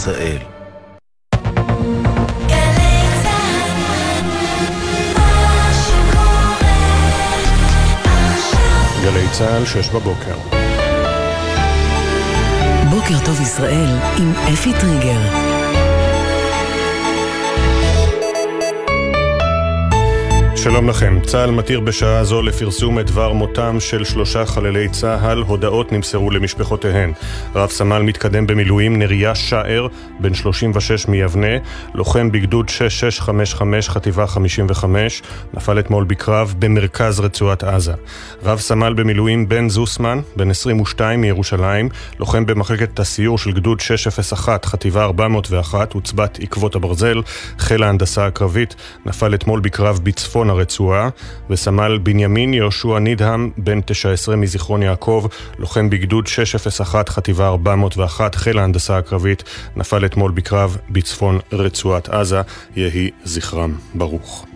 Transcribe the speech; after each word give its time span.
ישראל. 0.00 0.38
גלי 9.02 9.28
צה"ל, 9.32 9.64
שש 9.64 9.88
בבוקר. 9.88 10.34
בוקר 12.90 13.24
טוב 13.24 13.40
ישראל 13.40 13.88
עם 14.18 14.32
אפי 14.52 14.72
טריגר. 14.80 15.49
שלום 20.62 20.88
לכם. 20.88 21.18
צה"ל 21.26 21.50
מתיר 21.50 21.80
בשעה 21.80 22.24
זו 22.24 22.42
לפרסום 22.42 22.98
את 22.98 23.06
דבר 23.06 23.32
מותם 23.32 23.76
של 23.80 24.04
שלושה 24.04 24.46
חללי 24.46 24.88
צה"ל. 24.88 25.38
הודעות 25.38 25.92
נמסרו 25.92 26.30
למשפחותיהן. 26.30 27.12
רב 27.54 27.70
סמל 27.70 28.02
מתקדם 28.02 28.46
במילואים 28.46 28.98
נריה 28.98 29.34
שער, 29.34 29.86
בן 30.20 30.34
36 30.34 31.08
מיבנה, 31.08 31.56
לוחם 31.94 32.30
בגדוד 32.32 32.68
6655 32.68 33.88
חטיבה 33.88 34.26
55, 34.26 35.22
נפל 35.54 35.78
אתמול 35.78 36.04
בקרב 36.04 36.54
במרכז 36.58 37.20
רצועת 37.20 37.64
עזה. 37.64 37.94
רב 38.42 38.58
סמל 38.58 38.94
במילואים 38.94 39.48
בן 39.48 39.68
זוסמן, 39.68 40.20
בן 40.36 40.50
22 40.50 41.20
מירושלים, 41.20 41.88
לוחם 42.18 42.46
במחלקת 42.46 43.00
הסיור 43.00 43.38
של 43.38 43.52
גדוד 43.52 43.80
601 43.80 44.64
חטיבה 44.64 45.04
401 45.04 45.94
עוצבת 45.94 46.38
עקבות 46.42 46.74
הברזל, 46.74 47.22
חיל 47.58 47.82
ההנדסה 47.82 48.26
הקרבית, 48.26 48.74
נפל 49.06 49.34
אתמול 49.34 49.60
בקרב 49.60 50.00
בצפון 50.02 50.49
הרצועה, 50.50 51.08
וסמל 51.50 51.98
בנימין 52.02 52.54
יהושע 52.54 52.98
נידהם, 52.98 53.50
בן 53.56 53.80
19 53.80 54.36
מזיכרון 54.36 54.82
יעקב, 54.82 55.26
לוחם 55.58 55.90
בגדוד 55.90 56.26
601, 56.26 57.08
חטיבה 57.08 57.48
401, 57.48 58.34
חיל 58.34 58.58
ההנדסה 58.58 58.98
הקרבית, 58.98 59.42
נפל 59.76 60.04
אתמול 60.04 60.30
בקרב 60.30 60.76
בצפון 60.90 61.38
רצועת 61.52 62.08
עזה, 62.08 62.40
יהי 62.76 63.10
זכרם 63.24 63.74
ברוך. 63.94 64.46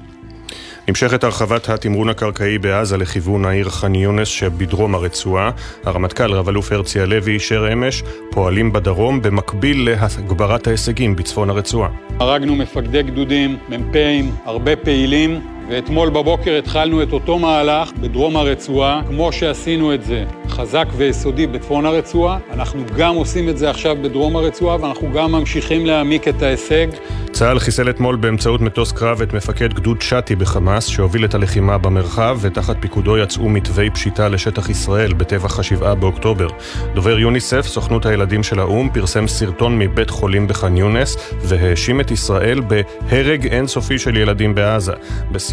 נמשכת 0.88 1.24
הרחבת 1.24 1.68
התמרון 1.68 2.08
הקרקעי 2.08 2.58
בעזה 2.58 2.96
לכיוון 2.96 3.44
העיר 3.44 3.70
ח'אן 3.70 3.94
יונס 3.94 4.28
שבדרום 4.28 4.94
הרצועה. 4.94 5.50
הרמטכ"ל 5.84 6.32
רב-אלוף 6.32 6.72
הרצי 6.72 7.00
הלוי 7.00 7.34
אישר 7.34 7.72
אמש 7.72 8.02
פועלים 8.30 8.72
בדרום 8.72 9.22
במקביל 9.22 9.90
להגברת 9.90 10.66
ההישגים 10.66 11.16
בצפון 11.16 11.50
הרצועה. 11.50 11.88
הרגנו 12.20 12.56
מפקדי 12.56 13.02
גדודים, 13.02 13.58
מ"פים, 13.68 14.30
הרבה 14.44 14.76
פעילים 14.76 15.40
ואתמול 15.68 16.10
בבוקר 16.10 16.58
התחלנו 16.58 17.02
את 17.02 17.12
אותו 17.12 17.38
מהלך 17.38 17.92
בדרום 18.00 18.36
הרצועה, 18.36 19.02
כמו 19.08 19.32
שעשינו 19.32 19.94
את 19.94 20.04
זה 20.04 20.24
חזק 20.48 20.86
ויסודי 20.96 21.46
בצפון 21.46 21.86
הרצועה, 21.86 22.38
אנחנו 22.52 22.82
גם 22.96 23.14
עושים 23.14 23.48
את 23.48 23.58
זה 23.58 23.70
עכשיו 23.70 23.96
בדרום 24.02 24.36
הרצועה, 24.36 24.76
ואנחנו 24.80 25.12
גם 25.12 25.32
ממשיכים 25.32 25.86
להעמיק 25.86 26.28
את 26.28 26.42
ההישג. 26.42 26.86
צה"ל 27.32 27.58
חיסל 27.58 27.90
אתמול 27.90 28.16
באמצעות 28.16 28.60
מטוס 28.60 28.92
קרב 28.92 29.22
את 29.22 29.32
מפקד 29.32 29.74
גדוד 29.74 30.02
שתי 30.02 30.36
בחמאס, 30.36 30.86
שהוביל 30.86 31.24
את 31.24 31.34
הלחימה 31.34 31.78
במרחב, 31.78 32.38
ותחת 32.40 32.76
פיקודו 32.80 33.18
יצאו 33.18 33.48
מתווי 33.48 33.90
פשיטה 33.90 34.28
לשטח 34.28 34.70
ישראל 34.70 35.12
בטבח 35.12 35.58
השבעה 35.58 35.94
באוקטובר. 35.94 36.48
דובר 36.94 37.18
יוניסף, 37.18 37.66
סוכנות 37.66 38.06
הילדים 38.06 38.42
של 38.42 38.58
האו"ם, 38.58 38.88
פרסם 38.92 39.26
סרטון 39.26 39.78
מבית 39.78 40.10
חולים 40.10 40.48
בח'אן 40.48 40.76
יונס, 40.76 41.16
והאשים 41.40 42.00
את 42.00 42.10
ישראל 42.10 42.60
בהרג 42.60 43.46
אינסופי 43.46 43.98
של 43.98 44.16
ילדים 44.16 44.54
בעזה. 44.54 44.92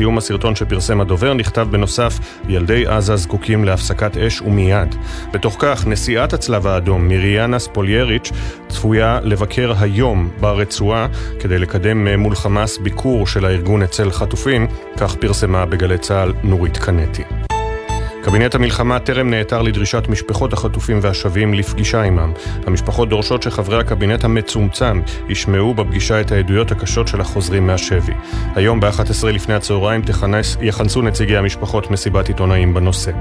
בסיום 0.01 0.17
הסרטון 0.17 0.55
שפרסם 0.55 1.01
הדובר 1.01 1.33
נכתב 1.33 1.67
בנוסף, 1.71 2.19
ילדי 2.49 2.87
עזה 2.87 3.15
זקוקים 3.15 3.65
להפסקת 3.65 4.17
אש 4.17 4.41
ומיד. 4.41 4.95
בתוך 5.33 5.55
כך, 5.59 5.87
נשיאת 5.87 6.33
הצלב 6.33 6.67
האדום, 6.67 7.07
מיריאנה 7.07 7.59
ספולייריץ', 7.59 8.31
צפויה 8.67 9.19
לבקר 9.23 9.73
היום 9.79 10.29
ברצועה 10.39 11.07
כדי 11.39 11.59
לקדם 11.59 12.07
מול 12.07 12.35
חמאס 12.35 12.77
ביקור 12.77 13.27
של 13.27 13.45
הארגון 13.45 13.83
אצל 13.83 14.11
חטופים, 14.11 14.67
כך 14.97 15.15
פרסמה 15.15 15.65
בגלי 15.65 15.97
צה"ל 15.97 16.33
נורית 16.43 16.77
קנטי. 16.77 17.23
קבינט 18.23 18.55
המלחמה 18.55 18.99
טרם 18.99 19.29
נעתר 19.29 19.61
לדרישת 19.61 20.03
משפחות 20.09 20.53
החטופים 20.53 20.99
והשבים 21.01 21.53
לפגישה 21.53 22.03
עמם. 22.03 22.33
המשפחות 22.67 23.09
דורשות 23.09 23.43
שחברי 23.43 23.79
הקבינט 23.79 24.23
המצומצם 24.23 25.01
ישמעו 25.29 25.73
בפגישה 25.73 26.21
את 26.21 26.31
העדויות 26.31 26.71
הקשות 26.71 27.07
של 27.07 27.21
החוזרים 27.21 27.67
מהשבי. 27.67 28.13
היום 28.55 28.79
ב-11 28.79 29.25
לפני 29.27 29.53
הצהריים 29.53 30.01
תכנס, 30.01 30.57
יכנסו 30.61 31.01
נציגי 31.01 31.37
המשפחות 31.37 31.91
מסיבת 31.91 32.27
עיתונאים 32.27 32.73
בנושא. 32.73 33.11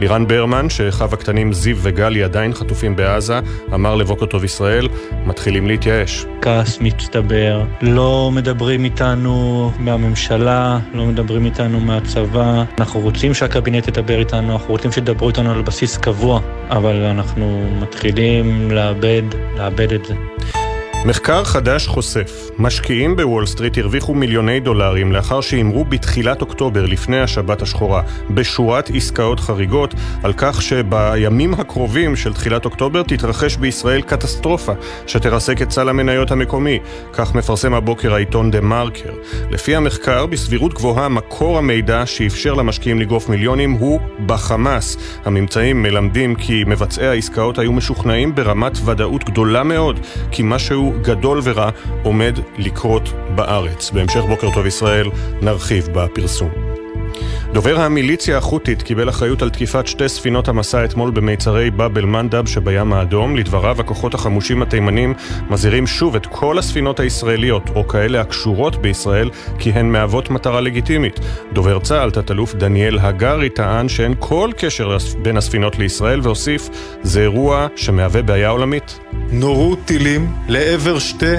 לירן 0.00 0.26
ברמן, 0.26 0.70
שאחיו 0.70 1.10
הקטנים 1.12 1.52
זיו 1.52 1.76
וגלי 1.82 2.22
עדיין 2.22 2.54
חטופים 2.54 2.96
בעזה, 2.96 3.40
אמר 3.74 3.94
לבוקר 3.94 4.26
טוב 4.26 4.44
ישראל, 4.44 4.88
מתחילים 5.26 5.66
להתייאש. 5.66 6.26
כעס 6.42 6.78
מצטבר, 6.80 7.62
לא 7.82 8.30
מדברים 8.32 8.84
איתנו 8.84 9.70
מהממשלה, 9.78 10.78
לא 10.94 11.06
מדברים 11.06 11.44
איתנו 11.44 11.80
מהצבא, 11.80 12.64
אנחנו 12.78 13.00
רוצים 13.00 13.34
שהקבינט 13.34 13.88
ידבר 13.88 14.18
איתנו 14.18 14.45
איתנו, 14.46 14.58
אנחנו 14.58 14.74
רוצים 14.74 14.92
שידברו 14.92 15.28
איתנו 15.28 15.50
על 15.50 15.62
בסיס 15.62 15.96
קבוע, 15.96 16.40
אבל 16.70 17.04
אנחנו 17.04 17.68
מתחילים 17.80 18.70
לאבד, 18.70 19.22
לאבד 19.56 19.92
את 19.92 20.04
זה. 20.04 20.14
מחקר 21.06 21.44
חדש 21.44 21.86
חושף, 21.86 22.50
משקיעים 22.58 23.16
בוול 23.16 23.46
סטריט 23.46 23.78
הרוויחו 23.78 24.14
מיליוני 24.14 24.60
דולרים 24.60 25.12
לאחר 25.12 25.40
שהימרו 25.40 25.84
בתחילת 25.84 26.40
אוקטובר, 26.40 26.86
לפני 26.86 27.20
השבת 27.20 27.62
השחורה, 27.62 28.02
בשורת 28.30 28.90
עסקאות 28.94 29.40
חריגות, 29.40 29.94
על 30.22 30.32
כך 30.36 30.62
שבימים 30.62 31.54
הקרובים 31.54 32.16
של 32.16 32.34
תחילת 32.34 32.64
אוקטובר 32.64 33.02
תתרחש 33.02 33.56
בישראל 33.56 34.02
קטסטרופה 34.02 34.72
שתרסק 35.06 35.62
את 35.62 35.70
סל 35.70 35.88
המניות 35.88 36.30
המקומי. 36.30 36.78
כך 37.12 37.34
מפרסם 37.34 37.74
הבוקר 37.74 38.14
העיתון 38.14 38.50
דה 38.50 38.60
מרקר. 38.60 39.12
לפי 39.50 39.76
המחקר, 39.76 40.26
בסבירות 40.26 40.74
גבוהה 40.74 41.08
מקור 41.08 41.58
המידע 41.58 42.06
שאפשר 42.06 42.54
למשקיעים 42.54 43.00
לגרוף 43.00 43.28
מיליונים 43.28 43.72
הוא 43.72 44.00
בחמאס. 44.26 44.96
הממצאים 45.24 45.82
מלמדים 45.82 46.34
כי 46.34 46.64
מבצעי 46.66 47.08
העסקאות 47.08 47.58
היו 47.58 47.72
משוכנעים 47.72 48.34
ברמת 48.34 48.78
ודאות 48.84 49.24
גדולה 49.24 49.62
מאוד, 49.62 50.00
כי 50.30 50.42
משהו 50.44 50.95
גדול 51.02 51.40
ורע 51.44 51.70
עומד 52.02 52.38
לקרות 52.58 53.12
בארץ. 53.34 53.90
בהמשך 53.90 54.20
בוקר 54.28 54.48
טוב 54.54 54.66
ישראל 54.66 55.10
נרחיב 55.42 55.88
בפרסום. 55.92 56.65
דובר 57.52 57.80
המיליציה 57.80 58.38
החות'ית 58.38 58.82
קיבל 58.82 59.08
אחריות 59.08 59.42
על 59.42 59.50
תקיפת 59.50 59.86
שתי 59.86 60.08
ספינות 60.08 60.48
המסע 60.48 60.84
אתמול 60.84 61.10
במיצרי 61.10 61.70
באב 61.70 61.98
אל-מנדב 61.98 62.46
שבים 62.46 62.92
האדום. 62.92 63.36
לדבריו, 63.36 63.80
הכוחות 63.80 64.14
החמושים 64.14 64.62
התימנים 64.62 65.14
מזהירים 65.50 65.86
שוב 65.86 66.16
את 66.16 66.26
כל 66.26 66.58
הספינות 66.58 67.00
הישראליות, 67.00 67.70
או 67.74 67.88
כאלה 67.88 68.20
הקשורות 68.20 68.76
בישראל, 68.76 69.30
כי 69.58 69.70
הן 69.70 69.92
מהוות 69.92 70.30
מטרה 70.30 70.60
לגיטימית. 70.60 71.20
דובר 71.52 71.78
צה"ל, 71.78 72.10
תת-אלוף 72.10 72.54
דניאל 72.54 72.98
הגרי, 72.98 73.48
טען 73.48 73.88
שאין 73.88 74.14
כל 74.18 74.50
קשר 74.56 74.96
בין 75.22 75.36
הספינות 75.36 75.78
לישראל, 75.78 76.20
והוסיף, 76.22 76.68
זה 77.02 77.20
אירוע 77.20 77.66
שמהווה 77.76 78.22
בעיה 78.22 78.48
עולמית. 78.48 78.98
נורו 79.30 79.76
טילים 79.76 80.32
לעבר 80.48 80.98
שתי 80.98 81.34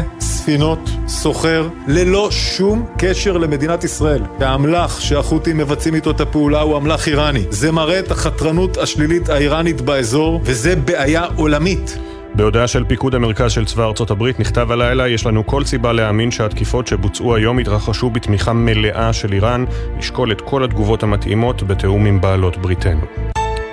ספינות 0.48 0.90
סוחר 1.08 1.68
ללא 1.88 2.28
שום 2.32 2.86
קשר 2.98 3.38
למדינת 3.38 3.84
ישראל. 3.84 4.22
והאמל"ח 4.40 5.00
שהחות'ים 5.00 5.58
מבצעים 5.58 5.96
איתו 5.96 6.12
את 6.12 6.22
הפעולה 6.22 6.62
הוא 6.62 6.78
אמל"ח 6.78 7.08
איראני. 7.08 7.46
זה 7.50 7.72
מראה 7.72 8.00
את 8.00 8.12
החתרנות 8.12 8.78
השלילית 8.78 9.30
האיראנית 9.30 9.82
באזור, 9.82 10.42
וזה 10.44 10.76
בעיה 10.76 11.26
עולמית. 11.36 11.98
בהודעה 12.36 12.68
של 12.68 12.84
פיקוד 12.84 13.16
המרכז 13.16 13.52
של 13.52 13.66
צבא 13.66 13.86
ארצות 13.86 14.12
הברית 14.12 14.40
נכתב 14.40 14.72
הלילה 14.72 15.08
יש 15.08 15.26
לנו 15.26 15.48
כל 15.48 15.66
סיבה 15.66 15.94
להאמין 15.94 16.32
שהתקיפות 16.32 16.88
שבוצעו 16.88 17.36
היום 17.36 17.60
התרחשו 17.60 18.10
בתמיכה 18.10 18.54
מלאה 18.54 19.14
של 19.14 19.34
איראן, 19.34 19.66
נשקול 19.98 20.32
את 20.32 20.42
כל 20.42 20.64
התגובות 20.64 21.04
המתאימות 21.04 21.64
בתיאום 21.64 22.06
עם 22.06 22.22
בעלות 22.22 22.58
בריתנו. 22.58 23.02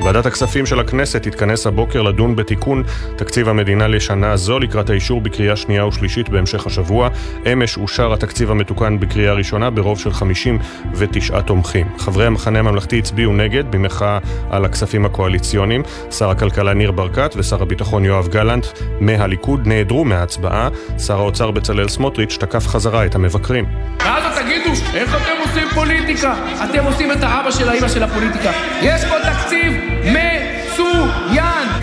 ועדת 0.05 0.27
הכספים 0.27 0.67
של 0.67 0.81
הכנסת 0.81 1.23
תתכנס 1.23 1.67
הבוקר 1.67 2.03
לדון 2.03 2.37
בתיקון 2.37 2.83
תקציב 3.17 3.49
המדינה 3.49 3.89
לשנה 3.89 4.37
זו 4.37 4.59
לקראת 4.59 4.91
האישור 4.91 5.21
בקריאה 5.21 5.57
שנייה 5.57 5.87
ושלישית 5.87 6.29
בהמשך 6.29 6.67
השבוע. 6.67 7.09
אמש 7.53 7.77
אושר 7.77 8.13
התקציב 8.13 8.51
המתוקן 8.51 9.01
בקריאה 9.01 9.33
ראשונה 9.33 9.71
ברוב 9.71 9.99
של 9.99 10.13
59 10.13 11.41
תומכים. 11.41 11.87
חברי 11.99 12.27
המחנה 12.27 12.59
הממלכתי 12.59 12.99
הצביעו 12.99 13.33
נגד 13.33 13.65
במחאה 13.71 14.19
על 14.51 14.65
הכספים 14.65 15.05
הקואליציוניים. 15.05 15.83
שר 16.11 16.31
הכלכלה 16.31 16.75
ניר 16.75 16.91
ברקת 16.91 17.35
ושר 17.37 17.63
הביטחון 17.63 18.05
יואב 18.05 18.29
גלנט 18.29 18.67
מהליכוד 19.01 19.67
נעדרו 19.67 20.05
מההצבעה. 20.05 20.69
שר 21.07 21.19
האוצר 21.19 21.51
בצלאל 21.51 21.89
סמוטריץ' 21.89 22.37
תקף 22.41 22.67
חזרה 22.67 23.07
את 23.07 23.15
המבקרים. 23.15 23.65
ואז 23.99 24.39
תגידו, 24.39 24.71
איך 24.95 25.17
אתם 25.17 25.49
עושים 25.49 25.69
פוליטיקה? 25.75 26.35
אתם 26.65 26.85
עושים 26.85 27.13
את 27.13 27.23
האבא 27.23 27.51
של 27.51 27.69
האמא 27.69 27.89
של 27.89 28.03
הפוליטיקה. 28.03 28.51
יש 28.83 29.05
פה 29.05 29.15
תקציב 29.31 29.94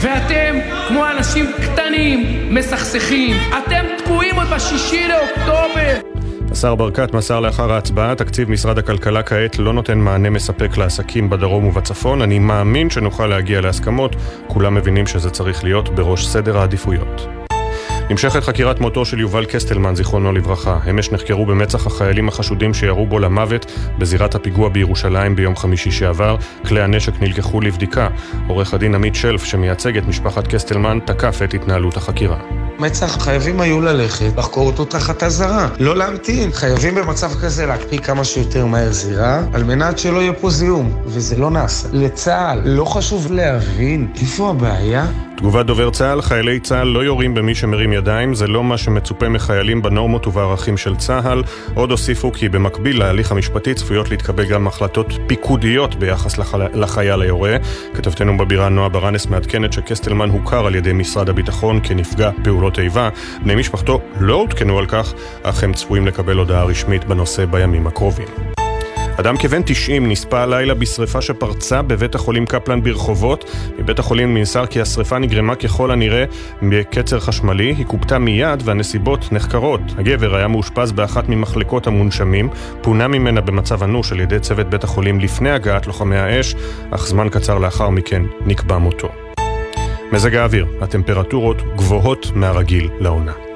ואתם 0.01 0.59
כמו 0.87 1.03
אנשים 1.17 1.45
קטנים, 1.61 2.47
מסכסכים. 2.53 3.35
אתם 3.49 3.85
תקועים 3.97 4.35
עוד 4.35 4.47
בשישי 4.55 5.07
לאוקטובר. 5.07 6.11
השר 6.51 6.75
ברקת 6.75 7.13
מסר 7.13 7.39
לאחר 7.39 7.71
ההצבעה, 7.71 8.15
תקציב 8.15 8.49
משרד 8.49 8.77
הכלכלה 8.77 9.23
כעת 9.23 9.59
לא 9.59 9.73
נותן 9.73 9.99
מענה 9.99 10.29
מספק 10.29 10.77
לעסקים 10.77 11.29
בדרום 11.29 11.65
ובצפון. 11.65 12.21
אני 12.21 12.39
מאמין 12.39 12.89
שנוכל 12.89 13.27
להגיע 13.27 13.61
להסכמות, 13.61 14.15
כולם 14.47 14.75
מבינים 14.75 15.07
שזה 15.07 15.29
צריך 15.29 15.63
להיות 15.63 15.95
בראש 15.95 16.27
סדר 16.27 16.57
העדיפויות. 16.57 17.40
נמשכת 18.11 18.43
חקירת 18.43 18.79
מותו 18.79 19.05
של 19.05 19.19
יובל 19.19 19.45
קסטלמן, 19.45 19.95
זיכרונו 19.95 20.31
לברכה. 20.31 20.79
אמש 20.89 21.11
נחקרו 21.11 21.45
במצח 21.45 21.87
החיילים 21.87 22.27
החשודים 22.27 22.73
שירו 22.73 23.05
בו 23.05 23.19
למוות 23.19 23.65
בזירת 23.97 24.35
הפיגוע 24.35 24.69
בירושלים 24.69 25.35
ביום 25.35 25.55
חמישי 25.55 25.91
שעבר. 25.91 26.35
כלי 26.67 26.81
הנשק 26.81 27.21
נלקחו 27.21 27.61
לבדיקה. 27.61 28.07
עורך 28.47 28.73
הדין 28.73 28.95
עמית 28.95 29.15
שלף, 29.15 29.43
שמייצג 29.43 29.97
את 29.97 30.07
משפחת 30.07 30.47
קסטלמן, 30.47 30.99
תקף 31.05 31.39
את 31.43 31.53
התנהלות 31.53 31.97
החקירה. 31.97 32.37
מצ"ח 32.79 33.23
חייבים 33.23 33.61
היו 33.61 33.81
ללכת, 33.81 34.37
לחקור 34.37 34.67
אותו 34.67 34.85
תחת 34.85 35.23
אזהרה, 35.23 35.69
לא 35.79 35.97
להמתין. 35.97 36.51
חייבים 36.51 36.95
במצב 36.95 37.31
כזה 37.41 37.65
להקפיא 37.65 37.99
כמה 37.99 38.23
שיותר 38.23 38.65
מהר 38.65 38.91
זירה, 38.91 39.41
על 39.53 39.63
מנת 39.63 39.99
שלא 39.99 40.19
יהיה 40.19 40.33
פה 40.33 40.49
זיהום, 40.49 41.01
וזה 41.05 41.37
לא 41.37 41.51
נעשה. 41.51 41.87
לצה"ל 41.91 42.61
לא 42.65 42.85
חשוב 42.85 43.31
להבין 43.31 44.07
איפה 44.21 44.49
הבעיה? 44.49 45.05
תגובת 45.41 45.65
דובר 45.65 45.89
צה"ל, 45.89 46.21
חיילי 46.21 46.59
צה"ל 46.59 46.87
לא 46.87 47.03
יורים 47.03 47.33
במי 47.33 47.55
שמרים 47.55 47.93
ידיים, 47.93 48.33
זה 48.33 48.47
לא 48.47 48.63
מה 48.63 48.77
שמצופה 48.77 49.29
מחיילים 49.29 49.81
בנורמות 49.81 50.27
ובערכים 50.27 50.77
של 50.77 50.95
צה"ל. 50.95 51.43
עוד 51.73 51.91
הוסיפו 51.91 52.31
כי 52.31 52.49
במקביל 52.49 52.99
להליך 52.99 53.31
המשפטי 53.31 53.73
צפויות 53.73 54.09
להתקבל 54.09 54.45
גם 54.45 54.67
החלטות 54.67 55.13
פיקודיות 55.27 55.95
ביחס 55.95 56.37
לח... 56.37 56.55
לחייל 56.55 57.21
היורה. 57.21 57.57
כתבתנו 57.93 58.37
בבירה 58.37 58.69
נועה 58.69 58.89
ברנס 58.89 59.25
מעדכנת 59.25 59.73
שקסטלמן 59.73 60.29
הוכר 60.29 60.65
על 60.65 60.75
ידי 60.75 60.93
משרד 60.93 61.29
הביטחון 61.29 61.79
כנפגע 61.83 62.31
פעולות 62.43 62.79
איבה. 62.79 63.09
בני 63.43 63.55
משפחתו 63.55 64.01
לא 64.19 64.35
עודכנו 64.35 64.79
על 64.79 64.85
כך, 64.85 65.13
אך 65.43 65.63
הם 65.63 65.73
צפויים 65.73 66.07
לקבל 66.07 66.37
הודעה 66.37 66.63
רשמית 66.63 67.05
בנושא 67.05 67.45
בימים 67.45 67.87
הקרובים. 67.87 68.60
אדם 69.21 69.37
כבן 69.37 69.61
90 69.65 70.11
נספה 70.11 70.41
הלילה 70.41 70.73
בשרפה 70.73 71.21
שפרצה 71.21 71.81
בבית 71.81 72.15
החולים 72.15 72.45
קפלן 72.45 72.83
ברחובות. 72.83 73.51
מבית 73.79 73.99
החולים 73.99 74.37
נמסר 74.37 74.65
כי 74.65 74.81
השרפה 74.81 75.19
נגרמה 75.19 75.55
ככל 75.55 75.91
הנראה 75.91 76.25
בקצר 76.61 77.19
חשמלי, 77.19 77.73
היא 77.77 77.85
קופתה 77.85 78.19
מיד 78.19 78.61
והנסיבות 78.65 79.31
נחקרות. 79.31 79.81
הגבר 79.97 80.35
היה 80.35 80.47
מאושפז 80.47 80.91
באחת 80.91 81.29
ממחלקות 81.29 81.87
המונשמים, 81.87 82.49
פונה 82.81 83.07
ממנה 83.07 83.41
במצב 83.41 83.83
אנוש 83.83 84.11
על 84.11 84.19
ידי 84.19 84.39
צוות 84.39 84.69
בית 84.69 84.83
החולים 84.83 85.19
לפני 85.19 85.51
הגעת 85.51 85.87
לוחמי 85.87 86.17
האש, 86.17 86.55
אך 86.91 87.07
זמן 87.07 87.29
קצר 87.29 87.57
לאחר 87.57 87.89
מכן 87.89 88.23
נקבע 88.45 88.77
מותו. 88.77 89.09
מזג 90.11 90.35
האוויר, 90.35 90.65
הטמפרטורות 90.81 91.61
גבוהות 91.75 92.31
מהרגיל 92.35 92.89
לעונה. 92.99 93.50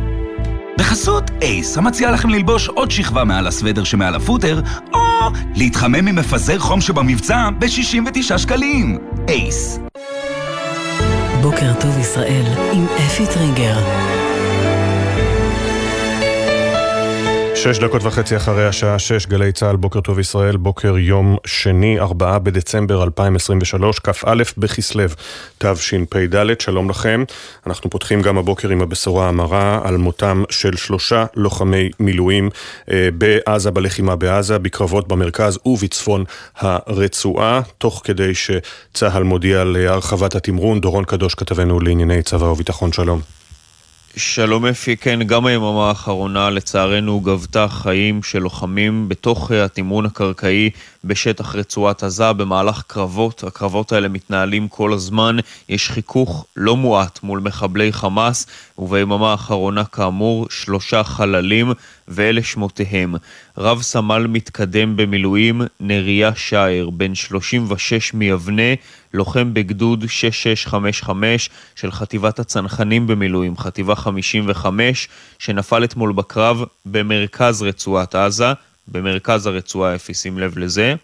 בחסות 0.77 1.23
אייס, 1.41 1.77
המציע 1.77 2.11
לכם 2.11 2.29
ללבוש 2.29 2.67
עוד 2.67 2.91
שכבה 2.91 3.23
מעל 3.23 3.47
הסוודר 3.47 3.83
שמעל 3.83 4.15
הפוטר, 4.15 4.61
או 4.93 4.99
להתחמם 5.55 6.05
ממפזר 6.05 6.59
חום 6.59 6.81
שבמבצע 6.81 7.49
ב-69 7.59 8.37
שקלים. 8.37 8.97
אייס. 9.27 9.79
בוקר 11.41 11.73
טוב 11.79 11.97
ישראל 11.99 12.45
עם 12.73 12.85
אפי 13.07 13.25
טריגר. 13.33 14.14
שש 17.65 17.79
דקות 17.79 18.03
וחצי 18.03 18.37
אחרי 18.37 18.67
השעה 18.67 18.99
שש, 18.99 19.25
גלי 19.25 19.51
צה"ל, 19.51 19.75
בוקר 19.75 20.01
טוב 20.01 20.19
ישראל, 20.19 20.57
בוקר 20.57 20.97
יום 20.97 21.37
שני, 21.45 21.99
ארבעה 21.99 22.39
בדצמבר 22.39 23.03
2023, 23.03 23.99
כ"א 23.99 24.43
בכסלו, 24.57 25.03
תשפ"ד, 25.57 26.61
שלום 26.61 26.89
לכם. 26.89 27.23
אנחנו 27.67 27.89
פותחים 27.89 28.21
גם 28.21 28.37
הבוקר 28.37 28.69
עם 28.69 28.81
הבשורה 28.81 29.29
המרה 29.29 29.81
על 29.83 29.97
מותם 29.97 30.43
של 30.49 30.75
שלושה 30.75 31.25
לוחמי 31.35 31.89
מילואים 31.99 32.49
אה, 32.91 33.09
בעזה, 33.17 33.71
בלחימה 33.71 34.15
בעזה, 34.15 34.59
בקרבות 34.59 35.07
במרכז 35.07 35.59
ובצפון 35.65 36.23
הרצועה, 36.57 37.61
תוך 37.77 38.01
כדי 38.03 38.31
שצה"ל 38.35 39.23
מודיע 39.23 39.61
על 39.61 39.75
הרחבת 39.75 40.35
התמרון. 40.35 40.81
דורון 40.81 41.03
קדוש, 41.03 41.35
כתבנו 41.35 41.79
לענייני 41.79 42.21
צבא 42.21 42.45
וביטחון, 42.45 42.91
שלום. 42.91 43.44
שלום 44.17 44.65
אפי, 44.65 44.97
כן, 44.97 45.23
גם 45.23 45.45
היממה 45.45 45.87
האחרונה 45.89 46.49
לצערנו 46.49 47.19
גבתה 47.19 47.67
חיים 47.67 48.23
של 48.23 48.39
לוחמים 48.39 49.09
בתוך 49.09 49.51
התמרון 49.51 50.05
הקרקעי 50.05 50.69
בשטח 51.05 51.55
רצועת 51.55 52.03
עזה 52.03 52.33
במהלך 52.33 52.83
קרבות. 52.87 53.43
הקרבות 53.43 53.91
האלה 53.91 54.07
מתנהלים 54.07 54.67
כל 54.67 54.93
הזמן, 54.93 55.37
יש 55.69 55.89
חיכוך 55.89 56.45
לא 56.55 56.77
מועט 56.77 57.19
מול 57.23 57.39
מחבלי 57.39 57.93
חמאס, 57.93 58.47
וביממה 58.77 59.31
האחרונה 59.31 59.85
כאמור 59.85 60.47
שלושה 60.49 61.03
חללים, 61.03 61.71
ואלה 62.07 62.43
שמותיהם. 62.43 63.15
רב 63.57 63.81
סמל 63.81 64.27
מתקדם 64.27 64.97
במילואים, 64.97 65.61
נריה 65.79 66.35
שער, 66.35 66.89
בן 66.89 67.15
36 67.15 68.13
מיבנה, 68.13 68.73
לוחם 69.13 69.53
בגדוד 69.53 70.05
6655 70.07 71.49
של 71.75 71.91
חטיבת 71.91 72.39
הצנחנים 72.39 73.07
במילואים, 73.07 73.57
חטיבה 73.57 73.95
55, 73.95 75.07
שנפל 75.39 75.83
אתמול 75.83 76.11
בקרב 76.11 76.63
במרכז 76.85 77.61
רצועת 77.61 78.15
עזה, 78.15 78.53
במרכז 78.87 79.47
הרצועה, 79.47 79.95
אפי 79.95 80.13
שים 80.13 80.39
לב 80.39 80.57
לזה. 80.57 80.95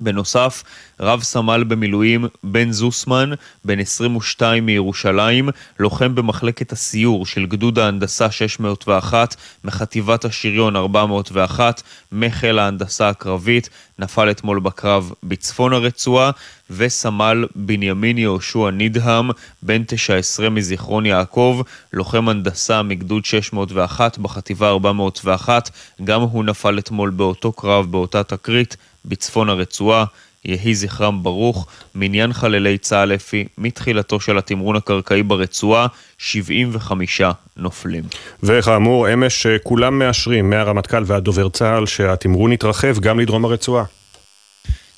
בנוסף, 0.00 0.62
רב 1.00 1.22
סמל 1.22 1.64
במילואים 1.64 2.26
בן 2.44 2.72
זוסמן, 2.72 3.30
בן 3.64 3.80
22 3.80 4.66
מירושלים, 4.66 5.48
לוחם 5.78 6.14
במחלקת 6.14 6.72
הסיור 6.72 7.26
של 7.26 7.46
גדוד 7.46 7.78
ההנדסה 7.78 8.30
601 8.30 9.36
מחטיבת 9.64 10.24
השריון 10.24 10.76
401 10.76 11.82
מחיל 12.12 12.58
ההנדסה 12.58 13.08
הקרבית, 13.08 13.68
נפל 13.98 14.30
אתמול 14.30 14.60
בקרב 14.60 15.12
בצפון 15.22 15.72
הרצועה, 15.72 16.30
וסמל 16.70 17.44
בנימין 17.54 18.18
יהושע 18.18 18.70
נדהם, 18.72 19.30
בן 19.62 19.82
19 19.86 20.50
מזיכרון 20.50 21.06
יעקב, 21.06 21.60
לוחם 21.92 22.28
הנדסה 22.28 22.82
מגדוד 22.82 23.24
601 23.24 24.18
בחטיבה 24.18 24.68
401, 24.68 25.70
גם 26.04 26.20
הוא 26.20 26.44
נפל 26.44 26.78
אתמול 26.78 27.10
באותו 27.10 27.52
קרב, 27.52 27.90
באותה 27.90 28.22
תקרית, 28.22 28.76
בצפון 29.06 29.48
הרצועה. 29.48 30.04
יהי 30.44 30.74
זכרם 30.74 31.22
ברוך, 31.22 31.66
מניין 31.94 32.32
חללי 32.32 32.78
צה"ל 32.78 33.14
אפי, 33.14 33.44
מתחילתו 33.58 34.20
של 34.20 34.38
התמרון 34.38 34.76
הקרקעי 34.76 35.22
ברצועה, 35.22 35.86
75 36.18 37.20
נופלים. 37.56 38.04
וכאמור, 38.42 39.12
אמש 39.12 39.46
כולם 39.62 39.98
מאשרים, 39.98 40.50
מהרמטכ"ל 40.50 41.02
ועד 41.06 41.24
דובר 41.24 41.48
צה"ל, 41.48 41.86
שהתמרון 41.86 42.52
יתרחב 42.52 42.98
גם 42.98 43.20
לדרום 43.20 43.44
הרצועה. 43.44 43.84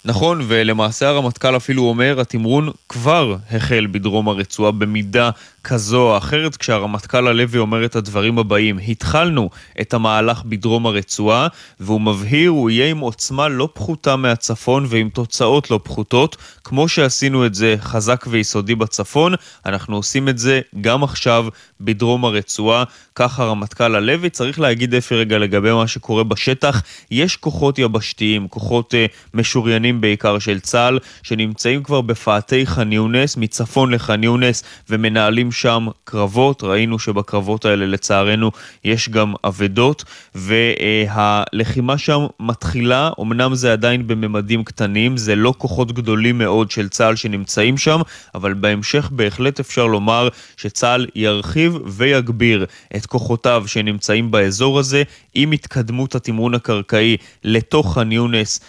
נכון, 0.05 0.41
ולמעשה 0.49 1.09
הרמטכ"ל 1.09 1.57
אפילו 1.57 1.83
אומר, 1.83 2.21
התמרון 2.21 2.71
כבר 2.89 3.37
החל 3.51 3.87
בדרום 3.91 4.29
הרצועה 4.29 4.73
במידה 4.73 5.31
כזו 5.69 6.03
או 6.03 6.17
אחרת, 6.17 6.57
כשהרמטכ"ל 6.57 7.27
הלוי 7.29 7.59
אומר 7.59 7.85
את 7.85 7.97
הדברים 7.97 8.39
הבאים: 8.39 8.79
התחלנו 8.89 9.51
את 9.81 9.95
המהלך 9.95 10.43
בדרום 10.45 10.87
הרצועה, 10.87 11.49
והוא 11.81 12.01
מבהיר, 12.01 12.51
הוא 12.51 12.71
יהיה 12.71 12.91
עם 12.91 12.99
עוצמה 12.99 13.49
לא 13.49 13.69
פחותה 13.75 14.17
מהצפון 14.17 14.87
ועם 14.89 15.09
תוצאות 15.09 15.71
לא 15.71 15.81
פחותות. 15.83 16.37
כמו 16.65 16.89
שעשינו 16.89 17.47
את 17.47 17.55
זה 17.55 17.75
חזק 17.81 18.25
ויסודי 18.29 18.75
בצפון, 18.75 19.35
אנחנו 19.67 19.97
עושים 19.97 20.29
את 20.29 20.39
זה 20.39 20.61
גם 20.81 21.05
עכשיו 21.05 21.47
בדרום 21.81 22.25
הרצועה. 22.25 22.85
כך 23.19 23.41
הרמטכ"ל 23.41 23.95
הלוי. 23.95 24.31
צריך 24.31 24.61
להגיד 24.61 24.95
אפי 24.95 25.15
רגע 25.15 25.39
לגבי 25.39 25.73
מה 25.73 25.87
שקורה 25.87 26.25
בשטח. 26.25 26.83
יש 27.11 27.37
כוחות 27.37 27.79
יבשתיים, 27.79 28.49
כוחות 28.49 28.95
uh, 28.95 28.97
משוריינים 29.35 30.01
בעיקר 30.01 30.39
של 30.39 30.61
צה"ל, 30.61 30.99
שנמצאים 31.23 31.83
כבר 31.83 32.01
בפאתי 32.01 32.67
ח'אן 32.67 32.93
יונס, 32.93 33.37
מצפון 33.37 33.95
לח'אן 33.95 34.25
יונס, 34.25 34.63
ומנהלים 34.91 35.53
שם 35.59 35.87
קרבות, 36.05 36.63
ראינו 36.63 36.99
שבקרבות 36.99 37.65
האלה 37.65 37.87
לצערנו 37.87 38.51
יש 38.85 39.09
גם 39.09 39.35
אבדות, 39.45 40.05
והלחימה 40.35 41.99
שם 41.99 42.27
מתחילה, 42.41 43.11
אמנם 43.21 43.55
זה 43.55 43.73
עדיין 43.73 44.07
בממדים 44.07 44.65
קטנים, 44.65 45.17
זה 45.17 45.37
לא 45.37 45.55
כוחות 45.59 45.93
גדולים 45.93 46.39
מאוד 46.39 46.71
של 46.71 46.89
צה"ל 46.89 47.17
שנמצאים 47.17 47.77
שם, 47.77 48.01
אבל 48.35 48.55
בהמשך 48.55 49.11
בהחלט 49.13 49.61
אפשר 49.61 49.87
לומר 49.87 50.29
שצה"ל 50.57 51.07
ירחיב 51.15 51.79
ויגביר 51.87 52.67
את 52.97 53.07
כוחותיו 53.07 53.65
שנמצאים 53.67 54.31
באזור 54.31 54.79
הזה, 54.79 55.03
עם 55.35 55.53
התקדמות 55.53 56.15
התמרון 56.15 56.55
הקרקעי 56.55 57.17
לתוך 57.45 57.95
ח'אן 57.95 58.13
יונס 58.13 58.61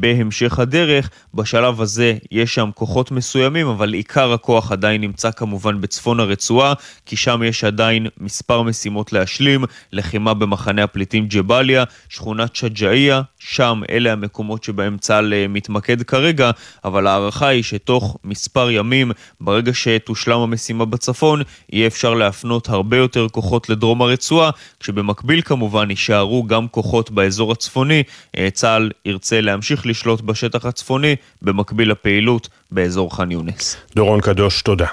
בהמשך 0.00 0.58
הדרך. 0.58 1.10
בשלב 1.34 1.80
הזה 1.80 2.14
יש 2.30 2.54
שם 2.54 2.70
כוחות 2.74 3.10
מסוימים, 3.10 3.66
אבל 3.66 3.92
עיקר 3.92 4.32
הכוח 4.32 4.72
עדיין 4.72 5.00
נמצא 5.00 5.30
כמובן 5.30 5.80
בצפון 5.80 6.20
הרצועה, 6.20 6.72
כי 7.06 7.16
שם 7.16 7.42
יש 7.44 7.64
עדיין 7.64 8.06
מספר 8.20 8.62
משימות 8.62 9.12
להשלים, 9.12 9.64
לחימה 9.92 10.34
במחנה 10.34 10.84
הפליטים 10.84 11.26
ג'באליה, 11.26 11.84
שכונת 12.08 12.56
שג'אעיה, 12.56 13.22
שם 13.40 13.82
אלה 13.90 14.12
המקומות 14.12 14.64
שבהם 14.64 14.98
צה"ל 14.98 15.32
אה, 15.32 15.46
מתמקד 15.48 16.02
כרגע, 16.02 16.50
אבל 16.84 17.06
ההערכה 17.06 17.46
היא 17.46 17.62
שתוך 17.62 18.16
מספר 18.24 18.70
ימים, 18.70 19.10
ברגע 19.40 19.72
שתושלם 19.74 20.40
המשימה 20.40 20.84
בצפון, 20.84 21.42
יהיה 21.72 21.86
אפשר 21.86 22.14
להפנות 22.14 22.68
הרבה 22.68 22.96
יותר 22.96 23.26
כוחות 23.28 23.68
לדרום 23.68 24.02
הרצועה, 24.02 24.50
כשבמקביל 24.80 25.42
כמובן 25.42 25.90
יישארו 25.90 26.44
גם 26.44 26.68
כוחות 26.68 27.10
באזור 27.10 27.52
הצפוני, 27.52 28.02
אה, 28.38 28.48
צה"ל 28.52 28.90
ירצה 29.04 29.40
להמשיך 29.40 29.86
לשלוט 29.86 30.20
בשטח 30.20 30.64
הצפוני, 30.64 31.16
במקביל 31.42 31.90
לפעילות 31.90 32.48
באזור 32.70 33.16
ח'אן 33.16 33.30
יונס. 33.30 33.76
דורון 33.96 34.20
קדוש, 34.20 34.62
תודה. 34.62 34.86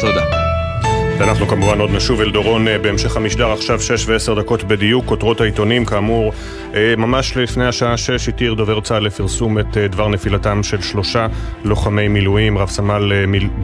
תודה. 0.00 0.57
ואנחנו 1.18 1.46
כמובן 1.46 1.80
עוד 1.80 1.90
נשוב 1.90 2.20
אל 2.20 2.30
דורון 2.30 2.68
אה, 2.68 2.78
בהמשך 2.78 3.16
המשדר, 3.16 3.52
עכשיו 3.52 3.80
6 3.80 4.08
ו-10 4.08 4.40
דקות 4.40 4.64
בדיוק, 4.64 5.04
כותרות 5.06 5.40
העיתונים 5.40 5.84
כאמור, 5.84 6.32
אה, 6.74 6.94
ממש 6.96 7.36
לפני 7.36 7.66
השעה 7.66 7.96
6 7.96 8.28
התיר 8.28 8.54
דובר 8.54 8.80
צה"ל 8.80 9.02
לפרסום 9.02 9.58
את 9.58 9.76
אה, 9.76 9.88
דבר 9.88 10.08
נפילתם 10.08 10.62
של 10.62 10.80
שלושה 10.80 11.26
לוחמי 11.64 12.08
מילואים, 12.08 12.58
רב 12.58 12.68
סמל 12.68 13.12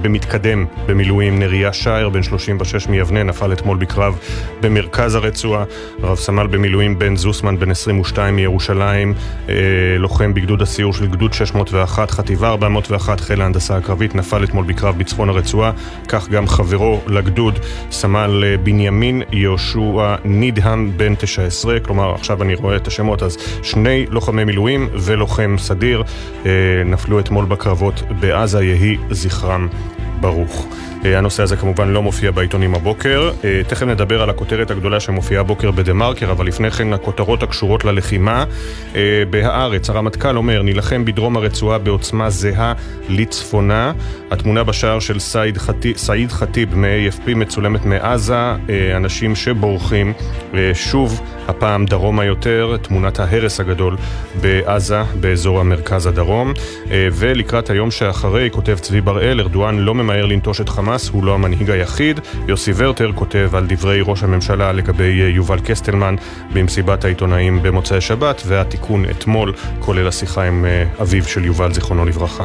במתקדם 0.03 0.65
במילואים 0.87 1.39
נריה 1.39 1.73
שער, 1.73 2.09
בן 2.09 2.23
36 2.23 2.87
מיבנה, 2.87 3.23
נפל 3.23 3.53
אתמול 3.53 3.77
בקרב 3.77 4.19
במרכז 4.61 5.15
הרצועה, 5.15 5.65
רב 6.03 6.17
סמל 6.17 6.47
במילואים 6.47 6.99
בן 6.99 7.17
זוסמן, 7.17 7.59
בן 7.59 7.71
22 7.71 8.37
מירושלים, 8.37 9.15
לוחם 9.99 10.35
בגדוד 10.35 10.63
הסיור 10.63 10.93
של 10.93 11.07
גדוד 11.07 11.33
601, 11.33 12.11
חטיבה 12.11 12.49
401, 12.49 13.21
חיל 13.21 13.41
ההנדסה 13.43 13.77
הקרבית, 13.77 14.15
נפל 14.15 14.45
אתמול 14.45 14.65
בקרב 14.65 14.99
בצפון 14.99 15.29
הרצועה, 15.29 15.73
כך 16.09 16.29
גם 16.29 16.47
חברו 16.47 17.01
לגדוד 17.07 17.44
הגדוד, 17.49 17.65
סמל 17.91 18.45
אה, 18.47 18.57
בנימין 18.57 19.23
יהושע 19.33 20.17
נידהם 20.25 20.93
בן 20.97 21.15
19, 21.15 21.81
כלומר 21.81 22.15
עכשיו 22.15 22.43
אני 22.43 22.55
רואה 22.55 22.77
את 22.77 22.87
השמות, 22.87 23.23
אז 23.23 23.39
שני 23.63 24.07
לוחמי 24.11 24.45
מילואים 24.45 24.89
ולוחם 24.93 25.57
סדיר 25.59 26.03
אה, 26.47 26.51
נפלו 26.85 27.21
אתמול 27.21 27.45
בקרבות 27.45 28.03
בעזה, 28.21 28.65
יהי 28.65 28.97
זכרם 29.11 29.69
ברוך. 30.21 30.67
אה, 31.05 31.19
הנושא 31.19 31.43
הזה 31.43 31.57
כמובן 31.57 31.89
לא 31.89 32.03
מופיע 32.03 32.31
בעיתונים 32.31 32.75
הבוקר. 32.75 33.31
אה, 33.45 33.61
תכף 33.67 33.87
נדבר 33.87 34.23
על 34.23 34.31
הכותרת 34.31 34.71
הגדולה 34.71 35.01
שמופיעה 35.01 35.41
הבוקר 35.41 35.71
בדה 35.71 35.93
מרקר, 35.93 36.31
אבל 36.31 36.47
לפני 36.47 36.71
כן 36.71 36.93
הכותרות 36.93 37.43
הקשורות 37.43 37.85
ללחימה. 37.85 38.45
אה, 38.97 39.23
בהארץ, 39.31 39.91
הרמטכ"ל 39.91 40.37
אומר, 40.37 40.63
נילחם 40.63 41.05
בדרום 41.05 41.37
הרצועה 41.37 41.79
בעוצמה 41.79 42.31
זהה 42.31 42.73
לצפונה. 43.09 43.93
התמונה 44.31 44.65
בשער 44.65 45.01
של 45.01 45.19
סעיד 45.19 45.59
חטיב, 45.59 45.97
סעיד 45.97 46.33
חטיב 46.33 46.77
מ-AFP 46.77 47.35
מצולמת 47.35 47.85
מעזה, 47.85 48.53
אנשים 48.97 49.37
שבורחים. 49.37 50.13
שוב, 50.75 51.21
הפעם 51.49 51.87
דרומה 51.87 52.25
יותר, 52.25 52.77
תמונת 52.83 53.21
ההרס 53.21 53.61
הגדול 53.61 53.97
בעזה, 54.41 55.03
באזור 55.21 55.61
המרכז 55.61 56.07
הדרום. 56.07 56.53
ולקראת 57.13 57.71
היום 57.71 57.91
שאחרי, 57.91 58.49
כותב 58.53 58.79
צבי 58.81 59.01
בראל, 59.01 59.41
ארדואן 59.41 59.79
לא 59.79 59.95
ממהר 59.95 60.27
לנטוש 60.27 60.61
את 60.61 60.69
חמאס. 60.69 60.94
חמאס 60.95 61.09
הוא 61.09 61.25
לא 61.25 61.35
המנהיג 61.35 61.71
היחיד. 61.71 62.21
יוסי 62.49 62.73
ורטר 62.77 63.13
כותב 63.15 63.51
על 63.55 63.67
דברי 63.69 64.01
ראש 64.03 64.23
הממשלה 64.23 64.73
לגבי 64.73 65.23
אה, 65.23 65.29
יובל 65.29 65.59
קסטלמן 65.61 66.15
במסיבת 66.53 67.05
העיתונאים 67.05 67.63
במוצאי 67.63 68.01
שבת, 68.01 68.43
והתיקון 68.47 69.05
אתמול, 69.05 69.53
כולל 69.81 70.09
השיחה 70.09 70.43
עם 70.43 70.65
אה, 70.65 70.85
אביו 71.03 71.25
של 71.25 71.45
יובל, 71.45 71.73
זיכרונו 71.73 72.05
לברכה. 72.05 72.45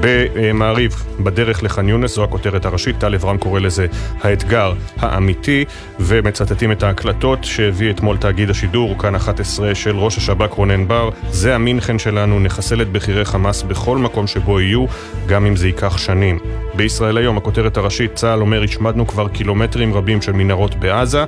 במעריב, 0.00 1.04
בדרך 1.20 1.62
לח'אן 1.62 1.88
יונס, 1.88 2.14
זו 2.14 2.24
הכותרת 2.24 2.64
הראשית, 2.64 2.98
טל 2.98 3.14
אברהם 3.14 3.38
קורא 3.38 3.60
לזה 3.60 3.86
האתגר 4.20 4.72
האמיתי, 4.98 5.64
ומצטטים 6.00 6.72
את 6.72 6.82
ההקלטות 6.82 7.44
שהביא 7.44 7.90
אתמול 7.90 8.16
תאגיד 8.16 8.50
השידור, 8.50 8.98
כאן 8.98 9.14
11 9.14 9.74
של 9.74 9.96
ראש 9.96 10.18
השב"כ 10.18 10.52
רונן 10.52 10.88
בר, 10.88 11.10
זה 11.30 11.54
המינכן 11.54 11.98
שלנו, 11.98 12.40
נחסל 12.40 12.82
את 12.82 12.88
בכירי 12.88 13.24
חמאס 13.24 13.62
בכל 13.62 13.98
מקום 13.98 14.26
שבו 14.26 14.60
יהיו, 14.60 14.84
גם 15.26 15.46
אם 15.46 15.56
זה 15.56 15.66
ייקח 15.66 15.98
שנים. 15.98 16.38
בישראל 16.74 17.16
היום, 17.16 17.36
הכותרת 17.36 17.76
הראשית, 17.82 18.14
צה"ל 18.14 18.40
אומר, 18.40 18.62
השמדנו 18.62 19.06
כבר 19.06 19.28
קילומטרים 19.28 19.94
רבים 19.94 20.22
של 20.22 20.32
מנהרות 20.32 20.74
בעזה, 20.74 21.24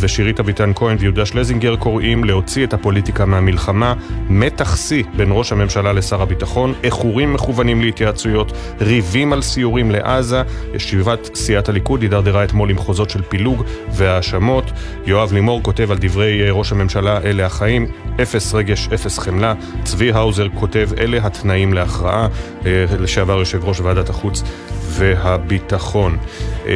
ושירית 0.00 0.40
אביטן 0.40 0.72
כהן 0.74 0.96
ויהודה 1.00 1.26
שלזינגר 1.26 1.76
קוראים 1.76 2.24
להוציא 2.24 2.64
את 2.64 2.74
הפוליטיקה 2.74 3.26
מהמלחמה, 3.26 3.94
מתח 4.28 4.76
שיא 4.76 5.04
בין 5.16 5.28
ראש 5.32 5.52
הממשלה 5.52 5.92
לשר 5.92 6.22
הביטחון, 6.22 6.74
איחורים 6.84 7.32
מכוונים 7.32 7.80
להתייעצויות, 7.80 8.52
ריבים 8.80 9.32
על 9.32 9.42
סיורים 9.42 9.90
לעזה, 9.90 10.42
ישיבת 10.74 11.30
סיעת 11.34 11.68
הליכוד 11.68 12.02
הידרדרה 12.02 12.44
אתמול 12.44 12.70
למחוזות 12.70 13.10
של 13.10 13.22
פילוג 13.22 13.62
והאשמות, 13.92 14.64
יואב 15.06 15.32
לימור 15.32 15.62
כותב 15.62 15.90
על 15.90 15.98
דברי 16.00 16.42
אה, 16.42 16.52
ראש 16.52 16.72
הממשלה, 16.72 17.18
אלה 17.24 17.46
החיים, 17.46 17.86
אפס 18.22 18.54
רגש, 18.54 18.88
אפס 18.94 19.18
חמלה, 19.18 19.54
צבי 19.84 20.12
האוזר 20.12 20.48
כותב, 20.54 20.88
אלה 20.98 21.26
התנאים 21.26 21.74
להכרעה, 21.74 22.28
אה, 22.66 22.84
לשעבר 23.00 23.38
יושב 23.38 23.64
ראש 23.64 23.80
ועדת 23.80 24.08
החוץ 24.08 24.42
והביטחון. 24.98 26.18
אה, 26.66 26.72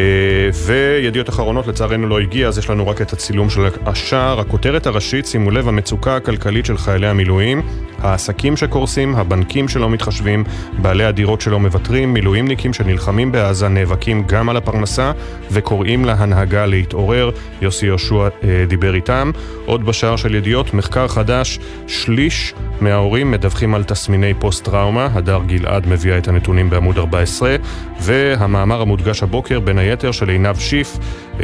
וידיעות 0.66 1.28
אחרונות 1.28 1.66
לצערנו 1.66 2.08
לא 2.08 2.20
הגיע, 2.20 2.48
אז 2.48 2.58
יש 2.58 2.70
לנו 2.70 2.88
רק 2.88 3.02
את 3.02 3.12
הצילום 3.12 3.50
של 3.50 3.60
השער. 3.86 4.40
הכותרת 4.40 4.86
הראשית, 4.86 5.26
שימו 5.26 5.50
לב, 5.50 5.68
המצוקה 5.68 6.16
הכלכלית 6.16 6.66
של 6.66 6.78
חיילי 6.78 7.06
המילואים, 7.06 7.62
העסקים 8.02 8.56
שקורסים, 8.56 9.14
הבנקים 9.14 9.68
שלא 9.68 9.90
מתחשבים, 9.90 10.44
בעלי 10.78 11.04
הדירות 11.04 11.40
שלא 11.40 11.60
מוותרים, 11.60 12.12
מילואימניקים 12.12 12.72
שנלחמים 12.72 13.32
בעזה, 13.32 13.68
נאבקים 13.68 14.24
גם 14.26 14.48
על 14.48 14.56
הפרנסה 14.56 15.12
וקוראים 15.50 16.04
להנהגה 16.04 16.66
להתעורר. 16.66 17.30
יוסי 17.60 17.86
יהושע 17.86 18.28
אה, 18.44 18.64
דיבר 18.68 18.94
איתם. 18.94 19.30
עוד 19.66 19.86
בשער 19.86 20.16
של 20.16 20.34
ידיעות, 20.34 20.74
מחקר 20.74 21.08
חדש, 21.08 21.58
שליש 21.86 22.54
מההורים 22.80 23.30
מדווחים 23.30 23.74
על 23.74 23.84
תסמיני 23.84 24.34
פוסט-טראומה. 24.34 25.08
הדר 25.14 25.40
גלעד 25.46 25.86
מביאה 25.86 26.18
את 26.18 26.28
הנתונים 26.28 26.70
בעמוד 26.70 26.98
14. 26.98 27.56
והמאמר 28.00 28.80
המודגש 28.80 29.22
הבוקר, 29.22 29.60
בין 29.60 29.78
היתר, 29.78 30.12
של 30.12 30.28
עינב 30.28 30.56
שיף, 30.56 30.98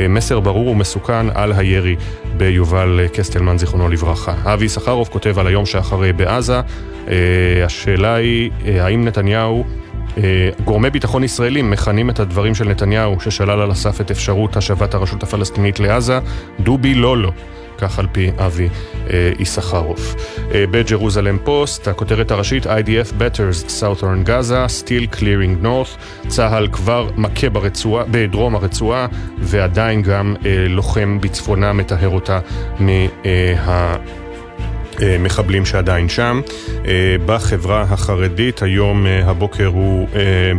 מסר 0.08 0.40
ברור 0.40 0.68
ומסוכן 0.68 1.26
על 1.34 1.52
הירי 1.52 1.96
ביובל 2.36 3.00
קסטלמן, 3.12 3.58
זיכרונו 3.58 3.88
לברכה. 3.88 4.34
אבי 4.44 4.64
יששכרוב 4.64 5.08
כותב 5.08 5.38
על 5.38 5.46
היום 5.46 5.66
שאחרי 5.66 6.12
בעזה. 6.12 6.60
אה, 7.08 7.64
השאלה 7.64 8.14
היא, 8.14 8.50
אה, 8.66 8.84
האם 8.84 9.04
נתניהו... 9.04 9.64
גורמי 10.64 10.90
ביטחון 10.90 11.24
ישראלים 11.24 11.70
מכנים 11.70 12.10
את 12.10 12.20
הדברים 12.20 12.54
של 12.54 12.68
נתניהו, 12.68 13.20
ששלל 13.20 13.60
על 13.60 13.70
הסף 13.70 14.00
את 14.00 14.10
אפשרות 14.10 14.56
השבת 14.56 14.94
הרשות 14.94 15.22
הפלסטינית 15.22 15.80
לעזה, 15.80 16.18
דובי 16.60 16.94
לולו. 16.94 17.32
כך 17.78 17.98
על 17.98 18.06
פי 18.12 18.30
אבי 18.38 18.68
יששכרוף. 19.38 20.14
אה, 20.54 20.64
בג'רוזלם 20.70 21.38
פוסט, 21.44 21.88
הכותרת 21.88 22.30
הראשית 22.30 22.66
IDF 22.66 23.12
Batters 23.20 23.70
Southern 23.80 24.28
Gaza, 24.28 24.82
Still 24.82 25.16
Clearing 25.16 25.64
North, 25.64 26.26
צה"ל 26.28 26.68
כבר 26.72 27.08
מכה 27.16 27.50
ברצועה, 27.50 28.04
בדרום 28.10 28.54
הרצועה, 28.54 29.06
ועדיין 29.38 30.02
גם 30.02 30.34
אה, 30.46 30.66
לוחם 30.68 31.18
בצפונה 31.20 31.72
מטהר 31.72 32.08
אותה 32.08 32.40
מה... 32.78 33.96
מחבלים 35.20 35.64
שעדיין 35.64 36.08
שם. 36.08 36.40
בחברה 37.26 37.82
החרדית, 37.82 38.62
היום 38.62 39.06
הבוקר 39.24 39.66
הוא 39.66 40.08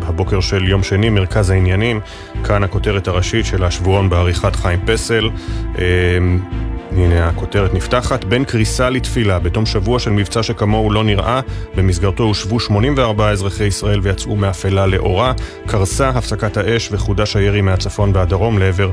הבוקר 0.01 0.39
של 0.39 0.67
יום 0.67 0.83
שני, 0.83 1.09
מרכז 1.09 1.49
העניינים. 1.49 1.99
כאן 2.43 2.63
הכותרת 2.63 3.07
הראשית 3.07 3.45
של 3.45 3.63
השבועון 3.63 4.09
בעריכת 4.09 4.55
חיים 4.55 4.79
פסל. 4.85 5.29
הנה 6.91 7.27
הכותרת 7.27 7.73
נפתחת, 7.73 8.23
בין 8.23 8.43
קריסה 8.43 8.89
לתפילה, 8.89 9.39
בתום 9.39 9.65
שבוע 9.65 9.99
של 9.99 10.11
מבצע 10.11 10.43
שכמוהו 10.43 10.91
לא 10.91 11.03
נראה, 11.03 11.39
במסגרתו 11.75 12.23
הושבו 12.23 12.59
84 12.59 13.29
אזרחי 13.29 13.63
ישראל 13.63 13.99
ויצאו 14.03 14.35
מאפלה 14.35 14.87
לאורה, 14.87 15.33
קרסה 15.67 16.09
הפסקת 16.09 16.57
האש 16.57 16.89
וחודש 16.91 17.35
הירי 17.35 17.61
מהצפון 17.61 18.11
והדרום 18.15 18.59
לעבר 18.59 18.91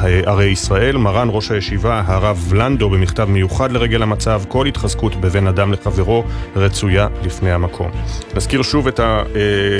ערי 0.00 0.44
ישראל. 0.44 0.96
מרן 0.96 1.28
ראש 1.30 1.50
הישיבה, 1.50 2.02
הרב 2.06 2.52
לנדו, 2.56 2.90
במכתב 2.90 3.24
מיוחד 3.24 3.72
לרגל 3.72 4.02
המצב, 4.02 4.42
כל 4.48 4.66
התחזקות 4.66 5.16
בבין 5.16 5.46
אדם 5.46 5.72
לחברו 5.72 6.24
רצויה 6.56 7.08
לפני 7.24 7.52
המקום. 7.52 7.90
נזכיר 8.36 8.62
שוב 8.62 8.88
את 8.88 9.00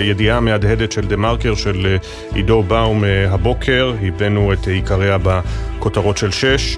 הידיעה 0.00 0.36
המהדהדת 0.36 0.92
של 0.92 1.06
דה 1.06 1.16
מרקר 1.16 1.54
של 1.54 1.96
עידו 2.34 2.62
באום 2.62 3.04
אה, 3.04 3.34
הבוקר, 3.34 3.94
הבאנו 4.02 4.52
את 4.52 4.66
עיקריה 4.66 5.18
בכותרות 5.18 6.16
של 6.16 6.30
שש. 6.30 6.76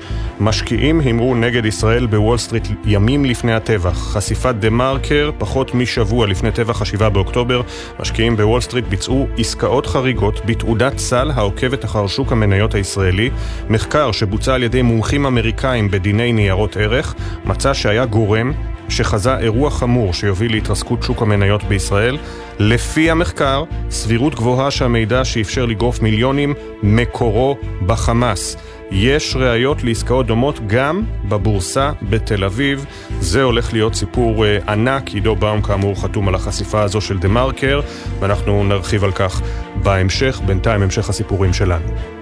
משקיעים 0.76 1.00
הימרו 1.00 1.34
נגד 1.34 1.66
ישראל 1.66 2.06
בוול 2.06 2.38
סטריט 2.38 2.68
ימים 2.84 3.24
לפני 3.24 3.52
הטבח. 3.54 4.12
חשיפת 4.12 4.54
דה 4.54 4.70
מרקר, 4.70 5.30
פחות 5.38 5.74
משבוע 5.74 6.26
לפני 6.26 6.52
טבח 6.52 6.82
השבעה 6.82 7.10
באוקטובר, 7.10 7.60
משקיעים 8.00 8.36
בוול 8.36 8.60
סטריט 8.60 8.84
ביצעו 8.84 9.26
עסקאות 9.38 9.86
חריגות 9.86 10.40
בתעודת 10.46 10.98
סל 10.98 11.30
העוקבת 11.34 11.84
אחר 11.84 12.06
שוק 12.06 12.32
המניות 12.32 12.74
הישראלי. 12.74 13.30
מחקר 13.70 14.12
שבוצע 14.12 14.54
על 14.54 14.62
ידי 14.62 14.82
מומחים 14.82 15.26
אמריקאים 15.26 15.90
בדיני 15.90 16.32
ניירות 16.32 16.76
ערך, 16.76 17.14
מצא 17.44 17.74
שהיה 17.74 18.04
גורם 18.04 18.52
שחזה 18.88 19.36
אירוע 19.36 19.70
חמור 19.70 20.14
שיוביל 20.14 20.52
להתרסקות 20.52 21.02
שוק 21.02 21.22
המניות 21.22 21.64
בישראל. 21.64 22.16
לפי 22.58 23.10
המחקר, 23.10 23.64
סבירות 23.90 24.34
גבוהה 24.34 24.70
שהמידע 24.70 25.24
שאפשר 25.24 25.66
לגרוף 25.66 26.02
מיליונים 26.02 26.54
מקורו 26.82 27.56
בחמאס. 27.86 28.56
יש 28.90 29.36
ראיות 29.36 29.84
לעסקאות 29.84 30.26
דומות 30.26 30.60
גם 30.66 31.02
בבורסה 31.28 31.92
בתל 32.02 32.44
אביב. 32.44 32.86
זה 33.20 33.42
הולך 33.42 33.72
להיות 33.72 33.94
סיפור 33.94 34.44
uh, 34.44 34.70
ענק, 34.70 35.08
עידו 35.08 35.36
באום 35.36 35.62
כאמור 35.62 36.02
חתום 36.02 36.28
על 36.28 36.34
החשיפה 36.34 36.82
הזו 36.82 37.00
של 37.00 37.18
דה 37.18 37.28
מרקר, 37.28 37.80
ואנחנו 38.20 38.64
נרחיב 38.64 39.04
על 39.04 39.12
כך 39.12 39.42
בהמשך, 39.82 40.40
בינתיים 40.46 40.82
המשך 40.82 41.08
הסיפורים 41.08 41.52
שלנו. 41.52 42.15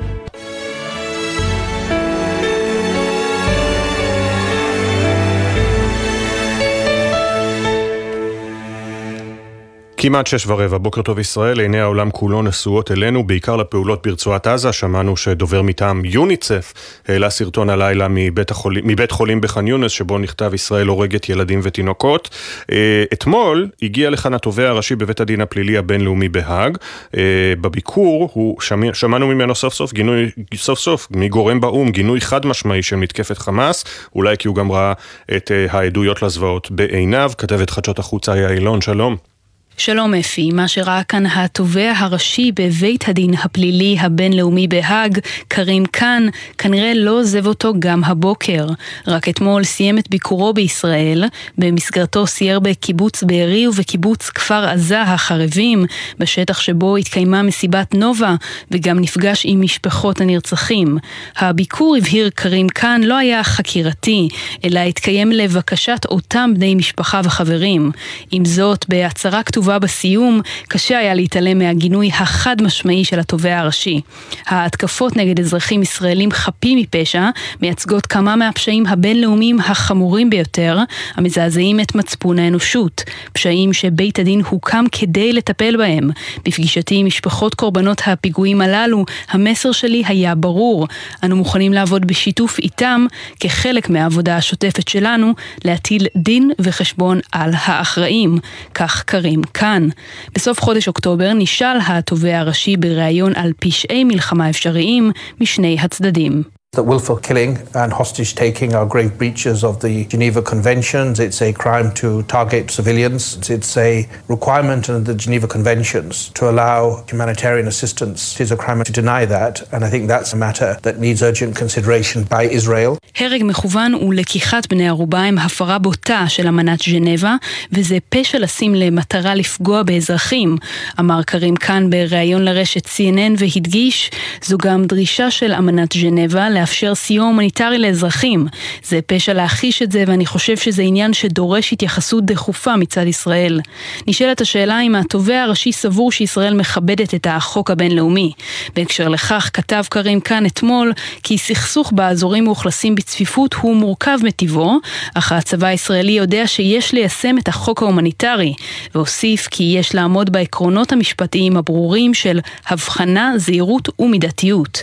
כמעט 10.07 10.27
שש 10.27 10.47
ורבע, 10.47 10.79
בוקר 10.79 11.03
טוב 11.03 11.19
ישראל, 11.19 11.61
עיני 11.61 11.81
העולם 11.81 12.11
כולו 12.11 12.43
נשואות 12.43 12.91
אלינו, 12.91 13.27
בעיקר 13.27 13.57
לפעולות 13.57 14.07
ברצועת 14.07 14.47
עזה. 14.47 14.73
שמענו 14.73 15.17
שדובר 15.17 15.63
מטעם 15.63 16.05
יוניצף 16.05 16.73
העלה 17.09 17.31
סרטון 17.31 17.71
הלילה 17.71 18.07
מבית, 18.11 18.51
החול... 18.51 18.77
מבית 18.83 19.11
חולים 19.11 19.41
בח'אן 19.41 19.67
יונס, 19.67 19.93
שבו 19.93 20.19
נכתב 20.19 20.55
ישראל 20.55 20.87
הורגת 20.87 21.29
ילדים 21.29 21.61
ותינוקות. 21.63 22.31
אה, 22.73 23.05
אתמול 23.13 23.69
הגיע 23.83 24.11
לכאן 24.11 24.35
התובע 24.35 24.69
הראשי 24.69 24.97
בבית 24.97 25.21
הדין 25.21 25.41
הפלילי 25.41 25.79
הבינלאומי 25.79 26.29
בהאג. 26.29 26.79
אה, 27.17 27.23
בביקור, 27.61 28.31
הוא 28.33 28.61
שמע... 28.61 28.95
שמענו 28.95 29.27
ממנו 29.27 29.55
סוף 29.55 29.75
סוף 29.75 29.93
גינוי, 29.93 30.31
סוף 30.55 30.79
סוף, 30.79 31.09
מגורם 31.11 31.61
באו"ם, 31.61 31.91
גינוי 31.91 32.21
חד 32.21 32.47
משמעי 32.47 32.83
של 32.83 32.97
מתקפת 32.97 33.39
חמאס, 33.39 33.85
אולי 34.15 34.37
כי 34.37 34.49
הוא 34.49 34.57
גם 34.57 34.73
ראה 34.73 34.93
את 35.37 35.51
אה, 35.53 35.67
העדויות 35.71 36.23
לזוועות 36.23 36.71
בעיניו. 36.71 37.33
כתבת 37.39 37.71
חדשות 37.71 37.99
החוצה 37.99 38.51
אילון, 38.51 38.81
שלום. 38.81 39.34
שלום 39.79 40.15
אפי, 40.15 40.51
מה 40.51 40.69
שראה 40.69 41.03
כאן 41.03 41.27
התובע 41.27 41.93
הראשי 41.97 42.53
בבית 42.53 43.09
הדין 43.09 43.35
הפלילי 43.35 43.97
הבינלאומי 44.01 44.69
בהאג, 44.69 45.19
קרים 45.49 45.87
קאן, 45.87 46.27
כנראה 46.59 46.95
לא 46.95 47.11
עוזב 47.11 47.47
אותו 47.47 47.73
גם 47.79 48.05
הבוקר. 48.05 48.67
רק 49.07 49.29
אתמול 49.29 49.65
סיים 49.65 49.99
את 49.99 50.11
ביקורו 50.11 50.53
בישראל, 50.53 51.25
במסגרתו 51.59 52.27
סייר 52.27 52.61
בקיבוץ 52.61 53.23
בארי 53.23 53.69
ובקיבוץ 53.69 54.31
כפר 54.31 54.65
עזה 54.69 55.03
החרבים, 55.03 55.85
בשטח 56.19 56.61
שבו 56.61 56.97
התקיימה 56.97 57.43
מסיבת 57.43 57.95
נובה, 57.95 58.35
וגם 58.71 59.01
נפגש 59.01 59.43
עם 59.45 59.61
משפחות 59.61 60.21
הנרצחים. 60.21 60.99
הביקור, 61.37 61.97
הבהיר 61.97 62.31
קרים 62.35 62.69
קאן, 62.69 63.01
לא 63.03 63.17
היה 63.17 63.45
חקירתי, 63.45 64.29
אלא 64.65 64.81
התקיים 64.81 65.33
לבקשת 65.33 66.07
אותם 66.09 66.51
בני 66.55 66.75
משפחה 66.75 67.21
וחברים. 67.25 67.91
עם 68.31 68.45
זאת, 68.45 68.85
בהצהרה 68.89 69.43
כתובה 69.43 69.64
כתובה 69.65 69.79
בסיום, 69.79 70.41
קשה 70.69 70.99
היה 70.99 71.15
להתעלם 71.15 71.59
מהגינוי 71.59 72.11
החד 72.13 72.63
משמעי 72.63 73.05
של 73.05 73.21
התובע 73.21 73.59
הראשי. 73.59 74.01
ההתקפות 74.47 75.17
נגד 75.17 75.41
אזרחים 75.41 75.83
ישראלים 75.83 76.33
חפים 76.33 76.79
מפשע 76.79 77.29
מייצגות 77.63 78.07
כמה 78.07 78.37
מהפשעים 78.37 78.87
הבינלאומיים 78.87 79.61
החמורים 79.61 80.31
ביותר, 80.31 80.79
המזעזעים 81.15 81.81
את 81.81 81.95
מצפון 81.95 82.39
האנושות. 82.39 83.03
פשעים 83.33 83.73
שבית 83.73 84.19
הדין 84.19 84.43
הוקם 84.49 84.85
כדי 84.93 85.33
לטפל 85.33 85.77
בהם. 85.77 86.11
בפגישתי 86.45 86.95
עם 86.95 87.07
משפחות 87.07 87.55
קורבנות 87.55 88.03
הפיגועים 88.07 88.61
הללו, 88.61 89.05
המסר 89.31 89.73
שלי 89.73 90.03
היה 90.07 90.35
ברור. 90.35 90.89
אנו 91.23 91.37
מוכנים 91.37 91.73
לעבוד 91.73 92.07
בשיתוף 92.07 92.59
איתם, 92.59 93.07
כחלק 93.41 93.91
מהעבודה 93.91 94.37
השוטפת 94.37 94.89
שלנו, 94.89 95.33
להטיל 95.65 96.07
דין 96.17 96.51
וחשבון 96.59 97.21
על 97.33 97.51
האחראים. 97.55 98.39
כך 98.75 99.03
קרים 99.03 99.43
כאן. 99.55 99.89
בסוף 100.35 100.61
חודש 100.61 100.89
אוקטובר 100.89 101.33
נשאל 101.33 101.77
התובע 101.87 102.39
הראשי 102.39 102.77
בריאיון 102.77 103.33
על 103.35 103.53
פשעי 103.61 104.05
מלחמה 104.05 104.51
אפשריים 104.51 105.11
משני 105.41 105.77
הצדדים. 105.81 106.54
That 106.75 106.87
willful 106.93 107.19
killing 107.19 107.53
and 107.83 107.93
hostage 107.93 108.35
taking 108.35 108.75
are 108.75 108.85
grave 108.85 109.17
breaches 109.17 109.63
of 109.63 109.81
the 109.81 110.07
Geneva 110.07 110.43
Conventions. 110.43 111.21
It's 111.21 111.41
a 111.41 111.53
crime 111.53 111.89
to 112.01 112.25
target 112.25 112.65
civilians. 112.79 113.23
It's 113.49 113.77
a 113.77 114.09
requirement 114.27 114.91
under 114.91 115.13
the 115.13 115.17
Geneva 115.25 115.47
Conventions 115.47 116.31
to 116.39 116.51
allow 116.51 117.05
humanitarian 117.09 117.69
assistance. 117.69 118.35
It 118.35 118.41
is 118.47 118.51
a 118.51 118.57
crime 118.57 118.83
to 118.83 118.93
deny 118.93 119.25
that, 119.37 119.55
and 119.73 119.85
I 119.85 119.89
think 119.89 120.09
that's 120.09 120.33
a 120.33 120.37
matter 120.37 120.71
that 120.83 120.99
needs 120.99 121.23
urgent 121.23 121.55
consideration 121.55 122.25
by 122.25 122.43
Israel. 122.59 122.99
הרג 123.19 123.43
מכוון 123.45 123.95
ולקיחת 123.95 124.67
בני 124.71 124.89
ערובה 124.89 125.23
הם 125.23 125.39
הפרה 125.39 125.79
בוטה 125.79 126.25
של 126.29 126.49
אמנת 126.49 126.81
ז'נבה, 126.81 127.37
וזה 127.73 127.99
פשע 128.09 128.39
לשים 128.39 128.75
למטרה 128.75 129.35
לפגוע 129.35 129.83
באזרחים, 129.83 130.57
אמר 131.01 131.23
קרים 131.23 131.57
כאן 131.57 131.91
בריאיון 131.91 132.43
לרשת 132.43 132.87
CNN 132.87 133.33
והדגיש, 133.39 134.11
זו 134.45 134.59
גם 134.59 134.85
דרישה 134.85 135.31
של 135.31 135.53
אמנת 135.53 135.93
ז'נבה 135.93 136.49
לאפשר 136.65 136.95
סיוע 136.95 137.27
הומניטרי 137.27 137.79
לאזרחים. 137.79 138.47
זה 138.85 139.01
פשע 139.07 139.33
להכחיש 139.33 139.83
את 139.83 139.93
זה, 139.93 140.05
ואני 140.07 140.27
חושב 140.27 140.57
שזה 140.57 140.83
עניין 140.83 141.13
שדורש 141.13 141.73
התייחסות 141.73 142.25
דחופה 142.25 142.77
מצד 142.77 143.07
ישראל. 143.07 143.61
נשאלת 144.07 144.41
השאלה 144.41 144.81
אם 144.81 144.95
התובע 144.95 145.43
הראשי 145.43 145.73
סבור 145.73 146.13
שישראל 146.13 146.55
מכבדת 146.55 147.15
את 147.15 147.27
החוק 147.31 147.71
הבינלאומי. 147.71 148.33
בהקשר 148.77 149.09
לכך 149.09 149.51
כתב 149.53 149.83
קרים 149.89 150.21
כאן 150.21 150.47
אתמול 150.47 150.93
כי 151.23 151.39
סכסוך 151.39 151.93
באזורים 151.93 152.45
מאוכלסים 152.45 152.95
בצפיפות 152.95 153.55
הוא 153.55 153.77
מורכב 153.77 154.19
מטבעו, 154.23 154.79
אך 155.15 155.33
הצבא 155.33 155.67
הישראלי 155.67 156.13
יודע 156.13 156.47
שיש 156.47 156.93
ליישם 156.95 157.39
את 157.39 157.49
החוק 157.49 157.83
ההומניטרי, 157.83 158.55
והוסיף 158.95 159.49
כי 159.51 159.75
יש 159.79 159.95
לעמוד 159.95 160.33
בעקרונות 160.33 160.93
המשפטיים 160.93 161.57
הברורים 161.57 162.15
של 162.15 162.41
הבחנה, 162.67 163.33
זהירות 163.37 163.89
ומידתיות. 163.99 164.83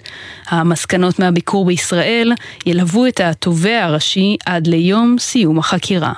המסקנות 0.52 1.20
מהביקור 1.20 1.65
בישראל 1.71 2.34
ילוו 2.65 3.07
את 3.07 3.19
התובע 3.19 3.84
הראשי 3.84 4.38
עד 4.45 4.67
ליום 4.67 5.15
סיום 5.19 5.60
החקירה. 5.60 6.13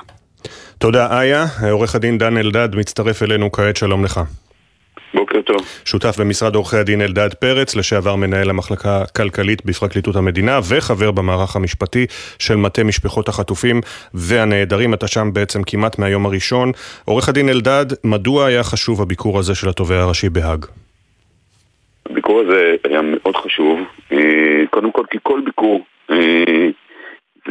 תודה 0.78 1.22
איה, 1.22 1.46
עורך 1.72 1.96
הדין 1.96 2.18
דן 2.18 2.38
אלדד 2.38 2.76
מצטרף 2.76 3.24
אלינו 3.24 3.52
כעת, 3.52 3.78
שלום 3.78 4.06
לך. 4.06 4.22
בוקר 5.14 5.42
טוב. 5.42 5.58
שותף 5.86 6.16
במשרד 6.20 6.56
עורכי 6.56 6.78
הדין 6.78 7.02
אלדד 7.02 7.34
פרץ, 7.34 7.76
לשעבר 7.76 8.16
מנהל 8.16 8.50
המחלקה 8.50 9.02
הכלכלית 9.02 9.66
בפרקליטות 9.66 10.16
המדינה 10.16 10.60
וחבר 10.64 11.12
במערך 11.12 11.56
המשפטי 11.56 12.06
של 12.40 12.56
מטה 12.56 12.84
משפחות 12.84 13.30
החטופים 13.30 13.82
והנעדרים. 14.14 14.94
אתה 14.94 15.08
שם 15.08 15.30
בעצם 15.34 15.64
כמעט 15.64 16.00
מהיום 16.00 16.26
הראשון. 16.26 16.72
עורך 17.06 17.30
הדין 17.30 17.50
אלדד, 17.50 17.86
מדוע 18.04 18.46
היה 18.46 18.64
חשוב 18.64 19.02
הביקור 19.02 19.40
הזה 19.40 19.56
של 19.56 19.70
התובע 19.70 20.02
הראשי 20.02 20.30
בהאג? 20.30 20.66
הביקור 22.14 22.40
הזה 22.40 22.76
היה 22.84 23.02
מאוד 23.02 23.36
חשוב, 23.36 23.80
אה, 24.12 24.64
קודם 24.70 24.92
כל 24.92 25.04
כי 25.12 25.18
כל 25.24 25.42
ביקור 25.46 25.86
אה, 26.12 26.70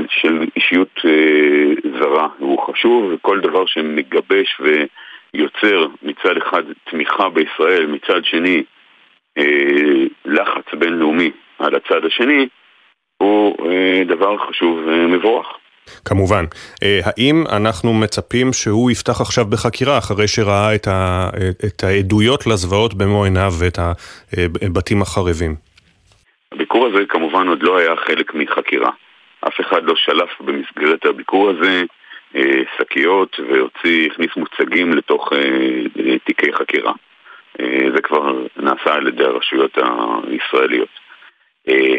של 0.09 0.47
אישיות 0.57 1.01
אה, 1.05 1.91
זרה 2.01 2.29
הוא 2.39 2.59
חשוב, 2.59 3.13
וכל 3.13 3.41
דבר 3.41 3.67
שמגבש 3.67 4.61
ויוצר 4.61 5.87
מצד 6.03 6.37
אחד 6.37 6.63
תמיכה 6.91 7.29
בישראל, 7.29 7.87
מצד 7.87 8.25
שני 8.25 8.63
לחץ 10.25 10.75
בינלאומי 10.79 11.31
על 11.59 11.75
הצד 11.75 12.05
השני, 12.05 12.49
הוא 13.23 13.57
דבר 14.07 14.39
חשוב 14.39 14.79
ומבורך. 14.87 15.47
כמובן. 16.05 16.45
האם 17.05 17.45
אנחנו 17.57 17.95
מצפים 17.95 18.53
שהוא 18.53 18.91
יפתח 18.91 19.21
עכשיו 19.21 19.45
בחקירה 19.45 19.99
אחרי 19.99 20.29
שראה 20.29 20.75
את, 20.75 20.89
ה, 20.89 21.31
את 21.67 21.85
העדויות 21.85 22.47
לזוועות 22.47 22.95
במו 22.95 23.25
עיניו 23.25 23.53
ואת 23.61 23.79
הבתים 24.63 25.03
החרבים? 25.03 25.55
הביקור 26.53 26.87
הזה 26.87 27.07
כמובן 27.09 27.49
עוד 27.49 27.63
לא 27.63 27.79
היה 27.79 27.97
חלק 27.97 28.35
מחקירה. 28.35 28.91
אף 29.49 29.61
אחד 29.61 29.85
לא 29.85 29.95
שלף 29.97 30.41
במסגרת 30.41 31.05
הביקור 31.05 31.51
הזה 31.51 31.83
אה, 32.37 32.63
שקיות 32.79 33.41
והוציא, 33.49 34.11
הכניס 34.11 34.31
מוצגים 34.37 34.93
לתוך 34.93 35.33
אה, 35.33 36.19
תיקי 36.25 36.53
חקירה. 36.53 36.93
אה, 37.61 37.87
זה 37.95 38.03
כבר 38.03 38.33
נעשה 38.57 38.95
על 38.95 39.09
ידי 39.09 39.25
הרשויות 39.25 39.79
הישראליות. 40.29 40.89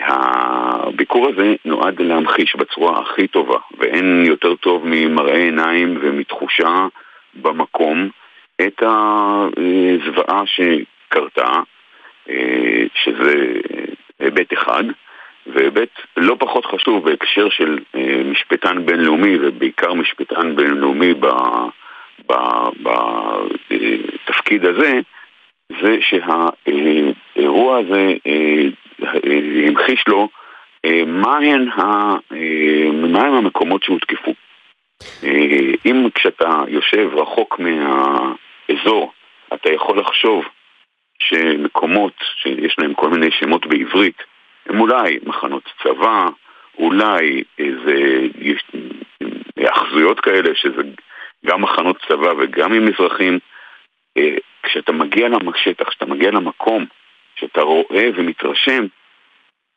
הביקור 0.06 1.30
הזה 1.30 1.56
נועד 1.66 2.02
להמחיש 2.02 2.56
בצורה 2.56 3.02
הכי 3.02 3.28
טובה, 3.28 3.58
ואין 3.94 4.26
יותר 4.26 4.56
טוב 4.56 4.82
ממראה 4.86 5.38
עיניים 5.38 5.98
ומתחושה 6.02 6.88
במקום 7.34 8.10
את 8.62 8.84
הזוועה 8.84 10.44
שקרתה, 10.46 11.52
שזה 12.94 13.54
היבט 14.20 14.54
אחד, 14.54 14.84
והיבט 15.48 15.90
לא 16.18 16.36
פחות 16.40 16.66
חשוב 16.66 17.06
בהקשר 17.06 17.50
של 17.50 17.80
אה, 17.96 18.22
משפטן 18.26 18.86
בינלאומי, 18.86 19.38
ובעיקר 19.42 19.94
משפטן 19.94 20.56
בינלאומי 20.56 21.14
בתפקיד 24.26 24.66
הזה, 24.66 25.00
זה 25.82 25.98
שהאירוע 26.02 27.78
הזה 27.78 28.14
אה, 28.28 28.64
המחיש 29.68 30.04
לו 30.08 30.30
מהן 31.08 31.70
ה, 31.70 31.82
מהם 32.94 33.34
המקומות 33.34 33.84
שהותקפו. 33.84 34.34
אם 35.86 36.08
כשאתה 36.16 36.62
יושב 36.68 37.10
רחוק 37.14 37.60
מהאזור, 37.60 39.12
אתה 39.54 39.74
יכול 39.74 40.00
לחשוב 40.00 40.46
שמקומות 41.20 42.14
שיש 42.42 42.76
להם 42.80 42.94
כל 42.94 43.10
מיני 43.10 43.32
שמות 43.32 43.66
בעברית 43.66 44.24
הם 44.66 44.80
אולי 44.80 45.20
מחנות 45.24 45.64
צבא, 45.84 46.28
אולי 46.78 47.44
איזה 47.60 48.28
אחזויות 49.68 50.20
כאלה 50.20 50.56
שזה 50.56 50.82
גם 51.46 51.62
מחנות 51.62 51.98
צבא 52.08 52.34
וגם 52.38 52.74
עם 52.74 52.88
אזרחים 52.88 53.40
אה, 54.18 54.36
כשאתה 54.64 54.92
מגיע 54.92 55.28
לשטח, 55.30 55.90
כשאתה 55.90 56.06
מגיע 56.06 56.32
למקום, 56.32 56.86
כשאתה 57.36 57.62
רואה 57.62 58.10
ומתרשם 58.16 58.86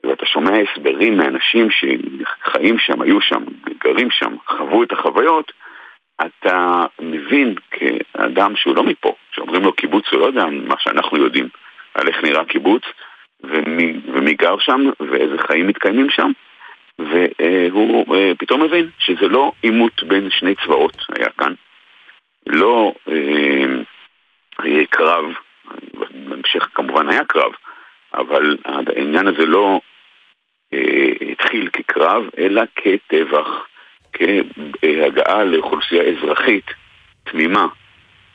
ואתה 0.08 0.26
שומע 0.26 0.50
הסברים 0.58 1.16
מאנשים 1.16 1.68
שחיים 1.70 2.78
שם, 2.78 3.02
היו 3.02 3.20
שם, 3.20 3.44
גרים 3.84 4.10
שם, 4.10 4.36
חוו 4.46 4.82
את 4.82 4.92
החוויות 4.92 5.52
אתה 6.20 6.82
מבין 7.00 7.54
כאדם 7.70 8.56
שהוא 8.56 8.76
לא 8.76 8.82
מפה, 8.82 9.14
שהוא 9.32 9.46
אומרים 9.46 9.62
לו 9.62 9.72
קיבוץ, 9.72 10.04
הוא 10.12 10.20
לא 10.20 10.26
יודע 10.26 10.44
מה 10.46 10.74
שאנחנו 10.78 11.18
יודעים 11.18 11.48
על 11.94 12.08
איך 12.08 12.24
נראה 12.24 12.44
קיבוץ, 12.44 12.82
ומי, 13.40 14.00
ומי 14.12 14.34
גר 14.34 14.58
שם, 14.58 14.80
ואיזה 15.00 15.38
חיים 15.38 15.66
מתקיימים 15.66 16.10
שם, 16.10 16.30
והוא 16.98 18.16
אה, 18.16 18.32
פתאום 18.38 18.62
מבין 18.62 18.90
שזה 18.98 19.28
לא 19.28 19.52
עימות 19.62 20.02
בין 20.02 20.30
שני 20.30 20.54
צבאות 20.54 20.96
היה 21.18 21.28
כאן, 21.38 21.52
לא 22.46 22.92
אה, 23.08 24.84
קרב, 24.90 25.24
בהמשך 26.28 26.68
כמובן 26.74 27.08
היה 27.08 27.24
קרב, 27.24 27.52
אבל 28.14 28.56
העניין 28.64 29.26
הזה 29.26 29.46
לא 29.46 29.80
התחיל 31.30 31.68
כקרב, 31.72 32.22
אלא 32.38 32.62
כטבח, 32.76 33.66
כהגעה 34.12 35.44
לאוכלוסייה 35.44 36.02
אזרחית 36.02 36.64
תמימה, 37.24 37.66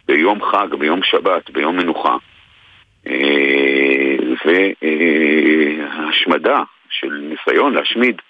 ביום 0.05 0.43
חג, 0.43 0.67
ביום 0.79 1.03
שבת, 1.03 1.49
ביום 1.49 1.77
מנוחה, 1.77 2.15
אה, 3.07 4.15
והשמדה 4.45 6.63
של 6.89 7.21
ניסיון 7.21 7.73
להשמיד 7.73 8.21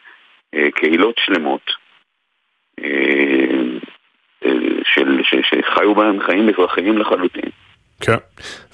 אה, 0.56 0.72
קהילות 0.72 1.16
שלמות 1.26 1.72
של, 4.94 5.22
שחיו 5.44 5.96
בהם 5.96 6.22
חיים 6.22 6.50
אזרחיים 6.50 6.98
לחלוטין. 6.98 7.50
כן, 8.02 8.18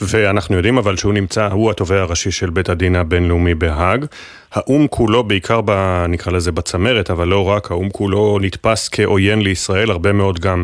ואנחנו 0.01 0.55
יודעים 0.55 0.77
אבל 0.77 0.97
שהוא 0.97 1.13
נמצא, 1.13 1.47
הוא 1.47 1.71
התובע 1.71 2.01
הראשי 2.01 2.31
של 2.31 2.49
בית 2.49 2.69
הדין 2.69 2.95
הבינלאומי 2.95 3.55
בהאג. 3.55 4.05
האו"ם 4.51 4.87
כולו, 4.87 5.23
בעיקר 5.23 5.61
ב, 5.65 5.71
נקרא 6.09 6.31
לזה 6.31 6.51
בצמרת, 6.51 7.11
אבל 7.11 7.27
לא 7.27 7.49
רק, 7.49 7.71
האו"ם 7.71 7.89
כולו 7.89 8.39
נתפס 8.41 8.89
כעוין 8.91 9.41
לישראל, 9.41 9.91
הרבה 9.91 10.11
מאוד 10.11 10.39
גם 10.39 10.63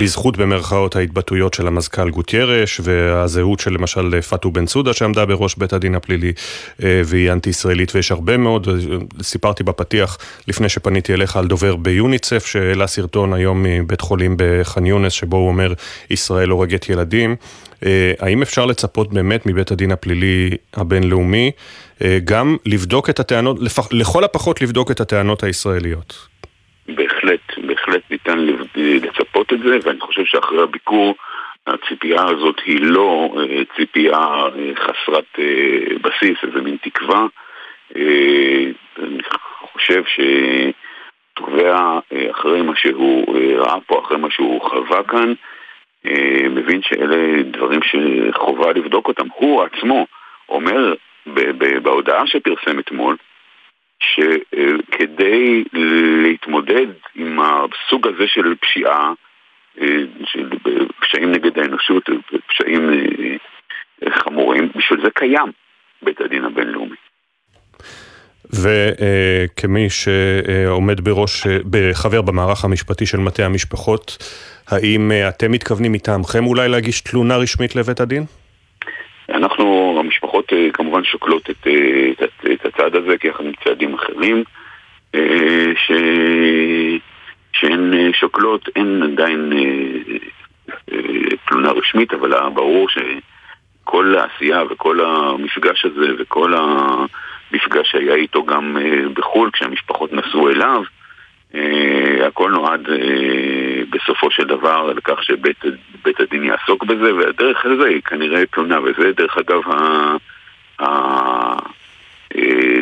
בזכות 0.00 0.36
במרכאות 0.36 0.96
ההתבטאויות 0.96 1.54
של 1.54 1.66
המזכ"ל 1.66 2.10
גוטיירש, 2.10 2.80
והזהות 2.84 3.60
של 3.60 3.72
למשל 3.72 4.20
פאטו 4.20 4.50
בן 4.50 4.66
סודה 4.66 4.92
שעמדה 4.92 5.26
בראש 5.26 5.54
בית 5.54 5.72
הדין 5.72 5.94
הפלילי, 5.94 6.32
אה, 6.82 7.02
והיא 7.04 7.32
אנטי-ישראלית, 7.32 7.94
ויש 7.94 8.12
הרבה 8.12 8.36
מאוד, 8.36 8.68
סיפרתי 9.22 9.62
בפתיח 9.62 10.18
לפני 10.48 10.68
שפניתי 10.68 11.14
אליך 11.14 11.36
על 11.36 11.46
דובר 11.46 11.76
ביוניצף, 11.76 12.46
שהעלה 12.46 12.86
סרטון 12.86 13.32
היום 13.32 13.62
מבית 13.62 14.00
חולים 14.00 14.34
בח'אן 14.38 14.86
יונס, 14.86 15.12
שבו 15.12 15.36
הוא 15.36 15.48
אומר, 15.48 15.72
ישראל 16.10 16.48
הורגת 16.48 16.88
ילדים. 16.88 17.36
אה, 17.84 18.12
האם 18.20 18.42
אפשר 18.42 18.66
לצפות 18.66 19.12
באמת 19.12 19.46
מבית 19.46 19.70
הדין 19.70 19.90
הפלילי 19.92 20.50
הבינלאומי 20.76 21.50
אה, 22.04 22.18
גם 22.24 22.56
לבדוק 22.66 23.10
את 23.10 23.20
הטענות, 23.20 23.56
לכל 23.92 24.24
הפחות 24.24 24.62
לבדוק 24.62 24.90
את 24.90 25.00
הטענות 25.00 25.42
הישראליות? 25.42 26.28
בהחלט, 26.88 27.40
בהחלט 27.66 28.02
ניתן 28.10 28.38
לצפות 28.76 29.52
את 29.52 29.58
זה, 29.58 29.78
ואני 29.84 30.00
חושב 30.00 30.22
שאחרי 30.24 30.62
הביקור 30.62 31.14
הציפייה 31.66 32.24
הזאת 32.24 32.60
היא 32.64 32.78
לא 32.80 33.34
אה, 33.38 33.62
ציפייה 33.76 34.18
חסרת 34.76 35.38
בסיס, 36.02 36.38
איזה 36.42 36.60
מין 36.60 36.76
תקווה. 36.82 37.26
אני 38.98 39.22
חושב 39.72 40.02
שתובע 41.34 41.98
אחרי 42.30 42.62
מה 42.62 42.72
שהוא 42.76 43.38
ראה 43.58 43.80
פה, 43.86 44.00
אחרי 44.04 44.18
מה 44.18 44.30
שהוא 44.30 44.60
חווה 44.60 45.02
כאן, 45.02 45.34
מבין 46.50 46.82
שאלה 46.82 47.42
דברים 47.42 47.80
שחובה 47.82 48.72
לבדוק 48.72 49.08
אותם. 49.08 49.26
הוא 49.34 49.62
עצמו 49.62 50.06
אומר 50.48 50.94
בהודעה 51.82 52.26
שפרסם 52.26 52.78
אתמול, 52.78 53.16
שכדי 54.00 55.64
להתמודד 56.22 56.86
עם 57.14 57.40
הסוג 57.40 58.08
הזה 58.08 58.26
של 58.26 58.54
פשיעה, 58.60 59.12
אה, 59.80 59.96
של 60.24 60.48
פשעים 61.00 61.32
נגד 61.32 61.58
האנושות, 61.58 62.08
פשעים 62.46 62.90
אה, 62.90 64.10
חמורים, 64.10 64.68
בשביל 64.74 65.00
זה 65.02 65.10
קיים 65.10 65.52
בית 66.02 66.20
הדין 66.20 66.44
הבינלאומי. 66.44 66.96
וכמי 68.50 69.86
שעומד 69.90 71.00
בראש, 71.00 71.46
חבר 71.92 72.22
במערך 72.22 72.64
המשפטי 72.64 73.06
של 73.06 73.18
מטה 73.18 73.44
המשפחות, 73.44 74.18
האם 74.68 75.12
אה, 75.12 75.28
אתם 75.28 75.52
מתכוונים 75.52 75.92
מטעמכם 75.92 76.46
אולי 76.46 76.68
להגיש 76.68 77.00
תלונה 77.00 77.36
רשמית 77.36 77.76
לבית 77.76 78.00
הדין? 78.00 78.24
אנחנו, 79.28 79.96
המשפחות 80.00 80.52
אה, 80.52 80.68
כמובן 80.72 81.04
שוקלות 81.04 81.50
את, 81.50 81.66
אה, 81.66 82.10
את, 82.24 82.46
את 82.52 82.66
הצעד 82.66 82.96
הזה 82.96 83.18
כיחד 83.20 83.44
עם 83.44 83.52
צעדים 83.64 83.94
אחרים 83.94 84.44
ש, 85.76 85.92
שהן 87.52 88.12
שוקלות, 88.12 88.68
אין 88.76 89.02
עדיין 89.02 89.52
תלונה 91.48 91.70
רשמית, 91.70 92.12
אבל 92.12 92.50
ברור 92.54 92.86
שכל 92.88 94.16
העשייה 94.18 94.62
וכל 94.70 95.00
המפגש 95.00 95.84
הזה 95.84 96.06
וכל 96.18 96.54
המפגש 97.52 97.90
שהיה 97.90 98.14
איתו 98.14 98.44
גם 98.44 98.76
בחו"ל 99.14 99.50
כשהמשפחות 99.52 100.12
נסעו 100.12 100.50
אליו 100.50 100.82
Uh, 101.52 102.26
הכל 102.26 102.50
נועד 102.50 102.86
uh, 102.86 102.90
בסופו 103.90 104.30
של 104.30 104.44
דבר 104.44 104.92
לכך 104.92 105.22
שבית 105.22 106.20
הדין 106.20 106.44
יעסוק 106.44 106.84
בזה, 106.84 107.14
והדרך 107.14 107.66
לזה 107.66 107.88
היא 107.88 108.02
כנראה 108.02 108.46
תלונה, 108.46 108.80
וזה 108.80 109.12
דרך 109.12 109.36
אגב 109.38 109.60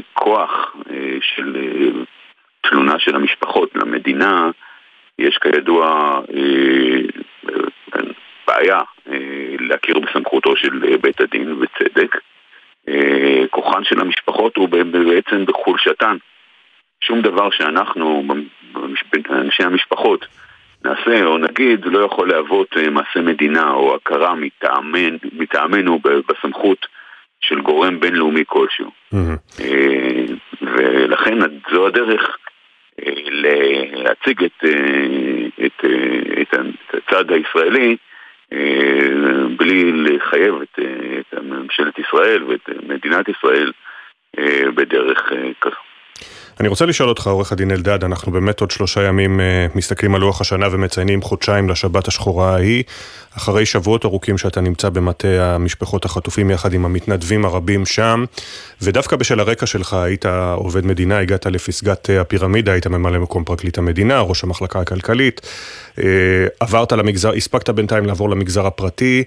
הכוח 0.07 0.77
של 1.21 1.57
תלונה 2.61 2.99
של 2.99 3.17
המשפחות 3.17 3.71
למדינה. 3.75 4.51
יש 5.19 5.39
כידוע 5.39 6.21
בעיה 8.47 8.81
להכיר 9.59 9.99
בסמכותו 9.99 10.57
של 10.57 10.97
בית 11.03 11.21
הדין 11.21 11.53
ובצדק. 11.53 12.17
כוחן 13.51 13.85
של 13.85 14.01
המשפחות 14.01 14.57
הוא 14.57 14.69
בעצם 14.69 15.45
בחולשתן. 15.47 16.17
שום 17.01 17.21
דבר 17.21 17.51
שאנחנו, 17.51 18.25
אנשי 19.31 19.63
המשפחות, 19.63 20.27
נעשה 20.85 21.25
או 21.25 21.39
נגיד 21.39 21.85
לא 21.85 22.05
יכול 22.05 22.29
להוות 22.29 22.77
אה, 22.77 22.91
מעשה 22.91 23.21
מדינה 23.21 23.71
או 23.71 23.95
הכרה 23.95 24.35
מטעמנו, 24.35 25.19
מטעמנו 25.33 25.99
בסמכות 26.29 26.87
של 27.41 27.61
גורם 27.61 28.01
בינלאומי 28.01 28.43
כלשהו. 28.47 28.91
Mm-hmm. 29.15 29.63
ולכן 30.63 31.39
זו 31.73 31.87
הדרך 31.87 32.37
אה, 33.01 33.13
להציג 33.93 34.45
את, 34.45 34.65
את, 35.67 35.85
את, 36.43 36.55
את 36.91 36.95
הצד 36.95 37.31
הישראלי 37.31 37.97
בלי 39.57 39.93
לחייב 39.93 40.55
את, 40.63 40.79
את 41.19 41.35
ממשלת 41.43 41.99
ישראל 41.99 42.45
ואת 42.45 42.69
מדינת 42.87 43.29
ישראל 43.29 43.73
בדרך 44.75 45.33
כזו. 45.61 45.94
אני 46.61 46.69
רוצה 46.69 46.87
לשאול 46.87 47.09
אותך, 47.09 47.27
עורך 47.27 47.53
הדין 47.53 47.71
אלדד, 47.71 48.05
אנחנו 48.05 48.33
באמת 48.33 48.61
עוד 48.61 48.71
שלושה 48.71 49.03
ימים 49.03 49.41
אה, 49.41 49.67
מסתכלים 49.75 50.15
על 50.15 50.21
לוח 50.21 50.41
השנה 50.41 50.67
ומציינים 50.71 51.23
חודשיים 51.23 51.71
לשבת 51.71 52.09
השחורה 52.09 52.55
ההיא, 52.55 52.83
אחרי 53.37 53.67
שבועות 53.67 54.05
ארוכים 54.05 54.39
שאתה 54.39 54.61
נמצא 54.61 54.89
במטה 54.89 55.55
המשפחות 55.55 56.05
החטופים 56.05 56.51
יחד 56.51 56.73
עם 56.73 56.85
המתנדבים 56.85 57.45
הרבים 57.45 57.87
שם, 57.87 58.25
ודווקא 58.83 59.17
בשל 59.17 59.41
הרקע 59.41 59.67
שלך 59.67 59.95
היית 59.95 60.27
עובד 60.55 60.87
מדינה, 60.87 61.19
הגעת 61.19 61.47
לפסגת 61.47 62.11
אה, 62.11 62.21
הפירמידה, 62.21 62.73
היית 62.73 62.87
ממלא 62.87 63.19
מקום 63.19 63.45
פרקליט 63.45 63.79
המדינה, 63.79 64.21
ראש 64.21 64.45
המחלקה 64.45 64.81
הכלכלית, 64.81 65.41
אה, 65.99 66.05
עברת 66.61 66.93
למגזר, 66.93 67.33
הספקת 67.33 67.71
בינתיים 67.71 68.07
לעבור 68.07 68.31
למגזר 68.31 68.67
הפרטי. 68.67 69.25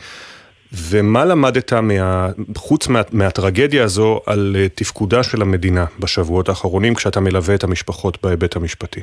ומה 0.74 1.26
למדת, 1.26 1.74
מה, 1.74 2.28
חוץ 2.58 2.88
מה, 2.88 3.02
מהטרגדיה 3.14 3.84
הזו, 3.84 4.20
על 4.26 4.56
אה, 4.56 4.70
תפקודה 4.70 5.24
של 5.24 5.42
המדינה 5.42 5.86
בשבועות 6.00 6.50
האחרונים, 6.50 6.96
כשאתה 6.96 7.20
מלווה 7.20 7.56
את 7.56 7.64
המשפחות 7.64 8.18
בהיבט 8.24 8.56
המשפטי? 8.56 9.02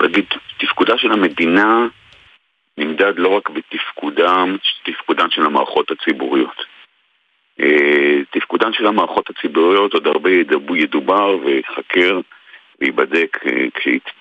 להגיד, 0.00 0.24
תפקודה 0.58 0.98
של 0.98 1.12
המדינה 1.12 1.86
נמדד 2.78 3.12
לא 3.16 3.28
רק 3.28 3.50
בתפקודם, 3.50 4.56
תפקודן 4.84 5.30
של 5.30 5.42
המערכות 5.46 5.90
הציבוריות. 5.90 6.64
אה, 7.60 8.18
תפקודן 8.30 8.72
של 8.72 8.86
המערכות 8.86 9.30
הציבוריות 9.30 9.94
עוד 9.94 10.06
הרבה 10.06 10.30
ידובר 10.76 11.36
ויחקר 11.44 12.20
וייבדק 12.80 13.38
אה, 13.46 13.66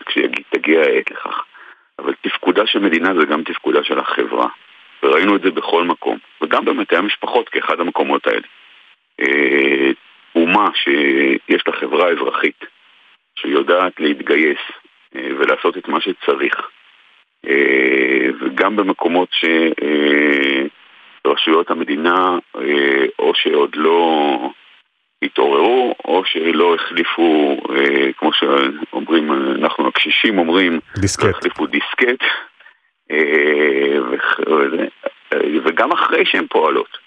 כשתגיע 0.06 0.82
העת 0.82 1.12
לכך. 1.12 1.44
אבל 2.00 2.14
תפקודה 2.22 2.68
של 2.68 2.80
מדינה 2.80 3.10
זה 3.20 3.26
גם 3.26 3.44
תפקודה 3.44 3.84
של 3.84 4.00
החברה. 4.00 4.48
וראינו 5.04 5.36
את 5.36 5.42
זה 5.42 5.52
בכל 5.52 5.84
מקום, 5.84 6.18
וגם 6.42 6.66
במטה 6.66 6.98
המשפחות 6.98 7.50
כאחד 7.50 7.80
המקומות 7.80 8.28
האלה. 8.28 8.48
אה, 9.22 9.92
אומה 10.36 10.70
שיש 10.74 11.64
לה 11.68 11.74
חברה 11.74 12.10
אזרחית, 12.10 12.66
שיודעת 13.40 14.00
להתגייס 14.00 14.60
אה, 15.16 15.28
ולעשות 15.40 15.78
את 15.78 15.88
מה 15.88 16.02
שצריך, 16.02 16.56
אה, 17.48 18.28
וגם 18.42 18.76
במקומות 18.76 19.30
שרשויות 21.26 21.72
המדינה 21.72 22.38
או 23.20 23.32
שעוד 23.36 23.76
לא 23.76 24.38
התעוררו, 25.22 25.96
או 26.06 26.26
שלא 26.26 26.76
החליפו, 26.76 27.58
כמו 28.18 28.34
שאומרים, 28.34 29.32
אנחנו 29.32 29.88
הקשישים 29.88 30.40
אומרים, 30.40 30.80
דיסקט. 30.98 31.24
לא 31.24 31.30
החליפו 31.30 31.68
דיסקט. 31.68 32.24
אה, 33.12 33.98
גם 35.76 35.92
אחרי 35.92 36.26
שהן 36.26 36.48
פועלות. 36.48 36.98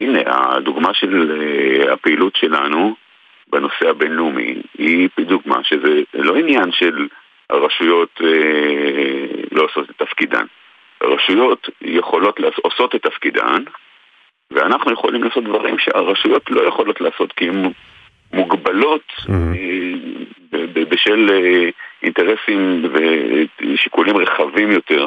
הנה, 0.00 0.20
הדוגמה 0.26 0.94
של 0.94 1.40
אה, 1.40 1.92
הפעילות 1.92 2.36
שלנו 2.36 2.94
בנושא 3.50 3.88
הבינלאומי 3.88 4.62
היא 4.78 5.08
דוגמה 5.18 5.64
שזה 5.64 6.02
לא 6.14 6.36
עניין 6.36 6.72
של 6.72 7.08
הרשויות 7.50 8.20
אה, 8.24 9.26
לא 9.52 9.64
עושות 9.64 9.90
את 9.90 9.96
תפקידן. 9.96 10.46
הרשויות 11.00 11.68
יכולות, 11.80 12.40
עושות 12.62 12.94
את 12.94 13.02
תפקידן, 13.02 13.62
ואנחנו 14.50 14.92
יכולים 14.92 15.24
לעשות 15.24 15.44
דברים 15.44 15.78
שהרשויות 15.78 16.50
לא 16.50 16.60
יכולות 16.68 17.00
לעשות 17.00 17.32
כי 17.32 17.48
הן 17.48 17.72
מוגבלות 18.34 19.12
mm-hmm. 19.18 20.50
בשל 20.90 21.30
אינטרסים 22.02 22.84
ושיקולים 22.92 24.16
רחבים 24.16 24.70
יותר 24.70 25.06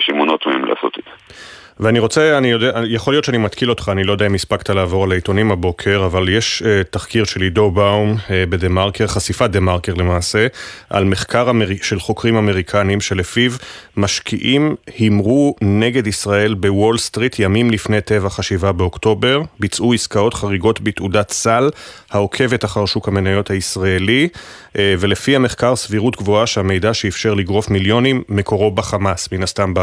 שמונעות 0.00 0.46
מהם 0.46 0.64
לעשות 0.64 0.98
את 0.98 1.04
זה. 1.04 1.34
ואני 1.80 1.98
רוצה, 1.98 2.38
אני 2.38 2.50
יודע, 2.50 2.80
יכול 2.88 3.12
להיות 3.12 3.24
שאני 3.24 3.38
מתקיל 3.38 3.70
אותך, 3.70 3.88
אני 3.92 4.04
לא 4.04 4.12
יודע 4.12 4.26
אם 4.26 4.34
הספקת 4.34 4.70
לעבור 4.70 5.04
על 5.04 5.12
העיתונים 5.12 5.52
הבוקר, 5.52 6.02
אבל 6.06 6.28
יש 6.28 6.62
uh, 6.62 6.84
תחקיר 6.90 7.24
של 7.24 7.40
עידו 7.40 7.70
באום 7.70 8.14
uh, 8.14 8.30
בדה 8.48 8.68
מרקר, 8.68 9.06
חשיפת 9.06 9.50
דה 9.50 9.60
מרקר 9.60 9.94
למעשה, 9.94 10.46
על 10.90 11.04
מחקר 11.04 11.50
אמר... 11.50 11.66
של 11.82 12.00
חוקרים 12.00 12.36
אמריקנים 12.36 13.00
שלפיו 13.00 13.52
משקיעים 13.96 14.74
הימרו 14.96 15.54
נגד 15.60 16.06
ישראל 16.06 16.54
בוול 16.54 16.98
סטריט 16.98 17.38
ימים 17.38 17.70
לפני 17.70 18.00
טבח 18.00 18.38
השבעה 18.38 18.72
באוקטובר, 18.72 19.42
ביצעו 19.60 19.92
עסקאות 19.92 20.34
חריגות 20.34 20.80
בתעודת 20.80 21.30
סל 21.30 21.70
העוקבת 22.10 22.64
אחר 22.64 22.86
שוק 22.86 23.08
המניות 23.08 23.50
הישראלי, 23.50 24.28
uh, 24.34 24.76
ולפי 24.98 25.36
המחקר 25.36 25.76
סבירות 25.76 26.16
גבוהה 26.16 26.46
שהמידע 26.46 26.94
שאפשר 26.94 27.34
לגרוף 27.34 27.70
מיליונים 27.70 28.22
מקורו 28.28 28.70
בחמאס, 28.70 29.32
מן 29.32 29.42
הסתם 29.42 29.74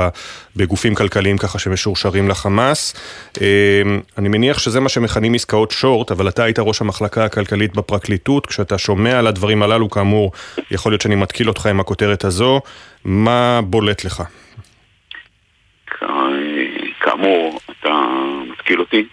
בגופים 0.56 0.96
כלכליים 0.96 1.38
ככה 1.38 1.60
שמשוררים. 1.60 1.87
משורשרים 1.88 2.30
לחמאס. 2.30 2.94
אמ, 3.42 4.00
אני 4.18 4.30
מניח 4.30 4.60
שזה 4.60 4.80
מה 4.80 4.90
שמכנים 4.90 5.34
עסקאות 5.34 5.72
שורט, 5.72 6.12
אבל 6.12 6.28
אתה 6.28 6.44
היית 6.44 6.60
ראש 6.60 6.82
המחלקה 6.82 7.26
הכלכלית 7.26 7.76
בפרקליטות, 7.76 8.46
כשאתה 8.46 8.78
שומע 8.78 9.20
על 9.20 9.28
הדברים 9.28 9.64
הללו, 9.64 9.90
כאמור, 9.90 10.32
יכול 10.72 10.92
להיות 10.92 11.02
שאני 11.02 11.16
מתקיל 11.16 11.48
אותך 11.48 11.66
עם 11.66 11.80
הכותרת 11.80 12.24
הזו, 12.24 12.62
מה 13.06 13.60
בולט 13.64 14.06
לך? 14.06 14.24
כאמור, 17.00 17.60
אתה 17.72 17.94
מתקיל 18.52 18.80
אותי. 18.80 19.06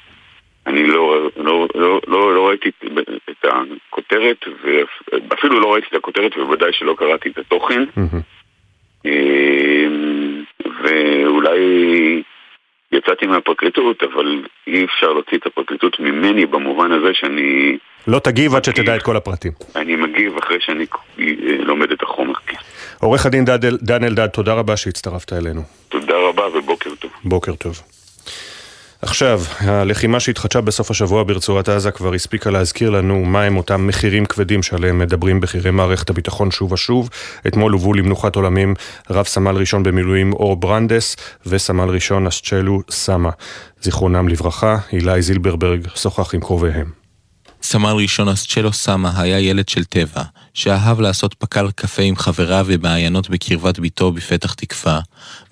אני 0.67 0.87
לא, 0.87 1.31
לא, 1.37 1.67
לא, 1.75 2.01
לא, 2.07 2.35
לא 2.35 2.49
ראיתי 2.49 2.71
את 3.31 3.45
הכותרת, 3.89 4.37
ואפילו 4.65 5.61
לא 5.61 5.73
ראיתי 5.73 5.87
את 5.91 5.95
הכותרת, 5.95 6.37
ובוודאי 6.37 6.73
שלא 6.73 6.95
קראתי 6.99 7.29
את 7.29 7.39
התוכן. 7.39 7.85
Mm-hmm. 7.97 8.35
ואולי 10.85 12.23
יצאתי 12.95 13.27
מהפרקליטות, 13.27 14.03
אבל 14.03 14.43
אי 14.67 14.85
אפשר 14.85 15.13
להוציא 15.13 15.39
את 15.39 15.47
הפרקליטות 15.47 16.01
ממני 16.01 16.47
במובן 16.47 16.93
הזה 16.93 17.11
שאני... 17.13 17.79
לא 18.07 18.19
תגיב 18.19 18.55
עד 18.55 18.65
שתדע 18.65 18.97
את 18.97 19.03
כל 19.03 19.17
הפרטים. 19.17 19.53
אני 19.77 19.97
מגיב 19.97 20.37
אחרי 20.37 20.57
שאני 20.61 20.87
אה, 21.19 21.25
לומד 21.59 21.91
את 21.93 22.03
החומר. 22.03 22.35
עורך 23.01 23.27
הדין 23.27 23.45
דן 23.83 24.05
אלדד, 24.05 24.27
תודה 24.27 24.55
רבה 24.55 24.77
שהצטרפת 24.77 25.33
אלינו. 25.33 25.63
תודה 25.89 26.15
רבה 26.29 26.59
ובוקר 26.59 26.91
טוב. 26.95 27.11
בוקר 27.25 27.55
טוב. 27.55 27.83
עכשיו, 29.07 29.43
הלחימה 29.59 30.21
שהתחדשה 30.21 30.61
בסוף 30.61 30.91
השבוע 30.91 31.23
ברצועת 31.23 31.69
עזה 31.69 31.91
כבר 31.91 32.15
הספיקה 32.15 32.51
להזכיר 32.51 32.91
לנו 32.91 33.25
מהם 33.25 33.57
אותם 33.57 33.87
מחירים 33.87 34.27
כבדים 34.27 34.63
שעליהם 34.63 34.99
מדברים 34.99 35.41
בכירי 35.41 35.71
מערכת 35.71 36.11
הביטחון 36.11 36.51
שוב 36.51 36.73
ושוב. 36.73 37.11
אתמול 37.47 37.73
הובאו 37.73 37.95
למנוחת 37.95 38.37
עולמים 38.37 38.75
רב 39.11 39.25
סמל 39.27 39.57
ראשון 39.57 39.83
במילואים 39.83 40.33
אור 40.33 40.57
ברנדס 40.57 41.17
וסמל 41.47 41.89
ראשון 41.89 42.27
אסצ'לו 42.27 42.81
סמה. 42.91 43.31
זיכרונם 43.83 44.29
לברכה, 44.29 44.79
אילי 44.93 45.23
זילברברג 45.23 45.89
שוחח 45.95 46.35
עם 46.35 46.41
קרוביהם. 46.41 46.91
סמל 47.63 47.93
ראשון 47.93 48.29
אסצ'לו 48.29 48.73
סמה 48.73 49.21
היה 49.21 49.41
ילד 49.41 49.69
של 49.69 49.85
טבע, 49.85 50.23
שאהב 50.55 51.01
לעשות 51.01 51.35
פקל 51.35 51.71
קפה 51.75 52.03
עם 52.03 52.17
חבריו 52.17 52.67
במעיינות 52.69 53.31
בקרבת 53.31 53.79
ביתו 53.79 54.13
בפתח 54.13 54.55
תקווה, 54.55 55.01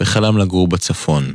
וחלם 0.01 0.39
לגור 0.39 0.69
בצפון. 0.69 1.33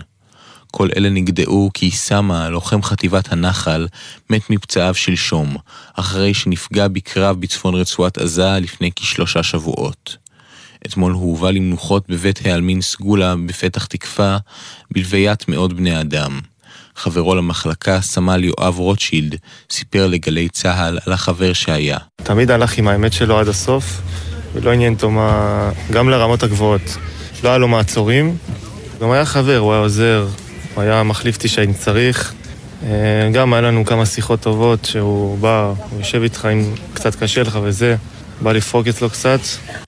כל 0.72 0.90
אלה 0.98 1.10
נגדעו 1.10 1.70
כי 1.74 1.92
סמה, 1.92 2.50
לוחם 2.50 2.84
חטיבת 2.84 3.32
הנחל, 3.32 3.88
מת 4.30 4.50
מפצעיו 4.50 4.96
שלשום, 4.96 5.56
אחרי 5.94 6.34
שנפגע 6.34 6.88
בקרב 6.88 7.42
בצפון 7.42 7.76
רצועת 7.76 8.18
עזה 8.18 8.60
לפני 8.62 8.92
כשלושה 8.96 9.44
שבועות. 9.44 10.18
אתמול 10.86 11.12
הוא 11.12 11.22
הובא 11.22 11.52
למנוחות 11.52 12.10
בבית 12.10 12.46
העלמין 12.46 12.82
סגולה 12.82 13.36
בפתח 13.46 13.86
תקווה, 13.86 14.38
בלוויית 14.92 15.50
מאות 15.50 15.74
בני 15.74 16.02
אדם. 16.02 16.40
חברו 16.96 17.36
למחלקה, 17.36 18.02
סמל 18.02 18.44
יואב 18.44 18.80
רוטשילד, 18.80 19.36
סיפר 19.70 20.08
לגלי 20.08 20.50
צה"ל 20.50 21.00
על 21.06 21.14
החבר 21.14 21.54
שהיה. 21.54 21.98
תמיד 22.16 22.52
הלך 22.52 22.78
עם 22.78 22.88
האמת 22.88 23.14
שלו 23.14 23.40
עד 23.40 23.48
הסוף, 23.48 24.02
ולא 24.54 24.72
עניין 24.72 24.94
אותו 24.94 25.12
מה... 25.12 25.72
גם 25.92 26.10
לרמות 26.10 26.44
הגבוהות. 26.44 26.98
לא 27.44 27.50
היה 27.50 27.58
לו 27.58 27.68
מעצורים, 27.68 28.38
גם 29.02 29.12
היה 29.12 29.26
חבר, 29.26 29.58
הוא 29.58 29.74
היה 29.74 29.82
עוזר, 29.82 30.28
הוא 30.78 30.84
היה 30.84 31.04
מחליף 31.04 31.36
אותי 31.36 31.48
כשאני 31.48 31.74
צריך. 31.74 32.34
אה, 32.84 33.30
גם 33.34 33.54
היה 33.54 33.62
לנו 33.62 33.86
כמה 33.86 34.06
שיחות 34.06 34.40
טובות, 34.40 34.86
שהוא 34.86 35.38
בא, 35.38 35.74
הוא 35.90 36.00
יושב 36.00 36.22
איתך 36.22 36.48
אם 36.54 36.74
קצת 36.94 37.16
קשה 37.16 37.42
לך 37.42 37.60
וזה, 37.64 37.96
בא 38.42 38.52
לפרוק 38.52 38.88
אצלו 38.88 39.10
קצת. 39.10 39.40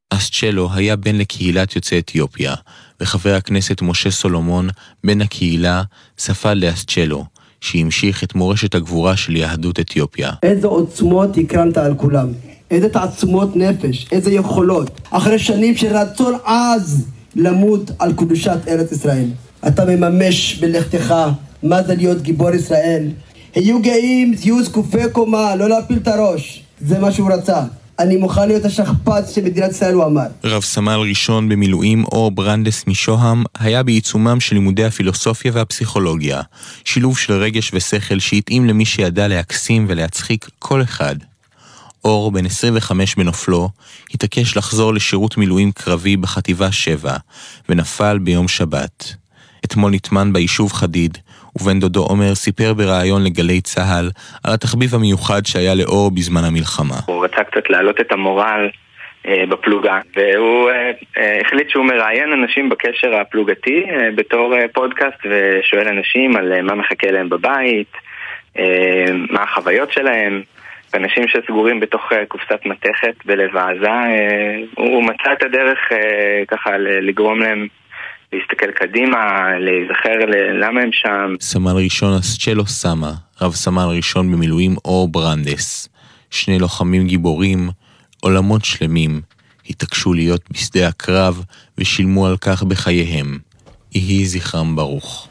אסצ'לו 0.10 0.69
היה 0.73 0.95
בן 0.95 1.15
לקהילת 1.15 1.75
יוצאי 1.75 1.99
אתיופיה, 1.99 2.56
וחבר 3.02 3.36
הכנסת 3.36 3.82
משה 3.82 4.12
סולומון, 4.12 4.69
בן 5.04 5.21
הקהילה, 5.21 5.84
ספד 6.17 6.56
לאסצ'לו, 6.58 7.25
שהמשיך 7.62 8.23
את 8.23 8.36
מורשת 8.36 8.75
הגבורה 8.75 9.17
של 9.17 9.36
יהדות 9.36 9.80
אתיופיה. 9.80 10.32
איזה 10.43 10.67
עוצמות 10.67 11.38
הקרנת 11.38 11.78
על 11.78 11.95
כולם, 11.95 12.28
איזה 12.71 12.89
תעצומות 12.89 13.56
נפש, 13.56 14.08
איזה 14.12 14.32
יכולות, 14.32 15.02
אחרי 15.12 15.39
שנים 15.39 15.78
של 15.78 15.95
רצון 15.97 16.36
עז 16.45 17.06
למות 17.36 17.91
על 17.99 18.13
קדושת 18.13 18.58
ארץ 18.67 18.91
ישראל. 18.91 19.28
אתה 19.67 19.85
מממש 19.85 20.55
בלכתך 20.59 21.13
מה 21.63 21.83
זה 21.83 21.95
להיות 21.95 22.21
גיבור 22.21 22.51
ישראל. 22.51 23.07
היו 23.55 23.81
גאים, 23.81 24.35
תהיו 24.35 24.63
זקופי 24.63 25.09
קומה, 25.11 25.55
לא 25.55 25.69
להפיל 25.69 25.97
את 25.97 26.07
הראש. 26.07 26.63
זה 26.81 26.99
מה 26.99 27.11
שהוא 27.11 27.31
רצה. 27.33 27.63
אני 27.99 28.17
מוכן 28.17 28.47
להיות 28.47 28.65
השכפ"ץ 28.65 29.35
של 29.35 29.43
מדינת 29.43 29.71
ישראל, 29.71 29.93
הוא 29.93 30.05
אמר. 30.05 30.27
רב 30.43 30.61
סמל 30.61 30.99
ראשון 31.09 31.49
במילואים 31.49 32.05
אור 32.05 32.31
ברנדס 32.31 32.87
משוהם 32.87 33.43
היה 33.59 33.83
בעיצומם 33.83 34.39
של 34.39 34.55
לימודי 34.55 34.85
הפילוסופיה 34.85 35.51
והפסיכולוגיה, 35.55 36.41
שילוב 36.85 37.17
של 37.17 37.33
רגש 37.33 37.71
ושכל 37.73 38.19
שהתאים 38.19 38.65
למי 38.65 38.85
שידע 38.85 39.27
להקסים 39.27 39.85
ולהצחיק 39.89 40.49
כל 40.59 40.81
אחד. 40.81 41.15
אור, 42.05 42.31
בן 42.31 42.45
25 42.45 43.15
בנופלו, 43.15 43.69
התעקש 44.13 44.57
לחזור 44.57 44.93
לשירות 44.93 45.37
מילואים 45.37 45.71
קרבי 45.71 46.17
בחטיבה 46.17 46.71
7, 46.71 47.17
ונפל 47.69 48.17
ביום 48.17 48.47
שבת. 48.47 49.13
אתמול 49.69 49.91
נטמן 49.91 50.34
ביישוב 50.34 50.71
חדיד, 50.71 51.17
ובן 51.55 51.79
דודו 51.79 52.03
עומר 52.03 52.36
סיפר 52.36 52.73
בריאיון 52.73 53.23
לגלי 53.23 53.62
צה"ל 53.62 54.10
על 54.43 54.53
התחביב 54.53 54.95
המיוחד 54.95 55.45
שהיה 55.45 55.75
לאור 55.75 56.12
בזמן 56.12 56.41
המלחמה. 56.43 56.95
הוא 57.05 57.25
רצה 57.25 57.43
קצת 57.43 57.69
להעלות 57.69 58.01
את 58.01 58.12
המורל 58.12 58.69
אה, 59.27 59.43
בפלוגה, 59.49 59.99
והוא 60.15 60.69
אה, 60.69 60.91
אה, 61.17 61.41
החליט 61.41 61.69
שהוא 61.69 61.86
מראיין 61.86 62.34
אנשים 62.34 62.69
בקשר 62.69 63.15
הפלוגתי 63.15 63.84
בתור 64.15 64.53
פודקאסט 64.73 65.25
ושואל 65.25 65.88
אנשים 65.88 66.36
על 66.36 66.62
מה 66.62 66.75
מחכה 66.75 67.12
להם 67.12 67.29
בבית, 67.29 67.93
מה 69.29 69.43
החוויות 69.43 69.91
שלהם. 69.91 70.41
אנשים 70.93 71.23
שסגורים 71.27 71.79
בתוך 71.79 72.12
קופסת 72.27 72.60
מתכת 72.65 73.13
בלב 73.25 73.58
עזה, 73.58 73.89
הוא 74.75 75.03
מצא 75.03 75.34
את 75.34 75.43
הדרך 75.43 75.79
ככה 76.47 76.77
לגרום 76.77 77.39
להם 77.39 77.67
להסתכל 78.33 78.71
קדימה, 78.71 79.49
להיזכר 79.59 80.25
למה 80.61 80.81
הם 80.81 80.89
שם. 80.91 81.35
סמל 81.41 81.71
ראשון 81.71 82.13
אסצ'לו 82.13 82.67
סמה, 82.67 83.13
רב 83.41 83.53
סמל 83.53 83.85
ראשון 83.95 84.31
במילואים 84.31 84.75
אור 84.85 85.07
ברנדס. 85.07 85.89
שני 86.31 86.59
לוחמים 86.59 87.07
גיבורים, 87.07 87.69
עולמות 88.21 88.65
שלמים, 88.65 89.21
התעקשו 89.69 90.13
להיות 90.13 90.41
בשדה 90.51 90.87
הקרב 90.87 91.43
ושילמו 91.77 92.27
על 92.27 92.37
כך 92.37 92.63
בחייהם. 92.63 93.39
יהי 93.91 94.25
זכרם 94.25 94.75
ברוך. 94.75 95.28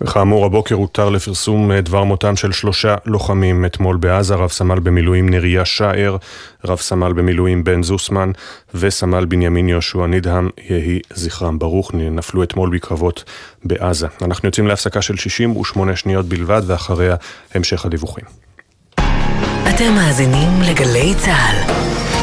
וכאמור, 0.00 0.46
הבוקר 0.46 0.74
הותר 0.74 1.08
לפרסום 1.08 1.72
אה, 1.72 1.80
דבר 1.80 2.04
מותם 2.04 2.36
של 2.36 2.52
שלושה 2.52 2.94
לוחמים 3.06 3.64
אתמול 3.64 3.96
בעזה, 3.96 4.34
רב 4.34 4.50
סמל 4.50 4.78
במילואים 4.78 5.28
נריה 5.28 5.64
שער, 5.64 6.16
רב 6.64 6.78
סמל 6.78 7.12
במילואים 7.12 7.64
בן 7.64 7.82
זוסמן 7.82 8.30
וסמל 8.74 9.24
בנימין 9.24 9.68
יהושע 9.68 10.06
נדהם, 10.06 10.50
יהי 10.68 11.00
זכרם 11.14 11.58
ברוך, 11.58 11.90
נפלו 11.94 12.42
אתמול 12.42 12.76
בקרבות 12.76 13.24
בעזה. 13.64 14.06
אנחנו 14.22 14.46
יוצאים 14.46 14.66
להפסקה 14.66 15.02
של 15.02 15.16
68 15.16 15.96
שניות 15.96 16.26
בלבד, 16.26 16.62
ואחריה 16.66 17.16
המשך 17.54 17.84
הדיווחים. 17.84 18.24
אתם 19.68 19.94
מאזינים 19.94 20.62
לגלי 20.62 21.14
צה"ל. 21.14 22.15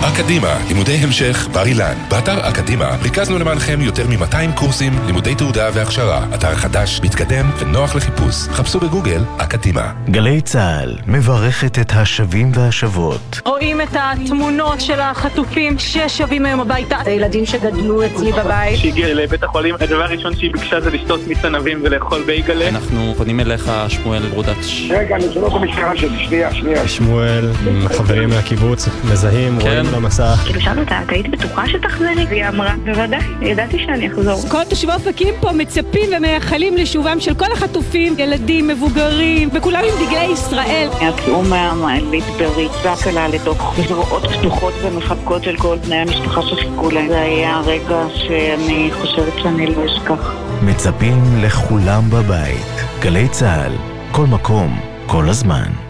אקדימה, 0.00 0.58
לימודי 0.68 0.92
המשך 0.92 1.48
בר 1.52 1.66
אילן. 1.66 1.94
באתר 2.10 2.48
אקדימה 2.48 2.96
ריכזנו 3.02 3.38
למענכם 3.38 3.80
יותר 3.80 4.06
מ-200 4.06 4.52
קורסים, 4.54 4.92
לימודי 5.06 5.34
תעודה 5.34 5.68
והכשרה. 5.74 6.26
אתר 6.34 6.54
חדש, 6.54 7.00
מתקדם 7.04 7.50
ונוח 7.58 7.94
לחיפוש. 7.94 8.48
חפשו 8.48 8.80
בגוגל 8.80 9.22
אקדימה. 9.38 9.92
גלי 10.10 10.40
צה"ל 10.40 10.96
מברכת 11.06 11.78
את 11.78 11.92
השבים 11.96 12.50
והשבות. 12.54 13.40
רואים 13.46 13.80
את 13.80 13.88
התמונות 13.92 14.80
של 14.80 15.00
החטופים 15.00 15.78
ששבים 15.78 16.46
היום 16.46 16.60
הביתה. 16.60 16.96
זה 17.04 17.10
ילדים 17.10 17.46
שגדלו 17.46 18.06
אצלי 18.06 18.32
בבית. 18.32 18.78
שהגיעה 18.78 19.12
לבית 19.14 19.42
החולים, 19.42 19.74
הדבר 19.80 20.02
הראשון 20.02 20.36
שהיא 20.36 20.52
ביקשה 20.52 20.80
זה 20.80 20.90
לשתות 20.90 21.20
מיץ 21.26 21.44
ענבים 21.44 21.80
ולאכול 21.84 22.22
בייגלה. 22.26 22.68
אנחנו 22.68 23.14
פונים 23.16 23.40
אליך, 23.40 23.70
שמואל 23.88 24.22
ברודץ'. 24.28 24.66
רגע, 24.90 25.16
אני 25.16 25.24
את 25.26 25.52
המשטרה 25.52 25.96
שלי, 25.96 26.26
שנייה, 26.26 26.54
שנייה. 26.54 26.88
שמואל, 26.88 27.52
חברים 27.88 28.28
מהקיבוץ, 28.28 28.88
מזהים, 29.04 29.58
רואים 29.60 29.85
במסך. 29.94 30.40
כאילו 30.44 30.60
שאלנו 30.60 30.80
אותה, 30.80 31.00
את 31.02 31.10
היית 31.10 31.28
בטוחה 31.28 31.68
שתחזרי? 31.68 32.26
והיא 32.28 32.48
אמרה, 32.48 32.74
בוודאי, 32.84 33.20
ידעתי 33.40 33.78
שאני 33.86 34.08
אחזור. 34.08 34.48
כל 34.48 34.64
תושבי 34.64 34.92
אופקים 34.92 35.34
פה 35.40 35.52
מצפים 35.52 36.10
ומייחלים 36.16 36.76
לשובם 36.76 37.20
של 37.20 37.34
כל 37.34 37.52
החטופים, 37.52 38.14
ילדים, 38.18 38.68
מבוגרים, 38.68 39.48
וכולם 39.52 39.82
עם 39.84 40.06
דגלי 40.06 40.32
ישראל. 40.32 40.88
יצאו 41.00 41.42
מהמעלית 41.42 42.24
בריצה 42.38 42.94
קלה 43.02 43.28
לתוך 43.28 43.74
זרועות 43.88 44.22
פתוחות 44.26 44.74
ומחבקות 44.82 45.44
של 45.44 45.56
כל 45.56 45.76
בני 45.86 45.96
המשפחה 45.96 46.42
שחיכו 46.42 46.90
להם. 46.90 47.08
זה 47.08 47.20
היה 47.20 47.60
רגע 47.66 48.04
שאני 48.14 48.90
חושבת 49.00 49.32
שאני 49.42 49.66
לא 49.66 49.86
אשכח. 49.86 50.32
מצפים 50.62 51.22
לכולם 51.42 52.10
בבית. 52.10 52.66
גלי 53.00 53.28
צה"ל, 53.28 53.72
כל 54.12 54.26
מקום, 54.26 54.80
כל 55.06 55.28
הזמן. 55.28 55.85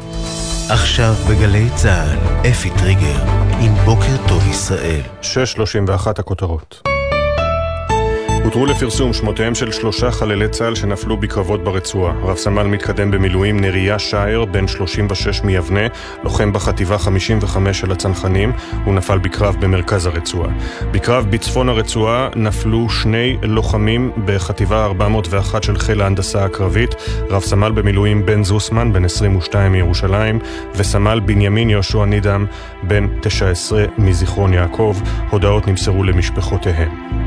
עכשיו 0.70 1.14
בגלי 1.30 1.68
צה"ל, 1.74 2.48
אפי 2.50 2.70
טריגר, 2.78 3.22
עם 3.60 3.74
בוקר 3.84 4.28
טוב 4.28 4.48
ישראל. 4.48 5.00
6.31 5.22 6.10
הכותרות. 6.18 6.95
הותרו 8.46 8.66
לפרסום 8.66 9.12
שמותיהם 9.12 9.54
של 9.54 9.72
שלושה 9.72 10.10
חללי 10.10 10.48
צה"ל 10.48 10.74
שנפלו 10.74 11.16
בקרבות 11.16 11.64
ברצועה. 11.64 12.14
רב 12.22 12.36
סמל 12.36 12.62
מתקדם 12.62 13.10
במילואים 13.10 13.60
נריה 13.60 13.98
שער, 13.98 14.44
בן 14.44 14.68
36 14.68 15.42
מיבנה, 15.42 15.80
לוחם 16.24 16.52
בחטיבה 16.52 16.98
55 16.98 17.80
של 17.80 17.92
הצנחנים, 17.92 18.52
הוא 18.84 18.94
נפל 18.94 19.18
בקרב 19.18 19.56
במרכז 19.60 20.06
הרצועה. 20.06 20.50
בקרב 20.90 21.26
בצפון 21.30 21.68
הרצועה 21.68 22.28
נפלו 22.36 22.88
שני 22.90 23.36
לוחמים 23.42 24.12
בחטיבה 24.24 24.84
401 24.84 25.62
של 25.62 25.78
חיל 25.78 26.02
ההנדסה 26.02 26.44
הקרבית, 26.44 26.94
רב 27.30 27.42
סמל 27.42 27.70
במילואים 27.70 28.26
בן 28.26 28.44
זוסמן, 28.44 28.92
בן 28.92 29.04
22 29.04 29.72
מירושלים, 29.72 30.38
וסמל 30.74 31.20
בנימין 31.20 31.70
יהושע 31.70 32.04
נידם, 32.04 32.46
בן 32.82 33.06
19 33.20 33.84
מזיכרון 33.98 34.52
יעקב. 34.52 34.96
הודעות 35.30 35.68
נמסרו 35.68 36.04
למשפחותיהם. 36.04 37.25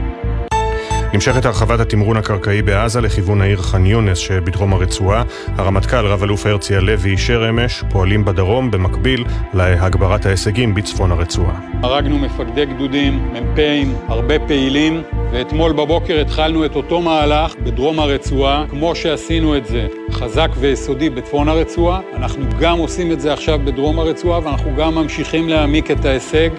נמשכת 1.14 1.46
הרחבת 1.46 1.80
התמרון 1.80 2.18
הקרקעי 2.18 2.62
בעזה 2.62 3.02
לכיוון 3.02 3.42
העיר 3.42 3.62
ח'אן 3.62 3.86
יונס 3.86 4.18
שבדרום 4.18 4.74
הרצועה. 4.74 5.24
הרמטכ"ל 5.58 6.06
רב-אלוף 6.06 6.46
הרצי 6.46 6.76
הלוי 6.76 7.12
אישר 7.12 7.50
אמש 7.50 7.84
פועלים 7.90 8.26
בדרום 8.26 8.72
במקביל 8.72 9.26
להגברת 9.54 10.26
ההישגים 10.26 10.76
בצפון 10.76 11.12
הרצועה. 11.12 11.60
הרגנו 11.84 12.20
מפקדי 12.20 12.66
גדודים, 12.66 13.34
מ"פים, 13.34 13.96
הרבה 14.08 14.40
פעילים, 14.40 15.02
ואתמול 15.32 15.72
בבוקר 15.72 16.22
התחלנו 16.22 16.66
את 16.66 16.76
אותו 16.76 17.02
מהלך 17.02 17.56
בדרום 17.64 18.00
הרצועה, 18.00 18.66
כמו 18.70 18.96
שעשינו 18.96 19.58
את 19.58 19.66
זה 19.66 19.88
חזק 20.12 20.50
ויסודי 20.60 21.10
בצפון 21.10 21.50
הרצועה, 21.50 22.00
אנחנו 22.16 22.46
גם 22.60 22.78
עושים 22.78 23.12
את 23.12 23.22
זה 23.22 23.34
עכשיו 23.34 23.60
בדרום 23.66 24.00
הרצועה 24.00 24.40
ואנחנו 24.44 24.76
גם 24.78 24.96
ממשיכים 24.96 25.50
להעמיק 25.50 25.92
את 25.92 26.06
ההישג. 26.06 26.50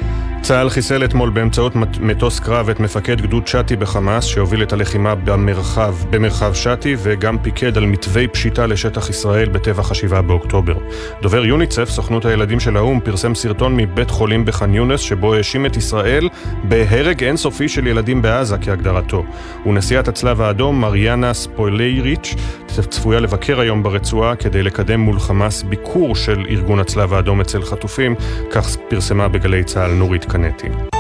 צה"ל 0.43 0.71
חיסל 0.71 1.05
אתמול 1.05 1.31
באמצעות 1.31 1.73
מטוס 2.01 2.41
קרב 2.41 2.69
את 2.69 2.81
מפקד 2.81 3.21
גדוד 3.21 3.47
שתי 3.47 3.77
בחמאס 3.77 4.25
שהוביל 4.25 4.63
את 4.63 4.73
הלחימה 4.73 5.15
במרחב, 5.15 5.95
במרחב 6.11 6.55
שתי 6.55 6.97
וגם 6.99 7.39
פיקד 7.39 7.77
על 7.77 7.87
מתווי 7.87 8.29
פשיטה 8.29 8.67
לשטח 8.67 9.11
ישראל 9.11 9.49
בטבח 9.49 9.91
השבעה 9.91 10.23
באוקטובר. 10.23 10.75
דובר 11.23 11.45
יוניצף, 11.45 11.89
סוכנות 11.89 12.25
הילדים 12.25 12.61
של 12.61 12.77
האו"ם, 12.77 13.01
פרסם 13.01 13.35
סרטון 13.35 13.77
מבית 13.77 14.11
חולים 14.11 14.45
בח'אן 14.45 14.75
יונס 14.75 15.01
שבו 15.01 15.35
האשים 15.35 15.67
את 15.67 15.77
ישראל 15.77 16.29
בהרג 16.65 17.25
אינסופי 17.25 17.69
של 17.69 17.87
ילדים 17.87 18.23
בעזה 18.23 18.57
כהגדרתו. 18.59 19.25
ונשיאת 19.67 20.09
הצלב 20.09 20.41
האדום, 20.41 20.81
מיריאנה 20.81 21.35
ספוליאריץ', 21.35 22.35
צפויה 22.91 23.21
לבקר 23.21 23.61
היום 23.61 23.83
ברצועה 23.83 24.37
כדי 24.37 24.63
לקדם 24.63 25.01
מול 25.01 25.19
חמאס 25.19 25.63
ביקור 25.63 26.17
של 26.17 26.47
ארגון 26.51 26.81
הצלב 26.81 27.15
האדום 27.15 27.41
אצל 27.41 27.63
חטופים, 27.63 28.15
כך 28.51 28.77
פרסמה 28.89 29.29
בגלי 29.29 29.65
צה"ל 29.65 29.91
נורית 29.91 30.25
קנטי. 30.33 31.00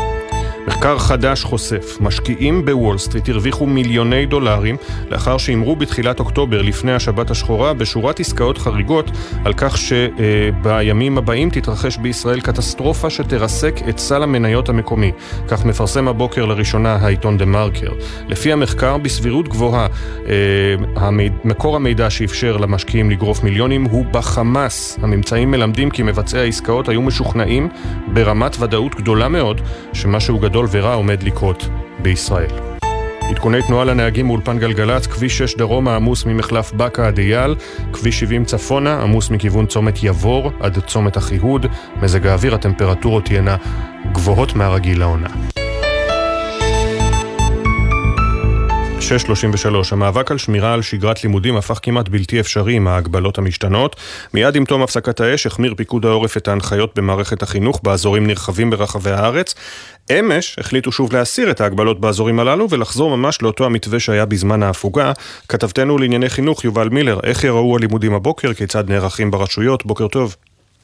מחקר 0.66 0.98
חדש 0.98 1.44
חושף, 1.44 1.98
משקיעים 2.00 2.64
בוול 2.64 2.98
סטריט 2.98 3.28
הרוויחו 3.28 3.66
מיליוני 3.66 4.26
דולרים 4.26 4.76
לאחר 5.10 5.38
שהימרו 5.38 5.76
בתחילת 5.76 6.20
אוקטובר 6.20 6.62
לפני 6.62 6.92
השבת 6.92 7.30
השחורה 7.30 7.74
בשורת 7.74 8.20
עסקאות 8.20 8.58
חריגות 8.58 9.10
על 9.44 9.52
כך 9.56 9.78
שבימים 9.78 11.18
הבאים 11.18 11.50
תתרחש 11.50 11.96
בישראל 11.96 12.40
קטסטרופה 12.40 13.10
שתרסק 13.10 13.80
את 13.88 13.98
סל 13.98 14.22
המניות 14.22 14.68
המקומי. 14.68 15.12
כך 15.48 15.64
מפרסם 15.64 16.08
הבוקר 16.08 16.44
לראשונה 16.44 16.98
העיתון 17.00 17.38
דה 17.38 17.44
מרקר. 17.44 17.92
לפי 18.28 18.52
המחקר, 18.52 18.98
בסבירות 18.98 19.48
גבוהה, 19.48 19.86
מקור 21.44 21.76
המידע 21.76 22.10
שאפשר 22.10 22.56
למשקיעים 22.56 23.10
לגרוף 23.10 23.42
מיליונים 23.42 23.84
הוא 23.84 24.04
בחמאס. 24.10 24.98
הממצאים 25.02 25.50
מלמדים 25.50 25.90
כי 25.90 26.02
מבצעי 26.02 26.40
העסקאות 26.40 26.88
היו 26.88 27.02
משוכנעים 27.02 27.68
ברמת 28.12 28.56
ודאות 28.60 28.94
גדולה 28.94 29.28
מאוד 29.28 29.60
שמשהו 29.92 30.38
גדול 30.50 30.66
ורע 30.70 30.94
עומד 30.94 31.22
לקרות 31.22 31.68
בישראל. 32.02 32.50
עדכוני 33.30 33.62
תנועה 33.62 33.84
לנהגים 33.84 34.26
מאולפן 34.26 34.58
גלגלצ, 34.58 35.06
כביש 35.06 35.38
6 35.38 35.56
דרום 35.56 35.88
העמוס 35.88 36.24
ממחלף 36.24 36.72
באקה 36.72 37.06
עד 37.06 37.18
אייל, 37.18 37.54
כביש 37.92 38.20
70 38.20 38.44
צפונה 38.44 39.02
עמוס 39.02 39.30
מכיוון 39.30 39.66
צומת 39.66 40.02
יבור 40.02 40.52
עד 40.60 40.78
צומת 40.86 41.16
אחיהוד, 41.16 41.66
מזג 42.02 42.26
האוויר 42.26 42.54
הטמפרטורות 42.54 43.24
תהיינה 43.24 43.56
גבוהות 44.12 44.54
מהרגיל 44.54 44.98
לעונה. 44.98 45.28
633, 49.18 49.92
המאבק 49.92 50.30
על 50.30 50.38
שמירה 50.38 50.74
על 50.74 50.82
שגרת 50.82 51.24
לימודים 51.24 51.56
הפך 51.56 51.78
כמעט 51.82 52.08
בלתי 52.08 52.40
אפשרי 52.40 52.74
עם 52.74 52.88
ההגבלות 52.88 53.38
המשתנות. 53.38 53.96
מיד 54.34 54.56
עם 54.56 54.64
תום 54.64 54.82
הפסקת 54.82 55.20
האש 55.20 55.46
החמיר 55.46 55.74
פיקוד 55.76 56.06
העורף 56.06 56.36
את 56.36 56.48
ההנחיות 56.48 56.98
במערכת 56.98 57.42
החינוך 57.42 57.80
באזורים 57.82 58.26
נרחבים 58.26 58.70
ברחבי 58.70 59.10
הארץ. 59.10 59.54
אמש 60.10 60.56
החליטו 60.60 60.92
שוב 60.92 61.12
להסיר 61.12 61.50
את 61.50 61.60
ההגבלות 61.60 62.00
באזורים 62.00 62.40
הללו 62.40 62.70
ולחזור 62.70 63.16
ממש 63.16 63.42
לאותו 63.42 63.66
המתווה 63.66 64.00
שהיה 64.00 64.24
בזמן 64.24 64.62
ההפוגה. 64.62 65.12
כתבתנו 65.48 65.98
לענייני 65.98 66.28
חינוך 66.30 66.64
יובל 66.64 66.88
מילר, 66.88 67.20
איך 67.22 67.44
יראו 67.44 67.76
הלימודים 67.76 68.14
הבוקר, 68.14 68.54
כיצד 68.54 68.90
נערכים 68.90 69.30
ברשויות? 69.30 69.86
בוקר 69.86 70.08
טוב. 70.08 70.36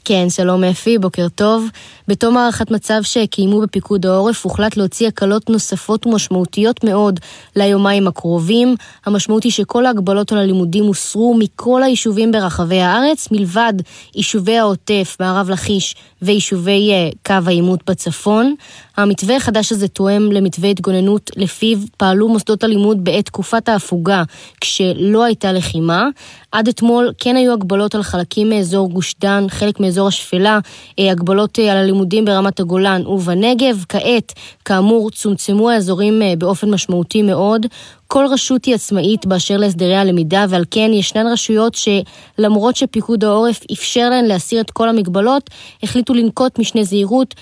כן, 0.09 0.31
שלום 0.31 0.65
אפי, 0.65 0.99
בוקר 0.99 1.29
טוב. 1.35 1.69
בתום 2.09 2.37
הערכת 2.37 2.71
מצב 2.71 3.01
שקיימו 3.03 3.61
בפיקוד 3.61 4.07
העורף, 4.07 4.45
הוחלט 4.45 4.77
להוציא 4.77 5.09
הקלות 5.09 5.51
נוספות 5.51 6.07
ומשמעותיות 6.07 6.85
מאוד 6.85 7.21
ליומיים 7.57 8.09
הקרובים. 8.09 8.75
המשמעות 9.07 9.43
היא 9.43 9.53
שכל 9.53 9.87
ההגבלות 9.87 10.33
על 10.33 10.39
הלימודים 10.39 10.85
הוסרו 10.85 11.37
מכל 11.39 11.83
היישובים 11.83 12.33
ברחבי 12.33 12.81
הארץ, 12.81 13.29
מלבד 13.31 13.73
יישובי 14.15 14.59
העוטף, 14.59 15.17
מערב 15.21 15.51
לכיש 15.51 15.95
ויישובי 16.23 16.91
uh, 16.93 17.17
קו 17.27 17.35
העימות 17.47 17.91
בצפון. 17.91 18.55
המתווה 18.97 19.37
החדש 19.37 19.73
הזה 19.73 19.89
תואם 19.89 20.33
למתווה 20.33 20.69
התגוננות 20.69 21.31
לפיו 21.37 21.79
פעלו 21.97 22.29
מוסדות 22.29 22.65
הלימוד 22.65 23.05
בעת 23.05 23.27
תקופת 23.27 23.69
ההפוגה, 23.69 24.23
כשלא 24.61 25.25
הייתה 25.25 25.53
לחימה. 25.53 26.09
עד 26.57 26.69
אתמול 26.69 27.13
כן 27.19 27.37
היו 27.37 27.53
הגבלות 27.53 27.95
על 27.95 28.03
חלקים 28.03 28.49
מאזור 28.49 28.91
גוש 28.91 29.15
דן, 29.21 29.45
חלק 29.49 29.81
מאזור 29.81 30.09
השפלה, 30.09 30.59
הגבלות 30.99 31.59
על 31.59 31.77
הלימודים 31.77 32.25
ברמת 32.25 32.61
הגולן 32.61 33.07
ובנגב. 33.07 33.85
כעת, 33.89 34.33
כאמור, 34.65 35.11
צומצמו 35.11 35.71
האזורים 35.71 36.23
באופן 36.39 36.71
משמעותי 36.71 37.23
מאוד. 37.23 37.67
כל 38.09 38.27
רשות 38.31 38.65
היא 38.65 38.75
עצמאית 38.75 39.27
באשר 39.27 39.57
להסדרי 39.57 39.97
הלמידה, 39.97 40.45
ועל 40.49 40.65
כן 40.71 40.91
ישנן 40.93 41.27
רשויות 41.27 41.75
שלמרות 41.75 42.77
שפיקוד 42.77 43.25
העורף 43.25 43.61
אפשר 43.73 44.11
להן 44.11 44.25
להסיר 44.25 44.61
את 44.61 44.71
כל 44.71 44.89
המגבלות, 44.89 45.51
החליטו 45.83 46.15
לנקוט 46.15 46.59
משנה 46.59 46.85
זהירות 46.85 47.35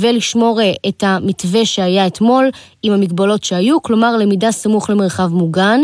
ולשמור 0.00 0.60
את 0.88 1.04
המתווה 1.06 1.66
שהיה 1.66 2.06
אתמול 2.06 2.50
עם 2.82 2.92
המגבלות 2.92 3.44
שהיו, 3.44 3.82
כלומר 3.82 4.16
למידה 4.16 4.52
סמוך 4.52 4.90
למרחב 4.90 5.26
מוגן. 5.32 5.80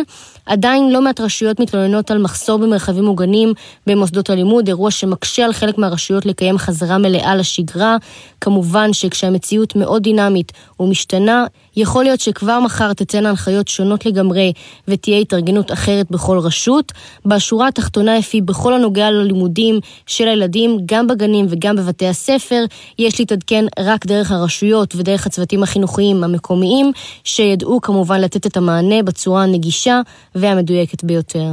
עדיין 0.47 0.91
לא 0.91 1.03
מעט 1.03 1.20
רשויות 1.20 1.61
מתלוננות 1.61 2.11
על 2.11 2.18
מחסור 2.18 2.59
במרחבים 2.59 3.05
מוגנים 3.05 3.53
במוסדות 3.86 4.30
הלימוד, 4.30 4.68
אירוע 4.68 4.91
שמקשה 4.91 5.45
על 5.45 5.53
חלק 5.53 5.78
מהרשויות 5.78 6.26
לקיים 6.26 6.59
חזרה 6.59 6.99
מלאה 6.99 7.36
לשגרה. 7.36 7.97
כמובן 8.41 8.93
שכשהמציאות 8.93 9.76
מאוד 9.76 10.03
דינמית 10.03 10.53
ומשתנה, 10.80 11.45
יכול 11.76 12.04
להיות 12.04 12.20
שכבר 12.20 12.60
מחר 12.60 12.92
תצאנה 12.92 13.28
הנחיות 13.28 13.68
שונות 13.68 14.06
לגמרי 14.06 14.52
ותהיה 14.88 15.18
התארגנות 15.18 15.72
אחרת 15.72 16.10
בכל 16.10 16.38
רשות. 16.38 16.92
בשורה 17.26 17.68
התחתונה, 17.68 18.18
אפי, 18.18 18.40
בכל 18.40 18.74
הנוגע 18.74 19.10
ללימודים 19.10 19.80
של 20.06 20.28
הילדים, 20.28 20.78
גם 20.86 21.06
בגנים 21.06 21.46
וגם 21.48 21.76
בבתי 21.76 22.06
הספר, 22.06 22.64
יש 22.98 23.18
להתעדכן 23.20 23.64
רק 23.78 24.06
דרך 24.06 24.30
הרשויות 24.30 24.94
ודרך 24.94 25.26
הצוותים 25.26 25.62
החינוכיים 25.62 26.24
המקומיים, 26.24 26.92
שידעו 27.24 27.80
כמובן 27.80 28.20
לתת 28.20 28.46
את 28.46 28.56
המענה 28.56 29.02
בצורה 29.02 29.42
הנגישה 29.42 30.00
והמדויקת 30.34 31.04
ביותר. 31.04 31.52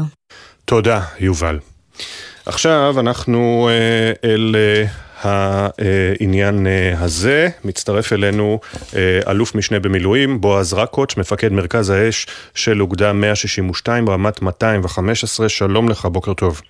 תודה, 0.66 1.02
יובל. 1.20 1.60
עכשיו 2.46 2.96
אנחנו 3.00 3.70
אה, 3.72 4.30
אל 4.30 4.56
אה, 4.56 5.07
העניין 5.22 6.68
אה, 6.68 6.94
הזה. 7.00 7.50
מצטרף 7.66 8.14
אלינו 8.14 8.60
אלוף 9.28 9.56
משנה 9.56 9.80
במילואים, 9.80 10.42
בועז 10.42 10.74
רקוץ', 10.74 11.18
מפקד 11.18 11.52
מרכז 11.52 11.90
האש 11.90 12.28
של 12.56 12.82
אוגדה 12.82 13.14
162, 13.14 14.10
רמת 14.10 14.42
215. 14.42 15.50
שלום 15.50 15.90
לך, 15.90 16.06
בוקר 16.06 16.34
טוב. 16.34 16.62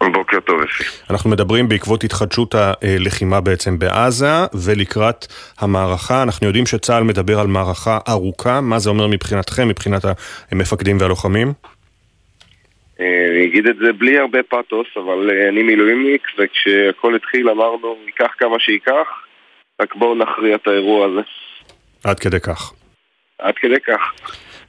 בוקר 0.00 0.40
טוב, 0.40 0.60
אפי. 0.62 0.84
אנחנו 1.10 1.30
מדברים 1.30 1.68
בעקבות 1.68 2.04
התחדשות 2.04 2.54
הלחימה 2.54 3.40
בעצם 3.40 3.78
בעזה, 3.78 4.46
ולקראת 4.54 5.26
המערכה. 5.58 6.22
אנחנו 6.22 6.46
יודעים 6.46 6.66
שצה"ל 6.66 7.02
מדבר 7.02 7.40
על 7.40 7.46
מערכה 7.46 7.98
ארוכה. 8.08 8.60
מה 8.60 8.78
זה 8.78 8.90
אומר 8.90 9.06
מבחינתכם, 9.06 9.68
מבחינת 9.68 10.04
המפקדים 10.50 10.96
והלוחמים? 11.00 11.52
אני 13.00 13.44
אגיד 13.44 13.66
את 13.66 13.76
זה 13.76 13.92
בלי 13.92 14.18
הרבה 14.18 14.42
פתוס, 14.42 14.86
אבל 14.96 15.30
אה, 15.30 15.48
אני 15.48 15.62
מילואימניק, 15.62 16.28
וכשהכל 16.38 17.14
התחיל 17.14 17.50
אמרנו, 17.50 17.96
ייקח 18.06 18.34
כמה 18.38 18.60
שייקח, 18.60 19.06
רק 19.82 19.94
בואו 19.94 20.14
נכריע 20.14 20.56
את 20.56 20.66
האירוע 20.66 21.06
הזה. 21.06 21.20
עד 22.04 22.18
כדי 22.18 22.40
כך. 22.40 22.72
עד 23.38 23.54
כדי 23.56 23.80
כך. 23.80 24.12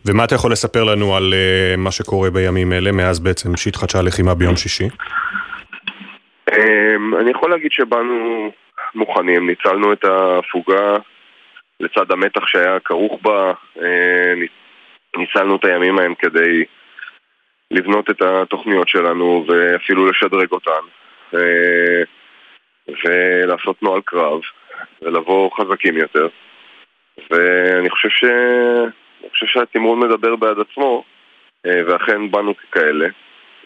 ומה 0.06 0.24
אתה 0.24 0.36
יכול 0.36 0.52
לספר 0.52 0.84
לנו 0.84 1.16
על 1.16 1.34
uh, 1.34 1.78
מה 1.78 1.92
שקורה 1.92 2.30
בימים 2.30 2.74
אלה, 2.74 2.92
מאז 2.92 3.20
בעצם 3.20 3.58
שהתחדשה 3.58 4.00
הלחימה 4.00 4.36
ביום 4.36 4.56
שישי? 4.56 4.88
Um, 6.50 6.54
אני 7.22 7.32
יכול 7.32 7.52
להגיד 7.52 7.72
שבאנו 7.72 8.52
מוכנים, 8.96 9.48
ניצלנו 9.50 9.94
את 9.94 10.04
ההפוגה 10.04 10.98
לצד 11.80 12.12
המתח 12.12 12.48
שהיה 12.48 12.80
כרוך 12.86 13.20
בה, 13.22 13.54
uh, 13.78 13.82
ניצלנו 15.18 15.56
את 15.56 15.66
הימים 15.66 16.00
ההם 16.00 16.14
כדי 16.20 16.64
לבנות 17.72 18.10
את 18.10 18.22
התוכניות 18.22 18.90
שלנו 18.90 19.46
ואפילו 19.48 20.10
לשדרג 20.10 20.52
אותן 20.52 20.82
אה, 21.34 22.04
ולעשות 22.88 23.84
נוהל 23.84 24.02
קרב 24.06 24.42
ולבוא 25.02 25.52
חזקים 25.52 25.98
יותר. 25.98 26.28
ואני 27.30 27.90
חושב, 27.90 28.10
ש... 28.10 28.24
חושב 29.30 29.46
שהתמרון 29.46 30.00
מדבר 30.00 30.36
בעד 30.36 30.58
עצמו 30.60 31.04
אה, 31.66 31.82
ואכן 31.88 32.32
באנו 32.32 32.58
ככאלה 32.58 33.08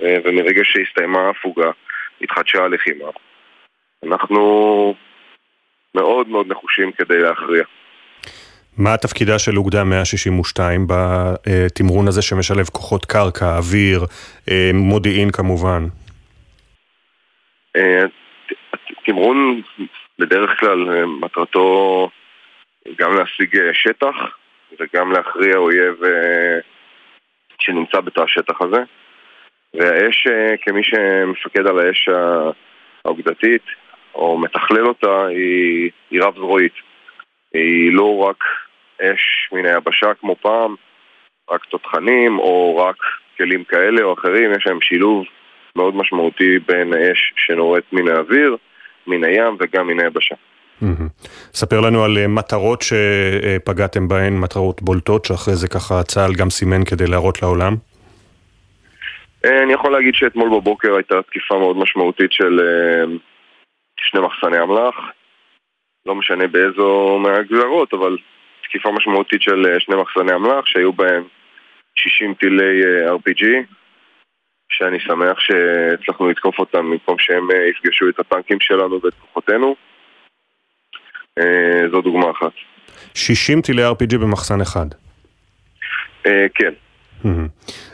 אה, 0.02 0.18
ומרגע 0.24 0.62
שהסתיימה 0.64 1.20
ההפוגה 1.20 1.72
התחדשה 2.22 2.64
הלחימה. 2.64 3.06
אנחנו 4.04 4.96
מאוד 5.96 6.28
מאוד 6.28 6.48
נחושים 6.48 6.92
כדי 6.92 7.18
להכריע 7.18 7.64
מה 8.78 8.98
תפקידה 8.98 9.40
של 9.40 9.58
אוגדה 9.58 9.84
162 9.84 10.88
בתמרון 10.88 12.08
הזה 12.08 12.22
שמשלב 12.22 12.66
כוחות 12.66 13.06
קרקע, 13.06 13.58
אוויר, 13.58 14.06
אה, 14.50 14.72
מודיעין 14.74 15.32
כמובן? 15.32 15.84
אה, 17.76 18.04
תמרון 19.06 19.62
בדרך 20.20 20.60
כלל 20.60 20.90
אה, 20.90 21.06
מטרתו 21.06 22.10
גם 22.98 23.16
להשיג 23.16 23.58
שטח 23.74 24.16
וגם 24.80 25.12
להכריע 25.12 25.58
אויב 25.58 25.96
שנמצא 27.60 28.00
בתא 28.00 28.22
השטח 28.22 28.62
הזה 28.62 28.84
והאש, 29.74 30.28
כמי 30.62 30.84
שמפקד 30.84 31.68
על 31.68 31.80
האש 31.80 32.10
האוגדתית 33.06 33.64
או 34.16 34.38
מתכלל 34.38 34.88
אותה, 34.88 35.26
היא, 35.26 35.92
היא 36.12 36.22
רב 36.22 36.36
זרועית. 36.36 36.74
היא 37.54 37.94
לא 37.94 38.18
רק 38.18 38.44
אש 39.02 39.50
מן 39.52 39.66
היבשה 39.66 40.14
כמו 40.22 40.36
פעם, 40.42 40.76
רק 41.52 41.66
תותחנים 41.66 42.40
או 42.40 42.78
רק 42.78 42.96
כלים 43.38 43.64
כאלה 43.64 44.04
או 44.04 44.14
אחרים, 44.14 44.52
יש 44.52 44.68
להם 44.68 44.82
שילוב 44.82 45.26
מאוד 45.76 45.96
משמעותי 45.96 46.60
בין 46.60 46.94
האש 46.94 47.34
שנורית 47.36 47.94
מן 47.94 48.08
האוויר, 48.08 48.58
מן 49.08 49.24
הים 49.24 49.58
וגם 49.60 49.88
מן 49.88 50.00
היבשה. 50.00 50.36
ספר 51.54 51.82
לנו 51.82 52.04
על 52.04 52.18
אה, 52.18 52.28
מטרות 52.28 52.82
שפגעתם 52.82 54.08
בהן, 54.08 54.40
מטרות 54.40 54.82
בולטות, 54.82 55.26
שאחרי 55.26 55.56
זה 55.56 55.68
ככה 55.68 56.04
צה"ל 56.04 56.34
גם 56.34 56.50
סימן 56.50 56.84
כדי 56.84 57.08
להראות 57.08 57.42
לעולם. 57.42 57.74
אה, 59.46 59.64
אני 59.64 59.74
יכול 59.74 59.92
להגיד 59.92 60.16
שאתמול 60.16 60.50
בבוקר 60.50 60.96
הייתה 60.96 61.22
תקיפה 61.22 61.60
מאוד 61.60 61.78
משמעותית 61.78 62.32
של 62.32 62.60
אה, 62.60 63.06
שני 63.98 64.22
מחסני 64.22 64.62
אמל"ח. 64.62 64.96
לא 66.06 66.16
משנה 66.16 66.48
באיזו 66.48 67.20
מהגזרות, 67.20 67.94
אבל 67.94 68.18
תקיפה 68.74 68.92
משמעותית 68.92 69.42
של 69.42 69.66
אה, 69.66 69.80
שני 69.80 69.96
מחסני 69.96 70.36
אמל"ח 70.36 70.66
שהיו 70.66 70.94
בהם 70.94 71.24
60 71.96 72.34
טילי 72.34 72.82
אה, 72.86 73.14
RPG 73.16 73.44
שאני 74.70 75.00
שמח 75.00 75.40
שהצלחנו 75.40 76.30
לתקוף 76.30 76.60
אותם 76.60 76.92
במקום 76.92 77.20
שהם 77.20 77.52
אה, 77.52 77.68
יפגשו 77.70 78.10
את 78.10 78.20
הטנקים 78.20 78.58
שלנו 78.62 79.00
ואת 79.04 79.14
כוחותינו. 79.14 79.76
זו 81.92 82.02
דוגמה 82.02 82.32
אחת. 82.32 82.52
60 83.16 83.62
טילי 83.62 83.82
RPG 83.90 84.18
במחסן 84.18 84.62
אחד. 84.62 84.86
כן. 86.56 86.74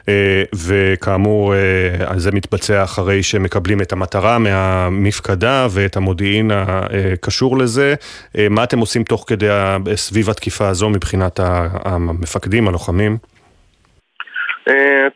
אה, 0.10 0.44
וכאמור, 0.68 1.54
אה, 1.54 2.20
זה 2.20 2.32
מתבצע 2.34 2.84
אחרי 2.84 3.24
שמקבלים 3.24 3.82
את 3.82 3.92
המטרה 3.92 4.40
מהמפקדה 4.40 5.68
ואת 5.76 5.98
המודיעין 5.98 6.52
הקשור 6.52 7.58
לזה. 7.58 7.94
אה, 8.38 8.48
מה 8.50 8.64
אתם 8.64 8.80
עושים 8.80 9.04
תוך 9.04 9.26
כדי, 9.28 9.48
סביב 9.96 10.30
התקיפה 10.30 10.68
הזו 10.68 10.90
מבחינת 10.90 11.40
המפקדים, 11.86 12.68
הלוחמים? 12.68 13.18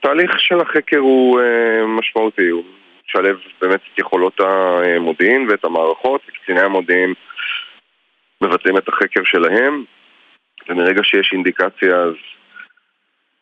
תהליך 0.01 0.31
של 0.39 0.59
החקר 0.59 0.97
הוא 0.97 1.39
משמעותי, 1.87 2.49
הוא 2.49 2.63
משלב 3.07 3.37
באמת 3.61 3.79
את 3.93 3.99
יכולות 3.99 4.39
המודיעין 4.39 5.47
ואת 5.49 5.65
המערכות, 5.65 6.21
וקציני 6.27 6.61
המודיעין 6.61 7.13
מבצעים 8.41 8.77
את 8.77 8.87
החקר 8.87 9.21
שלהם, 9.23 9.83
ומרגע 10.69 11.03
שיש 11.03 11.29
אינדיקציה 11.33 11.95
אז 11.95 12.13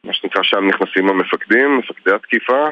מה 0.05 0.13
שנקרא 0.13 0.43
שם 0.43 0.67
נכנסים 0.67 1.09
המפקדים, 1.09 1.77
מפקדי 1.77 2.11
התקיפה. 2.15 2.69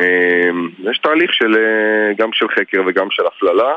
אמ, 0.00 0.68
יש 0.90 0.98
תהליך 0.98 1.32
של, 1.32 1.54
אה, 1.56 2.14
גם 2.18 2.32
של 2.32 2.46
חקר 2.48 2.82
וגם 2.86 3.06
של 3.10 3.22
הפללה, 3.26 3.74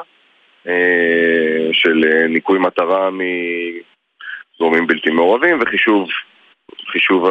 אה, 0.68 1.74
של 1.74 2.04
אה, 2.06 2.28
ניקוי 2.28 2.60
מטרה 2.60 3.10
מגורמים 3.12 4.88
בלתי 4.88 5.10
מעורבים 5.10 5.60
וחישוב 5.62 6.08
חישוב 6.92 7.30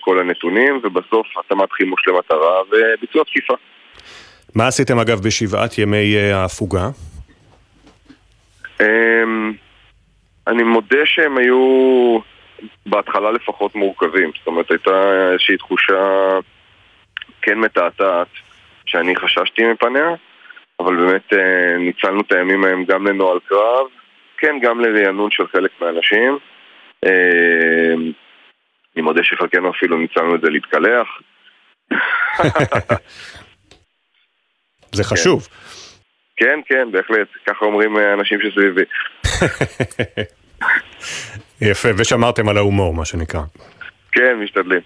כל 0.00 0.18
הנתונים, 0.18 0.80
ובסוף 0.82 1.26
התאמת 1.38 1.72
חימוש 1.72 2.08
למטרה 2.08 2.60
וביצוע 2.70 3.24
תקיפה. 3.24 3.54
מה 4.54 4.66
עשיתם 4.66 4.98
אגב 4.98 5.20
בשבעת 5.26 5.78
ימי 5.78 6.16
ההפוגה? 6.32 6.88
אמ, 8.80 9.52
אני 10.46 10.62
מודה 10.62 11.00
שהם 11.04 11.38
היו 11.38 12.18
בהתחלה 12.86 13.30
לפחות 13.30 13.74
מורכבים. 13.74 14.30
זאת 14.38 14.46
אומרת, 14.46 14.70
הייתה 14.70 15.30
איזושהי 15.32 15.56
תחושה 15.56 16.28
כן 17.42 17.58
מתעתעת 17.58 18.28
שאני 18.86 19.16
חששתי 19.16 19.62
מפניה, 19.72 20.08
אבל 20.80 20.96
באמת 20.96 21.32
אה, 21.32 21.76
ניצלנו 21.78 22.20
את 22.20 22.32
הימים 22.32 22.64
ההם 22.64 22.84
גם 22.84 23.06
לנוהל 23.06 23.38
קרב, 23.48 23.86
כן, 24.38 24.58
גם 24.62 24.80
לרענון 24.80 25.30
של 25.30 25.46
חלק 25.46 25.70
מהאנשים. 25.80 26.38
אה, 27.04 27.94
אני 28.96 29.02
מודה 29.02 29.24
שחלקנו 29.24 29.70
אפילו 29.70 29.98
ניצלנו 29.98 30.34
את 30.34 30.40
זה 30.40 30.50
להתקלח. 30.50 31.08
זה 34.96 35.04
חשוב. 35.04 35.48
כן, 36.36 36.60
כן, 36.66 36.92
בהחלט. 36.92 37.28
ככה 37.46 37.64
אומרים 37.64 37.96
אה, 37.96 38.14
אנשים 38.14 38.38
שסביבי. 38.40 38.84
יפה, 41.60 41.88
ושמרתם 41.96 42.48
על 42.48 42.56
ההומור, 42.56 42.94
מה 42.94 43.04
שנקרא. 43.04 43.42
כן, 44.12 44.36
משתדלים. 44.44 44.80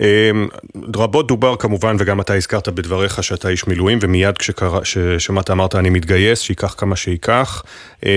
אמ, 0.00 0.48
רבות 0.96 1.26
דובר 1.26 1.56
כמובן, 1.56 1.96
וגם 1.98 2.20
אתה 2.20 2.34
הזכרת 2.34 2.68
בדבריך 2.68 3.24
שאתה 3.24 3.48
איש 3.48 3.66
מילואים, 3.66 3.98
ומיד 4.02 4.38
כששמעת 4.38 5.50
אמרת 5.50 5.74
אני 5.74 5.90
מתגייס, 5.90 6.40
שייקח 6.40 6.74
כמה 6.78 6.96
שייקח. 6.96 7.62
אמ, 8.06 8.10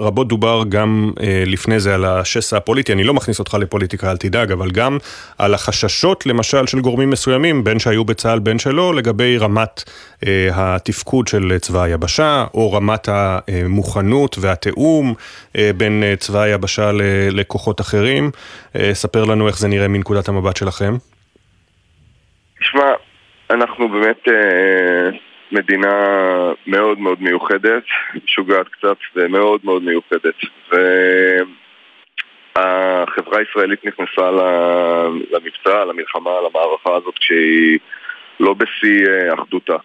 רבות 0.00 0.28
דובר 0.28 0.62
גם 0.68 1.10
אה, 1.20 1.42
לפני 1.46 1.80
זה 1.80 1.94
על 1.94 2.04
השסע 2.04 2.56
הפוליטי, 2.56 2.92
אני 2.92 3.04
לא 3.04 3.14
מכניס 3.14 3.38
אותך 3.38 3.54
לפוליטיקה, 3.54 4.10
אל 4.10 4.16
תדאג, 4.16 4.52
אבל 4.52 4.70
גם 4.70 4.98
על 5.38 5.54
החששות 5.54 6.26
למשל 6.26 6.66
של 6.66 6.80
גורמים 6.80 7.10
מסוימים, 7.10 7.64
בין 7.64 7.78
שהיו 7.78 8.04
בצה"ל 8.04 8.38
בין 8.38 8.58
שלא, 8.58 8.94
לגבי 8.94 9.38
רמת 9.38 9.82
אה, 10.26 10.48
התפקוד 10.52 11.28
של 11.28 11.56
צבא 11.60 11.82
היבשה, 11.82 12.44
או 12.54 12.72
רמת 12.72 13.08
המוכנות 13.12 14.36
והתיאום 14.40 15.14
אה, 15.56 15.70
בין 15.76 16.02
צבא 16.18 16.40
היבשה 16.40 16.90
לכוחות 17.30 17.80
אחרים. 17.80 18.30
ספר 18.92 19.24
לנו 19.24 19.48
איך 19.48 19.58
זה 19.58 19.68
נראה 19.68 19.88
מנקודת 19.88 20.28
המבט 20.28 20.56
שלכם. 20.56 20.96
תשמע, 22.60 22.92
אנחנו 23.50 23.88
באמת 23.88 24.28
אה, 24.28 25.10
מדינה 25.52 25.96
מאוד 26.66 26.98
מאוד 26.98 27.22
מיוחדת, 27.22 27.84
משוגעת 28.24 28.68
קצת 28.68 28.96
ומאוד 29.16 29.60
מאוד 29.64 29.82
מיוחדת. 29.82 30.34
והחברה 32.56 33.38
הישראלית 33.38 33.84
נכנסה 33.84 34.30
למבצע, 34.30 35.84
למלחמה, 35.84 36.30
למערכה 36.40 36.96
הזאת 36.96 37.18
כשהיא 37.18 37.78
לא 38.40 38.54
בשיא 38.54 39.06
אה, 39.08 39.34
אחדותה. 39.34 39.76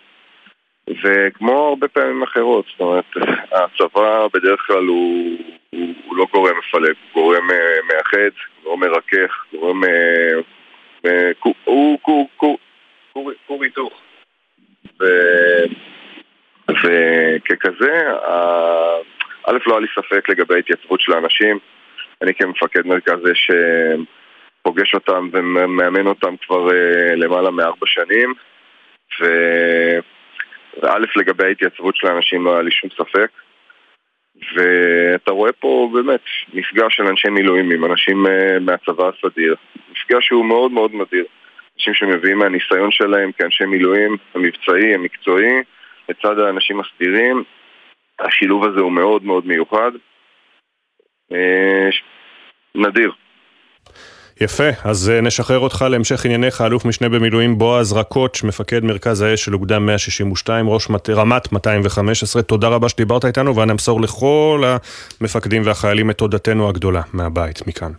וכמו 1.04 1.68
הרבה 1.68 1.88
פעמים 1.88 2.24
אחרות, 2.24 2.66
זאת 2.72 2.80
אומרת, 2.80 3.06
הצבא 3.52 4.28
בדרך 4.34 4.62
כלל 4.68 4.86
הוא, 4.86 5.38
הוא, 5.70 5.94
הוא 6.06 6.18
לא 6.18 6.26
גורם 6.34 6.58
מפלג, 6.58 6.94
הוא 7.14 7.24
גורם 7.24 7.52
אה, 7.52 7.82
מאחד, 7.88 8.32
גורם 8.64 8.80
מרכך, 8.80 9.46
גורם... 9.54 9.82
אה, 11.06 11.32
הוא 11.64 12.00
כור 13.48 13.64
היתוך. 13.64 14.02
וככזה, 16.70 18.12
א', 19.46 19.58
לא 19.66 19.74
היה 19.74 19.80
לי 19.80 19.88
ספק 19.96 20.30
לגבי 20.30 20.56
ההתייצבות 20.56 21.02
של 21.02 21.14
האנשים. 21.14 21.60
אני 22.22 22.34
כמפקד 22.34 22.88
מרכז 22.88 23.32
אש 23.32 23.52
פוגש 24.62 24.94
אותם 24.94 25.30
ומאמן 25.32 26.08
אותם 26.08 26.36
כבר 26.38 26.72
אה, 26.72 27.16
למעלה 27.16 27.52
מארבע 27.52 27.86
שנים. 27.86 28.34
וא', 29.20 30.98
לגבי 31.16 31.46
ההתייצבות 31.46 31.96
של 31.96 32.08
האנשים 32.08 32.46
לא 32.46 32.54
היה 32.54 32.62
לי 32.62 32.72
שום 32.72 32.90
ספק. 32.90 33.30
ואתה 34.56 35.32
רואה 35.32 35.52
פה 35.52 35.90
באמת 35.94 36.22
מפגש 36.54 36.96
של 36.96 37.04
אנשי 37.04 37.30
מילואים 37.30 37.72
עם 37.72 37.86
אנשים 37.86 38.28
אה, 38.28 38.60
מהצבא 38.60 39.10
הסדיר. 39.10 39.56
מפגש 39.92 40.28
שהוא 40.28 40.46
מאוד 40.46 40.72
מאוד 40.72 40.96
מדיר. 40.96 41.26
אנשים 41.78 41.94
שמביאים 41.94 42.38
מהניסיון 42.38 42.92
שלהם 42.92 43.32
כאנשי 43.32 43.66
מילואים, 43.66 44.18
המבצעי, 44.36 44.94
המקצועי, 44.94 45.54
לצד 46.10 46.40
האנשים 46.40 46.80
הסדירים. 46.80 47.44
השילוב 48.20 48.64
הזה 48.66 48.80
הוא 48.80 48.92
מאוד 48.92 49.24
מאוד 49.24 49.48
מיוחד. 49.48 49.92
אה, 51.32 51.90
נדיר. 52.76 53.12
יפה, 54.42 54.70
אז 54.84 55.10
אה, 55.10 55.22
נשחרר 55.22 55.60
אותך 55.60 55.86
להמשך 55.90 56.26
ענייניך, 56.26 56.62
אלוף 56.62 56.86
משנה 56.86 57.10
במילואים 57.10 57.58
בועז 57.58 57.94
רקוץ', 57.94 58.44
מפקד 58.44 58.84
מרכז 58.84 59.22
האש 59.22 59.46
של 59.46 59.54
אוגדה 59.54 59.80
162, 59.80 60.70
ראש 60.70 60.90
מת... 60.90 61.10
רמת 61.10 61.52
215, 61.52 62.42
תודה 62.42 62.68
רבה 62.68 62.90
שדיברת 62.90 63.26
איתנו, 63.26 63.56
ואני 63.56 63.72
אמסור 63.72 64.02
לכל 64.02 64.64
המפקדים 65.22 65.62
והחיילים 65.66 66.10
את 66.10 66.18
תודתנו 66.18 66.70
הגדולה 66.70 67.02
מהבית, 67.14 67.68
מכאן. 67.68 67.92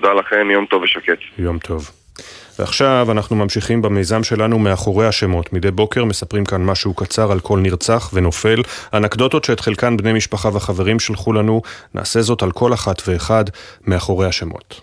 תודה 0.00 0.14
לכם, 0.14 0.50
יום 0.50 0.66
טוב 0.66 0.82
ושקט. 0.82 1.18
יום 1.38 1.58
טוב. 1.58 1.90
ועכשיו 2.58 3.06
אנחנו 3.10 3.36
ממשיכים 3.36 3.82
במיזם 3.82 4.24
שלנו 4.24 4.58
מאחורי 4.58 5.06
השמות. 5.06 5.52
מדי 5.52 5.70
בוקר 5.70 6.04
מספרים 6.04 6.44
כאן 6.44 6.64
משהו 6.64 6.94
קצר 6.94 7.32
על 7.32 7.40
כל 7.40 7.58
נרצח 7.58 8.10
ונופל. 8.14 8.62
אנקדוטות 8.94 9.44
שאת 9.44 9.60
חלקן 9.60 9.96
בני 9.96 10.12
משפחה 10.12 10.48
וחברים 10.54 11.00
שלחו 11.00 11.32
לנו, 11.32 11.62
נעשה 11.94 12.22
זאת 12.22 12.42
על 12.42 12.52
כל 12.52 12.74
אחת 12.74 13.08
ואחד 13.08 13.44
מאחורי 13.86 14.26
השמות. 14.26 14.80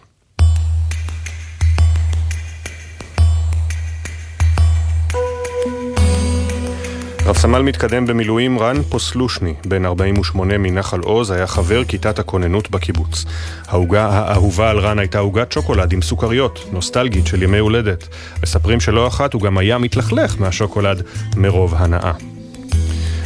רב 7.32 7.38
סמל 7.38 7.62
מתקדם 7.62 8.06
במילואים 8.06 8.60
רן 8.60 8.84
פוסלושני, 8.90 9.54
בן 9.66 9.86
48 9.86 10.58
מנחל 10.58 11.00
עוז, 11.00 11.32
היה 11.32 11.48
חבר 11.48 11.84
כיתת 11.84 12.20
הכוננות 12.20 12.72
בקיבוץ. 12.72 13.26
העוגה 13.68 14.06
האהובה 14.06 14.70
על 14.70 14.80
רן 14.80 15.00
הייתה 15.00 15.20
עוגת 15.20 15.52
שוקולד 15.52 15.94
עם 15.94 16.02
סוכריות, 16.02 16.66
נוסטלגית 16.72 17.28
של 17.28 17.44
ימי 17.44 17.58
הולדת. 17.58 18.08
מספרים 18.44 18.80
שלא 18.80 19.08
אחת 19.08 19.34
הוא 19.34 19.42
גם 19.42 19.58
היה 19.58 19.78
מתלכלך 19.78 20.36
מהשוקולד 20.40 21.02
מרוב 21.38 21.74
הנאה. 21.78 22.12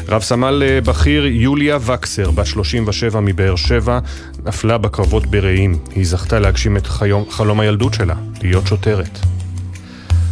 רב 0.08 0.22
סמל 0.22 0.64
אה, 0.66 0.82
בכיר 0.82 1.26
יוליה 1.26 1.78
וקסר, 1.82 2.32
בת 2.32 2.46
37 2.46 3.20
מבאר 3.20 3.56
שבע, 3.56 4.00
נפלה 4.46 4.78
בקרבות 4.78 5.26
ברעים. 5.26 5.80
היא 5.96 6.06
זכתה 6.06 6.40
להגשים 6.40 6.78
את 6.78 6.88
חלום 7.30 7.60
הילדות 7.60 7.94
שלה, 7.94 8.16
להיות 8.42 8.68
שוטרת. 8.68 9.35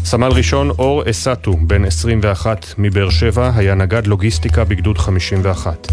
סמל 0.06 0.28
ראשון 0.28 0.70
אור 0.70 1.10
אסטו, 1.10 1.58
בן 1.62 1.86
21 1.86 2.66
מבאר 2.78 3.10
שבע, 3.10 3.52
היה 3.56 3.76
נגד 3.76 4.08
לוגיסטיקה 4.08 4.64
בגדוד 4.64 4.98
51. 4.98 5.88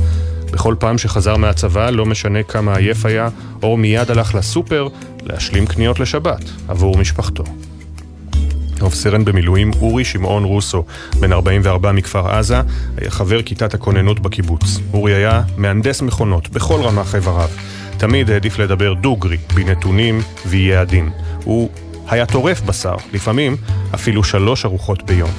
בכל 0.53 0.75
פעם 0.79 0.99
שחזר 0.99 1.37
מהצבא, 1.37 1.91
לא 1.91 2.07
משנה 2.07 2.43
כמה 2.43 2.77
עייף 2.77 3.07
היה, 3.07 3.29
אור 3.63 3.79
מיד 3.79 4.11
הלך 4.11 4.35
לסופר 4.35 4.89
להשלים 5.23 5.67
קניות 5.67 6.01
לשבת 6.01 6.51
עבור 6.69 6.99
משפחתו. 6.99 7.45
רב 8.81 8.93
סרן 8.93 9.25
במילואים 9.25 9.71
אורי 9.81 10.05
שמעון 10.05 10.45
רוסו, 10.45 10.85
בן 11.21 11.33
44 11.33 11.93
מכפר 11.93 12.29
עזה, 12.29 12.61
היה 12.97 13.11
חבר 13.11 13.43
כיתת 13.43 13.75
הכוננות 13.75 14.21
בקיבוץ. 14.21 14.79
אורי 14.93 15.15
היה 15.15 15.43
מהנדס 15.57 16.03
מכונות 16.03 16.49
בכל 16.49 16.81
רמ"ח 16.83 17.15
איבריו. 17.15 17.49
תמיד 17.99 18.31
העדיף 18.31 18.59
לדבר 18.59 18.95
דוגרי, 18.95 19.37
בנתונים 19.55 20.21
ויעדים. 20.47 21.11
הוא 21.45 21.71
היה 22.11 22.27
טורף 22.27 22.61
בשר, 22.61 22.95
לפעמים 23.13 23.57
אפילו 23.95 24.25
שלוש 24.25 24.65
ארוחות 24.65 25.03
ביום. 25.03 25.31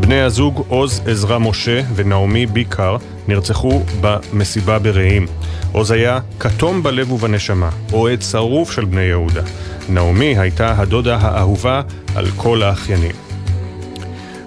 בני 0.00 0.20
הזוג 0.20 0.64
עוז 0.68 1.00
עזרא 1.06 1.38
משה 1.38 1.80
ונעמי 1.94 2.46
ביקר 2.46 2.96
נרצחו 3.28 3.82
במסיבה 4.00 4.78
ברעים. 4.78 5.26
עוז 5.72 5.90
היה 5.90 6.20
כתום 6.40 6.82
בלב 6.82 7.12
ובנשמה, 7.12 7.70
אוהד 7.92 8.22
שרוף 8.22 8.72
של 8.72 8.84
בני 8.84 9.00
יהודה. 9.02 9.42
נעמי 9.88 10.38
הייתה 10.38 10.74
הדודה 10.78 11.16
האהובה 11.16 11.82
על 12.14 12.26
כל 12.36 12.62
האחיינים. 12.62 13.23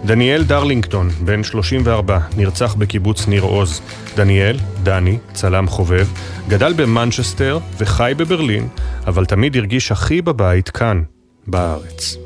דניאל 0.08 0.44
דרלינגטון, 0.44 1.10
בן 1.10 1.44
34, 1.44 2.20
נרצח 2.38 2.74
בקיבוץ 2.74 3.28
ניר 3.28 3.42
עוז. 3.42 3.82
דניאל, 4.16 4.58
דני, 4.84 5.18
צלם 5.34 5.68
חובב, 5.68 6.08
גדל 6.48 6.74
במנצ'סטר 6.74 7.60
וחי 7.78 8.14
בברלין, 8.18 8.68
אבל 9.08 9.26
תמיד 9.26 9.58
הרגיש 9.58 9.92
הכי 9.92 10.22
בבית 10.22 10.70
כאן, 10.70 11.02
בארץ. 11.48 12.18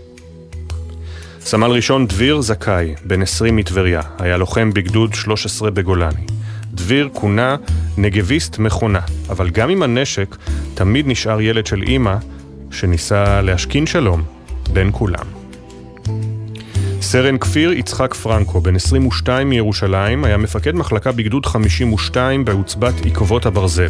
סמל 1.39 1.71
ראשון 1.71 2.07
דביר 2.07 2.41
זכאי, 2.41 2.95
בן 3.05 3.21
20 3.21 3.55
מטבריה, 3.55 4.01
היה 4.19 4.37
לוחם 4.37 4.71
בגדוד 4.73 5.13
13 5.13 5.71
בגולני. 5.71 6.25
דביר 6.73 7.09
כונה 7.13 7.55
נגביסט 7.97 8.59
מכונה, 8.59 9.01
אבל 9.29 9.49
גם 9.49 9.69
עם 9.69 9.83
הנשק 9.83 10.35
תמיד 10.73 11.07
נשאר 11.07 11.41
ילד 11.41 11.65
של 11.65 11.83
אימא 11.83 12.15
שניסה 12.71 13.41
להשכין 13.41 13.85
שלום 13.85 14.23
בין 14.73 14.89
כולם. 14.93 15.40
סרן 17.01 17.37
כפיר 17.37 17.71
יצחק 17.71 18.13
פרנקו, 18.13 18.61
בן 18.61 18.75
22 18.75 19.49
מירושלים, 19.49 20.23
היה 20.23 20.37
מפקד 20.37 20.75
מחלקה 20.75 21.11
בגדוד 21.11 21.45
52 21.45 22.45
בעוצבת 22.45 22.93
עקבות 23.05 23.45
הברזל. 23.45 23.87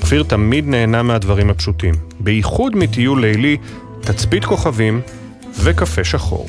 כפיר 0.00 0.22
תמיד 0.22 0.68
נהנה 0.68 1.02
מהדברים 1.02 1.50
הפשוטים, 1.50 1.94
בייחוד 2.20 2.76
מטיול 2.76 3.20
לילי, 3.20 3.56
תצפית 4.00 4.44
כוכבים 4.44 5.00
וקפה 5.62 6.04
שחור. 6.04 6.48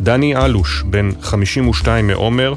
דני 0.00 0.36
אלוש, 0.36 0.82
בן 0.82 1.10
52 1.22 2.06
מעומר, 2.06 2.54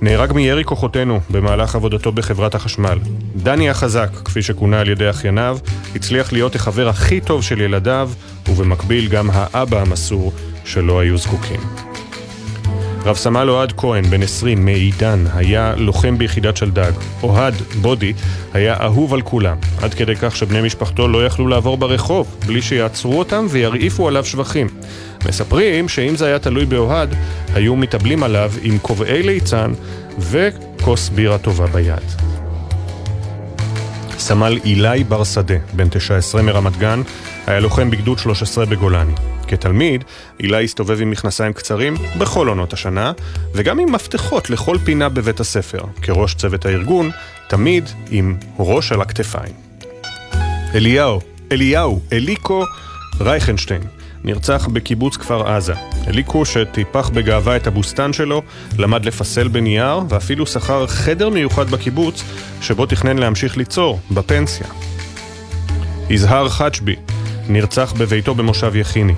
נהרג 0.00 0.32
מירי 0.32 0.64
כוחותינו 0.64 1.20
במהלך 1.30 1.74
עבודתו 1.74 2.12
בחברת 2.12 2.54
החשמל. 2.54 2.98
דני 3.36 3.70
החזק, 3.70 4.10
כפי 4.24 4.42
שכונה 4.42 4.80
על 4.80 4.88
ידי 4.88 5.10
אחייניו, 5.10 5.58
הצליח 5.94 6.32
להיות 6.32 6.54
החבר 6.54 6.88
הכי 6.88 7.20
טוב 7.20 7.42
של 7.42 7.60
ילדיו, 7.60 8.10
ובמקביל 8.48 9.08
גם 9.08 9.30
האבא 9.32 9.80
המסור 9.80 10.32
שלא 10.70 11.00
היו 11.00 11.18
זקוקים. 11.18 11.60
רב 13.04 13.16
סמל 13.16 13.50
אוהד 13.50 13.72
כהן, 13.76 14.04
בן 14.04 14.22
20, 14.22 14.64
מעידן, 14.64 15.24
היה 15.34 15.74
לוחם 15.76 16.18
ביחידת 16.18 16.56
שלדג. 16.56 16.92
אוהד, 17.22 17.54
בודי, 17.80 18.12
היה 18.52 18.76
אהוב 18.82 19.14
על 19.14 19.22
כולם, 19.22 19.56
עד 19.82 19.94
כדי 19.94 20.16
כך 20.16 20.36
שבני 20.36 20.62
משפחתו 20.62 21.08
לא 21.08 21.26
יכלו 21.26 21.48
לעבור 21.48 21.76
ברחוב, 21.76 22.36
בלי 22.46 22.62
שיעצרו 22.62 23.18
אותם 23.18 23.46
וירעיפו 23.50 24.08
עליו 24.08 24.24
שבחים. 24.24 24.66
מספרים 25.28 25.88
שאם 25.88 26.16
זה 26.16 26.26
היה 26.26 26.38
תלוי 26.38 26.66
באוהד, 26.66 27.14
היו 27.54 27.76
מתאבלים 27.76 28.22
עליו 28.22 28.52
עם 28.62 28.78
כובעי 28.78 29.22
ליצן 29.22 29.72
וכוס 30.18 31.08
בירה 31.08 31.38
טובה 31.38 31.66
ביד. 31.66 32.04
סמל 34.18 34.58
אילי 34.64 35.04
בר 35.04 35.24
שדה, 35.24 35.54
בן 35.72 35.88
19 35.88 36.42
מרמת 36.42 36.76
גן, 36.76 37.02
היה 37.46 37.60
לוחם 37.60 37.90
בגדוד 37.90 38.18
13 38.18 38.66
בגולני. 38.66 39.12
כתלמיד, 39.50 40.04
אילי 40.40 40.64
הסתובב 40.64 41.00
עם 41.00 41.10
מכנסיים 41.10 41.52
קצרים 41.52 41.94
בכל 42.18 42.48
עונות 42.48 42.72
השנה, 42.72 43.12
וגם 43.54 43.78
עם 43.78 43.92
מפתחות 43.92 44.50
לכל 44.50 44.76
פינה 44.84 45.08
בבית 45.08 45.40
הספר. 45.40 45.82
כראש 46.02 46.34
צוות 46.34 46.66
הארגון, 46.66 47.10
תמיד 47.48 47.90
עם 48.10 48.36
ראש 48.58 48.92
על 48.92 49.00
הכתפיים. 49.00 49.54
אליהו, 50.74 51.20
אליהו, 51.52 52.00
אליקו 52.12 52.64
רייכנשטיין, 53.20 53.82
נרצח 54.24 54.68
בקיבוץ 54.72 55.16
כפר 55.16 55.48
עזה. 55.48 55.74
אליקו, 56.08 56.44
שטיפח 56.44 57.08
בגאווה 57.08 57.56
את 57.56 57.66
הבוסתן 57.66 58.12
שלו, 58.12 58.42
למד 58.78 59.04
לפסל 59.04 59.48
בנייר, 59.48 60.00
ואפילו 60.08 60.46
שכר 60.46 60.86
חדר 60.86 61.28
מיוחד 61.28 61.70
בקיבוץ, 61.70 62.24
שבו 62.60 62.86
תכנן 62.86 63.18
להמשיך 63.18 63.56
ליצור, 63.56 64.00
בפנסיה. 64.10 64.66
יזהר 66.10 66.48
חג'בי, 66.48 66.96
נרצח 67.48 67.92
בביתו 67.98 68.34
במושב 68.34 68.76
יחיני. 68.76 69.14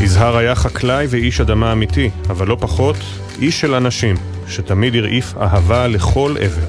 יזהר 0.00 0.36
היה 0.36 0.54
חקלאי 0.54 1.06
ואיש 1.10 1.40
אדמה 1.40 1.72
אמיתי, 1.72 2.10
אבל 2.30 2.46
לא 2.46 2.56
פחות, 2.60 2.96
איש 3.40 3.60
של 3.60 3.74
אנשים, 3.74 4.16
שתמיד 4.48 4.96
הרעיף 4.96 5.34
אהבה 5.40 5.86
לכל 5.86 6.36
עבר. 6.40 6.66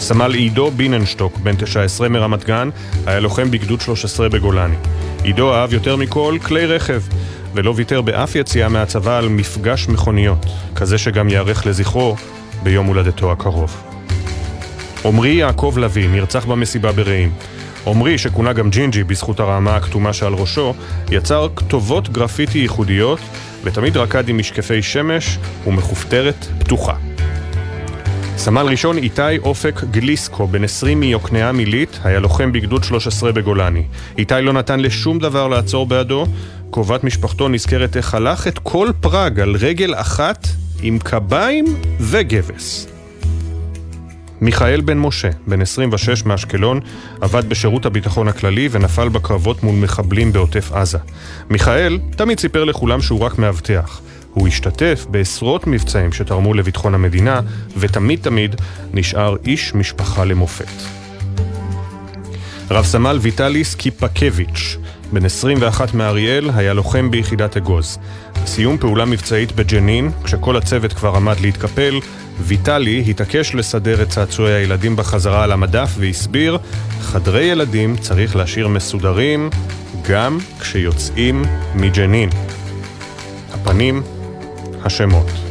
סמל 0.00 0.34
עידו 0.34 0.70
ביננשטוק, 0.70 1.38
בן 1.38 1.56
19 1.56 2.08
מרמת 2.08 2.44
גן, 2.44 2.68
היה 3.06 3.20
לוחם 3.20 3.50
בגדוד 3.50 3.80
13 3.80 4.28
בגולני. 4.28 4.76
עידו 5.22 5.54
אהב 5.54 5.72
יותר 5.72 5.96
מכל 5.96 6.38
כלי 6.44 6.66
רכב, 6.66 7.02
ולא 7.54 7.72
ויתר 7.76 8.02
באף 8.02 8.36
יציאה 8.36 8.68
מהצבא 8.68 9.18
על 9.18 9.28
מפגש 9.28 9.88
מכוניות, 9.88 10.46
כזה 10.74 10.98
שגם 10.98 11.28
ייערך 11.28 11.66
לזכרו 11.66 12.16
ביום 12.62 12.86
הולדתו 12.86 13.32
הקרוב. 13.32 13.76
עמרי 15.04 15.30
יעקב 15.30 15.74
לביא 15.78 16.08
נרצח 16.08 16.44
במסיבה 16.44 16.92
ברעים. 16.92 17.32
עמרי, 17.86 18.18
שכונה 18.18 18.52
גם 18.52 18.70
ג'ינג'י 18.70 19.04
בזכות 19.04 19.40
הרעמה 19.40 19.76
הכתומה 19.76 20.12
שעל 20.12 20.34
ראשו, 20.34 20.74
יצר 21.10 21.48
כתובות 21.56 22.08
גרפיטי 22.08 22.58
ייחודיות 22.58 23.20
ותמיד 23.64 23.96
רקד 23.96 24.28
עם 24.28 24.38
משקפי 24.38 24.82
שמש 24.82 25.38
ומכופתרת 25.66 26.46
פתוחה. 26.58 26.94
סמל 28.36 28.66
ראשון 28.66 28.98
איתי 28.98 29.38
אופק 29.38 29.84
גליסקו, 29.90 30.46
בן 30.46 30.64
20 30.64 31.00
מיוקנעם 31.00 31.58
עילית, 31.58 31.98
היה 32.04 32.20
לוחם 32.20 32.52
בגדוד 32.52 32.84
13 32.84 33.32
בגולני. 33.32 33.82
איתי 34.18 34.34
לא 34.42 34.52
נתן 34.52 34.80
לשום 34.80 35.18
דבר 35.18 35.48
לעצור 35.48 35.86
בעדו, 35.86 36.26
קרובת 36.70 37.04
משפחתו 37.04 37.48
נזכרת 37.48 37.96
איך 37.96 38.14
הלך 38.14 38.46
את 38.46 38.58
כל 38.58 38.88
פראג 39.00 39.40
על 39.40 39.56
רגל 39.60 39.94
אחת 39.94 40.48
עם 40.82 40.98
קביים 40.98 41.64
וגבס. 42.00 42.97
מיכאל 44.40 44.80
בן 44.80 44.98
משה, 44.98 45.28
בן 45.46 45.62
26 45.62 46.24
מאשקלון, 46.24 46.80
עבד 47.20 47.48
בשירות 47.48 47.86
הביטחון 47.86 48.28
הכללי 48.28 48.68
ונפל 48.70 49.08
בקרבות 49.08 49.62
מול 49.62 49.74
מחבלים 49.74 50.32
בעוטף 50.32 50.72
עזה. 50.72 50.98
מיכאל 51.50 51.98
תמיד 52.16 52.40
סיפר 52.40 52.64
לכולם 52.64 53.00
שהוא 53.02 53.20
רק 53.20 53.38
מאבטח. 53.38 54.00
הוא 54.34 54.48
השתתף 54.48 55.06
בעשרות 55.10 55.66
מבצעים 55.66 56.12
שתרמו 56.12 56.54
לביטחון 56.54 56.94
המדינה, 56.94 57.40
ותמיד 57.76 58.18
תמיד 58.22 58.56
נשאר 58.94 59.36
איש 59.44 59.74
משפחה 59.74 60.24
למופת. 60.24 60.66
רב 62.70 62.84
סמל 62.84 63.18
ויטליס 63.20 63.74
קיפקביץ', 63.74 64.76
בן 65.12 65.24
21 65.24 65.94
מאריאל, 65.94 66.50
היה 66.54 66.74
לוחם 66.74 67.10
ביחידת 67.10 67.56
אגוז. 67.56 67.98
בסיום 68.44 68.78
פעולה 68.78 69.04
מבצעית 69.04 69.52
בג'נין, 69.52 70.10
כשכל 70.24 70.56
הצוות 70.56 70.92
כבר 70.92 71.16
עמד 71.16 71.40
להתקפל, 71.40 72.00
ויטלי 72.40 73.04
התעקש 73.08 73.54
לסדר 73.54 74.02
את 74.02 74.08
צעצועי 74.08 74.54
הילדים 74.54 74.96
בחזרה 74.96 75.44
על 75.44 75.52
המדף 75.52 75.90
והסביר, 75.98 76.58
חדרי 77.00 77.44
ילדים 77.44 77.96
צריך 77.96 78.36
להשאיר 78.36 78.68
מסודרים 78.68 79.50
גם 80.08 80.38
כשיוצאים 80.60 81.44
מג'נין. 81.74 82.30
הפנים 83.52 84.02
השמות. 84.84 85.47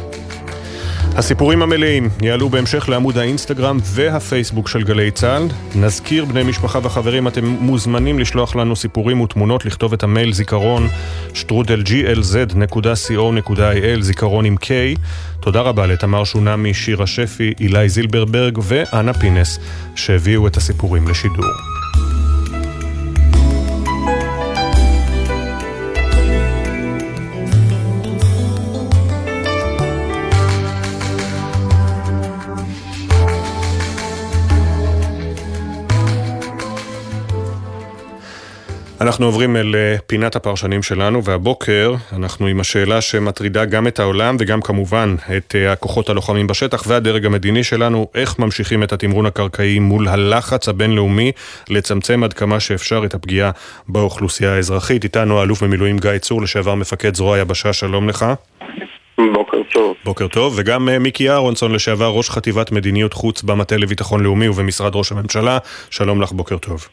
הסיפורים 1.18 1.62
המלאים 1.62 2.08
יעלו 2.22 2.48
בהמשך 2.48 2.88
לעמוד 2.88 3.18
האינסטגרם 3.18 3.78
והפייסבוק 3.82 4.68
של 4.68 4.82
גלי 4.82 5.10
צה"ל. 5.10 5.48
נזכיר 5.74 6.24
בני 6.24 6.42
משפחה 6.42 6.78
וחברים, 6.82 7.28
אתם 7.28 7.44
מוזמנים 7.46 8.18
לשלוח 8.18 8.56
לנו 8.56 8.76
סיפורים 8.76 9.20
ותמונות, 9.20 9.64
לכתוב 9.64 9.92
את 9.92 10.02
המייל 10.02 10.32
זיכרון 10.32 10.88
שטרודל 11.34 11.82
glz.co.il, 11.86 13.20
זיכרון 14.00 14.44
עם 14.44 14.56
K. 14.64 14.66
תודה 15.40 15.60
רבה 15.60 15.86
לתמר 15.86 16.24
שונמי, 16.24 16.74
שירה 16.74 17.06
שפי, 17.06 17.52
אילי 17.60 17.88
זילברברג 17.88 18.58
ואנה 18.62 19.14
פינס, 19.14 19.58
שהביאו 19.94 20.46
את 20.46 20.56
הסיפורים 20.56 21.08
לשידור. 21.08 21.77
אנחנו 39.00 39.26
עוברים 39.26 39.56
אל 39.56 39.74
אה, 39.74 39.96
פינת 40.06 40.36
הפרשנים 40.36 40.82
שלנו, 40.82 41.24
והבוקר 41.24 41.94
אנחנו 42.12 42.46
עם 42.46 42.60
השאלה 42.60 43.00
שמטרידה 43.00 43.64
גם 43.64 43.86
את 43.86 44.00
העולם 44.00 44.36
וגם 44.40 44.62
כמובן 44.62 45.14
את 45.36 45.54
אה, 45.54 45.72
הכוחות 45.72 46.08
הלוחמים 46.08 46.46
בשטח 46.46 46.84
והדרג 46.86 47.26
המדיני 47.26 47.64
שלנו, 47.64 48.08
איך 48.14 48.38
ממשיכים 48.38 48.82
את 48.82 48.92
התמרון 48.92 49.26
הקרקעי 49.26 49.78
מול 49.78 50.08
הלחץ 50.08 50.68
הבינלאומי 50.68 51.32
לצמצם 51.70 52.24
עד 52.24 52.32
כמה 52.32 52.60
שאפשר 52.60 53.02
את 53.04 53.14
הפגיעה 53.14 53.50
באוכלוסייה 53.88 54.54
האזרחית. 54.54 55.04
איתנו 55.04 55.40
האלוף 55.40 55.62
במילואים 55.62 55.98
גיא 55.98 56.18
צור, 56.18 56.42
לשעבר 56.42 56.74
מפקד 56.74 57.14
זרוע 57.14 57.36
היבשה, 57.36 57.72
שלום 57.72 58.08
לך. 58.08 58.26
בוקר 59.32 59.58
טוב. 59.72 59.94
בוקר 60.04 60.28
טוב, 60.28 60.54
וגם 60.56 60.88
אה, 60.88 60.98
מיקי 60.98 61.30
אהרונסון, 61.30 61.72
לשעבר 61.72 62.08
ראש 62.08 62.30
חטיבת 62.30 62.72
מדיניות 62.72 63.12
חוץ 63.12 63.42
במטה 63.42 63.76
לביטחון 63.76 64.22
לאומי 64.22 64.48
ובמשרד 64.48 64.96
ראש 64.96 65.12
הממשלה, 65.12 65.58
שלום 65.90 66.22
לך, 66.22 66.32
בוקר 66.32 66.58
טוב. 66.58 66.88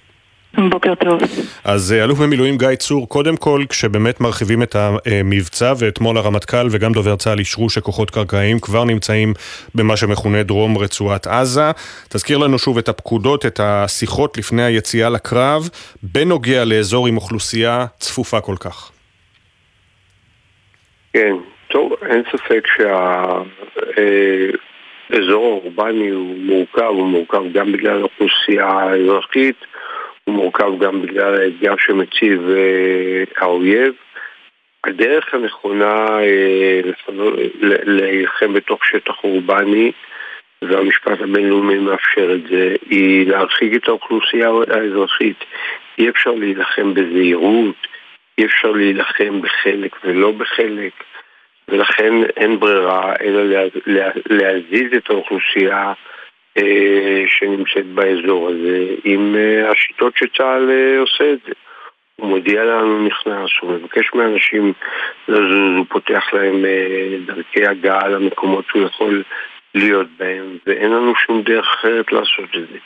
בוקר 0.69 0.95
טוב. 0.95 1.21
אז 1.63 1.93
אה, 1.93 2.03
אלוף 2.03 2.19
במילואים 2.19 2.57
גיא 2.57 2.75
צור, 2.75 3.09
קודם 3.09 3.37
כל, 3.37 3.63
כשבאמת 3.69 4.21
מרחיבים 4.21 4.63
את 4.63 4.75
המבצע, 4.75 5.73
ואתמול 5.79 6.17
הרמטכ"ל 6.17 6.67
וגם 6.71 6.93
דובר 6.93 7.15
צה"ל 7.15 7.39
אישרו 7.39 7.69
שכוחות 7.69 8.11
קרקעיים 8.11 8.59
כבר 8.59 8.83
נמצאים 8.83 9.33
במה 9.75 9.97
שמכונה 9.97 10.43
דרום 10.43 10.77
רצועת 10.77 11.27
עזה. 11.27 11.71
תזכיר 12.09 12.37
לנו 12.37 12.59
שוב 12.59 12.77
את 12.77 12.89
הפקודות, 12.89 13.45
את 13.45 13.59
השיחות 13.63 14.37
לפני 14.37 14.63
היציאה 14.63 15.09
לקרב, 15.09 15.69
בנוגע 16.03 16.65
לאזור 16.65 17.07
עם 17.07 17.15
אוכלוסייה 17.15 17.85
צפופה 17.99 18.41
כל 18.41 18.55
כך. 18.59 18.91
כן, 21.13 21.35
טוב, 21.67 21.93
אין 22.09 22.23
ספק 22.31 22.67
שהאזור 22.77 23.43
אה, 25.43 25.49
האורבני 25.49 26.09
הוא 26.09 26.37
מורכב, 26.37 26.81
הוא 26.81 27.07
מורכב 27.07 27.43
גם 27.53 27.71
בגלל 27.71 27.99
האוכלוסייה 27.99 28.67
האזרחית. 28.67 29.55
הוא 30.25 30.35
מורכב 30.35 30.79
גם 30.79 31.01
בגלל 31.01 31.41
האתגר 31.41 31.75
שמציב 31.77 32.49
אה, 32.49 33.23
האויב. 33.37 33.93
הדרך 34.83 35.33
הנכונה 35.33 36.19
אה, 36.19 36.81
להילחם 37.85 38.53
בתוך 38.53 38.85
שטח 38.85 39.23
אורבני, 39.23 39.91
והמשפט 40.61 41.21
הבינלאומי 41.21 41.77
מאפשר 41.77 42.33
את 42.33 42.47
זה, 42.49 42.75
היא 42.89 43.27
להרחיק 43.27 43.73
את 43.75 43.87
האוכלוסייה 43.87 44.49
האזרחית. 44.67 45.43
אי 45.97 46.09
אפשר 46.09 46.31
להילחם 46.31 46.93
בזהירות, 46.93 47.87
אי 48.37 48.45
אפשר 48.45 48.71
להילחם 48.71 49.41
בחלק 49.41 49.95
ולא 50.03 50.31
בחלק, 50.31 50.93
ולכן 51.67 52.13
אין 52.37 52.59
ברירה 52.59 53.13
אלא 53.21 53.63
להזיז 54.29 54.93
את 54.97 55.09
האוכלוסייה 55.09 55.93
שנמצאת 57.27 57.85
באזור 57.85 58.49
הזה 58.49 58.95
עם 59.03 59.35
אה, 59.35 59.71
השיטות 59.71 60.13
שצה"ל 60.17 60.69
אה, 60.69 60.99
עושה 60.99 61.33
את 61.33 61.39
זה. 61.47 61.53
הוא 62.15 62.29
מודיע 62.29 62.63
לנו 62.63 63.05
נכנס, 63.05 63.49
הוא 63.61 63.71
מבקש 63.71 64.13
מאנשים 64.13 64.73
לזוז, 65.27 65.77
הוא 65.77 65.85
פותח 65.89 66.33
להם 66.33 66.65
דרכי 67.25 67.67
הגעה 67.67 68.07
למקומות 68.07 68.65
שהוא 68.67 68.83
יכול 68.83 69.23
להיות 69.75 70.07
בהם, 70.17 70.57
ואין 70.67 70.91
לנו 70.91 71.13
שום 71.15 71.41
דרך 71.41 71.65
אחרת 71.73 72.11
לעשות 72.11 72.49
את 72.55 72.61
זה. 72.71 72.77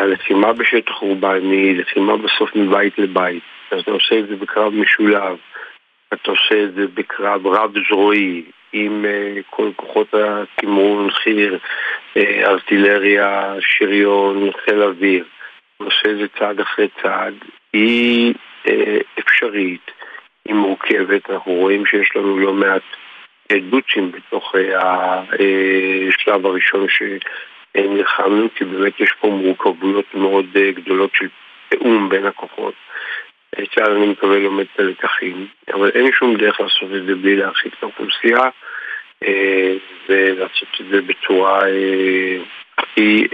הלחימה 0.00 0.52
בשטח 0.52 1.02
אורבני 1.02 1.56
היא 1.56 1.80
לחימה 1.80 2.16
בסוף 2.16 2.56
מבית 2.56 2.98
לבית. 2.98 3.42
אז 3.70 3.80
אתה 3.80 3.90
עושה 3.90 4.18
את 4.18 4.28
זה 4.28 4.36
בקרב 4.36 4.74
משולב, 4.74 5.36
אתה 6.12 6.30
עושה 6.30 6.64
את 6.64 6.74
זה 6.74 6.86
בקרב 6.94 7.46
רב-זרועי, 7.46 8.42
עם 8.72 9.04
כל 9.50 9.70
כוחות 9.76 10.14
התמרון, 10.14 11.10
חי"ר, 11.10 11.58
אה, 12.16 12.46
ארטילריה, 12.46 13.54
שריון, 13.60 14.50
חיל 14.64 14.82
אוויר, 14.82 15.24
עושה 15.76 16.10
את 16.10 16.16
זה 16.16 16.26
צעד 16.38 16.60
אחרי 16.60 16.88
צעד, 17.02 17.34
היא 17.72 18.34
אה, 18.68 18.98
אפשרית, 19.18 19.90
היא 20.44 20.54
מורכבת, 20.54 21.30
אנחנו 21.30 21.52
רואים 21.52 21.86
שיש 21.86 22.16
לנו 22.16 22.38
לא 22.38 22.52
מעט 22.52 22.82
דוצ'ים 23.70 24.12
בתוך 24.12 24.54
אה, 24.54 25.22
השלב 26.08 26.46
הראשון 26.46 26.86
ש, 26.88 27.02
נלחמנו, 27.76 28.48
כי 28.54 28.64
באמת 28.64 29.00
יש 29.00 29.12
פה 29.20 29.28
מורכבויות 29.28 30.14
מאוד 30.14 30.46
גדולות 30.52 31.10
של 31.14 31.28
תיאום 31.68 32.08
בין 32.08 32.26
הכוחות. 32.26 32.74
צה"ל 33.54 33.96
אני 33.96 34.06
מקווה 34.06 34.38
לומד 34.38 34.64
את 34.74 34.80
הלקחים, 34.80 35.46
אבל 35.74 35.90
אין 35.94 36.10
שום 36.18 36.36
דרך 36.36 36.60
לעשות 36.60 36.94
את 36.96 37.06
זה 37.06 37.14
בלי 37.14 37.36
להרחיק 37.36 37.74
את 37.78 37.82
האוכלוסייה 37.82 38.42
ולעשות 40.08 40.68
את 40.80 40.86
זה 40.90 41.00
בצורה 41.00 41.60
הכי 42.78 43.26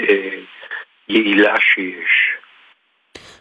יעילה 1.09 1.55
שיש. 1.61 2.35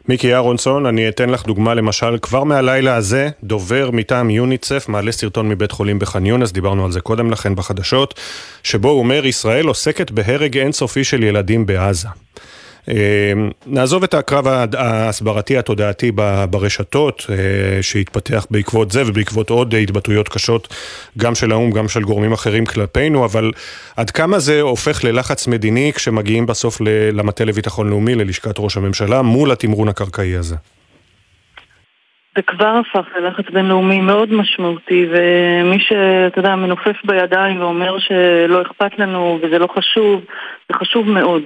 מיקי 0.09 0.33
אהרונסון, 0.33 0.85
אני 0.85 1.09
אתן 1.09 1.29
לך 1.29 1.45
דוגמה 1.45 1.73
למשל, 1.73 2.17
כבר 2.21 2.43
מהלילה 2.43 2.95
הזה, 2.95 3.29
דובר 3.43 3.89
מטעם 3.93 4.29
יוניצף 4.29 4.85
מעלה 4.89 5.11
סרטון 5.11 5.49
מבית 5.49 5.71
חולים 5.71 5.99
בח'אן 5.99 6.25
יונס, 6.25 6.51
דיברנו 6.51 6.85
על 6.85 6.91
זה 6.91 7.01
קודם 7.01 7.31
לכן 7.31 7.55
בחדשות, 7.55 8.19
שבו 8.63 8.89
הוא 8.89 8.99
אומר, 8.99 9.25
ישראל 9.25 9.65
עוסקת 9.67 10.11
בהרג 10.11 10.57
אינסופי 10.57 11.03
של 11.03 11.23
ילדים 11.23 11.65
בעזה. 11.65 12.07
אמ, 12.87 13.49
נעזוב 13.65 14.03
את 14.03 14.13
הקרב 14.13 14.47
ההסברתי 14.77 15.57
התודעתי 15.57 16.11
ברשתות 16.49 17.25
אה, 17.29 17.83
שהתפתח 17.83 18.45
בעקבות 18.51 18.91
זה 18.91 19.01
ובעקבות 19.07 19.49
עוד 19.49 19.75
התבטאויות 19.75 20.29
קשות 20.29 20.73
גם 21.17 21.35
של 21.35 21.51
האו"ם, 21.51 21.71
גם 21.71 21.87
של 21.87 22.01
גורמים 22.01 22.33
אחרים 22.33 22.65
כלפינו, 22.65 23.25
אבל 23.25 23.51
עד 23.97 24.11
כמה 24.11 24.39
זה 24.39 24.61
הופך 24.61 25.03
ללחץ 25.03 25.47
מדיני 25.47 25.91
כשמגיעים 25.95 26.45
בסוף 26.45 26.81
למטה 27.13 27.45
לביטחון 27.45 27.89
לאומי, 27.89 28.15
ללשכת 28.15 28.55
ראש 28.59 28.77
הממשלה, 28.77 29.21
מול 29.21 29.51
התמרון 29.51 29.87
הקרקעי 29.87 30.35
הזה? 30.35 30.55
זה 32.35 32.41
כבר 32.41 32.81
הפך 32.81 33.07
ללחץ 33.15 33.49
בינלאומי 33.53 34.01
מאוד 34.01 34.33
משמעותי, 34.33 35.07
ומי 35.11 35.79
שאתה 35.79 36.39
יודע, 36.39 36.55
מנופף 36.55 36.95
בידיים 37.05 37.61
ואומר 37.61 37.99
שלא 37.99 38.61
אכפת 38.61 38.99
לנו 38.99 39.39
וזה 39.41 39.59
לא 39.59 39.67
חשוב, 39.67 40.21
זה 40.69 40.77
חשוב 40.77 41.09
מאוד. 41.09 41.43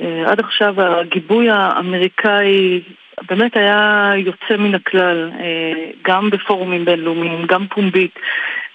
אה, 0.00 0.30
עד 0.30 0.40
עכשיו 0.40 0.74
הגיבוי 0.80 1.50
האמריקאי 1.50 2.80
באמת 3.28 3.56
היה 3.56 4.12
יוצא 4.16 4.56
מן 4.56 4.74
הכלל, 4.74 5.30
אה, 5.40 5.90
גם 6.02 6.30
בפורומים 6.30 6.84
בינלאומיים, 6.84 7.46
גם 7.46 7.66
פומבית, 7.66 8.18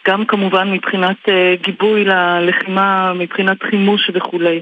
גם 0.08 0.26
כמובן 0.26 0.72
מבחינת 0.72 1.30
אה, 1.30 1.56
גיבוי 1.62 2.06
ללחימה, 2.06 3.14
מבחינת 3.14 3.64
חימוש 3.64 4.12
וכולי. 4.14 4.62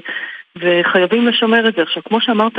וחייבים 0.60 1.26
לשמר 1.26 1.68
את 1.68 1.74
זה. 1.74 1.82
עכשיו, 1.82 2.02
כמו 2.04 2.20
שאמרת, 2.20 2.58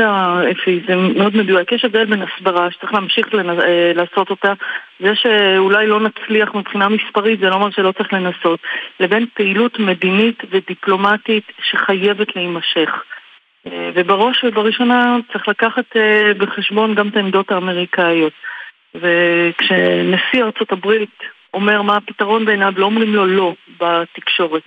אפי, 0.51 0.79
זה 0.87 0.95
מאוד 0.95 1.35
מדויק. 1.35 1.71
יש 1.71 1.85
הבדל 1.85 2.05
בין 2.05 2.21
הסברה, 2.21 2.71
שצריך 2.71 2.93
להמשיך 2.93 3.33
לנ... 3.33 3.57
לעשות 3.95 4.29
אותה, 4.29 4.53
זה 4.99 5.15
שאולי 5.15 5.87
לא 5.87 5.99
נצליח 5.99 6.55
מבחינה 6.55 6.89
מספרית, 6.89 7.39
זה 7.39 7.49
לא 7.49 7.55
אומר 7.55 7.69
שלא 7.69 7.91
צריך 7.91 8.13
לנסות, 8.13 8.59
לבין 8.99 9.25
פעילות 9.33 9.79
מדינית 9.79 10.43
ודיפלומטית 10.51 11.43
שחייבת 11.61 12.35
להימשך. 12.35 13.03
אה, 13.67 13.89
ובראש 13.95 14.43
ובראשונה 14.43 15.17
צריך 15.31 15.47
לקחת 15.47 15.85
אה, 15.95 16.33
בחשבון 16.37 16.95
גם 16.95 17.07
את 17.07 17.15
העמדות 17.15 17.51
האמריקאיות. 17.51 18.33
וכשנשיא 18.95 20.43
ארצות 20.43 20.71
הברית 20.71 21.17
אומר 21.53 21.81
מה 21.81 21.95
הפתרון 21.97 22.45
בעיניו, 22.45 22.73
לא 22.77 22.85
אומרים 22.85 23.15
לו 23.15 23.25
לא 23.25 23.53
בתקשורת, 23.79 24.63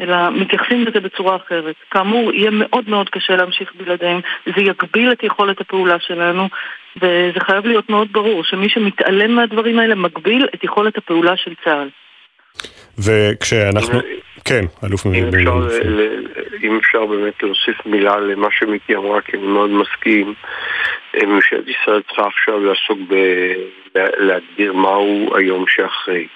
אלא 0.00 0.30
מתייחסים 0.30 0.84
לזה 0.84 1.00
בצורה 1.00 1.36
אחרת. 1.36 1.74
כאמור, 1.90 2.32
יהיה 2.32 2.50
מאוד 2.50 2.88
מאוד 2.88 3.08
קשה 3.08 3.36
להמשיך 3.36 3.72
בלעדיהם, 3.74 4.20
זה 4.46 4.62
יגביל 4.62 5.12
את 5.12 5.22
יכולת 5.22 5.60
הפעולה 5.60 5.96
שלנו, 6.00 6.48
וזה 6.96 7.40
חייב 7.40 7.66
להיות 7.66 7.90
מאוד 7.90 8.12
ברור 8.12 8.44
שמי 8.44 8.68
שמתעלם 8.68 9.34
מהדברים 9.36 9.78
האלה 9.78 9.94
מגביל 9.94 10.48
את 10.54 10.64
יכולת 10.64 10.98
הפעולה 10.98 11.36
של 11.36 11.54
צה"ל. 11.64 11.88
וכשאנחנו... 12.98 14.00
כן, 14.44 14.64
אלוף 14.84 15.06
אם 15.06 15.12
אפשר, 15.28 15.68
אם 16.62 16.76
אפשר 16.76 17.06
באמת 17.06 17.42
להוסיף 17.42 17.86
מילה 17.86 18.20
למה 18.20 18.48
שמיקי 18.50 18.96
אמרה, 18.96 19.20
כי 19.20 19.36
אני 19.36 19.46
מאוד 19.46 19.70
מסכים, 19.70 20.34
אה, 21.16 21.26
ממשלת 21.26 21.64
ישראל 21.68 22.02
צריכה 22.02 22.26
עכשיו 22.26 22.60
לעסוק 22.64 22.98
בלהגדיר 23.94 24.72
מהו 24.72 25.36
היום 25.36 25.64
שאחרי. 25.68 26.26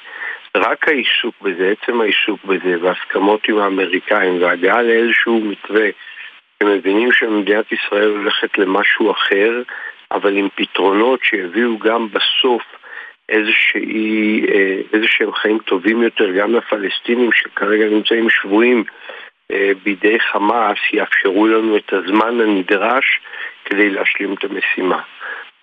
רק 0.56 0.88
העיסוק 0.88 1.34
בזה, 1.42 1.72
עצם 1.72 2.00
העיסוק 2.00 2.44
בזה, 2.44 2.76
והסכמות 2.82 3.48
עם 3.48 3.58
האמריקאים, 3.58 4.42
והגעה 4.42 4.82
לאיזשהו 4.82 5.40
מתווה, 5.40 5.88
שמבינים 6.62 7.12
שמדינת 7.12 7.72
ישראל 7.72 8.08
הולכת 8.08 8.58
למשהו 8.58 9.10
אחר, 9.10 9.62
אבל 10.10 10.36
עם 10.36 10.48
פתרונות 10.54 11.20
שיביאו 11.22 11.78
גם 11.78 12.08
בסוף 12.08 12.62
אה, 13.30 14.78
איזה 14.92 15.06
שהם 15.08 15.32
חיים 15.32 15.58
טובים 15.58 16.02
יותר 16.02 16.30
גם 16.30 16.54
לפלסטינים 16.54 17.32
שכרגע 17.32 17.86
נמצאים 17.86 18.30
שבויים 18.30 18.84
אה, 19.50 19.70
בידי 19.82 20.20
חמאס, 20.20 20.78
יאפשרו 20.92 21.46
לנו 21.46 21.76
את 21.76 21.92
הזמן 21.92 22.40
הנדרש 22.40 23.20
כדי 23.64 23.90
להשלים 23.90 24.34
את 24.34 24.44
המשימה. 24.44 25.02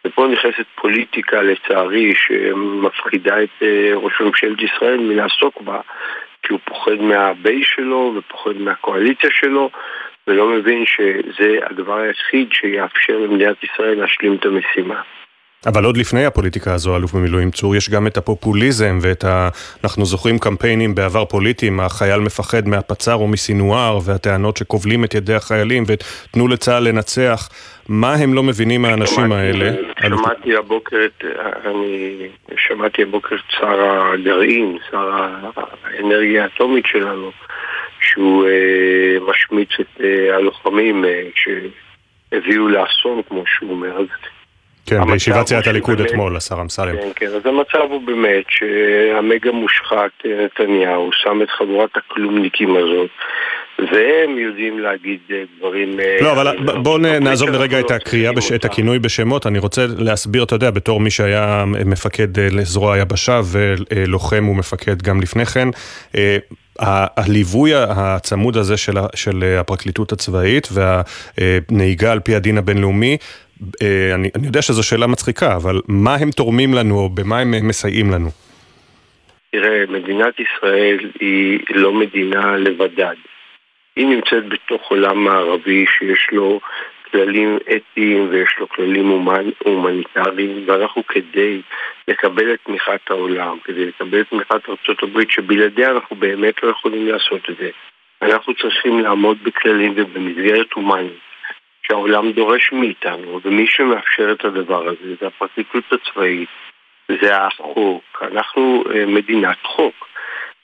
ופה 0.07 0.27
נכנסת 0.27 0.65
פוליטיקה, 0.75 1.41
לצערי, 1.41 2.13
שמפחידה 2.15 3.43
את 3.43 3.49
אה, 3.61 3.91
ראש 3.93 4.21
ממשלת 4.21 4.61
ישראל 4.61 4.97
מלעסוק 4.97 5.61
בה, 5.61 5.81
כי 6.43 6.53
הוא 6.53 6.59
פוחד 6.65 6.95
מהבייס 7.01 7.67
שלו 7.75 8.13
ופוחד 8.15 8.57
מהקואליציה 8.57 9.29
שלו, 9.31 9.69
ולא 10.27 10.47
מבין 10.47 10.85
שזה 10.85 11.57
הדבר 11.65 11.97
היחיד 11.97 12.47
שיאפשר 12.51 13.17
למדינת 13.17 13.63
ישראל 13.63 13.99
להשלים 14.01 14.35
את 14.35 14.45
המשימה. 14.45 15.01
אבל 15.65 15.85
עוד 15.85 15.97
לפני 15.97 16.25
הפוליטיקה 16.25 16.73
הזו, 16.73 16.95
אלוף 16.95 17.13
במילואים 17.13 17.51
צור, 17.51 17.75
יש 17.75 17.89
גם 17.89 18.07
את 18.07 18.17
הפופוליזם 18.17 18.99
ואת 19.01 19.23
ה... 19.23 19.49
אנחנו 19.83 20.05
זוכרים 20.05 20.39
קמפיינים 20.39 20.95
בעבר 20.95 21.25
פוליטיים, 21.25 21.79
החייל 21.79 22.19
מפחד 22.19 22.67
מהפצ"ר 22.67 23.13
או 23.13 23.27
מסינואר, 23.27 23.99
והטענות 24.05 24.57
שכובלים 24.57 25.03
את 25.03 25.13
ידי 25.13 25.33
החיילים, 25.33 25.83
ותנו 25.87 26.47
לצה"ל 26.47 26.83
לנצח. 26.83 27.49
מה 27.89 28.13
הם 28.13 28.33
לא 28.33 28.43
מבינים 28.43 28.85
האנשים 28.85 29.31
האלה? 29.31 29.71
שמעתי 30.01 30.55
הבוקר 30.55 30.97
את... 31.05 31.25
אני 31.65 32.17
שמעתי 32.57 33.01
הבוקר 33.01 33.35
את 33.35 33.51
שר 33.59 34.11
הגרעין, 34.13 34.77
שר 34.91 35.11
האנרגיה 35.85 36.43
האטומית 36.43 36.85
שלנו, 36.85 37.31
שהוא 38.01 38.47
אה, 38.47 39.17
משמיץ 39.27 39.69
את 39.79 40.01
אה, 40.01 40.35
הלוחמים 40.35 41.05
אה, 41.05 41.23
שהביאו 41.35 42.67
לאסון, 42.67 43.21
כמו 43.29 43.43
שהוא 43.47 43.71
אומר. 43.71 43.97
כן, 44.85 45.11
בישיבת 45.11 45.47
סיעת 45.47 45.67
הליכוד 45.67 46.01
אתמול, 46.01 46.37
השר 46.37 46.61
אמסלם. 46.61 46.95
כן, 46.95 47.09
כן, 47.15 47.25
אז 47.25 47.45
המצב 47.45 47.91
הוא 47.91 48.01
באמת 48.01 48.45
שהמגה 48.49 49.51
מושחת 49.51 50.11
אה, 50.25 50.45
נתניהו 50.45 51.09
שם 51.13 51.41
את 51.41 51.49
חבורת 51.49 51.89
הכלומניקים 51.95 52.77
הזאת 52.77 53.09
והם 53.79 54.37
יודעים 54.37 54.79
להגיד 54.79 55.19
אה, 55.31 55.43
דברים... 55.57 55.99
אה, 55.99 56.17
לא, 56.21 56.31
אבל 56.31 56.57
בואו 56.57 56.97
נעזוב 56.97 57.49
לרגע 57.49 57.79
את 57.79 57.91
הקריאה, 57.91 58.31
את 58.55 58.65
הכינוי 58.65 58.99
בשמות. 58.99 59.47
אני 59.47 59.59
רוצה 59.59 59.85
להסביר, 59.97 60.43
אתה 60.43 60.55
יודע, 60.55 60.71
בתור 60.71 60.99
מי 60.99 61.11
שהיה 61.11 61.63
מפקד 61.85 62.39
לזרוע 62.39 62.95
היבשה 62.95 63.41
ולוחם 63.51 64.49
ומפקד 64.49 65.01
גם 65.01 65.21
לפני 65.21 65.45
כן, 65.45 65.67
הליווי 66.79 67.71
הצמוד 67.75 68.57
הזה 68.57 68.77
של, 68.77 68.93
של 69.15 69.55
הפרקליטות 69.59 70.11
הצבאית 70.11 70.67
והנהיגה 70.71 72.11
על 72.11 72.19
פי 72.19 72.35
הדין 72.35 72.57
הבינלאומי 72.57 73.17
אני, 74.15 74.29
אני 74.35 74.45
יודע 74.47 74.61
שזו 74.61 74.83
שאלה 74.83 75.07
מצחיקה, 75.07 75.55
אבל 75.55 75.81
מה 75.87 76.15
הם 76.15 76.31
תורמים 76.31 76.73
לנו, 76.73 76.95
או 76.95 77.09
במה 77.09 77.39
הם 77.39 77.67
מסייעים 77.67 78.11
לנו? 78.11 78.29
תראה, 79.51 79.83
מדינת 79.89 80.33
ישראל 80.39 81.09
היא 81.19 81.59
לא 81.69 81.93
מדינה 81.93 82.57
לבדד. 82.57 83.15
היא 83.95 84.07
נמצאת 84.07 84.49
בתוך 84.49 84.81
עולם 84.91 85.23
מערבי 85.23 85.85
שיש 85.87 86.27
לו 86.31 86.59
כללים 87.11 87.57
אתיים 87.75 88.27
ויש 88.31 88.49
לו 88.59 88.69
כללים 88.69 89.07
הומנ... 89.07 89.49
הומניטריים 89.63 90.63
ואנחנו 90.65 91.07
כדי 91.07 91.61
לקבל 92.07 92.53
את 92.53 92.59
תמיכת 92.65 93.01
העולם, 93.09 93.57
כדי 93.63 93.85
לקבל 93.85 94.21
את 94.21 94.29
תמיכת 94.29 94.69
ארה"ב 94.69 95.19
שבלעדיה 95.29 95.91
אנחנו 95.91 96.15
באמת 96.15 96.63
לא 96.63 96.69
יכולים 96.69 97.07
לעשות 97.07 97.49
את 97.49 97.55
זה. 97.59 97.69
אנחנו 98.21 98.53
צריכים 98.53 98.99
לעמוד 98.99 99.37
בכללים 99.43 99.93
ובמסגרת 99.95 100.73
הומנית. 100.73 101.32
שהעולם 101.87 102.31
דורש 102.31 102.71
מאיתנו, 102.71 103.39
ומי 103.45 103.67
שמאפשר 103.67 104.31
את 104.31 104.45
הדבר 104.45 104.87
הזה 104.87 105.15
זה 105.21 105.27
הפרקליטות 105.27 105.83
הצבאית, 105.91 106.49
זה 107.21 107.37
החוק, 107.37 108.23
אנחנו 108.31 108.83
אה, 108.95 109.05
מדינת 109.05 109.57
חוק. 109.63 110.07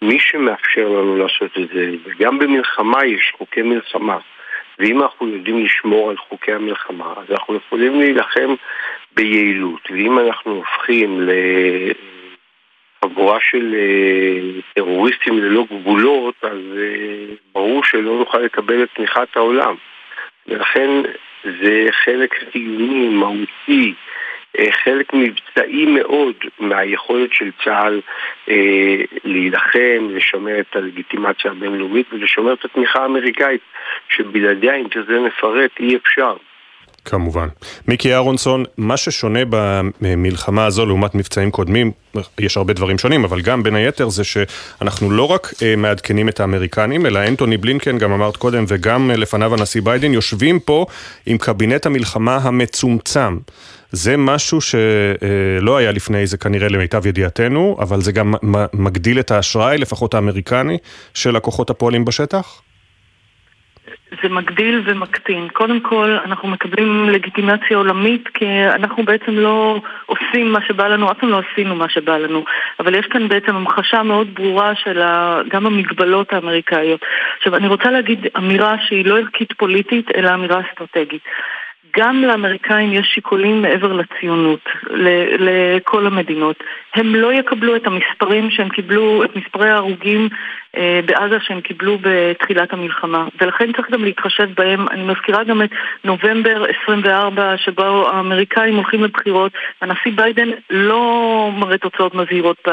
מי 0.01 0.19
שמאפשר 0.19 0.89
לנו 0.89 1.17
לעשות 1.17 1.57
את 1.57 1.69
זה, 1.73 1.91
וגם 2.03 2.39
במלחמה 2.39 3.05
יש 3.05 3.33
חוקי 3.37 3.61
מלחמה, 3.61 4.17
ואם 4.79 5.01
אנחנו 5.01 5.27
יודעים 5.27 5.65
לשמור 5.65 6.09
על 6.09 6.17
חוקי 6.17 6.51
המלחמה, 6.51 7.13
אז 7.17 7.31
אנחנו 7.31 7.55
יכולים 7.55 7.99
להילחם 7.99 8.55
ביעילות, 9.15 9.91
ואם 9.91 10.19
אנחנו 10.19 10.51
הופכים 10.51 11.29
לחבורה 13.03 13.37
של 13.51 13.75
אה, 13.75 14.61
טרוריסטים 14.75 15.37
ללא 15.37 15.65
גבולות, 15.71 16.35
אז 16.41 16.77
אה, 16.77 17.35
ברור 17.53 17.83
שלא 17.83 18.19
נוכל 18.19 18.39
לקבל 18.39 18.83
את 18.83 18.89
תמיכת 18.95 19.35
העולם. 19.35 19.75
ולכן 20.49 20.89
זה 21.43 21.87
חלק 22.05 22.35
חיוני, 22.51 23.09
מהותי, 23.09 23.93
חלק 24.83 25.13
מבצעי 25.13 25.85
מאוד 25.85 26.35
מהיכולת 26.59 27.33
של 27.33 27.51
צה"ל 27.63 28.01
אה, 28.49 29.03
להילחם, 29.23 30.07
לשמר 30.09 30.59
את 30.59 30.75
הלגיטימציה 30.75 31.51
הבינלאומית 31.51 32.13
ולשמר 32.13 32.53
את 32.53 32.65
התמיכה 32.65 32.99
האמריקאית, 32.99 33.61
שבלעדיה, 34.09 34.75
אם 34.75 34.87
תרצה 34.91 35.19
נפרט, 35.19 35.71
אי 35.79 35.95
אפשר. 35.95 36.35
כמובן. 37.09 37.47
מיקי 37.87 38.13
אהרונסון, 38.13 38.63
מה 38.77 38.97
ששונה 38.97 39.39
במלחמה 40.01 40.65
הזו 40.65 40.85
לעומת 40.85 41.15
מבצעים 41.15 41.51
קודמים, 41.51 41.91
יש 42.39 42.57
הרבה 42.57 42.73
דברים 42.73 42.97
שונים, 42.97 43.23
אבל 43.23 43.41
גם 43.41 43.63
בין 43.63 43.75
היתר 43.75 44.09
זה 44.09 44.23
שאנחנו 44.23 45.11
לא 45.11 45.23
רק 45.23 45.53
אה, 45.61 45.75
מעדכנים 45.75 46.29
את 46.29 46.39
האמריקנים, 46.39 47.05
אלא 47.05 47.19
אנטוני 47.27 47.57
בלינקן, 47.57 47.97
גם 47.97 48.11
אמרת 48.11 48.37
קודם, 48.37 48.65
וגם 48.67 49.11
לפניו 49.11 49.53
הנשיא 49.53 49.81
ביידן, 49.81 50.13
יושבים 50.13 50.59
פה 50.59 50.85
עם 51.25 51.37
קבינט 51.37 51.85
המלחמה 51.85 52.37
המצומצם. 52.37 53.37
זה 53.91 54.17
משהו 54.17 54.61
שלא 54.61 55.77
היה 55.77 55.91
לפני 55.91 56.27
זה 56.27 56.37
כנראה 56.37 56.69
למיטב 56.69 57.05
ידיעתנו, 57.05 57.77
אבל 57.79 58.01
זה 58.01 58.11
גם 58.11 58.33
מגדיל 58.73 59.19
את 59.19 59.31
האשראי, 59.31 59.77
לפחות 59.77 60.13
האמריקני, 60.13 60.77
של 61.13 61.35
הכוחות 61.35 61.69
הפועלים 61.69 62.05
בשטח? 62.05 62.61
זה 64.23 64.29
מגדיל 64.29 64.81
ומקטין. 64.85 65.47
קודם 65.53 65.79
כל, 65.79 66.17
אנחנו 66.25 66.47
מקבלים 66.47 67.09
לגיטימציה 67.09 67.77
עולמית 67.77 68.27
כי 68.33 68.45
אנחנו 68.75 69.03
בעצם 69.05 69.31
לא 69.31 69.81
עושים 70.05 70.51
מה 70.51 70.59
שבא 70.67 70.87
לנו, 70.87 71.11
אף 71.11 71.17
פעם 71.17 71.29
לא 71.29 71.41
עשינו 71.51 71.75
מה 71.75 71.89
שבא 71.89 72.17
לנו. 72.17 72.43
אבל 72.79 72.95
יש 72.95 73.05
כאן 73.05 73.27
בעצם 73.27 73.55
המחשה 73.55 74.03
מאוד 74.03 74.27
ברורה 74.35 74.75
של 74.75 75.01
גם 75.49 75.65
המגבלות 75.65 76.33
האמריקאיות. 76.33 77.01
עכשיו, 77.37 77.55
אני 77.55 77.67
רוצה 77.67 77.91
להגיד 77.91 78.27
אמירה 78.37 78.75
שהיא 78.87 79.05
לא 79.05 79.17
ערכית 79.17 79.53
פוליטית, 79.53 80.11
אלא 80.15 80.33
אמירה 80.33 80.61
אסטרטגית. 80.61 81.21
גם 81.97 82.23
לאמריקאים 82.23 82.93
יש 82.93 83.07
שיקולים 83.13 83.61
מעבר 83.61 83.93
לציונות, 83.93 84.69
לכל 85.39 86.07
המדינות. 86.07 86.63
הם 86.95 87.15
לא 87.15 87.33
יקבלו 87.33 87.75
את 87.75 87.87
המספרים 87.87 88.51
שהם 88.51 88.69
קיבלו, 88.69 89.23
את 89.23 89.35
מספרי 89.35 89.69
ההרוגים 89.69 90.29
אה, 90.77 90.99
בעזה 91.05 91.37
שהם 91.41 91.61
קיבלו 91.61 91.97
בתחילת 92.01 92.73
המלחמה. 92.73 93.27
ולכן 93.41 93.71
צריך 93.73 93.91
גם 93.91 94.03
להתחשב 94.03 94.49
בהם. 94.57 94.85
אני 94.91 95.03
מזכירה 95.03 95.43
גם 95.43 95.61
את 95.61 95.69
נובמבר 96.03 96.65
24, 96.83 97.57
שבו 97.57 98.09
האמריקאים 98.09 98.75
הולכים 98.75 99.03
לבחירות, 99.03 99.51
הנשיא 99.81 100.11
ביידן 100.15 100.49
לא 100.69 101.51
מראה 101.57 101.77
תוצאות 101.77 102.15
מזהירות 102.15 102.67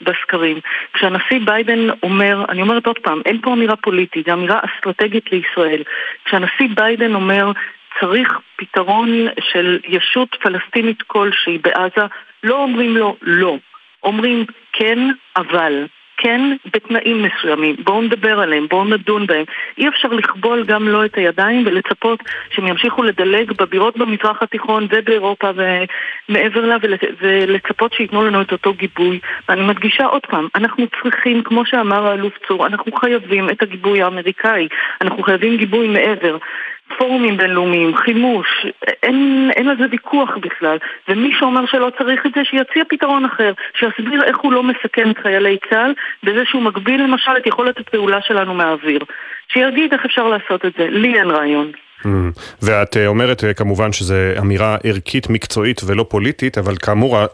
בסקרים. 0.00 0.60
כשהנשיא 0.92 1.40
ביידן 1.44 1.88
אומר, 2.02 2.44
אני 2.48 2.62
אומרת 2.62 2.86
עוד 2.86 2.98
פעם, 2.98 3.20
אין 3.26 3.40
פה 3.40 3.52
אמירה 3.52 3.76
פוליטית, 3.76 4.26
זו 4.26 4.32
אמירה 4.32 4.60
אסטרטגית 4.62 5.32
לישראל. 5.32 5.82
כשהנשיא 6.24 6.68
ביידן 6.74 7.14
אומר, 7.14 7.52
צריך 8.00 8.38
פתרון 8.56 9.26
של 9.40 9.78
ישות 9.88 10.36
פלסטינית 10.42 11.02
כלשהי 11.02 11.58
בעזה, 11.58 12.06
לא 12.42 12.62
אומרים 12.62 12.96
לו 12.96 13.16
לא, 13.22 13.56
אומרים 14.02 14.44
כן, 14.72 14.98
אבל. 15.36 15.86
כן, 16.20 16.40
בתנאים 16.74 17.22
מסוימים. 17.22 17.76
בואו 17.84 18.02
נדבר 18.02 18.40
עליהם, 18.40 18.66
בואו 18.70 18.84
נדון 18.84 19.26
בהם. 19.26 19.44
אי 19.78 19.88
אפשר 19.88 20.08
לכבול 20.08 20.64
גם 20.64 20.88
לו 20.88 21.04
את 21.04 21.16
הידיים 21.16 21.66
ולצפות 21.66 22.20
שהם 22.50 22.66
ימשיכו 22.66 23.02
לדלג 23.02 23.52
בבירות 23.52 23.96
במזרח 23.96 24.42
התיכון 24.42 24.86
ובאירופה 24.90 25.50
ומעבר 26.28 26.60
לה 26.60 26.76
ולצפות 27.20 27.92
שייתנו 27.92 28.24
לנו 28.24 28.42
את 28.42 28.52
אותו 28.52 28.74
גיבוי. 28.74 29.18
ואני 29.48 29.62
מדגישה 29.62 30.06
עוד 30.06 30.26
פעם, 30.26 30.48
אנחנו 30.54 30.86
צריכים, 31.02 31.42
כמו 31.42 31.66
שאמר 31.66 32.06
האלוף 32.06 32.34
צור, 32.48 32.66
אנחנו 32.66 32.92
חייבים 32.92 33.50
את 33.50 33.62
הגיבוי 33.62 34.02
האמריקאי. 34.02 34.68
אנחנו 35.00 35.22
חייבים 35.22 35.56
גיבוי 35.56 35.88
מעבר. 35.88 36.36
פורומים 36.98 37.36
בינלאומיים, 37.36 37.96
חימוש, 37.96 38.66
אין, 39.02 39.50
אין 39.56 39.68
על 39.68 39.76
זה 39.78 39.84
ויכוח 39.90 40.36
בכלל. 40.36 40.78
ומי 41.08 41.32
שאומר 41.38 41.66
שלא 41.66 41.90
צריך 41.98 42.26
את 42.26 42.32
זה, 42.34 42.44
שיציע 42.44 42.82
פתרון 42.88 43.24
אחר, 43.24 43.52
שיסביר 43.74 44.24
איך 44.24 44.38
הוא 44.38 44.52
לא 44.52 44.62
מסכן 44.62 45.10
את 45.10 45.18
חיילי 45.18 45.56
צה"ל, 45.70 45.94
בזה 46.22 46.44
שהוא 46.44 46.62
מגביל 46.62 47.02
למשל 47.02 47.36
את 47.36 47.46
יכולת 47.46 47.80
הפעולה 47.80 48.22
שלנו 48.22 48.54
מהאוויר. 48.54 49.00
שיגיד 49.52 49.92
איך 49.92 50.04
אפשר 50.04 50.28
לעשות 50.28 50.64
את 50.64 50.72
זה, 50.78 50.86
לי 50.90 51.18
אין 51.18 51.30
רעיון. 51.30 51.72
Mm. 52.04 52.08
ואת 52.62 52.96
אה, 52.96 53.06
אומרת 53.06 53.44
אה, 53.44 53.54
כמובן 53.54 53.92
שזו 53.92 54.14
אמירה 54.38 54.76
ערכית 54.84 55.30
מקצועית 55.30 55.80
ולא 55.86 56.06
פוליטית, 56.08 56.58
אבל 56.58 56.76
כאמור 56.76 57.18
אה, 57.18 57.24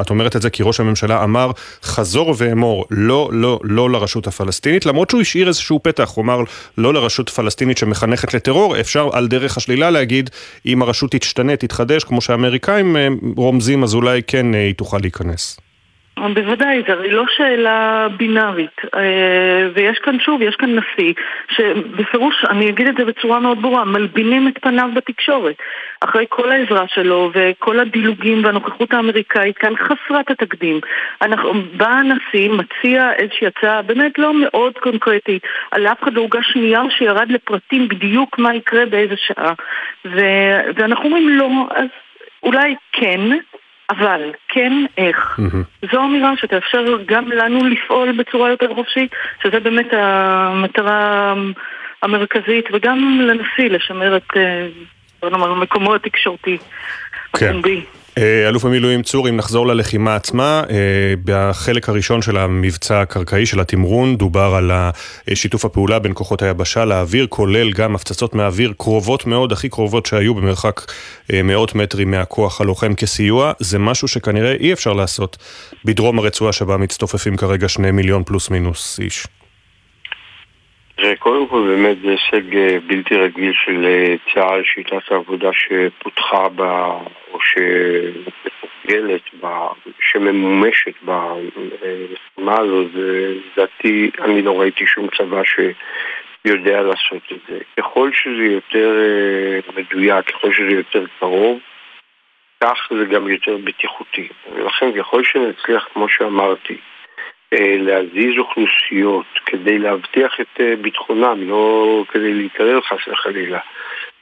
את 0.00 0.10
אומרת 0.10 0.36
את 0.36 0.42
זה 0.42 0.50
כי 0.50 0.62
ראש 0.62 0.80
הממשלה 0.80 1.24
אמר 1.24 1.50
חזור 1.82 2.34
ואמור 2.38 2.86
לא, 2.90 3.30
לא, 3.32 3.60
לא 3.64 3.90
לרשות 3.90 4.26
הפלסטינית, 4.26 4.86
למרות 4.86 5.10
שהוא 5.10 5.20
השאיר 5.20 5.48
איזשהו 5.48 5.80
פתח, 5.82 6.12
הוא 6.14 6.24
אמר 6.24 6.40
לא 6.78 6.94
לרשות 6.94 7.30
פלסטינית 7.30 7.78
שמחנכת 7.78 8.34
לטרור, 8.34 8.80
אפשר 8.80 9.08
על 9.12 9.28
דרך 9.28 9.56
השלילה 9.56 9.90
להגיד 9.90 10.30
אם 10.66 10.82
הרשות 10.82 11.10
תשתנה, 11.10 11.56
תתחדש, 11.56 12.04
כמו 12.04 12.20
שהאמריקאים 12.20 12.96
רומזים, 13.36 13.82
אז 13.82 13.94
אולי 13.94 14.22
כן 14.26 14.54
היא 14.54 14.74
תוכל 14.74 14.98
להיכנס. 14.98 15.60
בוודאי, 16.18 16.82
זו 16.86 16.92
הרי 16.92 17.10
לא 17.10 17.24
שאלה 17.36 18.08
בינארית. 18.16 18.80
אה, 18.94 19.68
ויש 19.74 19.98
כאן, 19.98 20.20
שוב, 20.20 20.42
יש 20.42 20.56
כאן 20.56 20.78
נשיא, 20.78 21.12
שבפירוש, 21.50 22.44
אני 22.50 22.68
אגיד 22.68 22.88
את 22.88 22.94
זה 22.96 23.04
בצורה 23.04 23.40
מאוד 23.40 23.62
ברורה, 23.62 23.84
מלבינים 23.84 24.48
את 24.48 24.58
פניו 24.62 24.88
בתקשורת. 24.94 25.56
אחרי 26.00 26.26
כל 26.28 26.50
העזרה 26.50 26.84
שלו 26.88 27.30
וכל 27.34 27.80
הדילוגים 27.80 28.44
והנוכחות 28.44 28.94
האמריקאית 28.94 29.58
כאן 29.58 29.72
חסרת 29.76 30.30
התקדים. 30.30 30.80
אנחנו, 31.22 31.52
בא 31.76 31.88
הנשיא, 31.88 32.50
מציע 32.50 33.12
איזושהי 33.12 33.46
הצעה 33.46 33.82
באמת 33.82 34.18
לא 34.18 34.40
מאוד 34.40 34.78
קונקרטית, 34.78 35.42
על 35.70 35.86
אף 35.86 36.02
אחד 36.02 36.12
לא 36.12 36.20
הוגש 36.20 36.56
נייר 36.56 36.88
שירד 36.98 37.30
לפרטים 37.30 37.88
בדיוק 37.88 38.38
מה 38.38 38.54
יקרה 38.54 38.86
באיזה 38.86 39.14
שעה. 39.16 39.52
ו, 40.04 40.20
ואנחנו 40.74 41.04
אומרים 41.04 41.28
לא, 41.28 41.48
אז 41.74 41.86
אולי 42.42 42.74
כן, 42.92 43.20
אבל 43.98 44.30
כן 44.48 44.72
איך. 44.98 45.38
Mm-hmm. 45.38 45.88
זו 45.92 46.04
אמירה 46.04 46.32
שתאפשר 46.36 46.98
גם 47.06 47.32
לנו 47.32 47.68
לפעול 47.68 48.12
בצורה 48.12 48.50
יותר 48.50 48.74
חופשית, 48.74 49.10
שזה 49.42 49.60
באמת 49.60 49.88
המטרה 49.92 51.34
המרכזית, 52.02 52.64
וגם 52.72 53.20
לנשיא 53.20 53.70
לשמר 53.70 54.16
את, 54.16 54.36
אה, 54.36 54.68
בוא 55.22 55.30
נאמר, 55.30 55.54
מקומו 55.54 55.94
התקשורתי. 55.94 56.58
כן. 57.36 57.54
אה, 57.64 58.01
אלוף 58.18 58.64
המילואים 58.64 59.02
צור, 59.02 59.28
אם 59.28 59.36
נחזור 59.36 59.66
ללחימה 59.66 60.16
עצמה, 60.16 60.62
אה, 60.70 60.76
בחלק 61.24 61.88
הראשון 61.88 62.22
של 62.22 62.36
המבצע 62.36 63.00
הקרקעי 63.00 63.46
של 63.46 63.60
התמרון 63.60 64.16
דובר 64.16 64.54
על 64.54 64.70
שיתוף 65.34 65.64
הפעולה 65.64 65.98
בין 65.98 66.12
כוחות 66.14 66.42
היבשה 66.42 66.84
לאוויר, 66.84 67.26
כולל 67.26 67.72
גם 67.72 67.94
הפצצות 67.94 68.34
מהאוויר 68.34 68.72
קרובות 68.78 69.26
מאוד, 69.26 69.52
הכי 69.52 69.68
קרובות 69.68 70.06
שהיו 70.06 70.34
במרחק 70.34 70.92
אה, 71.32 71.42
מאות 71.42 71.74
מטרים 71.74 72.10
מהכוח 72.10 72.60
הלוחם 72.60 72.94
כסיוע. 72.94 73.52
זה 73.58 73.78
משהו 73.78 74.08
שכנראה 74.08 74.54
אי 74.60 74.72
אפשר 74.72 74.92
לעשות 74.92 75.36
בדרום 75.84 76.18
הרצועה 76.18 76.52
שבה 76.52 76.76
מצטופפים 76.76 77.36
כרגע 77.36 77.68
שני 77.68 77.90
מיליון 77.90 78.22
פלוס 78.24 78.50
מינוס 78.50 79.00
איש. 79.00 79.26
קודם 81.18 81.46
כל 81.46 81.68
באמת 81.68 81.96
זה 82.00 82.10
הישג 82.10 82.56
אה, 82.56 82.78
בלתי 82.86 83.16
רגיל 83.16 83.52
של 83.64 83.84
אה, 83.84 84.14
צה"ל, 84.34 84.62
שיטת 84.64 85.10
העבודה 85.10 85.50
שפותחה 85.52 86.48
בה, 86.48 86.98
או 87.32 87.38
שמתגלת 87.40 89.22
בה, 89.40 89.68
שממומשת 90.00 90.94
במשימה 91.02 92.60
הזו, 92.60 92.84
זה 92.94 93.34
לדעתי, 93.56 94.10
אני 94.20 94.42
לא 94.42 94.60
ראיתי 94.60 94.86
שום 94.86 95.08
צבא 95.18 95.42
שיודע 95.44 96.82
לעשות 96.82 97.22
את 97.32 97.38
זה. 97.48 97.58
ככל 97.80 98.10
שזה 98.12 98.44
יותר 98.44 98.98
אה, 99.00 99.72
מדויק, 99.76 100.30
ככל 100.30 100.52
שזה 100.52 100.70
יותר 100.70 101.04
קרוב, 101.18 101.58
כך 102.60 102.88
זה 102.98 103.04
גם 103.04 103.28
יותר 103.28 103.56
בטיחותי. 103.56 104.28
ולכן 104.52 104.98
ככל 104.98 105.24
שנצליח, 105.24 105.88
כמו 105.92 106.08
שאמרתי, 106.08 106.74
אה, 106.74 106.91
להזיז 107.58 108.38
אוכלוסיות 108.38 109.26
כדי 109.46 109.78
להבטיח 109.78 110.40
את 110.40 110.60
אה, 110.60 110.74
ביטחונם, 110.82 111.38
לא 111.48 112.04
כדי 112.08 112.34
להתערר 112.34 112.80
חס 112.80 113.08
וחלילה, 113.08 113.58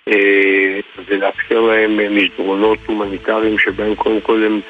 אה, 0.09 0.81
ולאפשר 1.07 1.61
להם 1.61 2.17
מסדרונות 2.17 2.79
הומניטריים 2.87 3.59
שבהם 3.59 3.95
קודם 3.95 4.21
כל 4.21 4.45
הם 4.45 4.61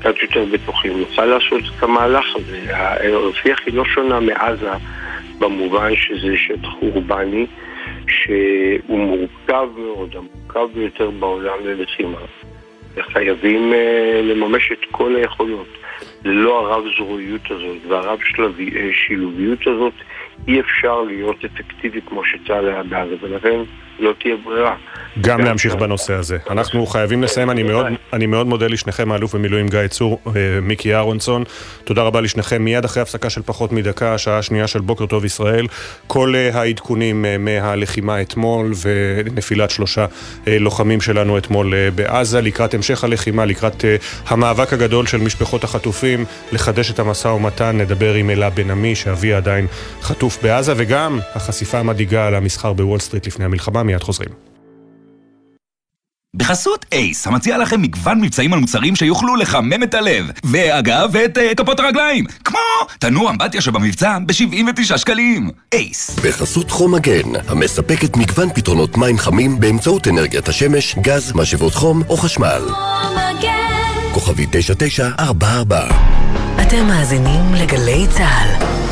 קצת 0.00 0.22
יותר 0.22 0.44
בטוחים. 0.44 1.00
נוכל 1.00 1.24
לעשות 1.24 1.62
את 1.76 1.82
המהלך 1.82 2.36
הזה. 2.36 2.76
הרפיח 2.76 3.58
היא 3.66 3.74
לא 3.74 3.84
שונה 3.84 4.20
מעזה 4.20 4.70
במובן 5.38 5.96
שזה 5.96 6.36
שטח 6.36 6.68
אורבני 6.82 7.46
שהוא 8.08 8.98
מורכב 8.98 9.68
מאוד, 9.76 10.16
המורכב 10.16 10.74
ביותר 10.74 11.10
בעולם 11.10 11.58
ללחימה. 11.64 12.18
וחייבים 12.98 13.72
לממש 14.22 14.72
את 14.72 14.84
כל 14.90 15.16
היכולות. 15.16 15.68
ללא 16.24 16.58
הרב-זרועיות 16.60 17.50
הזאת 17.50 17.76
והרב-שילוביות 17.88 19.66
הזאת 19.66 19.92
אי 20.48 20.60
אפשר 20.60 21.02
להיות 21.02 21.44
אפקטיבי 21.44 22.00
כמו 22.06 22.24
שצה"ל 22.24 22.68
היה 22.68 22.82
בעזה, 22.82 23.14
ולכן 23.20 23.60
לא 23.98 24.12
תהיה 24.20 24.36
ברירה. 24.44 24.76
גם 25.20 25.40
להמשיך 25.40 25.74
בנושא 25.74 26.14
הזה. 26.14 26.38
אנחנו 26.50 26.86
חייבים 26.86 27.22
לסיים, 27.22 27.50
אני 27.50 27.62
מאוד, 27.62 27.86
אני 28.12 28.26
מאוד 28.26 28.46
מודה 28.46 28.66
לשניכם, 28.66 29.12
האלוף 29.12 29.34
במילואים 29.34 29.68
גיא 29.68 29.86
צור, 29.86 30.20
אה, 30.26 30.32
מיקי 30.62 30.94
אהרונסון. 30.94 31.44
תודה 31.84 32.02
רבה 32.02 32.20
לשניכם. 32.20 32.62
מיד 32.62 32.84
אחרי 32.84 33.02
הפסקה 33.02 33.30
של 33.30 33.42
פחות 33.42 33.72
מדקה, 33.72 34.14
השעה 34.14 34.38
השנייה 34.38 34.66
של 34.66 34.80
בוקר 34.80 35.06
טוב 35.06 35.24
ישראל. 35.24 35.66
כל 36.06 36.34
אה, 36.36 36.60
העדכונים 36.60 37.24
אה, 37.24 37.38
מהלחימה 37.38 38.20
אתמול 38.20 38.72
ונפילת 38.82 39.70
שלושה 39.70 40.06
לוחמים 40.46 41.00
שלנו 41.00 41.38
אתמול 41.38 41.74
בעזה, 41.94 42.40
לקראת 42.40 42.74
המשך 42.74 43.04
הלחימה, 43.04 43.44
לקראת 43.44 43.84
המאבק 44.26 44.72
הגדול 44.72 45.06
של 45.06 45.18
משפחות 45.18 45.64
החטופים, 45.64 46.24
לחדש 46.52 46.90
את 46.90 46.98
המשא 46.98 47.28
ומתן, 47.28 47.78
נדבר 47.78 48.14
עם 48.14 48.30
אלה 48.30 48.50
בן 48.50 48.70
עמי, 48.70 48.94
שאבי 48.94 49.32
עדיין 49.32 49.66
חטוף 50.02 50.42
בעזה, 50.42 50.72
וגם 50.76 51.18
החשיפה 51.34 51.78
המדאיגה 51.78 52.26
על 52.26 52.34
המסחר 52.34 52.72
בוול 52.72 52.98
סטריט 52.98 53.26
לפני 53.26 53.44
המלחמה, 53.44 53.82
מיד 53.88 54.02
חוזרים. 54.02 54.30
בחסות 56.36 56.86
אייס, 56.92 57.26
המציע 57.26 57.58
לכם 57.58 57.82
מגוון 57.82 58.20
מבצעים 58.20 58.52
על 58.52 58.58
מוצרים 58.58 58.96
שיוכלו 58.96 59.36
לחמם 59.36 59.82
את 59.82 59.94
הלב. 59.94 60.30
ואגב, 60.44 61.16
את 61.16 61.38
uh, 61.38 61.54
כפות 61.56 61.80
הרגליים. 61.80 62.24
כמו 62.44 62.58
תנוע 62.98 63.30
אמבטיה 63.30 63.60
שבמבצע 63.60 64.18
ב-79 64.26 64.98
שקלים. 64.98 65.50
אייס. 65.72 66.18
בחסות 66.24 66.70
חום 66.70 66.94
מגן, 66.94 67.30
המספקת 67.48 68.16
מגוון 68.16 68.52
פתרונות 68.54 68.96
מים 68.96 69.18
חמים 69.18 69.60
באמצעות 69.60 70.08
אנרגיית 70.08 70.48
השמש, 70.48 70.96
גז, 70.98 71.32
משאבות 71.34 71.74
חום 71.74 72.02
או 72.08 72.16
חשמל. 72.16 72.62
חום 72.68 73.16
מגן. 73.16 74.12
כוכבי 74.12 74.46
9944 74.50 75.88
אתם 76.62 76.86
מאזינים 76.86 77.54
לגלי 77.54 78.06
צה"ל. 78.10 78.87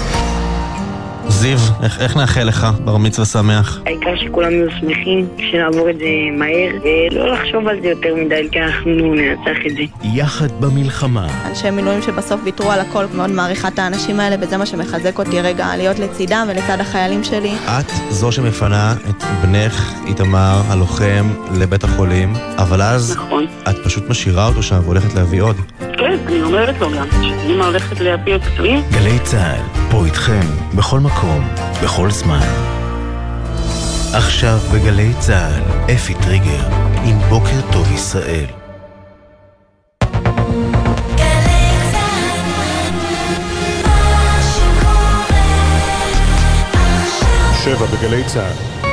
זיו, 1.29 1.59
איך, 1.83 2.01
איך 2.01 2.16
נאחל 2.16 2.43
לך 2.43 2.66
בר 2.85 2.97
מצווה 2.97 3.27
שמח? 3.27 3.81
העיקר 3.87 4.16
שכולם 4.16 4.53
יהיו 4.53 4.70
שמחים, 4.81 5.29
שנעבור 5.39 5.91
את 5.91 5.99
זה 5.99 6.05
מהר, 6.39 6.70
ולא 6.83 7.33
לחשוב 7.33 7.68
על 7.68 7.81
זה 7.83 7.89
יותר 7.89 8.14
מדי, 8.14 8.49
כי 8.53 8.61
אנחנו 8.61 9.14
ננצח 9.14 9.59
את 9.66 9.72
זה. 9.77 9.83
יחד 10.14 10.61
במלחמה. 10.61 11.27
אנשי 11.49 11.70
מילואים 11.70 12.03
שבסוף 12.03 12.41
ויתרו 12.45 12.70
על 12.70 12.81
הכל, 12.81 13.05
מאוד 13.14 13.31
מעריכה 13.31 13.68
את 13.68 13.79
האנשים 13.79 14.20
האלה, 14.20 14.37
וזה 14.41 14.57
מה 14.57 14.66
שמחזק 14.66 15.18
אותי 15.18 15.41
רגע, 15.41 15.77
להיות 15.77 15.99
לצידם 15.99 16.47
ולצד 16.49 16.81
החיילים 16.81 17.24
שלי. 17.24 17.53
את 17.66 17.91
זו 18.11 18.33
שמפנה 18.33 18.95
את 19.11 19.24
בנך, 19.43 19.93
איתמר, 20.07 20.61
הלוחם, 20.68 21.31
לבית 21.59 21.85
החולים, 21.85 22.33
אבל 22.59 22.83
אז 22.83 23.16
נכון. 23.16 23.47
את 23.68 23.77
פשוט 23.85 24.09
משאירה 24.11 24.47
אותו 24.47 24.62
שם 24.62 24.79
והולכת 24.85 25.14
להביא 25.14 25.43
עוד. 25.43 25.57
כן, 25.79 26.18
אני 26.27 26.43
אומרת 26.43 26.81
לו 26.81 26.91
גם, 26.91 27.07
שאמא 27.22 27.64
הולכת 27.64 28.01
להביא 28.01 28.33
עוד 28.33 28.43
פצועים. 28.43 28.83
גלי 28.91 29.18
צה"ל, 29.18 29.91
פה 29.91 30.05
איתכם, 30.05 30.47
בכל 30.74 31.01
מקום. 31.01 31.16
מקום, 31.17 31.49
בכל 31.83 32.11
זמן. 32.11 32.47
עכשיו 34.14 34.59
בגלי 34.75 35.12
צה"ל, 35.19 35.93
אפי 35.95 36.14
טריגר, 36.14 36.69
עם 37.05 37.19
בוקר 37.29 37.73
טוב 37.73 37.93
ישראל. 37.93 38.47
שבע 47.64 47.87
בגלי 47.87 48.25
צה"ל. 48.25 48.87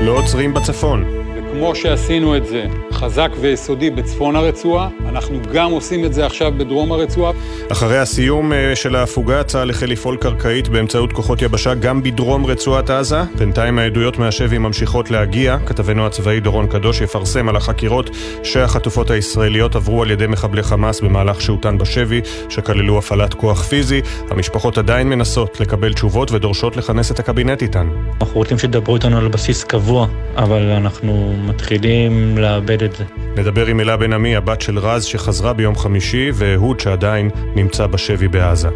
לא 0.00 0.12
עוצרים 0.12 0.54
בצפון. 0.54 1.15
כמו 1.58 1.74
שעשינו 1.74 2.36
את 2.36 2.46
זה 2.46 2.66
חזק 2.92 3.30
ויסודי 3.40 3.90
בצפון 3.90 4.36
הרצועה, 4.36 4.88
אנחנו 5.08 5.38
גם 5.52 5.70
עושים 5.70 6.04
את 6.04 6.14
זה 6.14 6.26
עכשיו 6.26 6.52
בדרום 6.56 6.92
הרצועה. 6.92 7.32
אחרי 7.72 7.98
הסיום 7.98 8.52
אה, 8.52 8.76
של 8.76 8.96
ההפוגה, 8.96 9.42
צה"ל 9.44 9.70
החל 9.70 9.86
לפעול 9.86 10.16
קרקעית 10.16 10.68
באמצעות 10.68 11.12
כוחות 11.12 11.42
יבשה 11.42 11.74
גם 11.74 12.02
בדרום 12.02 12.46
רצועת 12.46 12.90
עזה. 12.90 13.22
בינתיים 13.38 13.78
העדויות 13.78 14.18
מהשבי 14.18 14.58
ממשיכות 14.58 15.10
להגיע. 15.10 15.56
כתבנו 15.66 16.06
הצבאי 16.06 16.40
דורון 16.40 16.66
קדוש 16.66 17.00
יפרסם 17.00 17.48
על 17.48 17.56
החקירות 17.56 18.10
שהחטופות 18.42 19.10
הישראליות 19.10 19.76
עברו 19.76 20.02
על 20.02 20.10
ידי 20.10 20.26
מחבלי 20.26 20.62
חמאס 20.62 21.00
במהלך 21.00 21.40
שהותן 21.40 21.78
בשבי, 21.78 22.20
שכללו 22.48 22.98
הפעלת 22.98 23.34
כוח 23.34 23.62
פיזי. 23.62 24.00
המשפחות 24.30 24.78
עדיין 24.78 25.08
מנסות 25.08 25.60
לקבל 25.60 25.92
תשובות 25.92 26.32
ודורשות 26.32 26.76
לכנס 26.76 27.10
את 27.10 27.18
הקבינט 27.18 27.62
איתן. 27.62 27.88
אנחנו 28.20 28.36
רוצים 28.36 28.58
שתדברו 28.58 28.94
איתנו 28.94 29.18
על 29.18 29.28
בסיס 29.28 29.64
קבוע, 29.64 30.06
אבל 30.36 30.62
אנחנו 30.70 31.34
מתחילים 31.46 32.38
לאבד 32.38 32.82
את 32.82 32.96
זה. 32.96 33.04
נדבר 33.36 33.66
עם 33.66 33.80
אלה 33.80 33.96
בן 33.96 34.12
עמי, 34.12 34.36
הבת 34.36 34.60
של 34.60 34.78
רז 34.78 35.04
שחזרה 35.04 35.52
ביום 35.52 35.76
חמישי, 35.76 36.30
ואהוד 36.34 36.80
שעדיין 36.80 37.30
נמצא 37.54 37.86
בשבי 37.86 38.28
בעזה. 38.28 38.68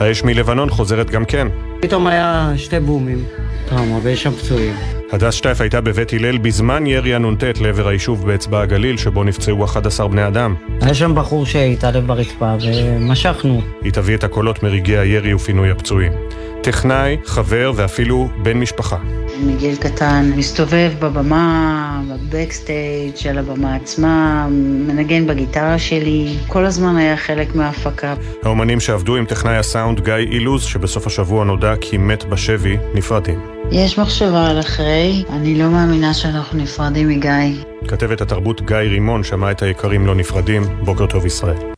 האש 0.00 0.22
מלבנון 0.22 0.70
חוזרת 0.70 1.10
גם 1.10 1.24
כן. 1.24 1.48
פתאום 1.80 2.06
היה 2.06 2.52
שתי 2.56 2.80
בומים, 2.80 3.24
טראומה, 3.68 3.98
ויש 4.02 4.22
שם 4.22 4.30
פצועים. 4.30 4.74
הדס 5.12 5.34
שטייף 5.34 5.60
הייתה 5.60 5.80
בבית 5.80 6.12
הלל 6.12 6.38
בזמן 6.38 6.86
ירי 6.86 7.14
הנ"ט 7.14 7.44
לעבר 7.60 7.88
היישוב 7.88 8.26
באצבע 8.26 8.60
הגליל, 8.60 8.96
שבו 8.96 9.24
נפצעו 9.24 9.64
11 9.64 10.08
בני 10.08 10.26
אדם. 10.26 10.54
היה 10.80 10.94
שם 10.94 11.14
בחור 11.14 11.46
שהתעלף 11.46 12.04
ברצפה 12.04 12.54
ומשכנו. 12.60 13.60
היא 13.82 13.92
תביא 13.92 14.14
את 14.16 14.24
הקולות 14.24 14.62
מרגעי 14.62 14.98
הירי 14.98 15.34
ופינוי 15.34 15.70
הפצועים. 15.70 16.12
טכנאי, 16.62 17.16
חבר 17.24 17.72
ואפילו 17.76 18.28
בן 18.42 18.56
משפחה. 18.56 18.96
מגיל 19.40 19.76
קטן 19.76 20.30
מסתובב 20.36 20.92
בבמה, 20.98 22.02
בבקסטייג' 22.08 23.16
של 23.16 23.38
הבמה 23.38 23.74
עצמה, 23.74 24.46
מנגן 24.86 25.26
בגיטרה 25.26 25.78
שלי, 25.78 26.36
כל 26.46 26.64
הזמן 26.64 26.96
היה 26.96 27.16
חלק 27.16 27.54
מההפקה. 27.54 28.14
האומנים 28.42 28.80
שעבדו 28.80 29.16
עם 29.16 29.24
טכנאי 29.24 29.56
הסאונד 29.56 30.00
גיא 30.00 30.14
אילוז, 30.14 30.62
שבסוף 30.62 31.06
השבוע 31.06 31.44
נודע 31.44 31.74
כי 31.80 31.96
מת 31.98 32.24
בשבי, 32.24 32.76
נפרדים. 32.94 33.40
יש 33.72 33.98
מחשבה 33.98 34.50
על 34.50 34.60
אחרי, 34.60 35.24
אני 35.30 35.58
לא 35.58 35.70
מאמינה 35.70 36.14
שאנחנו 36.14 36.58
נפרדים 36.62 37.08
מגיא. 37.08 37.64
כתבת 37.88 38.20
התרבות 38.20 38.66
גיא 38.66 38.76
רימון 38.76 39.24
שמעה 39.24 39.50
את 39.50 39.62
היקרים 39.62 40.06
לא 40.06 40.14
נפרדים. 40.14 40.62
בוקר 40.84 41.06
טוב 41.06 41.26
ישראל. 41.26 41.77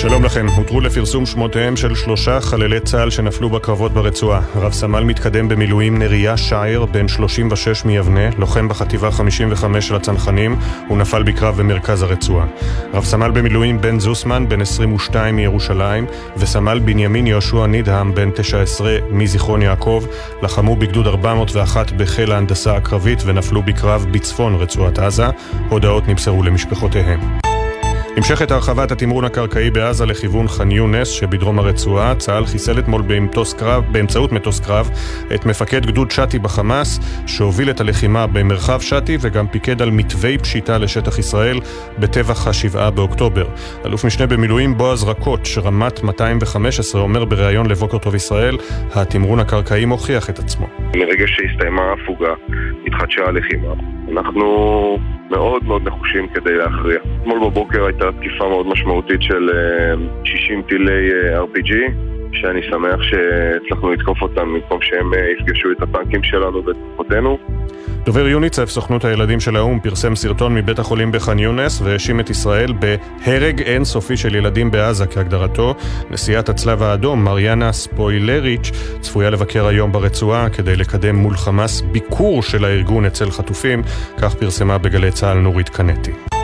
שלום 0.00 0.24
לכם, 0.24 0.46
הותרו 0.56 0.80
לפרסום 0.80 1.26
שמותיהם 1.26 1.76
של 1.76 1.94
שלושה 1.94 2.40
חללי 2.40 2.80
צה"ל 2.80 3.10
שנפלו 3.10 3.50
בקרבות 3.50 3.92
ברצועה. 3.92 4.40
רב 4.56 4.72
סמל 4.72 5.04
מתקדם 5.04 5.48
במילואים 5.48 5.98
נריה 5.98 6.36
שער, 6.36 6.84
בן 6.84 7.08
36 7.08 7.84
מיבנה, 7.84 8.30
לוחם 8.38 8.68
בחטיבה 8.68 9.10
55 9.10 9.88
של 9.88 9.94
הצנחנים, 9.94 10.56
הוא 10.88 10.98
נפל 10.98 11.22
בקרב 11.22 11.56
במרכז 11.56 12.02
הרצועה. 12.02 12.46
רב 12.94 13.04
סמל 13.04 13.30
במילואים 13.30 13.80
בן 13.80 14.00
זוסמן, 14.00 14.48
בן 14.48 14.60
22 14.60 15.36
מירושלים, 15.36 16.06
וסמל 16.36 16.78
בנימין 16.78 17.26
יהושע 17.26 17.66
נידהם, 17.66 18.14
בן 18.14 18.30
19 18.30 18.98
מזיכרון 19.10 19.62
יעקב, 19.62 20.04
לחמו 20.42 20.76
בגדוד 20.76 21.06
401 21.06 21.92
בחיל 21.92 22.32
ההנדסה 22.32 22.76
הקרבית 22.76 23.22
ונפלו 23.26 23.62
בקרב 23.62 24.06
בצפון 24.10 24.54
רצועת 24.54 24.98
עזה. 24.98 25.26
הודעות 25.68 26.08
נמסרו 26.08 26.42
למשפחותיהם. 26.42 27.20
נמשכת 28.16 28.50
הרחבת 28.50 28.92
התמרון 28.92 29.24
הקרקעי 29.24 29.70
בעזה 29.70 30.06
לכיוון 30.06 30.48
ח'אן 30.48 30.70
יונס 30.70 31.08
שבדרום 31.08 31.58
הרצועה. 31.58 32.14
צה"ל 32.14 32.46
חיסל 32.46 32.78
אתמול 32.78 33.02
קרב, 33.58 33.84
באמצעות 33.92 34.32
מטוס 34.32 34.60
קרב 34.60 34.90
את 35.34 35.46
מפקד 35.46 35.86
גדוד 35.86 36.10
שתי 36.10 36.38
בחמאס 36.38 37.00
שהוביל 37.26 37.70
את 37.70 37.80
הלחימה 37.80 38.26
במרחב 38.26 38.80
שתי 38.80 39.16
וגם 39.20 39.46
פיקד 39.48 39.82
על 39.82 39.90
מתווי 39.90 40.38
פשיטה 40.38 40.78
לשטח 40.78 41.18
ישראל 41.18 41.60
בטבח 41.98 42.46
השבעה 42.46 42.90
באוקטובר. 42.90 43.46
אלוף 43.86 44.04
משנה 44.04 44.26
במילואים 44.26 44.74
בועז 44.74 45.04
רקוט, 45.04 45.46
שרמת 45.46 46.02
215, 46.02 47.00
אומר 47.00 47.24
בריאיון 47.24 47.66
לבוקר 47.66 47.98
טוב 47.98 48.14
ישראל, 48.14 48.56
התמרון 48.94 49.40
הקרקעי 49.40 49.84
מוכיח 49.84 50.30
את 50.30 50.38
עצמו. 50.38 50.66
מרגע 50.96 51.24
שהסתיימה 51.26 51.82
ההפוגה, 51.82 52.34
התחדשה 53.00 53.28
הלחימה. 53.28 53.74
אנחנו 54.12 54.98
מאוד 55.30 55.64
מאוד 55.64 55.82
נחושים 55.88 56.28
כדי 56.28 56.54
להכריע. 56.54 56.98
אתמול 57.22 57.50
בבוקר 57.50 57.84
הייתה 57.84 58.12
תקיפה 58.12 58.48
מאוד 58.48 58.66
משמעותית 58.66 59.22
של 59.22 59.50
60 60.24 60.58
אה, 60.58 60.62
טילי 60.68 61.10
אה, 61.12 61.42
RPG 61.42 61.72
שאני 62.32 62.62
שמח 62.62 63.02
שהצלחנו 63.02 63.90
לתקוף 63.90 64.22
אותם 64.22 64.54
במקום 64.54 64.82
שהם 64.82 65.14
אה, 65.14 65.30
יפגשו 65.30 65.72
את 65.72 65.82
הטנקים 65.82 66.22
שלנו 66.22 66.64
ואת 66.64 66.76
כוחותינו. 66.90 67.38
דובר 68.04 68.28
יוניצף, 68.28 68.68
סוכנות 68.70 69.04
הילדים 69.04 69.40
של 69.40 69.56
האו"ם, 69.56 69.80
פרסם 69.80 70.16
סרטון 70.16 70.54
מבית 70.54 70.78
החולים 70.78 71.12
בח'אן 71.12 71.38
יונס 71.38 71.80
והאשים 71.80 72.20
את 72.20 72.30
ישראל 72.30 72.72
בהרג 72.72 73.62
אינסופי 73.62 74.16
של 74.16 74.34
ילדים 74.34 74.70
בעזה 74.70 75.06
כהגדרתו. 75.06 75.74
נשיאת 76.10 76.48
הצלב 76.48 76.82
האדום, 76.82 77.24
מריאנה 77.24 77.72
ספולייריץ', 77.72 78.70
צפויה 79.00 79.30
לבקר 79.30 79.66
היום 79.66 79.92
ברצועה 79.92 80.50
כדי 80.50 80.76
לקדם 80.76 81.16
מול 81.16 81.36
חמאס 81.36 81.80
ביקור 81.80 82.42
של 82.42 82.64
הארגון 82.64 83.04
אצל 83.04 83.30
חטופים, 83.30 83.82
כך 84.18 84.34
פרסמה 84.34 84.78
בגלי 84.78 85.10
צה"ל 85.10 85.38
נורית 85.38 85.68
קנטי. 85.68 86.39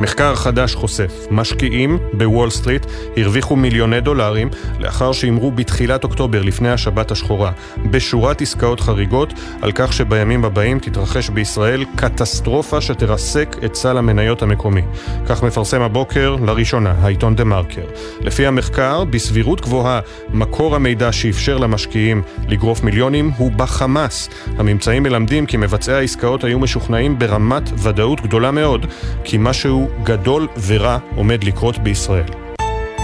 מחקר 0.00 0.34
חדש 0.34 0.74
חושף, 0.74 1.26
משקיעים 1.30 1.98
בוול 2.12 2.50
סטריט 2.50 2.86
הרוויחו 3.16 3.56
מיליוני 3.56 4.00
דולרים 4.00 4.48
לאחר 4.78 5.12
שהימרו 5.12 5.50
בתחילת 5.50 6.04
אוקטובר 6.04 6.42
לפני 6.42 6.70
השבת 6.70 7.10
השחורה 7.10 7.52
בשורת 7.90 8.40
עסקאות 8.40 8.80
חריגות 8.80 9.32
על 9.62 9.72
כך 9.74 9.92
שבימים 9.92 10.44
הבאים 10.44 10.78
תתרחש 10.78 11.28
בישראל 11.28 11.84
קטסטרופה 11.96 12.80
שתרסק 12.80 13.56
את 13.64 13.74
סל 13.74 13.98
המניות 13.98 14.42
המקומי. 14.42 14.82
כך 15.26 15.42
מפרסם 15.42 15.82
הבוקר 15.82 16.36
לראשונה 16.46 16.94
העיתון 17.00 17.36
דה 17.36 17.44
מרקר. 17.44 17.84
לפי 18.20 18.46
המחקר, 18.46 19.04
בסבירות 19.04 19.60
גבוהה 19.60 20.00
מקור 20.28 20.76
המידע 20.76 21.12
שאפשר 21.12 21.58
למשקיעים 21.58 22.22
לגרוף 22.48 22.82
מיליונים 22.82 23.30
הוא 23.36 23.52
בחמאס. 23.52 24.28
הממצאים 24.58 25.02
מלמדים 25.02 25.46
כי 25.46 25.56
מבצעי 25.56 25.94
העסקאות 25.94 26.44
היו 26.44 26.58
משוכנעים 26.58 27.18
ברמת 27.18 27.70
ודאות 27.82 28.20
גדולה 28.20 28.50
מאוד 28.50 28.86
כי 29.24 29.36
משהו 29.40 29.89
גדול 30.04 30.48
ורע 30.66 30.98
עומד 31.16 31.44
לקרות 31.44 31.78
בישראל. 31.78 32.49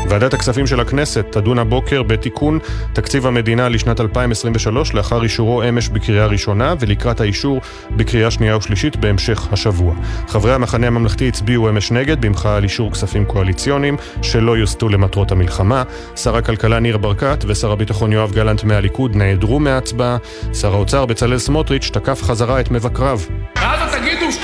ועדת 0.08 0.34
הכספים 0.34 0.66
של 0.66 0.80
הכנסת 0.80 1.26
תדון 1.30 1.58
הבוקר 1.58 2.02
בתיקון 2.02 2.58
תקציב 2.92 3.26
המדינה 3.26 3.68
לשנת 3.68 4.00
2023 4.00 4.94
לאחר 4.94 5.22
אישורו 5.22 5.62
אמש 5.62 5.88
בקריאה 5.88 6.26
ראשונה 6.26 6.74
ולקראת 6.80 7.20
האישור 7.20 7.60
בקריאה 7.90 8.30
שנייה 8.30 8.56
ושלישית 8.56 8.96
בהמשך 8.96 9.52
השבוע. 9.52 9.94
חברי 10.28 10.54
המחנה 10.54 10.86
הממלכתי 10.86 11.28
הצביעו 11.28 11.68
אמש 11.68 11.92
נגד 11.92 12.20
במחאה 12.20 12.56
על 12.56 12.62
אישור 12.64 12.92
כספים 12.92 13.24
קואליציוניים 13.24 13.96
שלא 14.22 14.56
יוסטו 14.56 14.88
למטרות 14.88 15.32
המלחמה. 15.32 15.82
שר 16.16 16.36
הכלכלה 16.36 16.80
ניר 16.80 16.96
ברקת 16.96 17.44
ושר 17.46 17.72
הביטחון 17.72 18.12
יואב 18.12 18.32
גלנט 18.32 18.64
מהליכוד 18.64 19.16
נעדרו 19.16 19.60
מההצבעה. 19.60 20.16
שר 20.54 20.74
האוצר 20.74 21.06
בצלאל 21.06 21.38
סמוטריץ' 21.38 21.90
תקף 21.92 22.22
חזרה 22.22 22.60
את 22.60 22.70
מבקריו. 22.70 23.20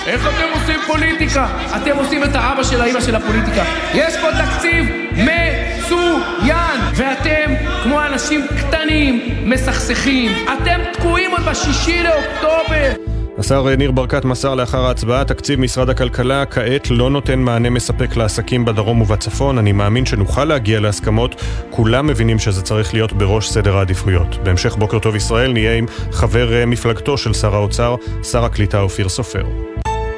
איך 0.06 0.26
אתם 0.26 0.60
עושים 0.60 0.80
פוליטיקה? 0.86 1.46
אתם 1.76 1.96
עושים 1.96 2.24
את 2.24 2.34
האבא 2.34 2.62
של 2.62 2.80
האימא 2.80 3.00
של 3.00 3.14
הפוליטיקה. 3.14 3.62
יש 3.94 4.14
פה 4.16 4.28
תקציב 4.44 4.86
מצוין, 6.22 6.80
ואתם, 6.96 7.54
כמו 7.82 8.02
אנשים 8.06 8.46
קטנים, 8.58 9.20
מסכסכים. 9.44 10.32
אתם 10.44 10.80
תקועים 10.92 11.30
עוד 11.30 11.40
בשישי 11.50 12.02
לאוקטובר. 12.02 12.92
השר 13.38 13.76
ניר 13.76 13.90
ברקת 13.90 14.24
מסר 14.24 14.54
לאחר 14.54 14.86
ההצבעה, 14.86 15.24
תקציב 15.24 15.60
משרד 15.60 15.90
הכלכלה 15.90 16.46
כעת 16.46 16.90
לא 16.90 17.10
נותן 17.10 17.38
מענה 17.38 17.70
מספק 17.70 18.16
לעסקים 18.16 18.64
בדרום 18.64 19.00
ובצפון. 19.00 19.58
אני 19.58 19.72
מאמין 19.72 20.06
שנוכל 20.06 20.44
להגיע 20.44 20.80
להסכמות. 20.80 21.42
כולם 21.70 22.06
מבינים 22.06 22.38
שזה 22.38 22.62
צריך 22.62 22.94
להיות 22.94 23.12
בראש 23.12 23.50
סדר 23.50 23.76
העדיפויות. 23.76 24.36
בהמשך 24.42 24.76
בוקר 24.76 24.98
טוב 24.98 25.16
ישראל 25.16 25.52
נהיה 25.52 25.74
עם 25.74 25.86
חבר 26.12 26.64
מפלגתו 26.66 27.18
של 27.18 27.32
שר 27.32 27.54
האוצר, 27.54 27.96
שר 28.22 28.44
הקליטה 28.44 28.80
אופיר 28.80 29.08
סופר. 29.08 29.71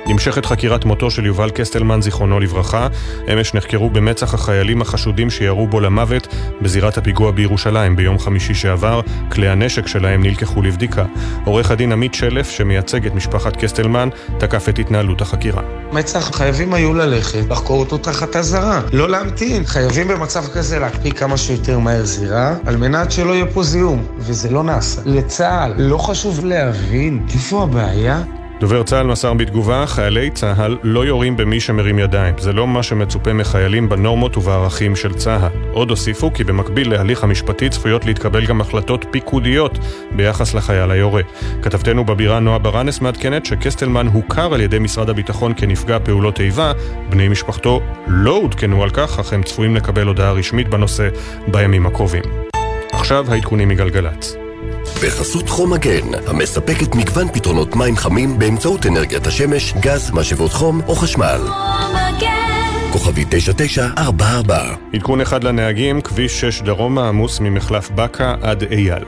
נמשכת 0.06 0.46
חקירת 0.46 0.84
מותו 0.84 1.10
של 1.10 1.26
יובל 1.26 1.50
קסטלמן, 1.50 2.02
זיכרונו 2.02 2.40
לברכה. 2.40 2.88
אמש 3.32 3.54
נחקרו 3.54 3.90
במצח 3.90 4.34
החיילים 4.34 4.82
החשודים 4.82 5.30
שירו 5.30 5.66
בו 5.66 5.80
למוות 5.80 6.28
בזירת 6.62 6.98
הפיגוע 6.98 7.30
בירושלים 7.30 7.96
ביום 7.96 8.18
חמישי 8.18 8.54
שעבר. 8.54 9.00
כלי 9.32 9.48
הנשק 9.48 9.86
שלהם 9.86 10.22
נלקחו 10.22 10.62
לבדיקה. 10.62 11.04
עורך 11.44 11.70
הדין 11.70 11.92
עמית 11.92 12.14
שלף, 12.14 12.50
שמייצג 12.50 13.06
את 13.06 13.14
משפחת 13.14 13.56
קסטלמן, 13.56 14.08
תקף 14.38 14.68
את 14.68 14.78
התנהלות 14.78 15.20
החקירה. 15.20 15.62
מצח 15.92 16.30
חייבים 16.36 16.74
היו 16.74 16.94
ללכת, 16.94 17.44
לחקור 17.50 17.80
אותו 17.80 17.98
תחת 17.98 18.36
אזהרה. 18.36 18.80
לא 18.92 19.08
להמתין. 19.08 19.64
חייבים 19.64 20.08
במצב 20.08 20.44
כזה 20.54 20.78
להקפיא 20.78 21.12
כמה 21.12 21.36
שיותר 21.36 21.78
מהר 21.78 22.04
זירה, 22.04 22.54
על 22.66 22.76
מנת 22.76 23.12
שלא 23.12 23.32
יהיה 23.32 23.46
פה 23.46 23.62
זיהום. 23.62 24.06
וזה 24.18 24.50
לא 24.50 24.62
נעשה. 24.62 25.02
לצה"ל 25.04 25.74
לא 25.76 25.98
חשוב 25.98 26.44
להבין 26.44 27.26
איפה 27.34 27.62
הבעיה? 27.62 28.22
דובר 28.64 28.82
צה"ל 28.82 29.06
מסר 29.06 29.34
בתגובה, 29.34 29.86
חיילי 29.86 30.30
צה"ל 30.30 30.78
לא 30.82 31.06
יורים 31.06 31.36
במי 31.36 31.60
שמרים 31.60 31.98
ידיים. 31.98 32.34
זה 32.38 32.52
לא 32.52 32.66
מה 32.66 32.82
שמצופה 32.82 33.32
מחיילים 33.32 33.88
בנורמות 33.88 34.36
ובערכים 34.36 34.96
של 34.96 35.14
צה"ל. 35.14 35.70
עוד 35.72 35.90
הוסיפו 35.90 36.32
כי 36.32 36.44
במקביל 36.44 36.90
להליך 36.90 37.24
המשפטי 37.24 37.68
צפויות 37.68 38.04
להתקבל 38.04 38.46
גם 38.46 38.60
החלטות 38.60 39.04
פיקודיות 39.10 39.78
ביחס 40.16 40.54
לחייל 40.54 40.90
היורה. 40.90 41.22
כתבתנו 41.62 42.04
בבירה 42.04 42.40
נועה 42.40 42.58
ברנס 42.58 43.00
מעדכנת 43.00 43.46
שקסטלמן 43.46 44.06
הוכר 44.06 44.54
על 44.54 44.60
ידי 44.60 44.78
משרד 44.78 45.10
הביטחון 45.10 45.52
כנפגע 45.56 45.98
פעולות 45.98 46.40
איבה, 46.40 46.72
בני 47.10 47.28
משפחתו 47.28 47.80
לא 48.06 48.32
עודכנו 48.32 48.82
על 48.82 48.90
כך, 48.90 49.18
אך 49.18 49.32
הם 49.32 49.42
צפויים 49.42 49.76
לקבל 49.76 50.06
הודעה 50.06 50.32
רשמית 50.32 50.68
בנושא 50.68 51.08
בימים 51.48 51.86
הקרובים. 51.86 52.24
עכשיו 52.92 53.26
העדכונים 53.32 53.68
מגלגלצ. 53.68 54.43
בחסות 55.02 55.48
חום 55.48 55.72
מגן, 55.72 56.08
המספקת 56.26 56.94
מגוון 56.94 57.28
פתרונות 57.32 57.76
מים 57.76 57.96
חמים 57.96 58.38
באמצעות 58.38 58.86
אנרגיית 58.86 59.26
השמש, 59.26 59.74
גז, 59.80 60.10
משאבות 60.10 60.52
חום 60.52 60.80
או 60.86 60.94
חשמל. 60.94 61.40
כוכבי 62.92 63.24
9944 63.28 64.74
עדכון 64.94 65.20
אחד 65.20 65.44
לנהגים, 65.44 66.00
כביש 66.00 66.40
6 66.40 66.62
דרומה 66.62 67.08
עמוס 67.08 67.40
ממחלף 67.40 67.90
בקה 67.90 68.34
עד 68.42 68.62
אייל. 68.72 69.04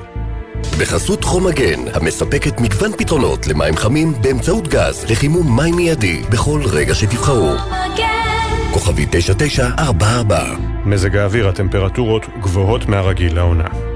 בחסות 0.80 1.24
חום 1.24 1.47
מגן, 1.47 1.80
המספקת 1.95 2.61
מגוון 2.61 2.93
פתרונות 2.99 3.47
למים 3.47 3.76
חמים 3.76 4.12
באמצעות 4.20 4.68
גז 4.68 5.05
לחימום 5.11 5.57
מים 5.57 5.76
מיידי 5.76 6.22
בכל 6.30 6.61
רגע 6.64 6.95
שתבחרו. 6.95 7.53
כוכבי 8.72 9.07
9944 9.11 10.45
מזג 10.84 11.16
האוויר, 11.16 11.49
הטמפרטורות 11.49 12.26
גבוהות 12.41 12.89
מהרגיל 12.89 13.34
לעונה. 13.34 13.95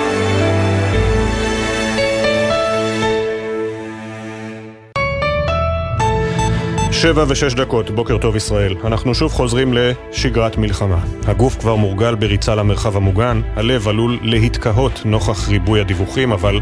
שבע 7.01 7.25
ושש 7.27 7.53
דקות, 7.53 7.89
בוקר 7.89 8.17
טוב 8.17 8.35
ישראל. 8.35 8.75
אנחנו 8.83 9.15
שוב 9.15 9.31
חוזרים 9.31 9.73
לשגרת 9.73 10.57
מלחמה. 10.57 10.99
הגוף 11.27 11.57
כבר 11.59 11.75
מורגל 11.75 12.15
בריצה 12.15 12.55
למרחב 12.55 12.97
המוגן, 12.97 13.41
הלב 13.55 13.87
עלול 13.87 14.19
להתקהות 14.21 15.01
נוכח 15.05 15.49
ריבוי 15.49 15.81
הדיווחים, 15.81 16.31
אבל 16.31 16.59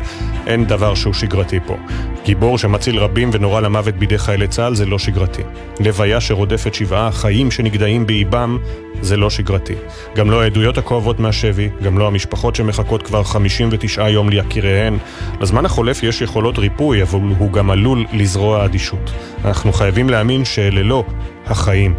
אין 0.47 0.65
דבר 0.65 0.95
שהוא 0.95 1.13
שגרתי 1.13 1.59
פה. 1.65 1.77
גיבור 2.25 2.57
שמציל 2.57 2.99
רבים 2.99 3.29
ונורא 3.33 3.61
למוות 3.61 3.95
בידי 3.95 4.17
חיילי 4.17 4.47
צה"ל 4.47 4.75
זה 4.75 4.85
לא 4.85 4.99
שגרתי. 4.99 5.41
לוויה 5.79 6.21
שרודפת 6.21 6.73
שבעה, 6.73 7.11
חיים 7.11 7.51
שנגדעים 7.51 8.07
באיבם, 8.07 8.57
זה 9.01 9.17
לא 9.17 9.29
שגרתי. 9.29 9.73
גם 10.15 10.31
לא 10.31 10.41
העדויות 10.41 10.77
הכואבות 10.77 11.19
מהשבי, 11.19 11.69
גם 11.83 11.97
לא 11.97 12.07
המשפחות 12.07 12.55
שמחכות 12.55 13.03
כבר 13.03 13.23
59 13.23 14.09
יום 14.09 14.29
ליקיריהן. 14.29 14.97
לזמן 15.41 15.65
החולף 15.65 16.03
יש 16.03 16.21
יכולות 16.21 16.57
ריפוי, 16.57 17.01
אבל 17.01 17.19
הוא 17.37 17.51
גם 17.51 17.71
עלול 17.71 18.05
לזרוע 18.13 18.65
אדישות. 18.65 19.11
אנחנו 19.45 19.73
חייבים 19.73 20.09
להאמין 20.09 20.28
שאלה 20.45 20.83
לא 20.83 21.03
החיים. 21.45 21.95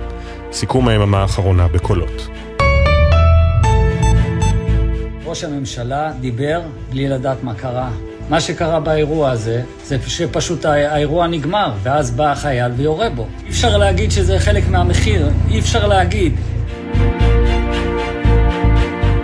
סיכום 0.53 0.89
היממה 0.89 1.19
האחרונה 1.19 1.69
בקולות. 1.69 2.29
ראש 5.25 5.45
הממשלה 5.45 6.13
דיבר 6.21 6.61
בלי 6.91 7.09
לדעת 7.09 7.43
מה 7.43 7.55
קרה. 7.55 7.91
מה 8.29 8.41
שקרה 8.41 8.81
באירוע 8.81 9.31
הזה, 9.31 9.63
זה 9.85 9.97
שפשוט 10.07 10.65
האירוע 10.65 11.27
נגמר, 11.27 11.73
ואז 11.83 12.11
בא 12.11 12.33
החייל 12.33 12.73
ויורה 12.77 13.11
בו. 13.11 13.27
אי 13.45 13.51
אפשר 13.51 13.77
להגיד 13.77 14.11
שזה 14.11 14.39
חלק 14.39 14.69
מהמחיר, 14.69 15.31
אי 15.51 15.59
אפשר 15.59 15.87
להגיד. 15.87 16.35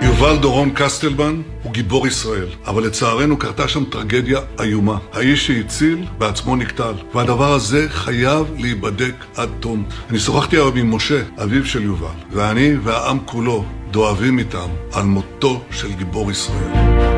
יובל 0.02 0.38
דורון 0.40 0.70
קסטלמן 0.74 1.34
הוא 1.34 1.55
גיבור 1.76 2.06
ישראל, 2.06 2.48
אבל 2.66 2.86
לצערנו 2.86 3.36
קרתה 3.36 3.68
שם 3.68 3.84
טרגדיה 3.84 4.40
איומה. 4.60 4.98
האיש 5.12 5.46
שהציל 5.46 6.04
בעצמו 6.18 6.56
נקטל, 6.56 6.92
והדבר 7.14 7.52
הזה 7.52 7.86
חייב 7.88 8.46
להיבדק 8.58 9.14
עד 9.36 9.48
תום. 9.60 9.84
אני 10.10 10.18
שוחחתי 10.18 10.56
היום 10.56 10.76
עם 10.76 10.94
משה, 10.94 11.22
אביו 11.42 11.66
של 11.66 11.82
יובל, 11.82 12.06
ואני 12.32 12.76
והעם 12.82 13.18
כולו 13.24 13.64
דואבים 13.90 14.38
איתם 14.38 14.68
על 14.92 15.04
מותו 15.04 15.62
של 15.70 15.92
גיבור 15.92 16.30
ישראל. 16.30 17.15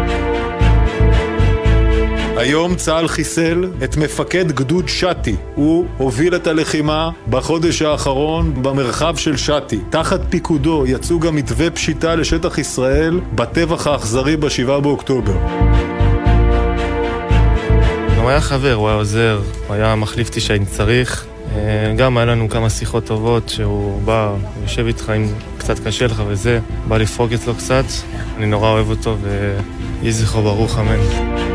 היום 2.38 2.74
צה"ל 2.74 3.08
חיסל 3.08 3.64
את 3.84 3.96
מפקד 3.96 4.52
גדוד 4.52 4.88
שתי. 4.88 5.36
הוא 5.54 5.86
הוביל 5.96 6.34
את 6.34 6.46
הלחימה 6.46 7.10
בחודש 7.30 7.82
האחרון 7.82 8.62
במרחב 8.62 9.16
של 9.16 9.36
שתי. 9.36 9.78
תחת 9.90 10.20
פיקודו 10.30 10.84
יצאו 10.86 11.20
גם 11.20 11.36
מתווה 11.36 11.70
פשיטה 11.70 12.14
לשטח 12.14 12.58
ישראל 12.58 13.20
בטבח 13.34 13.86
האכזרי 13.86 14.36
ב-7 14.36 14.80
באוקטובר. 14.82 15.36
הוא 18.16 18.30
היה 18.30 18.40
חבר, 18.40 18.72
הוא 18.72 18.88
היה 18.88 18.96
עוזר, 18.96 19.40
הוא 19.66 19.74
היה 19.74 19.94
מחליף 19.94 20.28
אותי 20.28 20.40
שהייתי 20.40 20.66
צריך. 20.66 21.26
גם 21.96 22.16
היה 22.16 22.26
לנו 22.26 22.48
כמה 22.48 22.70
שיחות 22.70 23.04
טובות 23.04 23.48
שהוא 23.48 24.02
בא, 24.02 24.28
הוא 24.28 24.62
יושב 24.62 24.86
איתך 24.86 25.12
אם 25.16 25.28
קצת 25.58 25.78
קשה 25.78 26.06
לך 26.06 26.22
וזה, 26.28 26.60
בא 26.88 26.98
לפרוק 26.98 27.32
אצלו 27.32 27.54
קצת. 27.54 27.84
אני 28.36 28.46
נורא 28.46 28.70
אוהב 28.70 28.90
אותו 28.90 29.16
ויהי 29.22 30.12
זכרו 30.12 30.42
ברוך, 30.42 30.78
אמן. 30.78 31.47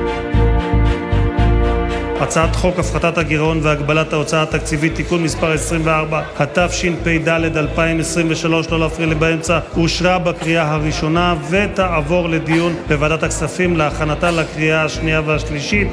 הצעת 2.24 2.56
חוק 2.56 2.80
הפחתת 2.80 3.18
הגירעון 3.18 3.60
והגבלת 3.64 4.14
ההוצאה 4.14 4.44
התקציבית 4.44 4.96
(תיקון 4.96 5.24
מס' 5.24 5.36
24), 5.44 6.22
התשפ"ד 6.40 7.28
2023, 7.28 8.70
לא 8.72 8.80
להפריע 8.80 9.08
לי 9.08 9.16
באמצע, 9.16 9.60
אושרה 9.78 10.20
בקריאה 10.20 10.72
הראשונה 10.72 11.36
ותעבור 11.50 12.30
לדיון 12.30 12.76
בוועדת 12.88 13.24
הכספים 13.24 13.78
להכנתה 13.78 14.32
לקריאה 14.32 14.84
השנייה 14.84 15.22
והשלישית. 15.26 15.88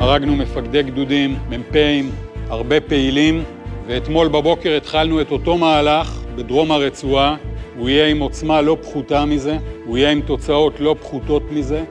הרגנו 0.00 0.36
מפקדי 0.36 0.82
גדודים, 0.82 1.36
מ"פים, 1.50 2.10
הרבה 2.48 2.80
פעילים, 2.80 3.44
ואתמול 3.86 4.28
בבוקר 4.28 4.76
התחלנו 4.76 5.20
את 5.20 5.32
אותו 5.32 5.58
מהלך 5.58 6.18
בדרום 6.36 6.72
הרצועה. 6.72 7.36
הוא 7.76 7.88
יהיה 7.88 8.06
עם 8.06 8.20
עוצמה 8.20 8.60
לא 8.60 8.76
פחותה 8.82 9.24
מזה, 9.24 9.56
הוא 9.84 9.98
יהיה 9.98 10.10
עם 10.10 10.20
תוצאות 10.20 10.80
לא 10.80 10.96
פחותות 11.00 11.42
מזה. 11.50 11.84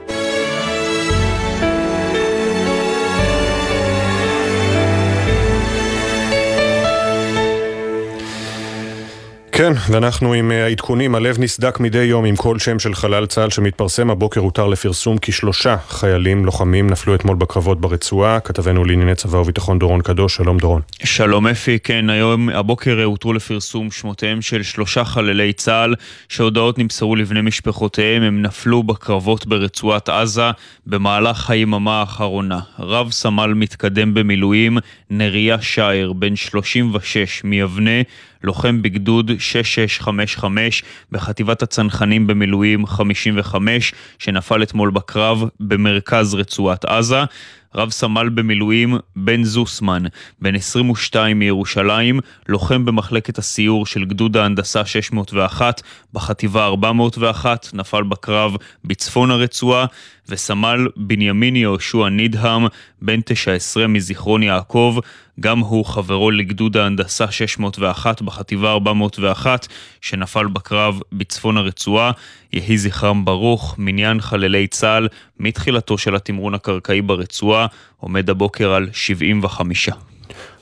כן, 9.54 9.72
ואנחנו 9.90 10.32
עם 10.32 10.50
אה, 10.50 10.64
העדכונים, 10.64 11.14
הלב 11.14 11.36
נסדק 11.38 11.80
מדי 11.80 12.04
יום 12.04 12.24
עם 12.24 12.36
כל 12.36 12.58
שם 12.58 12.78
של 12.78 12.94
חלל 12.94 13.26
צה"ל 13.26 13.50
שמתפרסם. 13.50 14.10
הבוקר 14.10 14.40
הותר 14.40 14.66
לפרסום 14.66 15.18
כי 15.18 15.32
שלושה 15.32 15.76
חיילים 15.88 16.44
לוחמים 16.44 16.90
נפלו 16.90 17.14
אתמול 17.14 17.36
בקרבות 17.36 17.80
ברצועה. 17.80 18.40
כתבנו 18.40 18.84
לענייני 18.84 19.14
צבא 19.14 19.36
וביטחון 19.36 19.78
דורון 19.78 20.00
קדוש, 20.02 20.36
שלום 20.36 20.58
דורון. 20.58 20.80
שלום 21.04 21.46
אפי, 21.46 21.78
כן, 21.78 22.10
היום, 22.10 22.48
הבוקר 22.48 23.02
הותרו 23.04 23.32
לפרסום 23.32 23.90
שמותיהם 23.90 24.42
של 24.42 24.62
שלושה 24.62 25.04
חללי 25.04 25.52
צה"ל, 25.52 25.94
שהודעות 26.28 26.78
נמסרו 26.78 27.16
לבני 27.16 27.40
משפחותיהם, 27.40 28.22
הם 28.22 28.42
נפלו 28.42 28.82
בקרבות 28.82 29.46
ברצועת 29.46 30.08
עזה 30.08 30.50
במהלך 30.86 31.50
היממה 31.50 32.00
האחרונה. 32.00 32.60
רב 32.78 33.10
סמל 33.10 33.54
מתקדם 33.54 34.14
במילואים, 34.14 34.78
נריה 35.10 35.62
שייר, 35.62 36.12
בן 36.12 36.36
36 36.36 37.44
מיבנה, 37.44 38.00
לוחם 38.44 38.82
בגדוד 38.82 39.30
6655 39.38 40.82
בחטיבת 41.12 41.62
הצנחנים 41.62 42.26
במילואים 42.26 42.86
55, 42.86 43.94
שנפל 44.18 44.62
אתמול 44.62 44.90
בקרב 44.90 45.44
במרכז 45.60 46.34
רצועת 46.34 46.84
עזה. 46.84 47.24
רב 47.74 47.90
סמל 47.90 48.28
במילואים 48.28 48.98
בן 49.16 49.44
זוסמן, 49.44 50.02
בן 50.40 50.54
22 50.54 51.38
מירושלים, 51.38 52.20
לוחם 52.48 52.84
במחלקת 52.84 53.38
הסיור 53.38 53.86
של 53.86 54.04
גדוד 54.04 54.36
ההנדסה 54.36 54.84
601 54.84 55.82
בחטיבה 56.12 56.66
401, 56.66 57.68
נפל 57.72 58.02
בקרב 58.02 58.56
בצפון 58.84 59.30
הרצועה, 59.30 59.86
וסמל 60.28 60.88
בנימין 60.96 61.56
יהושע 61.56 62.08
נידהם, 62.08 62.66
בן 63.02 63.20
19 63.20 63.86
מזיכרון 63.86 64.42
יעקב, 64.42 64.96
גם 65.40 65.58
הוא 65.58 65.84
חברו 65.84 66.30
לגדוד 66.30 66.76
ההנדסה 66.76 67.30
601 67.30 68.22
בחטיבה 68.22 68.72
401, 68.72 69.66
שנפל 70.00 70.46
בקרב 70.46 71.00
בצפון 71.12 71.56
הרצועה. 71.56 72.10
יהי 72.52 72.78
זכרם 72.78 73.24
ברוך, 73.24 73.74
מניין 73.78 74.20
חללי 74.20 74.66
צה"ל 74.66 75.08
מתחילתו 75.40 75.98
של 75.98 76.14
התמרון 76.14 76.54
הקרקעי 76.54 77.02
ברצועה 77.02 77.66
עומד 77.96 78.30
הבוקר 78.30 78.72
על 78.72 78.88
75. 78.92 79.88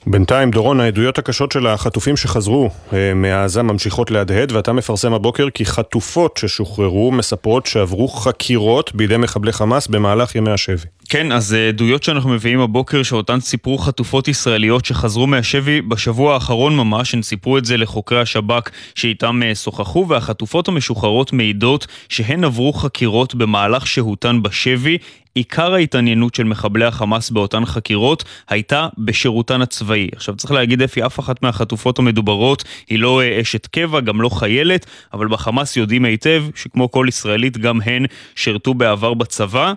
בינתיים, 0.07 0.51
דורון, 0.51 0.81
העדויות 0.81 1.19
הקשות 1.19 1.53
של 1.53 1.67
החטופים 1.67 2.17
שחזרו 2.17 2.71
אה, 2.93 3.15
מעזה 3.15 3.63
ממשיכות 3.63 4.11
להדהד, 4.11 4.53
ואתה 4.53 4.73
מפרסם 4.73 5.13
הבוקר 5.13 5.51
כי 5.51 5.65
חטופות 5.65 6.37
ששוחררו 6.37 7.13
מספרות 7.13 7.67
שעברו 7.67 8.09
חקירות 8.09 8.95
בידי 8.95 9.17
מחבלי 9.17 9.53
חמאס 9.53 9.87
במהלך 9.87 10.35
ימי 10.35 10.51
השבי. 10.51 10.87
כן, 11.09 11.33
אז 11.33 11.55
אה, 11.55 11.69
עדויות 11.69 12.03
שאנחנו 12.03 12.31
מביאים 12.31 12.61
הבוקר 12.61 13.03
שאותן 13.03 13.41
סיפרו 13.41 13.79
חטופות 13.79 14.29
ישראליות 14.29 14.85
שחזרו 14.85 15.27
מהשבי 15.27 15.81
בשבוע 15.81 16.35
האחרון 16.35 16.77
ממש, 16.77 17.15
הן 17.15 17.23
סיפרו 17.23 17.59
את 17.59 17.65
זה 17.65 17.77
לחוקרי 17.77 18.21
השב"כ 18.21 18.71
שאיתם 18.95 19.43
אה, 19.43 19.55
שוחחו, 19.55 20.07
והחטופות 20.09 20.69
המשוחררות 20.69 21.33
מעידות 21.33 21.87
שהן 22.09 22.45
עברו 22.45 22.73
חקירות 22.73 23.35
במהלך 23.35 23.87
שהותן 23.87 24.43
בשבי. 24.43 24.99
עיקר 25.35 25.75
ההתעניינות 25.75 26.35
של 26.35 26.45
מחבלי 26.45 26.85
החמאס 26.85 27.31
באותן 27.31 27.65
חקירות 27.65 28.25
הייתה 28.49 28.89
בשירותן 28.99 29.63
הצבאי. 29.63 30.09
עכשיו 30.17 30.37
צריך 30.37 30.53
להגיד 30.53 30.83
אפי, 30.83 31.07
אף 31.07 31.21
אחת 31.21 31.43
מהחטופות 31.43 31.99
המדוברות 31.99 32.65
היא 32.89 32.99
לא 32.99 33.23
אה, 33.23 33.41
אשת 33.41 33.67
קבע, 33.67 34.01
גם 34.01 34.21
לא 34.21 34.29
חיילת, 34.29 34.87
אבל 35.13 35.29
בחמאס 35.29 35.77
יודעים 35.77 36.05
היטב 36.05 36.45
שכמו 36.55 36.91
כל 36.91 37.07
ישראלית 37.09 37.59
גם 37.59 37.81
הן 37.85 38.05
שירתו 38.35 38.75
בעבר 38.75 39.15
בצבא, 39.15 39.73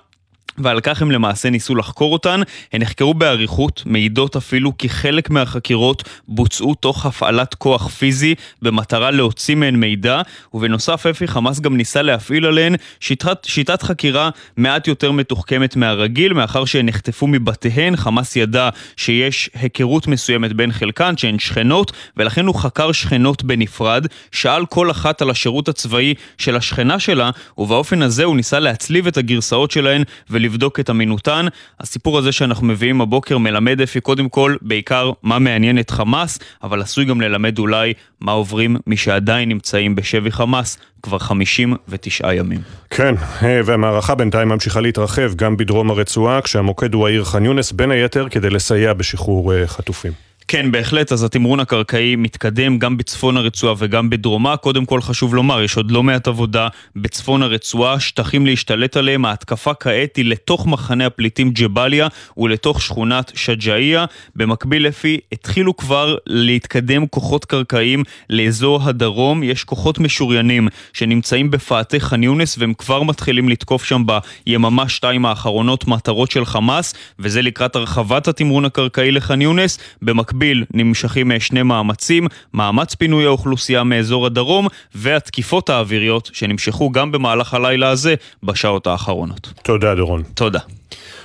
ועל 0.58 0.80
כך 0.80 1.02
הם 1.02 1.12
למעשה 1.12 1.50
ניסו 1.50 1.76
לחקור 1.76 2.14
אותן. 2.14 2.42
הן 2.74 2.82
נחקרו 2.82 3.14
באריכות, 3.14 3.84
מעידות 3.86 4.36
אפילו 4.36 4.78
כי 4.78 4.90
חלק 4.90 5.30
מהחקירות 5.30 6.04
בוצעו 6.28 6.76
תוך 6.76 7.06
הפעלת 7.06 7.54
כוח 7.54 7.88
פיזי 7.88 8.36
במטרה 8.62 9.12
להוציא 9.12 9.56
מהן 9.56 9.76
מידע, 9.76 10.22
ובנוסף 10.54 11.06
אפי 11.06 11.28
חמאס 11.28 11.60
גם 11.60 11.78
ניסה 11.78 12.02
להפעיל 12.02 12.46
עליהן 12.46 12.76
שיטת, 13.00 13.38
שיטת 13.46 13.82
חקירה 13.82 14.30
מעט 14.58 14.88
יותר 14.88 15.12
מתוחכמת 15.12 15.76
מהרגיל, 15.76 16.34
מאחר 16.34 16.66
שהן 16.66 16.86
נחטפו 16.86 17.28
מבתיהן, 17.28 17.96
חמאס 17.96 18.36
ידע 18.36 18.70
שיש 18.98 19.50
היכרות 19.54 20.08
מסוימת 20.08 20.54
בין 20.54 20.72
חלקן, 20.72 21.18
שהן 21.18 21.40
שכנות, 21.40 21.92
ולכן 22.18 22.46
הוא 22.46 22.56
חקר 22.56 22.92
שכנות 22.92 23.44
בנפרד, 23.44 24.08
שאל 24.32 24.66
כל 24.66 24.92
אחת 24.92 25.22
על 25.22 25.30
השירות 25.30 25.70
הצבאי 25.70 26.14
של 26.38 26.56
השכנה 26.56 27.00
שלה, 27.00 27.30
ובאופן 27.58 28.02
הזה 28.02 28.24
הוא 28.24 28.36
ניסה 28.36 28.60
להצליב 28.60 29.08
את 29.08 29.18
הגרסאות 29.18 29.72
שלהן 29.72 30.04
ולבדוק 30.44 30.80
את 30.80 30.90
אמינותן. 30.90 31.46
הסיפור 31.80 32.18
הזה 32.18 32.32
שאנחנו 32.32 32.68
מביאים 32.68 33.02
הבוקר 33.02 33.38
מלמד 33.38 33.82
אפי 33.82 34.02
קודם 34.02 34.30
כל 34.30 34.56
בעיקר 34.62 35.12
מה 35.24 35.40
מעניין 35.40 35.80
את 35.80 35.90
חמאס, 35.90 36.40
אבל 36.64 36.82
עשוי 36.82 37.06
גם 37.06 37.22
ללמד 37.22 37.60
אולי 37.60 37.94
מה 38.22 38.32
עוברים 38.32 38.78
מי 38.88 38.98
שעדיין 38.98 39.50
נמצאים 39.50 39.96
בשבי 39.96 40.32
חמאס 40.32 40.78
כבר 41.04 41.20
59 41.20 42.34
ימים. 42.34 42.60
כן, 42.90 43.16
אה, 43.44 43.62
והמערכה 43.66 44.16
בינתיים 44.16 44.48
ממשיכה 44.48 44.82
להתרחב 44.82 45.34
גם 45.36 45.58
בדרום 45.58 45.92
הרצועה, 45.92 46.42
כשהמוקד 46.42 46.94
הוא 46.94 47.08
העיר 47.08 47.24
ח'אן 47.24 47.46
יונס, 47.46 47.72
בין 47.72 47.92
היתר 47.92 48.30
כדי 48.30 48.50
לסייע 48.50 48.94
בשחרור 48.94 49.54
אה, 49.54 49.68
חטופים. 49.68 50.12
כן, 50.48 50.72
בהחלט, 50.72 51.12
אז 51.12 51.24
התמרון 51.24 51.60
הקרקעי 51.60 52.16
מתקדם 52.16 52.80
גם 52.80 52.98
בצפון 52.98 53.38
הרצועה 53.38 53.74
וגם 53.78 54.10
בדרומה. 54.10 54.58
קודם 54.58 54.86
כל 54.86 55.02
חשוב 55.02 55.36
לומר, 55.36 55.62
יש 55.62 55.78
עוד 55.78 55.92
לא 55.92 56.04
מעט 56.04 56.28
עבודה 56.28 56.68
בצפון 56.96 57.44
הרצועה, 57.44 58.00
שטחים 58.00 58.46
להשתלט 58.46 58.98
עליהם. 58.98 59.26
ההתקפה 59.26 59.74
כעת 59.74 60.16
היא 60.16 60.26
לתוך 60.26 60.68
מחנה 60.68 61.06
הפליטים 61.06 61.52
ג'באליה 61.52 62.08
ולתוך 62.38 62.82
שכונת 62.82 63.32
שג'אעיה. 63.36 64.06
במקביל, 64.36 64.88
לפי, 64.88 65.20
התחילו 65.32 65.78
כבר 65.78 66.16
להתקדם 66.28 67.08
כוחות 67.08 67.46
קרקעיים 67.46 68.04
לאזור 68.30 68.80
הדרום. 68.84 69.44
יש 69.44 69.64
כוחות 69.64 70.00
משוריינים 70.00 70.68
שנמצאים 70.94 71.52
בפאתי 71.52 72.00
ח'אן 72.00 72.24
יונס 72.24 72.58
והם 72.58 72.74
כבר 72.74 73.04
מתחילים 73.04 73.50
לתקוף 73.50 73.84
שם 73.84 74.04
ביממה 74.46 74.90
שתיים 74.90 75.26
האחרונות 75.26 75.88
מטרות 75.88 76.32
של 76.32 76.46
חמאס, 76.46 76.94
וזה 77.20 77.42
לקראת 77.42 77.76
הרחבת 77.76 78.28
התמרון 78.28 78.66
הקרקעי 78.66 79.12
לח'אן 79.12 79.42
יונס. 79.42 79.78
במקביל 80.02 80.33
במקביל 80.34 80.66
נמשכים 80.74 81.32
אה, 81.32 81.40
שני 81.40 81.64
מאמצים, 81.64 82.28
מאמץ 82.54 82.96
פינוי 82.96 83.26
האוכלוסייה 83.26 83.84
מאזור 83.84 84.26
הדרום 84.26 84.68
והתקיפות 84.96 85.70
האוויריות 85.70 86.30
שנמשכו 86.34 86.92
גם 86.92 87.12
במהלך 87.12 87.54
הלילה 87.54 87.90
הזה 87.90 88.16
בשעות 88.44 88.88
האחרונות. 88.88 89.54
תודה 89.64 89.96
דורון. 89.96 90.24
תודה. 90.34 90.60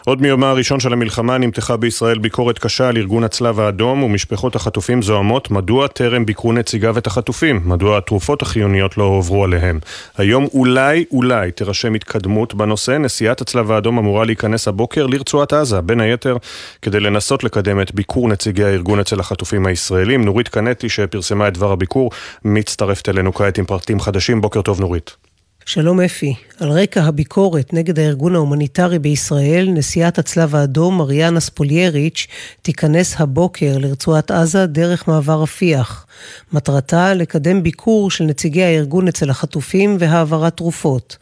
עוד 0.09 0.22
מיומה 0.22 0.51
הראשון 0.51 0.80
של 0.80 0.93
המלחמה 0.93 1.39
נמתחה 1.39 1.76
בישראל 1.76 2.18
ביקורת 2.18 2.59
קשה 2.59 2.89
על 2.89 2.97
ארגון 2.97 3.24
הצלב 3.24 3.60
האדום 3.60 4.02
ומשפחות 4.02 4.56
החטופים 4.56 5.02
זוהמות 5.02 5.51
מדוע 5.51 5.86
טרם 5.86 6.26
ביקרו 6.26 6.52
נציגיו 6.52 6.98
את 6.98 7.06
החטופים, 7.06 7.60
מדוע 7.64 7.98
התרופות 7.98 8.43
החיוניות 8.43 8.98
לא 8.98 9.05
הועברו 9.05 9.44
עליהם. 9.44 9.78
היום 10.16 10.47
אולי, 10.55 11.05
אולי 11.10 11.52
תירשם 11.52 11.94
התקדמות 11.94 12.55
בנושא, 12.55 12.90
נשיאת 12.90 13.40
הצלב 13.40 13.72
האדום 13.72 13.98
אמורה 13.98 14.24
להיכנס 14.24 14.68
הבוקר 14.68 15.06
לרצועת 15.06 15.52
עזה, 15.52 15.80
בין 15.80 16.01
היתר 16.01 16.36
כדי 16.82 17.01
לנסות 17.01 17.44
לקדם 17.44 17.80
את 17.80 17.94
ביקור 17.94 18.28
נציגי 18.28 18.64
הארגון 18.64 19.01
אצל 19.01 19.20
החטופים 19.20 19.66
הישראלים. 19.66 20.24
נורית 20.24 20.48
קנטי 20.48 20.89
שפרסמה 20.89 21.48
את 21.48 21.55
דבר 21.55 21.72
הביקור 21.72 22.10
מצטרפת 22.44 23.09
אלינו 23.09 23.35
כעת 23.35 23.59
עם 23.59 23.64
פרטים 23.64 24.01
חדשים. 24.01 24.40
בוקר 24.40 24.62
טוב 24.62 24.80
נורית. 24.80 25.16
שלום 25.66 26.01
אפי, 26.01 26.35
על 26.60 26.70
רקע 26.70 27.02
הביקורת 27.02 27.72
נגד 27.72 27.98
הארגון 27.98 28.35
ההומניטרי 28.35 28.98
בישראל, 28.98 29.68
נשיאת 29.70 30.18
הצלב 30.18 30.55
האדום 30.55 30.98
מריאנה 30.98 31.40
ספולייריץ' 31.40 32.26
תיכנס 32.62 33.20
הבוקר 33.20 33.78
לרצועת 33.78 34.30
עזה 34.30 34.66
דרך 34.66 35.09
מעבר 35.09 35.43
רפיח. 35.43 36.06
מטרתה 36.52 37.14
לקדם 37.14 37.62
ביקור 37.62 38.10
של 38.10 38.24
נציגי 38.24 38.62
הארגון 38.62 39.09
אצל 39.09 39.30
החטופים 39.30 39.97
והעברת 40.01 40.56
תרופות. 40.56 41.16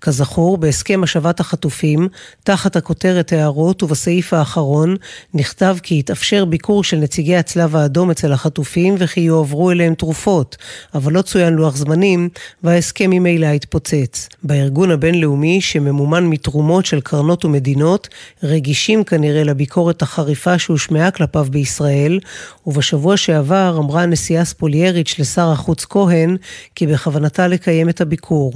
כזכור, 0.00 0.58
בהסכם 0.58 1.02
השבת 1.02 1.40
החטופים, 1.40 2.08
תחת 2.44 2.76
הכותרת 2.76 3.32
הערות 3.32 3.82
ובסעיף 3.82 4.34
האחרון, 4.34 4.96
נכתב 5.34 5.76
כי 5.82 5.98
יתאפשר 5.98 6.44
ביקור 6.44 6.84
של 6.84 6.96
נציגי 6.96 7.36
הצלב 7.36 7.76
האדום 7.76 8.10
אצל 8.10 8.32
החטופים 8.32 8.94
וכי 8.98 9.20
יועברו 9.20 9.70
אליהם 9.70 9.94
תרופות, 9.94 10.56
אבל 10.94 11.12
לא 11.12 11.22
צוין 11.22 11.54
לוח 11.54 11.76
זמנים, 11.76 12.28
וההסכם 12.62 13.10
ממילא 13.10 13.46
התפוצץ. 13.46 14.28
בארגון 14.42 14.81
הארגון 14.82 14.94
הבינלאומי 14.94 15.60
שממומן 15.60 16.26
מתרומות 16.26 16.86
של 16.86 17.00
קרנות 17.00 17.44
ומדינות, 17.44 18.08
רגישים 18.42 19.04
כנראה 19.04 19.44
לביקורת 19.44 20.02
החריפה 20.02 20.58
שהושמעה 20.58 21.10
כלפיו 21.10 21.46
בישראל, 21.50 22.20
ובשבוע 22.66 23.16
שעבר 23.16 23.76
אמרה 23.78 24.02
הנשיאה 24.02 24.44
ספולייריץ' 24.44 25.14
לשר 25.18 25.50
החוץ 25.50 25.84
כהן 25.84 26.36
כי 26.74 26.86
בכוונתה 26.86 27.48
לקיים 27.48 27.88
את 27.88 28.00
הביקור. 28.00 28.52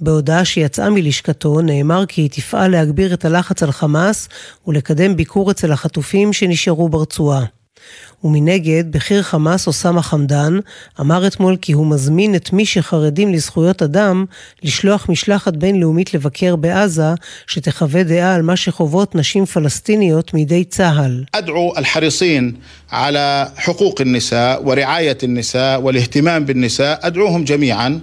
בהודעה 0.00 0.44
שיצאה 0.44 0.90
מלשכתו 0.90 1.60
נאמר 1.60 2.06
כי 2.06 2.20
היא 2.22 2.30
תפעל 2.30 2.70
להגביר 2.70 3.14
את 3.14 3.24
הלחץ 3.24 3.62
על 3.62 3.72
חמאס 3.72 4.28
ולקדם 4.66 5.16
ביקור 5.16 5.50
אצל 5.50 5.72
החטופים 5.72 6.32
שנשארו 6.32 6.88
ברצועה. 6.88 7.55
ומנגד, 8.23 8.83
בכיר 8.91 9.23
חמאס 9.23 9.67
אוסאמה 9.67 10.01
חמדאן 10.01 10.59
אמר 10.99 11.27
אתמול 11.27 11.57
כי 11.61 11.71
הוא 11.73 11.87
מזמין 11.87 12.35
את 12.35 12.53
מי 12.53 12.65
שחרדים 12.65 13.33
לזכויות 13.33 13.81
אדם 13.81 14.25
לשלוח 14.63 15.09
משלחת 15.09 15.53
בינלאומית 15.53 16.13
לבקר 16.13 16.55
בעזה, 16.55 17.13
שתחווה 17.47 18.03
דעה 18.03 18.35
על 18.35 18.41
מה 18.41 18.55
שחוות 18.55 19.15
נשים 19.15 19.45
פלסטיניות 19.45 20.33
מידי 20.33 20.63
צה"ל. 20.63 21.23
אדעו 21.31 21.73
אל-חריסין 21.77 22.51
על 22.89 23.17
חוקוק 23.65 24.01
النساء 24.01 24.61
ורעיית 24.65 25.23
النساء 25.23 25.81
والاهتمام 25.81 26.45
بالنساء 26.45 27.07
أدعوهم 27.07 27.43
جميعا 27.43 27.99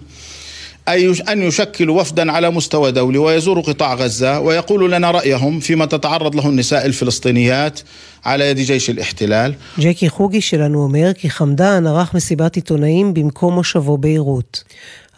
أن 1.28 1.43
يشكلوا 1.43 2.01
وفدا 2.01 2.32
على 2.32 2.51
مستوى 2.51 2.93
دولي 2.93 3.18
ويزوروا 3.18 3.62
قطاع 3.62 3.94
غزة 3.94 4.40
ويقولوا 4.40 4.89
لنا 4.89 5.10
رأيهم 5.10 5.60
فيما 5.60 5.86
تتعرض 5.86 6.36
له 6.36 6.48
النساء 6.48 6.86
الفلسطينيات 6.86 7.80
على 8.24 8.51
يد 8.51 8.56
جيش 8.56 8.90
الاحتلال. 8.90 9.55
ג'קי 9.80 10.09
חוגי 10.09 10.40
שלנו 10.40 10.82
אומר 10.82 11.12
כי 11.14 11.30
חמדאן 11.30 11.86
ערך 11.86 12.14
מסיבת 12.14 12.56
עיתונאים 12.56 13.14
במקום 13.14 13.55
מושבו 13.55 13.98
ביירות. 13.98 14.64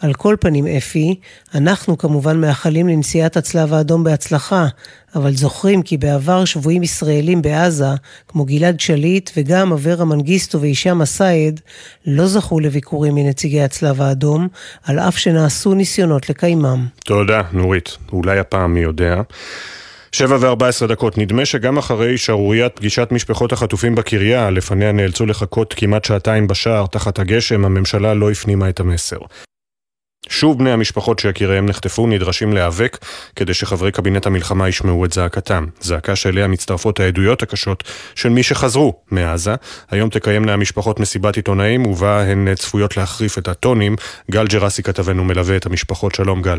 על 0.00 0.14
כל 0.14 0.36
פנים, 0.40 0.66
אפי, 0.66 1.14
אנחנו 1.54 1.98
כמובן 1.98 2.40
מאחלים 2.40 2.88
לנשיאת 2.88 3.36
הצלב 3.36 3.72
האדום 3.72 4.04
בהצלחה, 4.04 4.66
אבל 5.16 5.34
זוכרים 5.34 5.82
כי 5.82 5.96
בעבר 5.96 6.44
שבויים 6.44 6.82
ישראלים 6.82 7.42
בעזה, 7.42 7.88
כמו 8.28 8.44
גלעד 8.44 8.80
שליט 8.80 9.30
וגם 9.36 9.72
אברה 9.72 10.04
מנגיסטו 10.04 10.60
והישאם 10.60 11.02
א-סייד, 11.02 11.60
לא 12.06 12.26
זכו 12.26 12.60
לביקורים 12.60 13.14
מנציגי 13.14 13.62
הצלב 13.62 14.02
האדום, 14.02 14.48
על 14.84 14.98
אף 14.98 15.18
שנעשו 15.18 15.74
ניסיונות 15.74 16.30
לקיימם. 16.30 16.86
תודה, 17.04 17.42
נורית. 17.52 17.96
אולי 18.12 18.38
הפעם 18.38 18.74
מי 18.74 18.80
יודע. 18.80 19.22
שבע 20.12 20.36
וארבע 20.40 20.68
עשרה 20.68 20.88
דקות. 20.88 21.18
נדמה 21.18 21.44
שגם 21.44 21.78
אחרי 21.78 22.18
שערוריית 22.18 22.76
פגישת 22.76 23.08
משפחות 23.10 23.52
החטופים 23.52 23.94
בקריה, 23.94 24.50
לפניה 24.50 24.92
נאלצו 24.92 25.26
לחכות 25.26 25.74
כמעט 25.76 26.04
שעתיים 26.04 26.46
בשער 26.46 26.86
תחת 26.86 27.18
הגשם, 27.18 27.64
הממשלה 27.64 28.14
לא 28.14 28.30
הפנימה 28.30 28.68
את 28.68 28.80
המסר. 28.80 29.18
שוב 30.28 30.58
בני 30.58 30.70
המשפחות 30.70 31.18
שיקיריהם 31.18 31.66
נחטפו 31.66 32.06
נדרשים 32.06 32.52
להיאבק 32.52 32.98
כדי 33.36 33.54
שחברי 33.54 33.92
קבינט 33.92 34.26
המלחמה 34.26 34.68
ישמעו 34.68 35.04
את 35.04 35.12
זעקתם. 35.12 35.66
זעקה 35.80 36.16
שאליה 36.16 36.46
מצטרפות 36.46 37.00
העדויות 37.00 37.42
הקשות 37.42 37.84
של 38.14 38.28
מי 38.28 38.42
שחזרו 38.42 38.94
מעזה. 39.10 39.54
היום 39.90 40.10
תקיימנה 40.10 40.52
המשפחות 40.52 41.00
מסיבת 41.00 41.36
עיתונאים 41.36 41.86
ובה 41.86 42.22
הן 42.22 42.54
צפויות 42.54 42.96
להחריף 42.96 43.38
את 43.38 43.48
הטונים. 43.48 43.96
גל 44.30 44.46
ג'רסי 44.46 44.82
כתבנו 44.82 45.24
מלווה 45.24 45.56
את 45.56 45.66
המשפחות. 45.66 46.14
שלום 46.14 46.42
גל. 46.42 46.58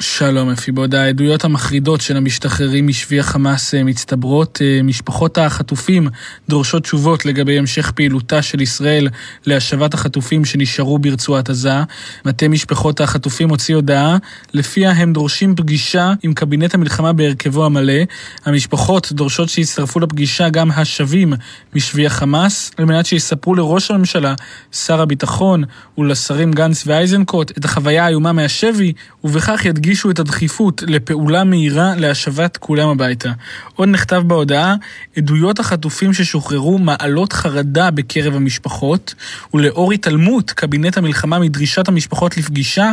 שלום 0.00 0.50
אפי, 0.50 0.72
בעוד 0.72 0.94
העדויות 0.94 1.44
המחרידות 1.44 2.00
של 2.00 2.16
המשתחררים 2.16 2.86
משבי 2.86 3.20
החמאס 3.20 3.74
אה, 3.74 3.84
מצטברות, 3.84 4.58
אה, 4.62 4.82
משפחות 4.82 5.38
החטופים 5.38 6.08
דורשות 6.48 6.82
תשובות 6.82 7.26
לגבי 7.26 7.58
המשך 7.58 7.90
פעילותה 7.90 8.42
של 8.42 8.60
ישראל 8.60 9.08
להשבת 9.46 9.94
החטופים 9.94 10.44
שנשארו 10.44 10.98
ברצועת 10.98 11.50
עזה. 11.50 11.82
מטה 12.24 12.48
משפחות 12.48 13.00
החטופים 13.00 13.48
הוציא 13.50 13.74
הודעה, 13.74 14.16
לפיה 14.54 14.90
הם 14.90 15.12
דורשים 15.12 15.56
פגישה 15.56 16.12
עם 16.22 16.34
קבינט 16.34 16.74
המלחמה 16.74 17.12
בהרכבו 17.12 17.64
המלא. 17.64 18.02
המשפחות 18.44 19.12
דורשות 19.12 19.48
שיצטרפו 19.48 20.00
לפגישה 20.00 20.48
גם 20.48 20.70
השבים 20.70 21.32
משבי 21.74 22.06
החמאס, 22.06 22.70
על 22.76 22.84
מנת 22.84 23.06
שיספרו 23.06 23.54
לראש 23.54 23.90
הממשלה, 23.90 24.34
שר 24.72 25.00
הביטחון 25.00 25.64
ולשרים 25.98 26.52
גנץ 26.52 26.86
ואייזנקוט 26.86 27.58
את 27.58 27.64
החוויה 27.64 28.04
האיומה 28.04 28.32
מהשבי, 28.32 28.92
ובכך 29.24 29.64
ידגיש 29.64 29.87
הדגישו 29.88 30.10
את 30.10 30.18
הדחיפות 30.18 30.82
לפעולה 30.86 31.44
מהירה 31.44 31.94
להשבת 31.96 32.56
כולם 32.56 32.88
הביתה. 32.88 33.32
עוד 33.74 33.88
נכתב 33.88 34.22
בהודעה, 34.26 34.74
עדויות 35.16 35.58
החטופים 35.58 36.12
ששוחררו 36.12 36.78
מעלות 36.78 37.32
חרדה 37.32 37.90
בקרב 37.90 38.34
המשפחות, 38.34 39.14
ולאור 39.54 39.92
התעלמות 39.92 40.50
קבינט 40.50 40.96
המלחמה 40.98 41.38
מדרישת 41.38 41.88
המשפחות 41.88 42.36
לפגישה, 42.36 42.92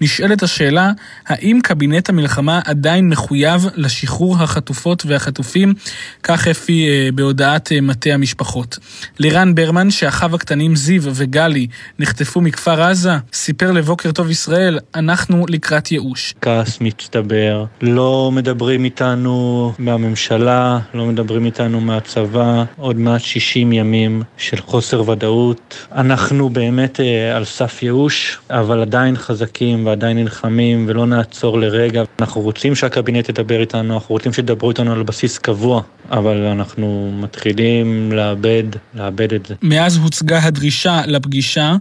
נשאלת 0.00 0.42
השאלה, 0.42 0.92
האם 1.26 1.60
קבינט 1.62 2.08
המלחמה 2.08 2.60
עדיין 2.64 3.08
מחויב 3.08 3.66
לשחרור 3.74 4.36
החטופות 4.42 5.06
והחטופים? 5.06 5.74
כך 6.22 6.48
אפי 6.48 6.88
אה, 6.88 7.08
בהודעת 7.14 7.72
אה, 7.72 7.80
מטה 7.80 8.10
המשפחות. 8.10 8.78
לירן 9.18 9.54
ברמן, 9.54 9.90
שאחיו 9.90 10.34
הקטנים 10.34 10.76
זיו 10.76 11.02
וגלי 11.04 11.66
נחטפו 11.98 12.40
מכפר 12.40 12.82
עזה, 12.82 13.12
סיפר 13.32 13.72
לבוקר 13.72 14.12
טוב 14.12 14.30
ישראל, 14.30 14.78
אנחנו 14.94 15.44
לקראת 15.48 15.92
ייאוש. 15.92 16.34
כעס 16.40 16.80
מצטבר, 16.80 17.64
לא 17.82 18.30
מדברים 18.32 18.84
איתנו 18.84 19.72
מהממשלה, 19.78 20.78
לא 20.94 21.06
מדברים 21.06 21.44
איתנו 21.44 21.80
מהצבא, 21.80 22.64
עוד 22.76 22.96
מעט 22.96 23.20
60 23.20 23.72
ימים 23.72 24.22
של 24.36 24.56
חוסר 24.56 25.10
ודאות. 25.10 25.86
אנחנו 25.92 26.48
באמת 26.48 27.00
אה, 27.00 27.36
על 27.36 27.44
סף 27.44 27.82
ייאוש, 27.82 28.38
אבל 28.50 28.80
עדיין 28.80 29.16
חזקים 29.16 29.86
ועדיין 29.86 30.18
נלחמים 30.18 30.84
ולא 30.88 31.06
נעצור 31.06 31.58
לרגע. 31.58 32.02
אנחנו 32.20 32.40
רוצים 32.40 32.74
שהקבינט 32.74 33.28
ידבר 33.28 33.60
איתנו, 33.60 33.94
אנחנו 33.94 34.12
רוצים 34.12 34.32
שידברו 34.32 34.70
איתנו 34.70 34.92
על 34.92 35.02
בסיס 35.02 35.38
קבוע, 35.38 35.82
אבל 36.10 36.44
אנחנו 36.44 37.12
מתחילים 37.20 38.12
לאבד, 38.12 38.64
לאבד 38.94 39.32
את 39.32 39.46
זה. 39.46 39.54
מאז 39.62 39.96
הוצגה 39.96 40.38
הדרישה 40.42 41.02
לפגישה, 41.06 41.76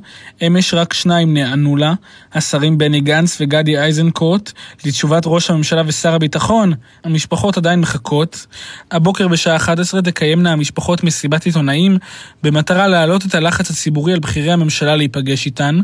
אמש 0.48 0.73
רק 0.73 0.94
שניים 0.94 1.34
נענו 1.34 1.76
לה, 1.76 1.94
השרים 2.34 2.77
בני 2.77 3.02
גנץ 3.02 3.38
וגדי 3.41 3.77
איזנקוט, 3.77 4.45
לתשובת 4.86 5.24
ראש 5.26 5.50
הממשלה 5.50 5.82
ושר 5.86 6.14
הביטחון, 6.14 6.74
המשפחות 7.04 7.58
עדיין 7.58 7.80
מחכות. 7.80 8.46
הבוקר 8.92 9.28
בשעה 9.28 9.56
11 9.56 10.02
תקיימנה 10.02 10.52
המשפחות 10.52 11.04
מסיבת 11.04 11.46
עיתונאים, 11.46 11.98
במטרה 12.44 12.88
להעלות 12.88 13.26
את 13.26 13.36
הלחץ 13.36 13.70
הציבורי 13.70 14.14
על 14.14 14.20
בכירי 14.20 14.52
הממשלה 14.52 14.96
להיפגש 14.96 15.46
איתן, 15.46 15.80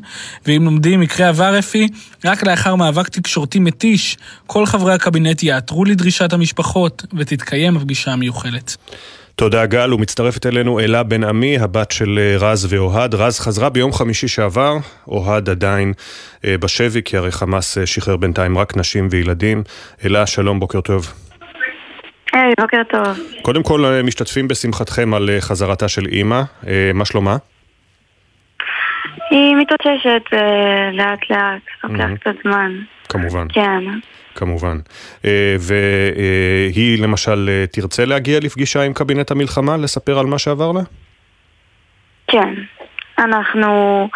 ואם 0.45 0.63
לומדים 0.65 0.99
מקרה 0.99 1.27
עבר 1.27 1.59
אפי, 1.59 1.87
רק 2.25 2.43
לאחר 2.43 2.75
מאבק 2.75 3.09
תקשורתי 3.09 3.59
מתיש, 3.59 4.17
כל 4.47 4.65
חברי 4.65 4.93
הקבינט 4.93 5.43
יעתרו 5.43 5.85
לדרישת 5.85 6.33
המשפחות, 6.33 7.05
ותתקיים 7.17 7.77
הפגישה 7.77 8.11
המיוחלת. 8.11 8.77
תודה 9.41 9.65
גל, 9.65 9.93
ומצטרפת 9.93 10.45
אלינו 10.45 10.79
אלה 10.79 11.03
בן 11.03 11.23
עמי, 11.23 11.59
הבת 11.59 11.91
של 11.91 12.19
אה, 12.19 12.35
רז 12.39 12.73
ואוהד. 12.73 13.15
רז 13.15 13.39
חזרה 13.39 13.69
ביום 13.69 13.93
חמישי 13.93 14.27
שעבר, 14.27 14.73
אוהד 15.07 15.49
עדיין 15.49 15.93
אה, 16.45 16.57
בשבי, 16.57 17.01
כי 17.05 17.17
הרי 17.17 17.31
חמאס 17.31 17.77
אה, 17.77 17.85
שחרר 17.85 18.17
בינתיים 18.17 18.57
רק 18.57 18.77
נשים 18.77 19.07
וילדים. 19.11 19.63
אלה, 20.05 20.27
שלום, 20.27 20.59
בוקר 20.59 20.81
טוב. 20.81 21.13
היי, 22.33 22.51
hey, 22.51 22.61
בוקר 22.61 22.81
טוב. 22.89 23.19
קודם 23.41 23.63
כל, 23.63 24.01
משתתפים 24.03 24.47
בשמחתכם 24.47 25.13
על 25.13 25.29
חזרתה 25.39 25.87
של 25.87 26.05
אימא. 26.05 26.41
מה 26.93 27.05
שלומה? 27.05 27.37
היא 29.31 29.55
מתאוששת 29.55 30.23
לאט 30.93 31.19
לאט, 31.29 31.61
לוקח 31.83 32.09
קצת 32.19 32.35
זמן. 32.43 32.71
כמובן. 33.09 33.47
כן. 33.53 33.83
כמובן. 34.35 34.77
אה, 35.25 35.55
והיא 35.59 37.03
למשל 37.03 37.49
אה, 37.49 37.65
תרצה 37.71 38.05
להגיע 38.05 38.39
לפגישה 38.43 38.81
עם 38.81 38.93
קבינט 38.93 39.31
המלחמה, 39.31 39.77
לספר 39.77 40.19
על 40.19 40.25
מה 40.25 40.39
שעבר 40.39 40.71
לה? 40.71 40.81
כן. 42.27 42.53
אנחנו... 43.19 44.09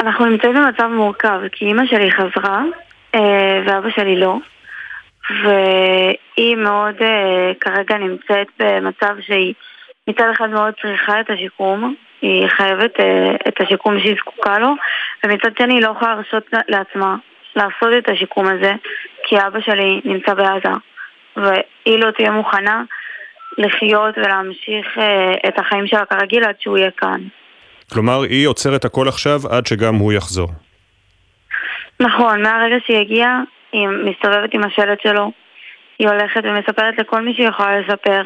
אנחנו 0.00 0.26
נמצאים 0.26 0.54
במצב 0.54 0.86
מורכב, 0.86 1.40
כי 1.52 1.64
אימא 1.64 1.82
שלי 1.86 2.10
חזרה, 2.10 2.62
אה, 3.14 3.60
ואבא 3.66 3.90
שלי 3.90 4.16
לא. 4.16 4.36
והיא 5.30 6.56
מאוד 6.56 6.94
כרגע 7.60 7.98
נמצאת 7.98 8.46
במצב 8.58 9.14
שהיא 9.26 9.54
מצד 10.08 10.24
אחד 10.36 10.50
מאוד 10.50 10.74
צריכה 10.82 11.20
את 11.20 11.30
השיקום, 11.30 11.94
היא 12.22 12.48
חייבת 12.48 12.92
את 13.48 13.60
השיקום 13.60 14.00
שהיא 14.00 14.16
זקוקה 14.20 14.58
לו, 14.58 14.74
ומצד 15.24 15.50
שני 15.58 15.74
היא 15.74 15.82
לא 15.82 15.92
יכולה 15.96 16.14
להרשות 16.14 16.44
לעצמה 16.68 17.16
לעשות 17.56 17.90
את 17.98 18.08
השיקום 18.08 18.46
הזה, 18.46 18.72
כי 19.24 19.36
אבא 19.46 19.60
שלי 19.60 20.00
נמצא 20.04 20.34
בעזה, 20.34 20.74
והיא 21.36 21.98
לא 21.98 22.10
תהיה 22.10 22.30
מוכנה 22.30 22.82
לחיות 23.58 24.18
ולהמשיך 24.18 24.98
אה, 24.98 25.34
את 25.48 25.58
החיים 25.58 25.86
שלה 25.86 26.04
כרגיל 26.04 26.44
עד 26.44 26.54
שהוא 26.60 26.78
יהיה 26.78 26.90
כאן. 26.90 27.20
כלומר, 27.92 28.22
היא 28.22 28.48
עוצרת 28.48 28.84
הכל 28.84 29.08
עכשיו 29.08 29.38
עד 29.50 29.66
שגם 29.66 29.94
הוא 29.94 30.12
יחזור. 30.12 30.48
נכון, 32.00 32.42
מהרגע 32.42 32.76
שהיא 32.86 32.98
הגיעה, 32.98 33.42
היא 33.72 33.88
מסתובבת 33.88 34.54
עם 34.54 34.64
השלט 34.64 35.00
שלו, 35.00 35.32
היא 35.98 36.08
הולכת 36.08 36.40
ומספרת 36.44 36.98
לכל 36.98 37.20
מי 37.20 37.34
שהיא 37.34 37.48
יכולה 37.48 37.80
לספר. 37.80 38.22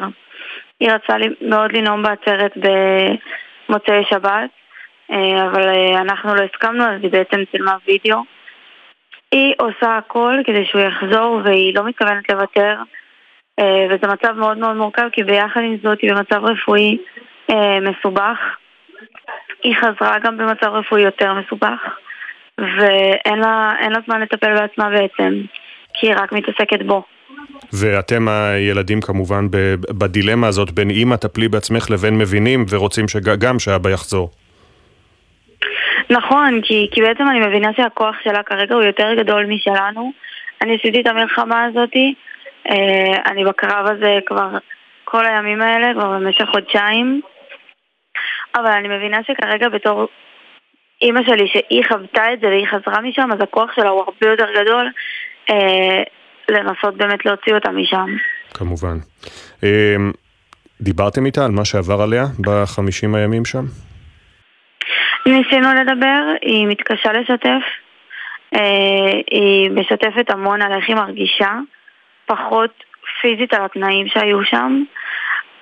היא 0.79 0.91
רצה 0.91 1.13
מאוד 1.41 1.71
לנאום 1.71 2.03
בעצרת 2.03 2.51
במוצאי 2.57 4.03
שבת, 4.09 4.49
אה, 5.11 5.45
אבל 5.45 5.67
אה, 5.67 6.01
אנחנו 6.01 6.35
לא 6.35 6.41
הסכמנו, 6.41 6.83
אז 6.83 6.99
היא 7.01 7.11
בעצם 7.11 7.37
צילמה 7.51 7.75
וידאו 7.87 8.23
היא 9.31 9.53
עושה 9.57 9.97
הכל 9.97 10.35
כדי 10.45 10.65
שהוא 10.65 10.81
יחזור 10.81 11.41
והיא 11.43 11.75
לא 11.75 11.87
מתכוונת 11.87 12.29
לוותר 12.29 12.75
אה, 13.59 13.85
וזה 13.89 14.07
מצב 14.13 14.33
מאוד 14.37 14.57
מאוד 14.57 14.75
מורכב 14.75 15.09
כי 15.11 15.23
ביחד 15.23 15.61
עם 15.63 15.77
זאת 15.83 15.97
היא 16.01 16.13
במצב 16.13 16.45
רפואי 16.45 16.97
אה, 17.49 17.79
מסובך 17.79 18.39
היא 19.63 19.75
חזרה 19.75 20.19
גם 20.19 20.37
במצב 20.37 20.67
רפואי 20.67 21.01
יותר 21.01 21.33
מסובך 21.33 21.79
ואין 22.57 23.39
לה, 23.39 23.73
לה 23.89 23.99
זמן 24.05 24.21
לטפל 24.21 24.55
בעצמה 24.55 24.89
בעצם 24.89 25.41
כי 25.93 26.07
היא 26.07 26.15
רק 26.17 26.31
מתעסקת 26.31 26.81
בו 26.85 27.03
ואתם 27.73 28.27
הילדים 28.27 29.01
כמובן 29.01 29.47
בדילמה 29.89 30.47
הזאת 30.47 30.71
בין 30.71 30.89
אימא 30.89 31.15
טפלי 31.15 31.47
בעצמך 31.47 31.89
לבין 31.91 32.17
מבינים 32.17 32.65
ורוצים 32.69 33.07
שגם 33.07 33.59
שאבא 33.59 33.89
יחזור. 33.89 34.29
נכון, 36.09 36.61
כי, 36.63 36.87
כי 36.91 37.01
בעצם 37.01 37.23
אני 37.29 37.39
מבינה 37.39 37.69
שהכוח 37.77 38.15
שלה 38.23 38.43
כרגע 38.43 38.75
הוא 38.75 38.83
יותר 38.83 39.13
גדול 39.17 39.45
משלנו. 39.45 40.11
אני 40.61 40.75
עשיתי 40.75 41.01
את 41.01 41.07
המלחמה 41.07 41.63
הזאתי, 41.63 42.13
אה, 42.69 43.31
אני 43.31 43.45
בקרב 43.45 43.85
הזה 43.85 44.19
כבר 44.25 44.49
כל 45.03 45.25
הימים 45.25 45.61
האלה, 45.61 45.93
כבר 45.93 46.09
במשך 46.09 46.45
חודשיים. 46.51 47.21
אבל 48.55 48.71
אני 48.71 48.87
מבינה 48.87 49.17
שכרגע 49.23 49.69
בתור 49.69 50.07
אימא 51.01 51.21
שלי, 51.23 51.47
שהיא 51.47 51.83
חוותה 51.87 52.33
את 52.33 52.39
זה 52.39 52.47
והיא 52.47 52.67
חזרה 52.67 53.01
משם, 53.01 53.29
אז 53.33 53.41
הכוח 53.41 53.69
שלה 53.75 53.89
הוא 53.89 53.99
הרבה 53.99 54.27
יותר 54.27 54.47
גדול 54.61 54.91
אה, 55.49 56.03
לנסות 56.49 56.97
באמת 56.97 57.25
להוציא 57.25 57.53
אותה 57.53 57.69
משם. 57.71 58.07
כמובן. 58.53 58.97
אה, 59.63 59.95
דיברתם 60.81 61.25
איתה 61.25 61.45
על 61.45 61.51
מה 61.51 61.65
שעבר 61.65 62.01
עליה 62.01 62.25
בחמישים 62.39 63.15
הימים 63.15 63.45
שם? 63.45 63.65
ניסינו 65.25 65.67
לדבר, 65.73 66.21
היא 66.41 66.67
מתקשה 66.67 67.11
לשתף, 67.11 67.63
אה, 68.55 69.11
היא 69.31 69.71
משתפת 69.71 70.31
המון 70.31 70.61
על 70.61 70.71
איך 70.73 70.87
היא 70.87 70.95
מרגישה, 70.95 71.53
פחות 72.25 72.83
פיזית 73.21 73.53
על 73.53 73.65
התנאים 73.65 74.07
שהיו 74.07 74.45
שם, 74.45 74.83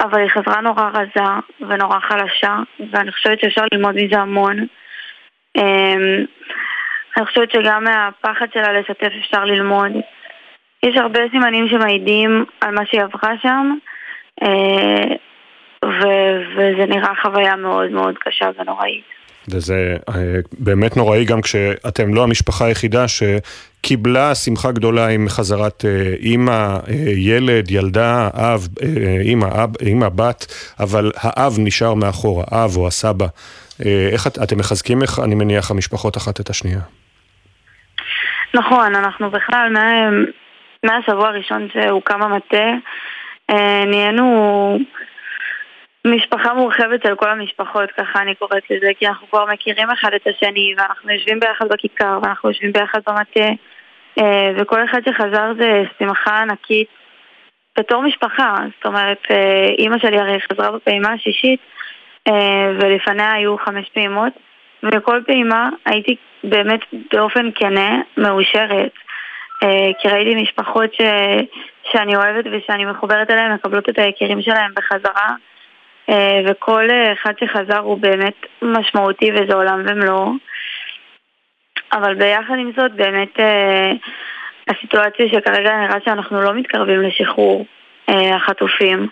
אבל 0.02 0.20
היא 0.20 0.30
חזרה 0.30 0.62
נורא 0.62 0.90
רזה 0.94 1.30
ונורא 1.60 2.00
חלשה, 2.00 2.56
ואני 2.92 3.12
חושבת 3.12 3.40
שאפשר 3.40 3.62
ללמוד 3.74 3.96
מזה 3.96 4.20
המון. 4.20 4.66
אה, 5.58 5.94
אני 7.18 7.26
חושבת 7.26 7.52
שגם 7.52 7.84
מהפחד 7.84 8.46
שלה 8.54 8.74
לשתף 8.74 9.12
אפשר 9.20 9.44
ללמוד. 9.44 9.92
יש 10.84 10.98
הרבה 10.98 11.20
סימנים 11.32 11.68
שמעידים 11.70 12.46
על 12.62 12.72
מה 12.72 12.86
שהיא 12.86 13.02
עברה 13.02 13.34
שם, 13.42 13.76
אה, 14.44 15.16
ו- 15.86 16.42
וזה 16.56 16.86
נראה 16.86 17.16
חוויה 17.22 17.56
מאוד 17.56 17.92
מאוד 17.92 18.18
קשה 18.18 18.50
ונוראית. 18.58 19.17
וזה 19.50 19.98
אה, 20.10 20.14
באמת 20.60 20.98
נוראי 20.98 21.26
גם 21.26 21.42
כשאתם 21.42 22.14
לא 22.14 22.24
המשפחה 22.24 22.66
היחידה 22.66 23.06
שקיבלה 23.08 24.36
שמחה 24.36 24.72
גדולה 24.72 25.08
עם 25.08 25.30
חזרת 25.30 25.86
אה, 25.86 26.14
אימא, 26.20 26.78
אה, 26.90 26.94
ילד, 27.16 27.72
ילדה, 27.72 28.30
אב, 28.34 28.68
אימא, 29.22 29.46
אב, 29.46 29.70
אימא, 29.82 30.10
בת, 30.10 30.46
אבל 30.80 31.12
האב 31.16 31.54
נשאר 31.60 31.94
מאחורה, 31.94 32.46
האב 32.52 32.78
או 32.78 32.88
הסבא. 32.88 33.28
איך 34.12 34.28
את, 34.28 34.38
אתם 34.44 34.58
מחזקים, 34.58 35.02
איך, 35.02 35.20
אני 35.20 35.36
מניח, 35.36 35.72
המשפחות 35.72 36.18
אחת 36.18 36.40
את 36.40 36.50
השנייה? 36.50 36.80
נכון, 38.54 38.96
אנחנו 38.96 39.32
בכלל, 39.32 39.74
מהשבוע 40.84 41.28
הראשון 41.28 41.68
שהוקם 41.74 42.22
המטה, 42.22 42.74
נהיינו... 43.88 44.78
משפחה 46.16 46.54
מורחבת 46.54 47.04
של 47.04 47.16
כל 47.16 47.30
המשפחות, 47.30 47.92
ככה 47.92 48.22
אני 48.22 48.36
קוראת 48.36 48.64
לזה, 48.70 48.92
כי 49.00 49.08
אנחנו 49.08 49.28
כבר 49.28 49.46
מכירים 49.46 49.90
אחד 49.90 50.10
את 50.16 50.28
השני, 50.28 50.74
ואנחנו 50.78 51.12
יושבים 51.12 51.40
ביחד 51.40 51.68
בכיכר, 51.68 52.20
ואנחנו 52.24 52.50
יושבים 52.50 52.72
ביחד 52.72 53.00
במטה, 53.08 53.50
אה, 54.20 54.52
וכל 54.58 54.86
אחד 54.86 55.02
שחזר 55.06 55.52
זה 55.60 55.84
שמחה 56.00 56.42
ענקית 56.42 56.88
בתור 57.78 58.02
משפחה. 58.02 58.56
זאת 58.78 58.86
אומרת, 58.86 59.18
אה, 59.32 59.70
אימא 59.78 59.98
שלי 60.00 60.20
הרי 60.20 60.38
חזרה 60.52 60.72
בפעימה 60.72 61.14
השישית, 61.14 61.60
אה, 62.28 62.72
ולפניה 62.80 63.34
היו 63.34 63.58
חמש 63.58 63.90
פעימות, 63.90 64.34
ובכל 64.84 65.22
פעימה 65.28 65.70
הייתי 65.86 66.16
באמת 66.44 66.80
באופן 67.14 67.50
כנה 67.56 68.02
מאושרת. 68.18 68.92
כי 70.00 70.08
ראיתי 70.08 70.42
משפחות 70.42 70.94
ש... 70.94 71.02
שאני 71.92 72.16
אוהבת 72.16 72.46
ושאני 72.52 72.86
מחוברת 72.86 73.32
אליהן, 73.32 73.54
מקבלות 73.54 73.90
את 73.90 74.00
היקירים 74.00 74.42
שלהן 74.42 74.72
בחזרה. 74.76 75.36
אה, 76.10 76.40
וכל 76.46 76.90
אה, 76.92 77.14
אחד 77.14 77.34
שחזר 77.40 77.80
הוא 77.80 77.98
באמת 77.98 78.46
משמעותי 78.62 79.32
וזה 79.32 79.54
עולם 79.54 79.84
ומלואו. 79.88 80.32
אבל 81.94 82.16
ביחד 82.16 82.54
עם 82.54 82.72
זאת 82.78 82.92
באמת 82.92 83.40
אה, 83.40 83.92
הסיטואציה 84.68 85.26
שכרגע 85.30 85.78
נראה 85.78 85.98
שאנחנו 86.06 86.42
לא 86.42 86.54
מתקרבים 86.54 87.02
לשחרור 87.02 87.66
החטופים 88.08 89.08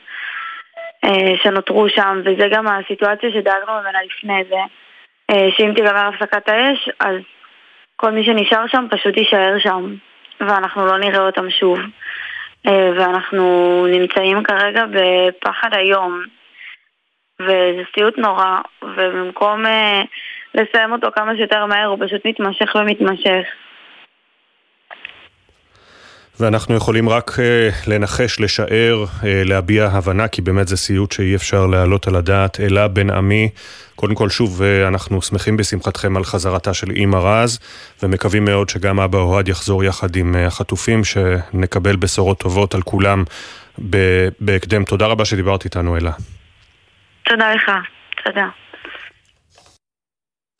שנותרו 1.44 1.90
שם, 1.90 2.22
וזה 2.26 2.48
גם 2.52 2.68
הסיטואציה 2.68 3.30
שדאגנו 3.32 3.74
ממנה 3.82 4.00
לפני 4.06 4.44
זה, 4.50 4.56
שאם 5.58 5.74
תיגמר 5.76 6.08
הפסקת 6.08 6.50
האש, 6.50 6.90
אז 7.00 7.16
כל 7.96 8.12
מי 8.12 8.24
שנשאר 8.24 8.68
שם 8.68 8.86
פשוט 8.90 9.18
יישאר 9.18 9.60
שם, 9.60 9.96
ואנחנו 10.40 10.86
לא 10.86 10.98
נראה 10.98 11.26
אותם 11.26 11.50
שוב. 11.50 11.80
ואנחנו 12.66 13.86
נמצאים 13.92 14.44
כרגע 14.44 14.84
בפחד 14.92 15.70
היום 15.74 16.24
וזה 17.40 17.84
סיוט 17.96 18.18
נורא, 18.18 18.60
ובמקום 18.84 19.66
אה, 19.66 20.02
לסיים 20.54 20.92
אותו 20.92 21.08
כמה 21.16 21.36
שיותר 21.38 21.66
מהר, 21.66 21.86
הוא 21.86 21.98
פשוט 22.06 22.22
מתמשך 22.26 22.76
ומתמשך. 22.76 23.46
ואנחנו 26.40 26.76
יכולים 26.76 27.10
רק 27.10 27.30
uh, 27.30 27.90
לנחש, 27.90 28.40
לשער, 28.40 29.04
uh, 29.04 29.26
להביע 29.26 29.86
הבנה, 29.86 30.28
כי 30.28 30.42
באמת 30.42 30.68
זה 30.68 30.78
סיוט 30.78 31.12
שאי 31.12 31.36
אפשר 31.36 31.66
להעלות 31.66 32.08
על 32.08 32.16
הדעת. 32.16 32.60
אלה 32.60 32.88
בן 32.88 33.10
עמי, 33.10 33.50
קודם 33.96 34.16
כל 34.16 34.30
שוב, 34.30 34.62
uh, 34.62 34.88
אנחנו 34.88 35.22
שמחים 35.22 35.58
בשמחתכם 35.58 36.18
על 36.18 36.24
חזרתה 36.24 36.74
של 36.74 36.92
אימא 36.92 37.18
רז, 37.18 37.60
ומקווים 38.04 38.46
מאוד 38.46 38.70
שגם 38.70 39.00
אבא 39.00 39.18
אוהד 39.18 39.48
יחזור 39.48 39.84
יחד 39.84 40.16
עם 40.16 40.36
uh, 40.36 40.38
החטופים, 40.38 41.04
שנקבל 41.04 41.96
בשורות 41.96 42.40
טובות 42.40 42.76
על 42.76 42.82
כולם 42.82 43.24
בהקדם. 44.40 44.84
תודה 44.84 45.06
רבה 45.06 45.26
שדיברת 45.26 45.66
איתנו, 45.66 45.98
אלה. 45.98 46.12
תודה 47.30 47.54
לך. 47.54 47.72
תודה. 48.24 48.48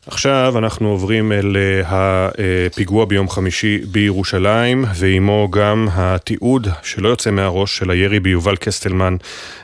עכשיו 0.08 0.54
אנחנו 0.58 0.90
עוברים 0.90 1.32
אל 1.32 1.58
אה, 1.58 2.30
הפיגוע 2.68 3.06
ביום 3.06 3.30
חמישי 3.30 3.78
בירושלים, 3.92 4.86
ועימו 4.96 5.48
גם 5.52 5.88
התיעוד 5.92 6.68
שלא 6.84 7.10
יוצא 7.10 7.32
מהראש 7.32 7.78
של 7.78 7.90
הירי 7.90 8.20
ביובל 8.20 8.56
קסטלמן 8.56 9.16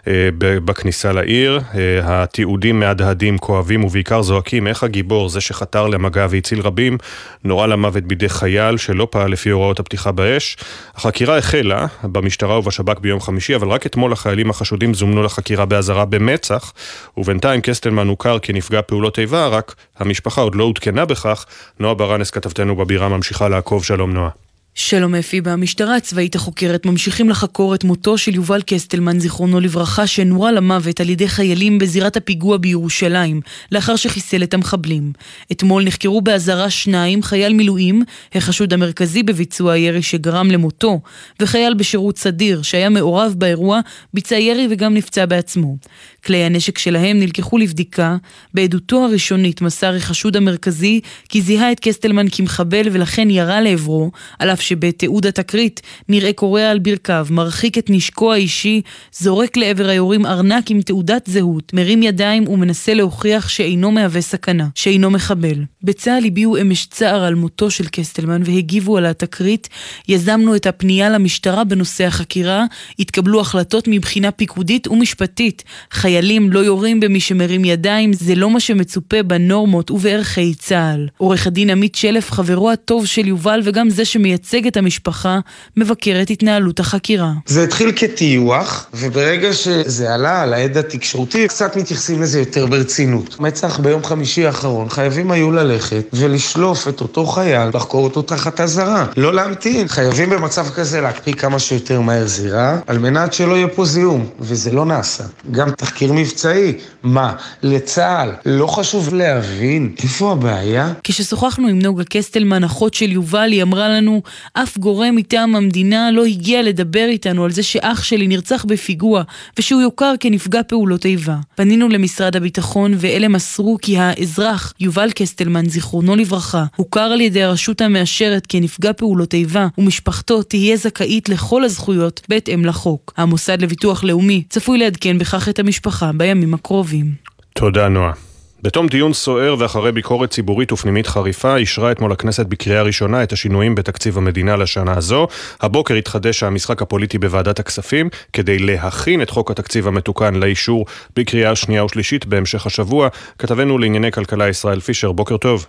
אה, 0.08 0.30
בכניסה 0.38 1.12
לעיר. 1.12 1.62
אה, 1.76 2.00
התיעודים 2.04 2.80
מהדהדים, 2.80 3.38
כואבים 3.38 3.84
ובעיקר 3.84 4.22
זועקים 4.22 4.68
איך 4.68 4.84
הגיבור, 4.84 5.30
זה 5.30 5.42
שחתר 5.42 5.88
למגע 5.88 6.28
והציל 6.30 6.60
רבים, 6.62 6.98
נורה 7.44 7.68
למוות 7.68 8.04
בידי 8.04 8.30
חייל 8.30 8.78
שלא 8.78 9.08
פעל 9.12 9.32
לפי 9.32 9.50
הוראות 9.50 9.80
הפתיחה 9.80 10.12
באש. 10.12 10.58
החקירה 10.96 11.38
החלה 11.38 11.86
במשטרה 12.04 12.60
ובשב"כ 12.60 13.00
ביום 13.00 13.20
חמישי, 13.20 13.56
אבל 13.56 13.68
רק 13.68 13.86
אתמול 13.86 14.14
החיילים 14.14 14.50
החשודים 14.50 14.94
זומנו 14.94 15.24
לחקירה 15.24 15.66
באזהרה 15.66 16.06
במצ"ח, 16.06 16.74
ובינתיים 17.18 17.62
קסטלמן 17.62 18.08
הוכר 18.08 18.38
כנפגע 18.42 18.82
פעולות 18.82 19.20
איבה, 19.20 19.48
רק 19.48 19.76
המשפחה 20.00 20.31
המשפחה 20.32 20.42
עוד 20.42 20.56
לא 20.56 20.64
עודכנה 20.64 21.06
בכך. 21.06 21.46
נועה 21.80 21.94
ברנס, 21.94 22.32
כתבתנו 22.32 22.76
בבירה, 22.76 23.10
ממשיכה 23.10 23.50
לעקוב. 23.50 23.84
שלום 23.84 24.14
נועה. 24.14 24.51
שלום 24.76 25.16
אפי, 25.16 25.42
במשטרה 25.42 25.96
הצבאית 25.96 26.36
החוקרת 26.36 26.86
ממשיכים 26.86 27.30
לחקור 27.30 27.76
את 27.76 27.84
מותו 27.84 28.18
של 28.18 28.36
יובל 28.36 28.62
קסטלמן, 28.66 29.20
זיכרונו 29.20 29.60
לברכה, 29.60 30.08
שנורה 30.08 30.52
למוות 30.52 31.00
על 31.00 31.10
ידי 31.10 31.28
חיילים 31.28 31.78
בזירת 31.78 32.18
הפיגוע 32.18 32.58
בירושלים, 32.58 33.42
לאחר 33.72 33.96
שחיסל 33.96 34.44
את 34.44 34.54
המחבלים. 34.54 35.14
אתמול 35.52 35.84
נחקרו 35.84 36.22
באזהרה 36.22 36.70
שניים, 36.70 37.24
חייל 37.24 37.54
מילואים, 37.54 38.04
החשוד 38.36 38.74
המרכזי 38.74 39.24
בביצוע 39.24 39.74
הירי 39.74 40.02
שגרם 40.02 40.52
למותו, 40.52 41.02
וחייל 41.40 41.74
בשירות 41.74 42.18
סדיר, 42.18 42.62
שהיה 42.62 42.90
מעורב 42.90 43.34
באירוע, 43.38 43.80
ביצע 44.14 44.36
ירי 44.36 44.68
וגם 44.70 44.94
נפצע 44.94 45.26
בעצמו. 45.26 45.78
כלי 46.26 46.44
הנשק 46.44 46.78
שלהם 46.78 47.20
נלקחו 47.20 47.58
לבדיקה. 47.58 48.18
בעדותו 48.54 49.06
הראשונית 49.06 49.62
מסר 49.62 49.96
החשוד 49.96 50.38
המרכזי 50.38 51.02
כי 51.30 51.42
זיהה 51.42 51.72
את 51.72 51.80
קסטלמן 51.80 52.26
כמחבל 52.32 52.88
ולכן 52.92 53.30
ירה 53.30 53.62
לעברו, 53.62 54.12
על 54.40 54.50
אף 54.50 54.61
שבתיעוד 54.62 55.26
התקרית 55.26 55.82
נראה 56.10 56.34
קורע 56.34 56.70
על 56.70 56.80
ברכיו, 56.80 57.28
מרחיק 57.30 57.78
את 57.78 57.90
נשקו 57.90 58.34
האישי, 58.34 58.82
זורק 59.14 59.58
לעבר 59.58 59.90
היורים 59.90 60.26
ארנק 60.26 60.72
עם 60.72 60.82
תעודת 60.82 61.26
זהות, 61.28 61.74
מרים 61.74 62.04
ידיים 62.04 62.48
ומנסה 62.48 62.94
להוכיח 62.94 63.50
שאינו 63.50 63.92
מהווה 63.92 64.22
סכנה, 64.22 64.68
שאינו 64.76 65.12
מחבל. 65.12 65.64
בצה"ל 65.84 66.26
הביעו 66.26 66.62
אמש 66.62 66.86
צער 66.86 67.24
על 67.24 67.36
מותו 67.36 67.72
של 67.72 67.88
קסטלמן 67.88 68.42
והגיבו 68.46 68.98
על 68.98 69.06
התקרית. 69.06 69.70
יזמנו 70.08 70.56
את 70.56 70.68
הפנייה 70.68 71.10
למשטרה 71.10 71.64
בנושא 71.64 72.06
החקירה, 72.06 72.66
התקבלו 73.00 73.42
החלטות 73.42 73.88
מבחינה 73.88 74.32
פיקודית 74.32 74.88
ומשפטית. 74.88 75.64
חיילים 75.92 76.52
לא 76.52 76.60
יורים 76.60 77.00
במי 77.00 77.20
שמרים 77.20 77.66
ידיים, 77.66 78.14
זה 78.14 78.36
לא 78.36 78.50
מה 78.50 78.60
שמצופה 78.60 79.24
בנורמות 79.24 79.92
ובערכי 79.92 80.54
צה"ל. 80.54 81.08
עורך 81.18 81.48
הדין 81.48 81.70
עמית 81.70 81.96
שלף, 81.96 82.32
חברו 82.32 82.72
הטוב 82.72 83.06
של 83.06 83.28
יובל 83.28 83.62
וגם 83.64 83.90
זה 83.90 84.06
שמייצג 84.06 84.51
את 84.68 84.78
המשפחה, 84.78 85.40
מבקר 85.78 86.20
את 86.22 86.30
התנהלות 86.30 86.80
החקירה. 86.80 87.32
זה 87.46 87.64
התחיל 87.64 87.92
כטיוח, 87.96 88.88
וברגע 88.94 89.54
שזה 89.54 90.14
עלה 90.14 90.42
על 90.42 90.54
העד 90.54 90.78
התקשורתי, 90.78 91.48
קצת 91.48 91.78
מתייחסים 91.78 92.22
לזה 92.22 92.40
יותר 92.40 92.66
ברצינות. 92.66 93.40
מצ"ח 93.40 93.80
ביום 93.80 94.04
חמישי 94.04 94.46
האחרון, 94.46 94.90
חייבים 94.90 95.32
היו 95.32 95.52
ללכת 95.52 96.06
ולשלוף 96.14 96.88
את 96.88 97.02
אותו 97.02 97.26
חייל, 97.26 97.70
לחקור 97.74 98.04
אותו 98.04 98.22
תחת 98.22 98.62
אזהרה. 98.62 99.06
לא 99.18 99.34
להמתין. 99.34 99.88
חייבים 99.88 100.30
במצב 100.30 100.70
כזה 100.70 101.02
להקפיא 101.02 101.34
כמה 101.34 101.60
שיותר 101.60 102.02
מהר 102.02 102.28
זירה, 102.28 102.80
על 102.88 102.98
מנת 102.98 103.34
שלא 103.34 103.56
יהיה 103.56 103.68
פה 103.68 103.86
זיהום, 103.86 104.30
וזה 104.40 104.72
לא 104.72 104.86
נעשה. 104.86 105.24
גם 105.52 105.72
תחקיר 105.72 106.14
מבצעי, 106.14 106.74
מה? 107.04 107.34
לצה"ל. 107.64 108.32
לא 108.46 108.68
חשוב 108.68 109.14
להבין 109.14 109.96
איפה 110.04 110.32
הבעיה? 110.32 110.94
כששוחחנו 111.04 111.68
עם 111.68 111.80
נוגה 111.80 112.04
קסטלמן, 112.04 112.64
אחות 112.64 112.94
של 112.94 113.12
יובל, 113.12 113.52
היא 113.52 113.64
אמרה 113.64 113.90
לנו, 113.90 114.22
אף 114.54 114.78
גורם 114.78 115.16
מטעם 115.16 115.56
המדינה 115.56 116.12
לא 116.12 116.26
הגיע 116.26 116.62
לדבר 116.62 117.06
איתנו 117.08 117.44
על 117.44 117.52
זה 117.52 117.64
שאח 117.64 118.04
שלי 118.04 118.28
נרצח 118.28 118.66
בפיגוע, 118.66 119.24
ושהוא 119.60 119.82
יוכר 119.82 120.14
כנפגע 120.20 120.62
פעולות 120.68 121.06
איבה. 121.06 121.36
פנינו 121.56 121.90
למשרד 121.90 122.36
הביטחון, 122.36 122.94
ואלה 122.98 123.28
מסרו 123.28 123.78
כי 123.82 123.98
האזרח, 123.98 124.74
יובל 124.80 125.12
קסטלמן, 125.12 125.70
זיכרונו 125.70 126.16
לברכה, 126.16 126.66
הוכר 126.76 127.00
על 127.00 127.22
ידי 127.22 127.44
הרשות 127.44 127.82
המאשרת 127.82 128.46
כנפגע 128.50 128.94
פעולות 128.94 129.34
איבה, 129.34 129.68
ומשפחתו 129.78 130.44
תהיה 130.44 130.78
זכאית 130.78 131.30
לכל 131.30 131.64
הזכויות 131.64 132.22
בהתאם 132.30 132.66
לחוק. 132.66 133.14
המוסד 133.18 133.62
לביטוח 133.62 134.04
לאומי 134.04 134.44
צפוי 134.50 134.78
לעדכן 134.78 135.18
בכך 135.18 135.50
את 135.50 135.60
המשפחה 135.60 136.12
בימים 136.12 136.54
הקרובים. 136.54 137.14
תודה, 137.54 137.88
נועה. 137.90 138.31
בתום 138.64 138.88
דיון 138.88 139.14
סוער 139.14 139.56
ואחרי 139.60 139.92
ביקורת 139.92 140.30
ציבורית 140.30 140.72
ופנימית 140.72 141.08
חריפה, 141.08 141.56
אישרה 141.56 141.92
אתמול 141.92 142.12
הכנסת 142.12 142.46
בקריאה 142.46 142.82
ראשונה 142.82 143.24
את 143.24 143.32
השינויים 143.32 143.76
בתקציב 143.76 144.18
המדינה 144.18 144.56
לשנה 144.56 144.94
הזו. 144.98 145.28
הבוקר 145.62 145.94
התחדש 145.94 146.44
המשחק 146.44 146.82
הפוליטי 146.82 147.18
בוועדת 147.18 147.60
הכספים 147.60 148.10
כדי 148.34 148.60
להכין 148.60 149.22
את 149.22 149.30
חוק 149.30 149.52
התקציב 149.52 149.88
המתוקן 149.88 150.36
לאישור 150.36 150.86
בקריאה 151.16 151.56
שנייה 151.56 151.86
ושלישית 151.86 152.26
בהמשך 152.26 152.66
השבוע. 152.66 153.08
כתבנו 153.40 153.78
לענייני 153.78 154.12
כלכלה 154.12 154.50
ישראל 154.50 154.80
פישר, 154.80 155.12
בוקר 155.12 155.38
טוב. 155.38 155.66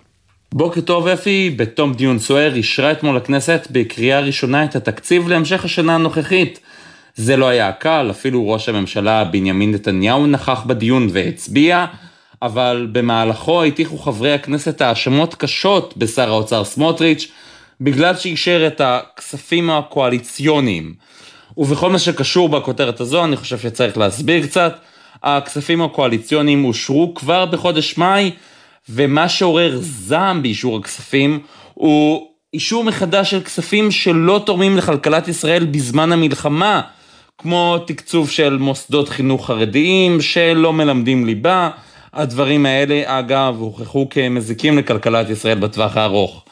בוקר 0.53 0.81
טוב 0.81 1.07
אפי, 1.07 1.53
בתום 1.57 1.93
דיון 1.93 2.19
סוער 2.19 2.55
אישרה 2.55 2.91
אתמול 2.91 3.17
הכנסת 3.17 3.67
בקריאה 3.71 4.19
ראשונה 4.19 4.63
את 4.63 4.75
התקציב 4.75 5.27
להמשך 5.27 5.65
השנה 5.65 5.95
הנוכחית. 5.95 6.59
זה 7.15 7.37
לא 7.37 7.47
היה 7.47 7.71
קל, 7.71 8.07
אפילו 8.11 8.49
ראש 8.49 8.69
הממשלה 8.69 9.23
בנימין 9.23 9.71
נתניהו 9.71 10.27
נכח 10.27 10.63
בדיון 10.67 11.07
והצביע, 11.11 11.85
אבל 12.43 12.87
במהלכו 12.91 13.63
הטיחו 13.63 13.97
חברי 13.97 14.33
הכנסת 14.33 14.81
האשמות 14.81 15.35
קשות 15.35 15.93
בשר 15.97 16.29
האוצר 16.29 16.63
סמוטריץ', 16.63 17.27
בגלל 17.81 18.15
שאישר 18.15 18.67
את 18.67 18.81
הכספים 18.83 19.69
הקואליציוניים. 19.69 20.93
ובכל 21.57 21.89
מה 21.89 21.99
שקשור 21.99 22.49
בכותרת 22.49 22.99
הזו, 22.99 23.23
אני 23.23 23.35
חושב 23.35 23.59
שצריך 23.59 23.97
להסביר 23.97 24.47
קצת. 24.47 24.79
הכספים 25.23 25.81
הקואליציוניים 25.81 26.65
אושרו 26.65 27.13
כבר 27.13 27.45
בחודש 27.45 27.97
מאי, 27.97 28.31
ומה 28.89 29.29
שעורר 29.29 29.77
זעם 29.81 30.41
באישור 30.41 30.77
הכספים 30.77 31.39
הוא 31.73 32.27
אישור 32.53 32.83
מחדש 32.83 33.31
של 33.31 33.41
כספים 33.41 33.91
שלא 33.91 34.41
תורמים 34.45 34.77
לכלכלת 34.77 35.27
ישראל 35.27 35.65
בזמן 35.65 36.11
המלחמה, 36.11 36.81
כמו 37.37 37.77
תקצוב 37.87 38.29
של 38.29 38.57
מוסדות 38.57 39.09
חינוך 39.09 39.47
חרדיים 39.47 40.21
שלא 40.21 40.73
מלמדים 40.73 41.25
ליבה. 41.25 41.69
הדברים 42.13 42.65
האלה, 42.65 43.03
אגב, 43.05 43.55
הוכחו 43.59 44.07
כמזיקים 44.09 44.77
לכלכלת 44.77 45.29
ישראל 45.29 45.59
בטווח 45.59 45.97
הארוך. 45.97 46.43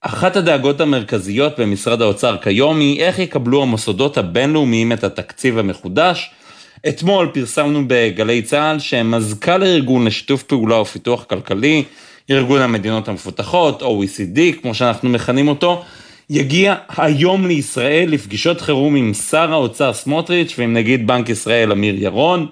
אחת 0.00 0.36
הדאגות 0.36 0.80
המרכזיות 0.80 1.60
במשרד 1.60 2.02
האוצר 2.02 2.36
כיום 2.42 2.80
היא 2.80 3.02
איך 3.02 3.18
יקבלו 3.18 3.62
המוסדות 3.62 4.18
הבינלאומיים 4.18 4.92
את 4.92 5.04
התקציב 5.04 5.58
המחודש. 5.58 6.30
אתמול 6.88 7.30
פרסמנו 7.34 7.82
בגלי 7.86 8.42
צה"ל 8.42 8.78
שמזכ"ל 8.78 9.62
הארגון 9.62 10.06
לשיתוף 10.06 10.42
פעולה 10.42 10.80
ופיתוח 10.80 11.24
כלכלי, 11.24 11.84
ארגון 12.30 12.60
המדינות 12.60 13.08
המפותחות, 13.08 13.82
OECD, 13.82 14.60
כמו 14.62 14.74
שאנחנו 14.74 15.08
מכנים 15.08 15.48
אותו, 15.48 15.82
יגיע 16.30 16.74
היום 16.96 17.46
לישראל 17.46 18.08
לפגישות 18.10 18.60
חירום 18.60 18.96
עם 18.96 19.14
שר 19.14 19.52
האוצר 19.52 19.92
סמוטריץ' 19.92 20.54
ועם 20.58 20.72
נגיד 20.72 21.06
בנק 21.06 21.28
ישראל 21.28 21.72
אמיר 21.72 21.94
ירון. 22.02 22.46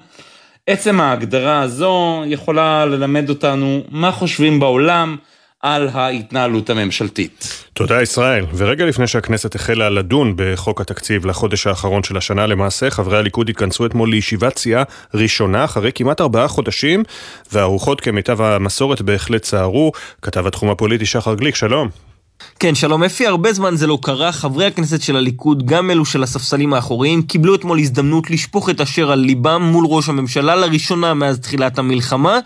עצם 0.71 1.01
ההגדרה 1.01 1.61
הזו 1.61 2.23
יכולה 2.27 2.87
ללמד 2.87 3.29
אותנו 3.29 3.83
מה 3.91 4.13
חושבים 4.13 4.61
בעולם 4.61 5.17
על 5.61 5.89
ההתנהלות 5.93 6.71
הממשלתית. 6.71 7.65
תודה 7.73 8.03
ישראל. 8.03 8.45
ורגע 8.57 8.87
לפני 8.87 9.07
שהכנסת 9.07 9.55
החלה 9.55 9.91
לדון 9.91 10.35
בחוק 10.37 10.81
התקציב 10.81 11.27
לחודש 11.27 11.67
האחרון 11.67 12.03
של 12.03 12.17
השנה, 12.17 12.47
למעשה 12.47 12.91
חברי 12.91 13.19
הליכוד 13.19 13.49
התכנסו 13.49 13.87
אתמול 13.87 14.11
לישיבת 14.11 14.59
סיעה 14.59 14.83
ראשונה 15.15 15.65
אחרי 15.65 15.91
כמעט 15.95 16.21
ארבעה 16.21 16.49
חודשים, 16.49 17.03
והרוחות 17.53 18.01
כמיטב 18.01 18.43
המסורת 18.43 19.03
בהחלט 19.03 19.43
צערו. 19.43 19.93
כתב 20.23 20.47
התחום 20.47 20.71
הפוליטי 20.71 21.07
שחר 21.07 21.35
גליק, 21.35 21.55
שלום. 21.55 22.08
כן, 22.61 22.75
שלום 22.75 23.05
אפי, 23.05 23.27
הרבה 23.27 23.53
זמן 23.53 23.77
זה 23.77 23.87
לא 23.87 23.99
קרה, 24.03 24.33
חברי 24.33 24.67
הכנסת 24.67 25.03
של 25.03 25.17
הליכוד, 25.17 25.67
גם 25.67 25.91
אלו 25.91 26.05
של 26.05 26.23
הספסלים 26.23 26.75
האחוריים, 26.75 27.23
קיבלו 27.23 27.55
אתמול 27.55 27.79
הזדמנות 27.79 28.31
לשפוך 28.31 28.71
את 28.71 28.81
אשר 28.81 29.13
על 29.13 29.19
ליבם 29.19 29.63
מול 29.63 29.87
ראש 29.89 30.09
הממשלה 30.09 30.57
לראשונה 30.57 31.15
מאז 31.15 31.39
תחילת 31.39 31.79
המלחמה, 31.79 32.39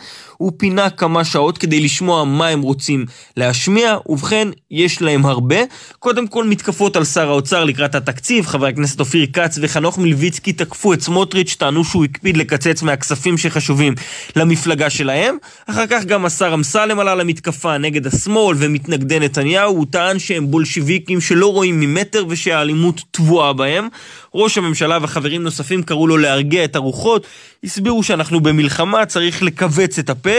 הוא 0.43 0.53
פינה 0.57 0.91
כמה 0.91 1.25
שעות 1.25 1.59
כדי 1.59 1.81
לשמוע 1.81 2.25
מה 2.25 2.49
הם 2.49 2.63
רוצים 2.63 3.07
להשמיע, 3.37 3.97
ובכן, 4.07 4.49
יש 4.71 5.03
להם 5.03 5.27
הרבה. 5.27 5.57
קודם 5.99 6.27
כל, 6.27 6.45
מתקפות 6.45 6.97
על 6.97 7.05
שר 7.05 7.29
האוצר 7.29 7.65
לקראת 7.65 7.95
התקציב, 7.95 8.47
חברי 8.47 8.69
הכנסת 8.69 9.01
אופיר 9.01 9.27
כץ 9.33 9.59
וחנוך 9.63 9.99
מלביצקי 9.99 10.53
תקפו 10.53 10.93
את 10.93 11.01
סמוטריץ', 11.01 11.57
טענו 11.59 11.85
שהוא 11.85 12.05
הקפיד 12.05 12.37
לקצץ 12.37 12.83
מהכספים 12.83 13.39
שחשובים 13.39 13.95
למפלגה 14.37 14.91
שלהם. 14.91 15.37
אחר 15.67 15.87
כך 15.87 16.05
גם 16.05 16.25
השר 16.25 16.55
אמסלם 16.55 16.99
עלה 16.99 17.15
למתקפה 17.15 17.79
נגד 17.79 18.07
השמאל 18.07 18.57
ומתנגדי 18.59 19.19
נתניהו, 19.19 19.77
הוא 19.77 19.87
טען 19.91 20.19
שהם 20.19 20.51
בולשיביקים 20.51 21.21
שלא 21.21 21.53
רואים 21.53 21.81
ממטר 21.81 22.25
ושהאלימות 22.29 23.03
טבועה 23.11 23.53
בהם. 23.53 23.89
ראש 24.35 24.59
הממשלה 24.59 24.99
וחברים 25.03 25.43
נוספים 25.43 25.83
קראו 25.83 26.07
לו 26.07 26.17
להרגיע 26.17 26.65
את 26.65 26.77
הרוחות, 26.77 27.27
הסבירו 27.65 28.03
שאנחנו 28.03 28.41
במלחמה, 28.41 29.07
צריך 29.07 29.43
לכווץ 29.43 29.99
את 29.99 30.11
הפה, 30.11 30.31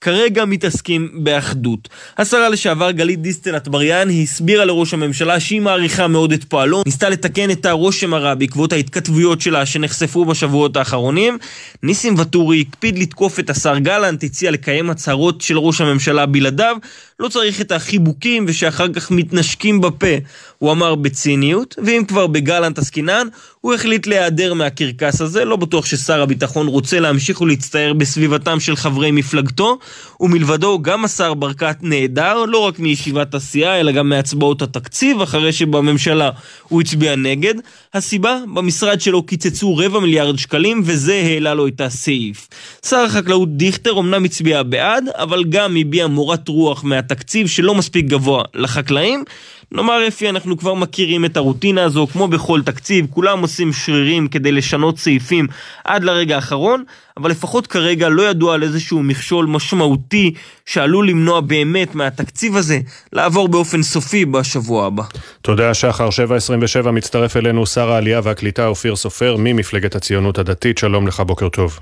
כרגע 0.00 0.44
מתעסקים 0.44 1.10
באחדות. 1.14 1.88
השרה 2.18 2.48
לשעבר 2.48 2.90
גלית 2.90 3.22
דיסטל 3.22 3.56
אטבריאן 3.56 4.08
הסבירה 4.10 4.64
לראש 4.64 4.94
הממשלה 4.94 5.40
שהיא 5.40 5.60
מעריכה 5.60 6.06
מאוד 6.08 6.32
את 6.32 6.44
פועלו, 6.44 6.82
ניסתה 6.86 7.08
לתקן 7.08 7.50
את 7.50 7.66
הרושם 7.66 8.14
הרע 8.14 8.34
בעקבות 8.34 8.72
ההתכתבויות 8.72 9.40
שלה 9.40 9.66
שנחשפו 9.66 10.24
בשבועות 10.24 10.76
האחרונים. 10.76 11.38
ניסים 11.82 12.14
ואטורי 12.18 12.64
הקפיד 12.68 12.98
לתקוף 12.98 13.38
את 13.38 13.50
השר 13.50 13.78
גלנט, 13.78 14.24
הציע 14.24 14.50
לקיים 14.50 14.90
הצהרות 14.90 15.40
של 15.40 15.58
ראש 15.58 15.80
הממשלה 15.80 16.26
בלעדיו, 16.26 16.76
לא 17.20 17.28
צריך 17.28 17.60
את 17.60 17.72
החיבוקים 17.72 18.44
ושאחר 18.48 18.92
כך 18.92 19.10
מתנשקים 19.10 19.80
בפה, 19.80 20.16
הוא 20.58 20.72
אמר 20.72 20.94
בציניות, 20.94 21.74
ואם 21.84 22.02
כבר 22.08 22.26
בגלנט 22.26 22.78
עסקינן, 22.78 23.26
הוא 23.60 23.74
החליט 23.74 24.06
להיעדר 24.06 24.54
מהקרקס 24.54 25.20
הזה, 25.20 25.44
לא 25.44 25.56
בטוח 25.56 25.86
ששר 25.86 26.22
הביטחון 26.22 26.66
רוצה 26.66 27.00
להמשיך 27.00 27.40
ולהצטער 27.40 27.92
בסביבתם 27.92 28.60
של 28.60 28.76
חברי 28.76 29.10
מפלגתו, 29.10 29.78
ומלבדו 30.20 30.82
גם 30.82 31.04
השר 31.04 31.34
ברקת 31.34 31.76
נעדר, 31.82 32.44
לא 32.44 32.58
רק 32.58 32.78
מישיבת 32.78 33.34
הסיעה, 33.34 33.80
אלא 33.80 33.92
גם 33.92 34.08
מהצבעות 34.08 34.62
התקציב, 34.62 35.20
אחרי 35.20 35.52
שבממשלה 35.52 36.30
הוא 36.68 36.80
הצביע 36.80 37.16
נגד. 37.16 37.54
הסיבה, 37.94 38.38
במשרד 38.54 39.00
שלו 39.00 39.22
קיצצו 39.22 39.76
רבע 39.76 40.00
מיליארד 40.00 40.38
שקלים, 40.38 40.82
וזה 40.84 41.14
העלה 41.14 41.54
לו 41.54 41.66
את 41.66 41.80
הסעיף. 41.80 42.48
שר 42.86 42.96
החקלאות 42.96 43.56
דיכטר 43.56 43.98
אמנם 43.98 44.24
הצביע 44.24 44.62
בעד, 44.62 45.04
אבל 45.14 45.44
גם 45.44 45.76
הביע 45.76 46.06
מורת 46.06 46.48
רוח 46.48 46.84
מהתקציב. 46.84 47.09
תקציב 47.10 47.48
שלא 47.48 47.74
מספיק 47.74 48.06
גבוה 48.06 48.44
לחקלאים. 48.54 49.24
נאמר 49.72 50.08
אפי, 50.08 50.28
אנחנו 50.28 50.58
כבר 50.58 50.74
מכירים 50.74 51.24
את 51.24 51.36
הרוטינה 51.36 51.84
הזו, 51.84 52.06
כמו 52.06 52.28
בכל 52.28 52.62
תקציב, 52.62 53.06
כולם 53.10 53.40
עושים 53.40 53.72
שרירים 53.72 54.28
כדי 54.28 54.52
לשנות 54.52 54.98
סעיפים 54.98 55.46
עד 55.84 56.04
לרגע 56.04 56.34
האחרון, 56.34 56.84
אבל 57.16 57.30
לפחות 57.30 57.66
כרגע 57.66 58.08
לא 58.08 58.22
ידוע 58.22 58.54
על 58.54 58.62
איזשהו 58.62 59.02
מכשול 59.02 59.46
משמעותי 59.46 60.34
שעלול 60.66 61.08
למנוע 61.08 61.40
באמת 61.40 61.94
מהתקציב 61.94 62.56
הזה 62.56 62.78
לעבור 63.12 63.48
באופן 63.48 63.82
סופי 63.82 64.24
בשבוע 64.24 64.86
הבא. 64.86 65.02
תודה, 65.42 65.74
שחר. 65.74 66.10
727 66.10 66.90
מצטרף 66.90 67.36
אלינו 67.36 67.66
שר 67.66 67.90
העלייה 67.92 68.20
והקליטה 68.24 68.66
אופיר 68.66 68.96
סופר 68.96 69.36
ממפלגת 69.38 69.94
הציונות 69.94 70.38
הדתית. 70.38 70.78
שלום 70.78 71.06
לך, 71.06 71.20
בוקר 71.20 71.48
טוב. 71.48 71.78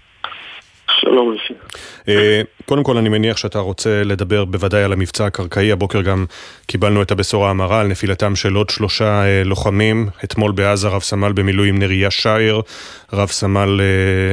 שלום 1.00 1.34
לפי. 1.34 1.54
אה, 2.08 2.42
קודם 2.64 2.82
כל 2.82 2.96
אני 2.96 3.08
מניח 3.08 3.36
שאתה 3.36 3.58
רוצה 3.58 4.02
לדבר 4.04 4.44
בוודאי 4.44 4.82
על 4.82 4.92
המבצע 4.92 5.26
הקרקעי, 5.26 5.72
הבוקר 5.72 6.02
גם 6.02 6.24
קיבלנו 6.66 7.02
את 7.02 7.10
הבשורה 7.10 7.50
המרה 7.50 7.80
על 7.80 7.86
נפילתם 7.86 8.36
של 8.36 8.54
עוד 8.54 8.70
שלושה 8.70 9.22
אה, 9.24 9.42
לוחמים, 9.44 10.06
אתמול 10.24 10.52
בעזה 10.52 10.88
רב 10.88 11.00
סמל 11.00 11.32
במילואים 11.32 11.78
נריה 11.78 12.10
שער, 12.10 12.60
רב 13.12 13.28
סמל, 13.28 13.80
אה, 13.80 14.32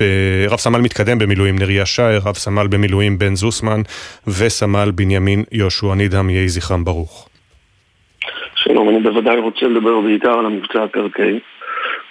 ב... 0.00 0.04
רב 0.50 0.58
סמל 0.58 0.80
מתקדם 0.80 1.18
במילואים 1.18 1.58
נריה 1.58 1.86
שער, 1.86 2.18
רב 2.26 2.34
סמל 2.34 2.66
במילואים 2.66 3.18
בן 3.18 3.34
זוסמן 3.34 3.80
וסמל 4.26 4.90
בנימין 4.94 5.44
יהושע 5.52 5.94
נידם, 5.94 6.30
יהי 6.30 6.48
זכרם 6.48 6.84
ברוך. 6.84 7.28
שלום, 8.54 8.88
אני 8.88 9.00
בוודאי 9.00 9.38
רוצה 9.38 9.66
לדבר 9.66 10.00
בעיקר 10.00 10.30
על 10.30 10.46
המבצע 10.46 10.82
הקרקעי. 10.82 11.40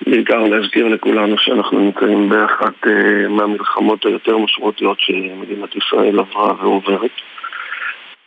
בעיקר 0.07 0.43
להזכיר 0.43 0.87
לכולנו 0.87 1.37
שאנחנו 1.37 1.79
נמצאים 1.79 2.29
באחת 2.29 2.85
uh, 2.85 2.89
מהמלחמות 3.29 4.05
היותר 4.05 4.37
משמעותיות 4.37 4.99
שמדינת 4.99 5.75
ישראל 5.75 6.19
עברה 6.19 6.53
ועוברת. 6.59 7.11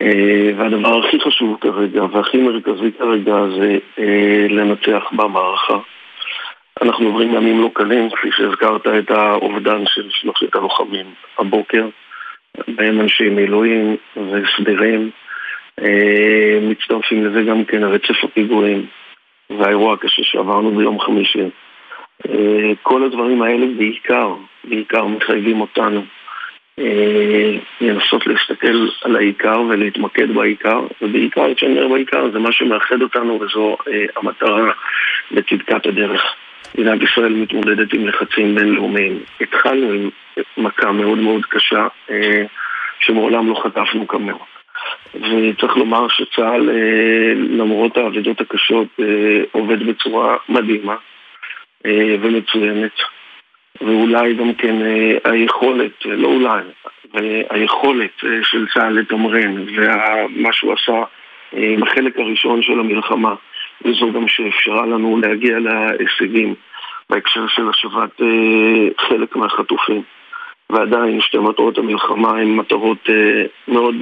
Uh, 0.03 0.05
והדבר 0.57 0.99
הכי 0.99 1.19
חשוב 1.19 1.57
כרגע 1.61 2.03
והכי 2.03 2.37
מרכזי 2.37 2.91
כרגע 2.97 3.35
זה 3.59 3.77
uh, 3.97 4.01
לנצח 4.49 5.03
במערכה. 5.11 5.77
אנחנו 6.81 7.05
עוברים 7.05 7.33
ימים 7.35 7.61
לא 7.61 7.69
קלים, 7.73 8.09
כפי 8.09 8.29
שהזכרת 8.31 8.87
את 8.87 9.11
האובדן 9.11 9.85
של 9.85 10.09
שלושת 10.09 10.55
הלוחמים 10.55 11.05
הבוקר, 11.39 11.87
בהם 12.67 13.01
אנשי 13.01 13.29
מילואים 13.29 13.95
וסדירים. 14.17 15.09
מצטרפים 16.61 17.25
לזה 17.25 17.43
גם 17.43 17.65
כן 17.65 17.83
רצף 17.83 18.23
הפיגועים 18.23 18.85
והאירוע 19.49 19.93
הקשה 19.93 20.23
שעברנו 20.23 20.71
ביום 20.71 20.99
חמישי. 20.99 21.49
אה, 22.27 22.71
כל 22.83 23.03
הדברים 23.03 23.41
האלה 23.41 23.65
בעיקר, 23.77 24.33
בעיקר 24.63 25.05
מחייבים 25.05 25.61
אותנו 25.61 26.03
אה, 26.79 27.57
לנסות 27.81 28.27
להסתכל 28.27 28.87
על 29.03 29.15
העיקר 29.15 29.61
ולהתמקד 29.69 30.31
בעיקר, 30.33 30.79
ובעיקר 31.01 31.53
כשאני 31.53 31.81
אומר 31.81 31.93
בעיקר 31.93 32.31
זה 32.31 32.39
מה 32.39 32.51
שמאחד 32.51 33.01
אותנו 33.01 33.39
וזו 33.41 33.77
אה, 33.87 34.05
המטרה 34.17 34.71
בצדקת 35.31 35.85
הדרך. 35.85 36.23
מדינת 36.77 37.01
ישראל 37.01 37.33
מתמודדת 37.33 37.93
עם 37.93 38.07
לחצים 38.07 38.55
בינלאומיים. 38.55 39.19
התחלנו 39.41 39.91
עם 39.91 40.09
מכה 40.57 40.91
מאוד 40.91 41.17
מאוד 41.17 41.45
קשה 41.45 41.87
שמעולם 42.99 43.49
לא 43.49 43.61
חטפנו 43.63 44.07
כמוה. 44.07 44.45
וצריך 45.15 45.77
לומר 45.77 46.07
שצה"ל, 46.09 46.69
למרות 47.49 47.97
האבדות 47.97 48.41
הקשות, 48.41 48.87
עובד 49.51 49.87
בצורה 49.87 50.37
מדהימה. 50.49 50.95
אה, 51.85 52.15
ומצוינת. 52.21 52.91
ואולי 53.81 54.33
גם 54.33 54.53
כן 54.53 54.81
אה, 54.81 55.31
היכולת, 55.31 56.05
לא 56.05 56.27
אולי, 56.27 56.63
היכולת 57.49 58.23
אה, 58.23 58.43
של 58.43 58.65
צה"ל 58.73 58.99
לתמרן 58.99 59.65
ומה 59.67 60.53
שהוא 60.53 60.73
עשה 60.73 61.03
בחלק 61.79 62.19
הראשון 62.19 62.61
של 62.61 62.79
המלחמה 62.79 63.35
וזו 63.85 64.11
גם 64.13 64.27
שאפשרה 64.27 64.85
לנו 64.85 65.19
להגיע 65.21 65.57
להישגים 65.59 66.55
בהקשר 67.09 67.47
של 67.47 67.69
השבת 67.69 68.21
חלק 68.99 69.35
מהחטופים 69.35 70.01
ועדיין 70.69 71.21
שתי 71.21 71.37
מטרות 71.37 71.77
המלחמה 71.77 72.29
הן 72.29 72.55
מטרות 72.55 73.09
מאוד 73.67 73.95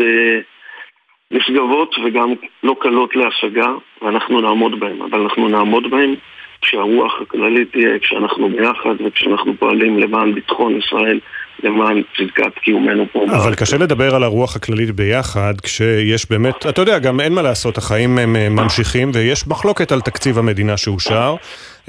נשגבות 1.31 1.95
וגם 2.03 2.33
לא 2.63 2.75
קלות 2.79 3.15
להשגה 3.15 3.71
ואנחנו 4.01 4.41
נעמוד 4.41 4.79
בהן, 4.79 5.01
אבל 5.01 5.21
אנחנו 5.21 5.47
נעמוד 5.47 5.89
בהן 5.89 6.15
כשהרוח 6.61 7.13
הכללית 7.21 7.71
תהיה 7.71 7.99
כשאנחנו 7.99 8.49
ביחד 8.49 9.05
וכשאנחנו 9.07 9.53
פועלים 9.59 9.99
למען 9.99 10.35
ביטחון 10.35 10.77
ישראל, 10.77 11.19
למען 11.63 12.01
צדקת 12.17 12.59
קיומנו 12.63 13.05
פה. 13.11 13.25
אבל 13.25 13.55
קשה 13.55 13.77
לדבר 13.77 14.15
על 14.15 14.23
הרוח 14.23 14.55
הכללית 14.55 14.91
ביחד 14.91 15.53
כשיש 15.63 16.29
באמת, 16.29 16.65
אתה 16.69 16.81
יודע, 16.81 16.99
גם 16.99 17.19
אין 17.19 17.34
מה 17.34 17.41
לעשות, 17.41 17.77
החיים 17.77 18.17
הם 18.17 18.35
אה, 18.35 18.49
ממשיכים 18.49 19.11
ויש 19.13 19.47
מחלוקת 19.47 19.91
על 19.91 20.01
תקציב 20.01 20.38
המדינה 20.38 20.77
שאושר. 20.77 21.35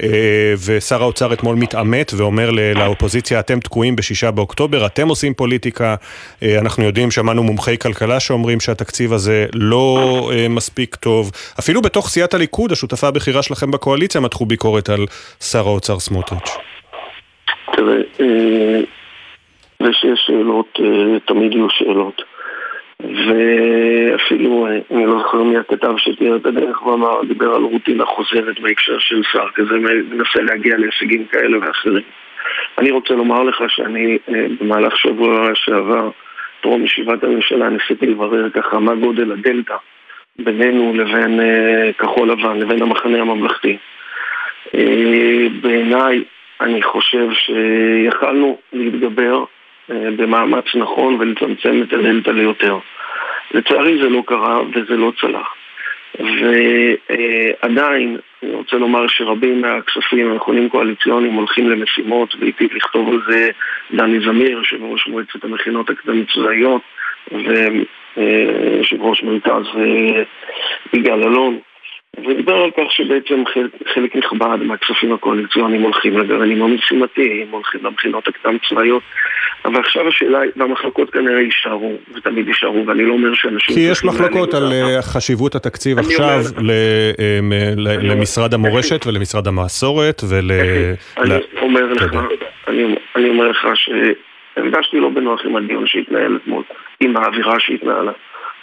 אה, 0.02 0.54
ושר 0.66 1.02
האוצר 1.02 1.32
אתמול 1.32 1.56
מתעמת 1.56 2.12
ואומר 2.16 2.50
לאופוזיציה, 2.50 3.40
אתם 3.40 3.60
תקועים 3.60 3.96
בשישה 3.96 4.30
באוקטובר, 4.30 4.86
אתם 4.86 5.08
עושים 5.08 5.34
פוליטיקה. 5.34 5.94
אה, 6.42 6.58
אנחנו 6.58 6.84
יודעים, 6.84 7.10
שמענו 7.10 7.42
מומחי 7.42 7.78
כלכלה 7.78 8.20
שאומרים 8.20 8.60
שהתקציב 8.60 9.12
הזה 9.12 9.46
לא 9.54 10.30
אה, 10.32 10.46
מספיק 10.48 10.96
טוב. 10.96 11.30
אפילו 11.58 11.82
בתוך 11.82 12.08
סיעת 12.08 12.34
הליכוד, 12.34 12.72
השותפה 12.72 13.08
הבכירה 13.08 13.42
שלכם 13.42 13.70
בקואליציה, 13.70 14.20
מתחו 14.20 14.46
ביקורת 14.46 14.88
על 14.88 15.06
שר 15.40 15.68
האוצר 15.68 15.98
סמוטריץ'. 15.98 16.56
תראה, 17.72 17.96
ושיש 19.82 20.20
שאלות, 20.26 20.78
תמיד 21.26 21.52
יהיו 21.52 21.66
שאלות. 21.70 22.22
ואפילו, 23.02 24.66
אני 24.90 25.06
לא 25.06 25.18
זוכר 25.18 25.42
מי 25.42 25.56
הכתב 25.56 25.94
שתיאר 25.96 26.36
את 26.36 26.46
הדרך 26.46 26.86
ואמר, 26.86 27.22
דיבר 27.28 27.54
על 27.54 27.62
רוטינה 27.62 28.04
חוזרת 28.04 28.60
בהקשר 28.60 28.98
של 28.98 29.22
שר 29.32 29.48
כזה, 29.54 29.74
מנסה 30.10 30.42
להגיע 30.42 30.76
להישגים 30.76 31.26
כאלה 31.26 31.58
ואחרים. 31.60 32.02
אני 32.78 32.90
רוצה 32.90 33.14
לומר 33.14 33.42
לך 33.42 33.62
שאני 33.68 34.18
אה, 34.28 34.46
במהלך 34.60 34.96
שבוע 34.96 35.50
שעבר, 35.54 36.10
טרום 36.60 36.84
ישיבת 36.84 37.24
הממשלה, 37.24 37.68
ניסיתי 37.68 38.06
לברר 38.06 38.50
ככה 38.50 38.78
מה 38.78 38.94
גודל 38.94 39.32
הדלתא 39.32 39.76
בינינו 40.38 40.92
לבין 40.94 41.40
אה, 41.40 41.90
כחול 41.98 42.30
לבן, 42.30 42.58
לבין 42.58 42.82
המחנה 42.82 43.20
הממלכתי. 43.20 43.76
אה, 44.74 45.46
בעיניי, 45.60 46.24
אני 46.60 46.82
חושב 46.82 47.28
שיכלנו 47.32 48.58
להתגבר 48.72 49.34
אה, 49.34 49.57
במאמץ 49.88 50.64
נכון 50.74 51.14
ולצמצם 51.14 51.82
את 51.82 51.92
הדלתא 51.92 52.30
ליותר. 52.30 52.78
לצערי 53.54 53.98
זה 54.02 54.08
לא 54.08 54.22
קרה 54.26 54.60
וזה 54.74 54.96
לא 54.96 55.12
צלח. 55.20 55.54
ועדיין, 56.20 58.16
אני 58.42 58.52
רוצה 58.52 58.76
לומר 58.76 59.08
שרבים 59.08 59.60
מהכספים 59.60 60.30
המכונים 60.30 60.68
קואליציוניים 60.68 61.32
הולכים 61.32 61.70
למשימות, 61.70 62.34
והיטיב 62.40 62.72
לכתוב 62.72 63.08
על 63.08 63.20
זה 63.28 63.50
דני 63.92 64.20
זמיר, 64.20 64.50
יושב 64.50 64.82
ראש 64.82 65.06
מועצת 65.06 65.44
המכינות 65.44 65.90
הקדם 65.90 66.24
צבאיות, 66.24 66.82
ויושב 67.32 69.02
ראש 69.02 69.22
מרכז 69.22 69.66
אה, 69.76 70.22
יגאל 70.92 71.22
אלון. 71.22 71.58
ודיבר 72.26 72.54
על 72.54 72.70
כך 72.70 72.92
שבעצם 72.92 73.44
חלק, 73.54 73.70
חלק 73.94 74.16
נכבד 74.16 74.58
מהכספים 74.62 75.12
הקואליציוניים 75.12 75.82
הולכים 75.82 76.18
לגרעינים 76.18 76.62
המשימתיים, 76.62 77.46
הולכים 77.50 77.80
לבחינות 77.84 78.28
הקדם 78.28 78.56
צבאיות 78.68 79.02
אבל 79.64 79.80
עכשיו 79.80 80.08
השאלה 80.08 80.40
היא, 80.40 80.50
והמחלוקות 80.56 81.10
כנראה 81.10 81.40
יישארו, 81.40 81.92
ותמיד 82.14 82.48
יישארו, 82.48 82.86
ואני 82.86 83.04
לא 83.04 83.12
אומר 83.12 83.34
שאנשים... 83.34 83.74
כי 83.74 83.80
יש 83.80 84.04
מחלוקות 84.04 84.54
על 84.54 84.62
uh, 84.62 85.02
חשיבות 85.02 85.54
התקציב 85.54 85.98
עכשיו 85.98 86.40
אומר... 86.56 86.70
אה, 87.88 87.96
למשרד 88.02 88.54
המורשת 88.54 89.06
ולמשרד 89.06 89.48
המסורת 89.48 90.22
ול... 90.30 90.50
אני 91.18 91.38
אומר 91.62 91.92
לך, 91.92 92.02
אני 93.16 93.28
אומר 93.28 93.48
לך 93.48 93.68
שהרגשתי 93.74 95.00
לא 95.00 95.08
בנוח 95.08 95.40
עם 95.44 95.56
הדיון 95.56 95.86
שהתנהל 95.86 96.38
אתמול, 96.42 96.62
עם 97.00 97.16
האווירה 97.16 97.60
שהתנהלה. 97.60 98.12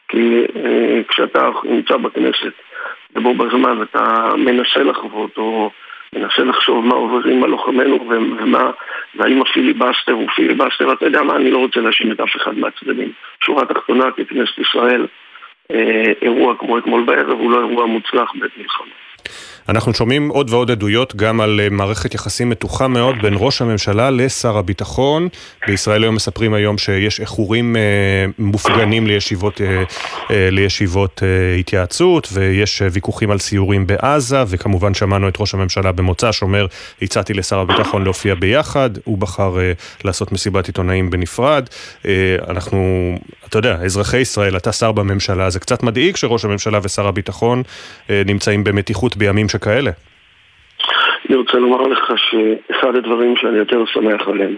כי 0.08 0.44
אה, 0.56 1.02
כשאתה 1.08 1.50
נמצא 1.64 1.98
בכנסת, 1.98 2.54
ובו 3.16 3.34
בזמן 3.34 3.82
אתה 3.82 4.30
מנסה 4.38 4.84
לחוות, 4.84 5.38
או 5.38 5.72
מנסה 6.14 6.44
לחשוב 6.44 6.86
מה 6.86 6.96
עוברים 6.96 7.44
על 7.44 7.50
לוחמינו 7.50 8.08
ומה, 8.10 8.72
והאם 9.16 9.42
הפיליבסטר 9.42 10.12
הוא 10.12 10.30
פיליבסטר, 10.36 10.94
אתה 10.94 11.06
יודע 11.06 11.22
מה, 11.22 11.36
אני 11.36 11.52
לא 11.52 11.58
רוצה 11.58 11.80
להאשים 11.80 12.12
את 12.12 12.20
אף 12.20 12.36
אחד 12.36 12.58
מהצדדים. 12.58 13.12
שורה 13.46 13.66
תחתונה, 13.66 14.12
ככנסת 14.12 14.58
ישראל, 14.58 15.08
אה, 15.72 16.04
אירוע 16.22 16.56
כמו 16.58 16.78
אתמול 16.78 17.04
בערב 17.04 17.40
הוא 17.40 17.52
לא 17.52 17.58
אירוע 17.58 17.86
מוצלח 17.86 18.32
בעת 18.36 18.52
מלחמה. 18.58 18.94
אנחנו 19.70 19.94
שומעים 19.94 20.30
עוד 20.30 20.50
ועוד 20.50 20.72
עדויות 20.72 21.16
גם 21.16 21.42
על 21.42 21.60
אה, 21.64 21.70
מערכת 21.70 22.14
יחסים 22.14 22.50
מתוחה 22.50 22.88
מאוד 22.88 23.16
בין 23.22 23.34
ראש 23.38 23.62
הממשלה 23.62 24.10
לשר 24.10 24.58
הביטחון. 24.58 25.28
בישראל 25.68 26.04
היום 26.04 26.16
מספרים 26.16 26.54
היום 26.54 26.78
שיש 26.78 27.20
איחורים 27.20 27.76
אה, 27.76 27.82
מופגנים 28.40 29.08
לישיבות, 29.08 29.62
אה, 29.62 29.84
לישיבות 30.52 31.24
התייעצות 31.60 32.30
ויש 32.34 32.82
ויכוחים 32.92 33.32
על 33.32 33.40
סיורים 33.40 33.88
בעזה 33.88 34.44
וכמובן 34.48 34.94
שמענו 34.94 35.28
את 35.28 35.36
ראש 35.40 35.54
הממשלה 35.54 35.92
במוצא 35.92 36.32
שאומר 36.32 36.66
הצעתי 37.02 37.34
לשר 37.34 37.60
הביטחון 37.60 38.04
להופיע 38.04 38.36
ביחד, 38.36 38.90
הוא 39.04 39.18
בחר 39.18 39.58
לעשות 40.04 40.32
מסיבת 40.32 40.68
עיתונאים 40.68 41.10
בנפרד. 41.10 41.70
אנחנו, 42.48 43.14
אתה 43.50 43.58
יודע, 43.58 43.76
אזרחי 43.86 44.18
ישראל, 44.18 44.58
אתה 44.58 44.72
שר 44.72 44.92
בממשלה, 44.92 45.50
זה 45.50 45.60
קצת 45.60 45.84
מדאיג 45.84 46.16
שראש 46.16 46.46
הממשלה 46.46 46.80
ושר 46.86 47.08
הביטחון 47.08 47.62
אה, 48.10 48.22
נמצאים 48.26 48.64
במתיחות 48.64 49.18
בימים 49.18 49.50
שכאלה. 49.50 49.92
אני 51.30 51.36
רוצה 51.36 51.58
לומר 51.58 51.82
לך 51.82 52.14
שאחד 52.16 52.96
הדברים 52.96 53.36
שאני 53.38 53.58
יותר 53.58 53.86
שמח 53.86 54.28
עליהם, 54.28 54.56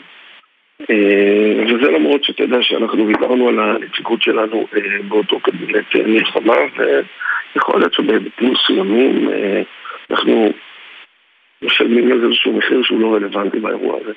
אה, 0.89 1.63
וזה 1.65 1.91
למרות 1.91 2.23
שאתה 2.23 2.43
יודע 2.43 2.57
שאנחנו 2.61 3.07
ויתרנו 3.07 3.49
על 3.49 3.59
הנציגות 3.59 4.21
שלנו 4.21 4.67
אה, 4.75 4.81
באותו 5.07 5.39
קבינט 5.39 5.95
מלחמה, 5.95 6.55
ויכול 7.55 7.79
להיות 7.79 7.93
שבהיבטים 7.93 8.53
מסוימים 8.53 9.29
אנחנו 10.11 10.51
משלמים 11.61 12.11
איזשהו 12.11 12.57
מחיר 12.57 12.83
שהוא 12.83 13.01
לא 13.01 13.15
רלוונטי 13.15 13.59
באירוע 13.59 13.97
הזה. 14.01 14.11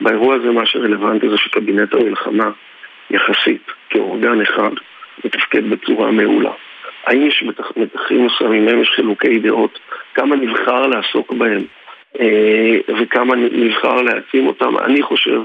באירוע 0.00 0.34
הזה 0.34 0.50
מה 0.50 0.66
שרלוונטי 0.66 1.28
זה 1.28 1.36
שקבינט 1.36 1.94
המלחמה 1.94 2.50
יחסית, 3.10 3.62
כאורגן 3.90 4.40
אחד, 4.40 4.70
מתפקד 5.24 5.70
בצורה 5.70 6.10
מעולה. 6.10 6.52
האם 7.06 7.26
יש 7.26 7.44
מתחים 7.76 8.26
מסוימים, 8.26 8.68
האם 8.68 8.82
יש 8.82 8.90
חילוקי 8.96 9.38
דעות, 9.38 9.78
כמה 10.14 10.36
נבחר 10.36 10.86
לעסוק 10.86 11.32
בהם 11.32 11.64
אה, 12.20 12.78
וכמה 13.00 13.34
נבחר 13.36 14.02
להעצים 14.02 14.46
אותם, 14.46 14.78
אני 14.78 15.02
חושב 15.02 15.40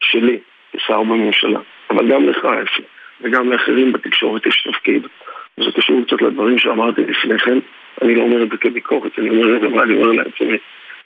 שלי, 0.00 0.38
כשר 0.76 1.02
בממשלה, 1.02 1.60
אבל 1.90 2.08
גם 2.08 2.28
לך 2.28 2.44
אפי, 2.44 2.82
וגם 3.20 3.52
לאחרים 3.52 3.92
בתקשורת 3.92 4.46
יש 4.46 4.68
תפקיד. 4.70 5.06
וזה 5.58 5.72
קשור 5.72 6.04
קצת 6.06 6.22
לדברים 6.22 6.58
שאמרתי 6.58 7.00
לפני 7.00 7.38
כן, 7.38 7.58
אני 8.02 8.14
לא 8.14 8.22
אומר 8.22 8.42
את 8.42 8.48
זה 8.50 8.56
כביקורת, 8.56 9.18
אני 9.18 9.30
אומר 9.30 9.56
את 9.56 9.60
זה 9.60 9.68
מה 9.68 9.82
אני 9.82 9.94
אומר 9.94 10.12
לעצמי. 10.12 10.58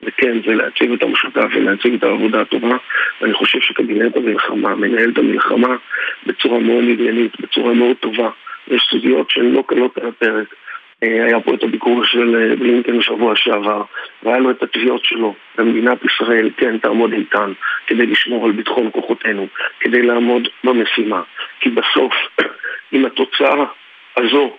וכן, 0.03 0.43
זה 0.47 0.55
להציג 0.55 0.93
את 0.93 1.03
המשותף 1.03 1.47
ולהציג 1.55 1.95
את 1.95 2.03
העבודה 2.03 2.41
הטובה. 2.41 2.77
ואני 3.21 3.35
חושב 3.35 3.61
שקבינט 3.61 4.17
המלחמה 4.17 4.75
מנהל 4.75 5.11
את 5.11 5.19
המלחמה 5.19 5.77
בצורה 6.27 6.59
מאוד 6.59 6.85
עניינית, 6.85 7.41
בצורה 7.41 7.75
מאוד 7.75 7.97
טובה 7.97 8.31
יש 8.69 8.83
סוגיות 8.91 9.31
שהן 9.31 9.53
לא 9.53 9.65
קלות 9.67 9.99
על 9.99 10.09
הפרק. 10.09 10.55
אה, 11.03 11.25
היה 11.25 11.41
פה 11.41 11.55
את 11.55 11.63
הביקור 11.63 12.05
של 12.05 12.37
אה, 12.37 12.57
בלינקן 12.57 12.99
בשבוע 12.99 13.37
שעבר 13.37 13.83
והיה 14.23 14.39
לו 14.39 14.51
את 14.51 14.63
התביעות 14.63 15.05
שלו 15.05 15.35
ומדינת 15.59 15.99
ישראל 16.05 16.51
כן 16.57 16.79
תעמוד 16.79 17.13
איתן 17.13 17.53
כדי 17.87 18.07
לשמור 18.07 18.45
על 18.45 18.53
ביטחון 18.53 18.91
כוחותינו 18.91 19.47
כדי 19.81 20.03
לעמוד 20.03 20.49
במשימה. 20.65 21.23
כי 21.61 21.71
בסוף 21.71 22.13
אם 22.93 23.07
התוצאה 23.07 23.65
הזו 24.17 24.57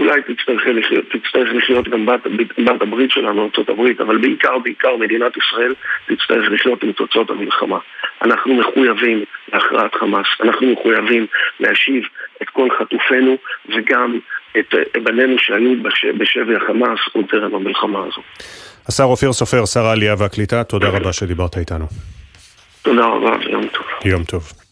אולי 0.00 0.20
תצטרך 0.22 0.62
לחיות, 0.66 1.04
תצטרך 1.04 1.48
לחיות 1.54 1.88
גם 1.88 2.06
בת, 2.06 2.20
בת 2.58 2.82
הברית 2.82 3.10
שלנו, 3.10 3.50
ארה"ב, 3.58 4.00
אבל 4.00 4.18
בעיקר, 4.18 4.58
בעיקר 4.58 4.96
מדינת 4.96 5.32
ישראל 5.36 5.74
תצטרך 6.06 6.50
לחיות 6.50 6.82
עם 6.82 6.92
תוצאות 6.92 7.30
המלחמה. 7.30 7.78
אנחנו 8.22 8.54
מחויבים 8.54 9.24
להכרעת 9.52 9.94
חמאס, 9.94 10.26
אנחנו 10.42 10.72
מחויבים 10.72 11.26
להשיב 11.60 12.02
את 12.42 12.48
כל 12.48 12.68
חטופינו 12.78 13.36
וגם 13.68 14.18
את 14.58 14.74
בנינו 15.02 15.38
שהיו 15.38 15.82
בשבי 16.18 16.56
החמאס 16.56 16.98
עוד 17.12 17.24
טרם 17.30 17.54
המלחמה 17.54 17.98
הזו. 17.98 18.22
השר 18.88 19.04
אופיר 19.04 19.32
סופר, 19.32 19.66
שר 19.66 19.86
העלייה 19.86 20.14
והקליטה, 20.18 20.64
תודה 20.64 20.88
רבה 20.88 21.12
שדיברת 21.12 21.56
איתנו. 21.56 21.86
תודה 22.82 23.06
רבה 23.06 23.36
ויום 23.46 23.66
טוב. 23.66 23.86
יום 24.04 24.24
טוב. 24.24 24.69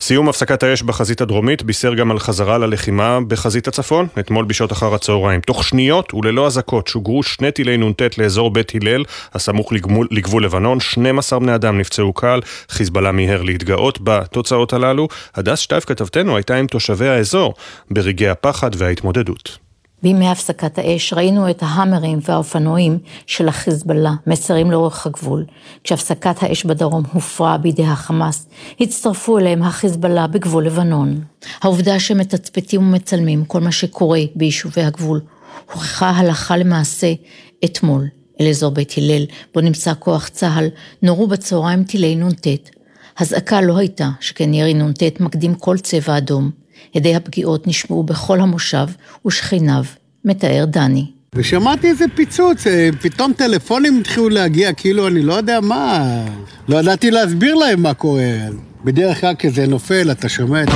סיום 0.00 0.28
הפסקת 0.28 0.62
האש 0.62 0.82
בחזית 0.82 1.20
הדרומית 1.20 1.62
בישר 1.62 1.94
גם 1.94 2.10
על 2.10 2.18
חזרה 2.18 2.58
ללחימה 2.58 3.18
בחזית 3.28 3.68
הצפון, 3.68 4.06
אתמול 4.18 4.44
בשעות 4.44 4.72
אחר 4.72 4.94
הצהריים. 4.94 5.40
תוך 5.40 5.64
שניות 5.64 6.14
וללא 6.14 6.46
אזעקות 6.46 6.86
שוגרו 6.86 7.22
שני 7.22 7.50
טילי 7.50 7.76
נ"ט 7.76 8.18
לאזור 8.18 8.50
בית 8.50 8.72
הלל, 8.74 9.04
הסמוך 9.34 9.72
לגמול, 9.72 10.08
לגבול 10.10 10.44
לבנון, 10.44 10.80
12 10.80 11.38
בני 11.38 11.54
אדם 11.54 11.78
נפצעו 11.78 12.12
קל, 12.12 12.40
חיזבאללה 12.68 13.12
מיהר 13.12 13.42
להתגאות 13.42 13.98
בתוצאות 14.02 14.72
הללו. 14.72 15.08
הדס 15.34 15.58
שטייף 15.58 15.84
כתבתנו 15.84 16.36
הייתה 16.36 16.56
עם 16.56 16.66
תושבי 16.66 17.08
האזור 17.08 17.54
ברגעי 17.90 18.28
הפחד 18.28 18.70
וההתמודדות. 18.76 19.65
בימי 20.02 20.28
הפסקת 20.28 20.78
האש 20.78 21.12
ראינו 21.12 21.50
את 21.50 21.62
ההאמרים 21.62 22.18
והאופנועים 22.22 22.98
של 23.26 23.48
החיזבאללה 23.48 24.12
מסרים 24.26 24.70
לאורך 24.70 25.06
הגבול. 25.06 25.44
כשהפסקת 25.84 26.42
האש 26.42 26.64
בדרום 26.64 27.02
הופרה 27.12 27.58
בידי 27.58 27.84
החמאס, 27.84 28.46
הצטרפו 28.80 29.38
אליהם 29.38 29.62
החיזבאללה 29.62 30.26
בגבול 30.26 30.66
לבנון. 30.66 31.20
העובדה 31.62 32.00
שמתצפתים 32.00 32.80
ומצלמים 32.80 33.44
כל 33.44 33.60
מה 33.60 33.72
שקורה 33.72 34.20
ביישובי 34.34 34.82
הגבול, 34.82 35.20
הוכחה 35.72 36.10
הלכה 36.10 36.56
למעשה 36.56 37.12
אתמול 37.64 38.06
אל 38.40 38.48
אזור 38.48 38.70
בית 38.70 38.94
הלל, 38.96 39.26
בו 39.54 39.60
נמצא 39.60 39.92
כוח 39.98 40.28
צה"ל, 40.28 40.68
נורו 41.02 41.26
בצהריים 41.26 41.84
טילי 41.84 42.14
נ"ט. 42.14 42.46
הזעקה 43.18 43.60
לא 43.60 43.76
הייתה, 43.76 44.10
שכן 44.20 44.54
ירי 44.54 44.74
נ"ט 44.74 45.20
מקדים 45.20 45.54
כל 45.54 45.78
צבע 45.78 46.18
אדום. 46.18 46.65
הדי 46.94 47.16
הפגיעות 47.16 47.66
נשמעו 47.66 48.02
בכל 48.02 48.40
המושב 48.40 48.86
ושכניו, 49.26 49.84
מתאר 50.24 50.64
דני. 50.64 51.06
ושמעתי 51.34 51.88
איזה 51.88 52.04
פיצוץ, 52.14 52.66
אה, 52.66 52.88
פתאום 53.00 53.32
טלפונים 53.32 54.00
התחילו 54.00 54.28
להגיע, 54.28 54.72
כאילו 54.72 55.08
אני 55.08 55.22
לא 55.22 55.34
יודע 55.34 55.60
מה, 55.60 56.04
לא 56.68 56.76
ידעתי 56.76 57.10
להסביר 57.10 57.54
להם 57.54 57.82
מה 57.82 57.94
קורה. 57.94 58.22
בדרך 58.84 59.20
כלל 59.20 59.34
כשזה 59.38 59.66
נופל, 59.66 60.10
אתה 60.10 60.28
שומע 60.28 60.62
את 60.62 60.68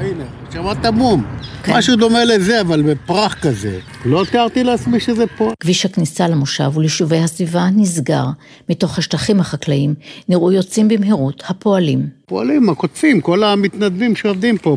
הנוראי, 0.00 0.26
שמעת 0.52 0.94
בום. 0.94 1.24
כן. 1.62 1.76
משהו 1.76 1.96
דומה 1.96 2.24
לזה, 2.24 2.60
אבל 2.60 2.82
בפרח 2.82 3.34
כזה. 3.34 3.78
לא 4.04 4.24
תיארתי 4.30 4.64
לעצמי 4.64 5.00
שזה 5.00 5.24
פה. 5.26 5.52
כביש 5.60 5.86
הכניסה 5.86 6.28
למושב 6.28 6.76
וליישובי 6.76 7.18
הסביבה 7.18 7.68
נסגר. 7.76 8.24
מתוך 8.68 8.98
השטחים 8.98 9.40
החקלאיים 9.40 9.94
נראו 10.28 10.52
יוצאים 10.52 10.88
במהירות 10.88 11.42
הפועלים. 11.48 12.08
פועלים, 12.26 12.68
הקוטפים, 12.68 13.20
כל 13.20 13.44
המתנדבים 13.44 14.16
שעובדים 14.16 14.58
פה. 14.58 14.76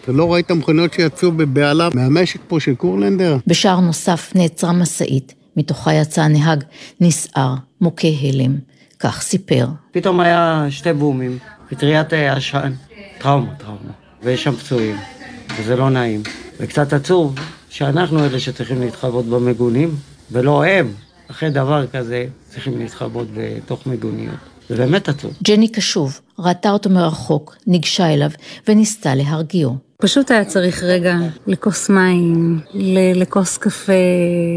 אתה 0.00 0.12
לא 0.12 0.32
ראית 0.32 0.50
מכוניות 0.50 0.92
שיצאו 0.92 1.32
בבהלה 1.32 1.88
מהמשק 1.94 2.40
פה 2.48 2.60
של 2.60 2.74
קורלנדר? 2.74 3.36
בשער 3.46 3.80
נוסף 3.80 4.32
נעצרה 4.34 4.72
משאית, 4.72 5.34
מתוכה 5.56 5.94
יצא 5.94 6.22
הנהג 6.22 6.64
נסער, 7.00 7.54
מוכה 7.80 8.08
הלם. 8.22 8.56
כך 9.00 9.22
סיפר. 9.22 9.66
פתאום 9.92 10.20
היה 10.20 10.66
שתי 10.70 10.92
בומים, 10.92 11.38
פטריית 11.68 12.12
עשן, 12.12 12.72
טראומה, 13.18 13.54
טראומה, 13.54 14.07
ויש 14.22 14.44
שם 14.44 14.56
פצועים. 14.56 14.96
וזה 15.58 15.76
לא 15.76 15.90
נעים. 15.90 16.22
וקצת 16.60 16.92
עצוב 16.92 17.34
שאנחנו 17.68 18.24
אלה 18.24 18.40
שצריכים 18.40 18.80
להתחבות 18.80 19.26
במגונים, 19.26 19.94
ולא 20.32 20.64
הם, 20.64 20.92
אחרי 21.30 21.50
דבר 21.50 21.86
כזה, 21.86 22.26
צריכים 22.48 22.78
להתחבות 22.78 23.26
בתוך 23.34 23.86
מגוניות. 23.86 24.34
זה 24.68 24.76
באמת 24.76 25.08
עצוב. 25.08 25.32
ג'ני 25.42 25.68
קשוב, 25.68 26.20
ראתה 26.38 26.70
אותו 26.70 26.90
מרחוק, 26.90 27.56
ניגשה 27.66 28.14
אליו 28.14 28.30
וניסתה 28.68 29.14
להרגיעו. 29.14 29.76
פשוט 30.02 30.30
היה 30.30 30.44
צריך 30.44 30.82
רגע 30.82 31.16
לכוס 31.46 31.90
מים, 31.90 32.60
לכוס 33.14 33.56
קפה, 33.56 33.92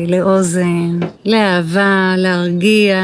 לאוזן, 0.08 1.00
לאהבה, 1.26 2.14
להרגיע, 2.18 3.02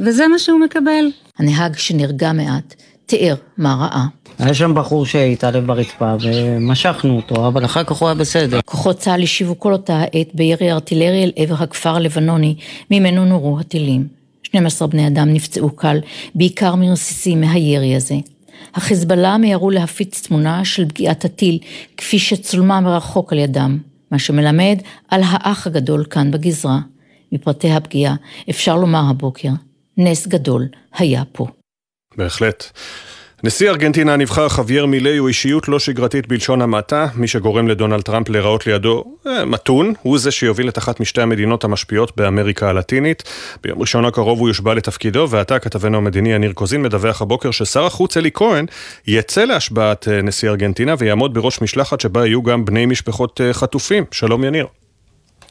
וזה 0.00 0.28
מה 0.28 0.38
שהוא 0.38 0.60
מקבל. 0.60 1.04
הנהג 1.38 1.76
שנרגע 1.76 2.32
מעט, 2.32 2.74
תיאר 3.06 3.34
מה 3.58 3.74
ראה. 3.74 4.15
היה 4.38 4.54
שם 4.54 4.74
בחור 4.74 5.06
שהתעלב 5.06 5.66
ברצפה 5.66 6.14
ומשכנו 6.20 7.16
אותו, 7.16 7.46
אבל 7.48 7.64
אחר 7.64 7.84
כך 7.84 7.96
הוא 7.96 8.08
היה 8.08 8.14
בסדר. 8.14 8.60
כוחות 8.64 8.98
צה"ל 8.98 9.22
השיבו 9.22 9.60
כל 9.60 9.72
אותה 9.72 9.96
העת 9.96 10.34
בירי 10.34 10.72
ארטילרי 10.72 11.24
אל 11.24 11.32
עבר 11.36 11.54
הכפר 11.62 11.96
הלבנוני, 11.96 12.56
ממנו 12.90 13.24
נורו 13.24 13.60
הטילים. 13.60 14.08
12 14.42 14.88
בני 14.88 15.06
אדם 15.06 15.32
נפצעו 15.32 15.70
קל, 15.70 15.98
בעיקר 16.34 16.74
מרסיסים 16.74 17.40
מהירי 17.40 17.96
הזה. 17.96 18.14
החיזבאללה 18.74 19.38
מיהרו 19.38 19.70
להפיץ 19.70 20.26
תמונה 20.26 20.64
של 20.64 20.88
פגיעת 20.88 21.24
הטיל, 21.24 21.58
כפי 21.96 22.18
שצולמה 22.18 22.80
מרחוק 22.80 23.32
על 23.32 23.38
ידם, 23.38 23.78
מה 24.10 24.18
שמלמד 24.18 24.78
על 25.08 25.20
האח 25.24 25.66
הגדול 25.66 26.04
כאן 26.10 26.30
בגזרה. 26.30 26.78
מפרטי 27.32 27.72
הפגיעה 27.72 28.14
אפשר 28.50 28.76
לומר 28.76 29.02
הבוקר, 29.10 29.50
נס 29.96 30.26
גדול 30.26 30.68
היה 30.98 31.22
פה. 31.32 31.46
בהחלט. 32.16 32.64
נשיא 33.44 33.70
ארגנטינה 33.70 34.14
הנבחר 34.14 34.48
חווייר 34.48 34.86
מילי 34.86 35.16
הוא 35.16 35.28
אישיות 35.28 35.68
לא 35.68 35.78
שגרתית 35.78 36.26
בלשון 36.26 36.62
המעטה, 36.62 37.06
מי 37.14 37.28
שגורם 37.28 37.68
לדונלד 37.68 38.02
טראמפ 38.02 38.28
להיראות 38.28 38.66
לידו 38.66 39.04
אה, 39.26 39.44
מתון, 39.44 39.92
הוא 40.02 40.18
זה 40.18 40.30
שיוביל 40.30 40.68
את 40.68 40.78
אחת 40.78 41.00
משתי 41.00 41.20
המדינות 41.20 41.64
המשפיעות 41.64 42.16
באמריקה 42.16 42.68
הלטינית. 42.68 43.22
ביום 43.62 43.80
ראשון 43.80 44.04
הקרוב 44.04 44.38
הוא 44.38 44.48
יושבע 44.48 44.74
לתפקידו, 44.74 45.26
ועתה 45.30 45.58
כתבנו 45.58 45.96
המדיני 45.96 46.32
יניר 46.32 46.52
קוזין 46.52 46.82
מדווח 46.82 47.22
הבוקר 47.22 47.50
ששר 47.50 47.86
החוץ 47.86 48.16
אלי 48.16 48.30
כהן 48.34 48.66
יצא 49.06 49.44
להשבעת 49.44 50.08
אה, 50.08 50.22
נשיא 50.22 50.48
ארגנטינה 50.48 50.94
ויעמוד 50.98 51.34
בראש 51.34 51.62
משלחת 51.62 52.00
שבה 52.00 52.26
יהיו 52.26 52.42
גם 52.42 52.64
בני 52.64 52.86
משפחות 52.86 53.40
אה, 53.40 53.52
חטופים. 53.52 54.04
שלום 54.10 54.44
יניר. 54.44 54.66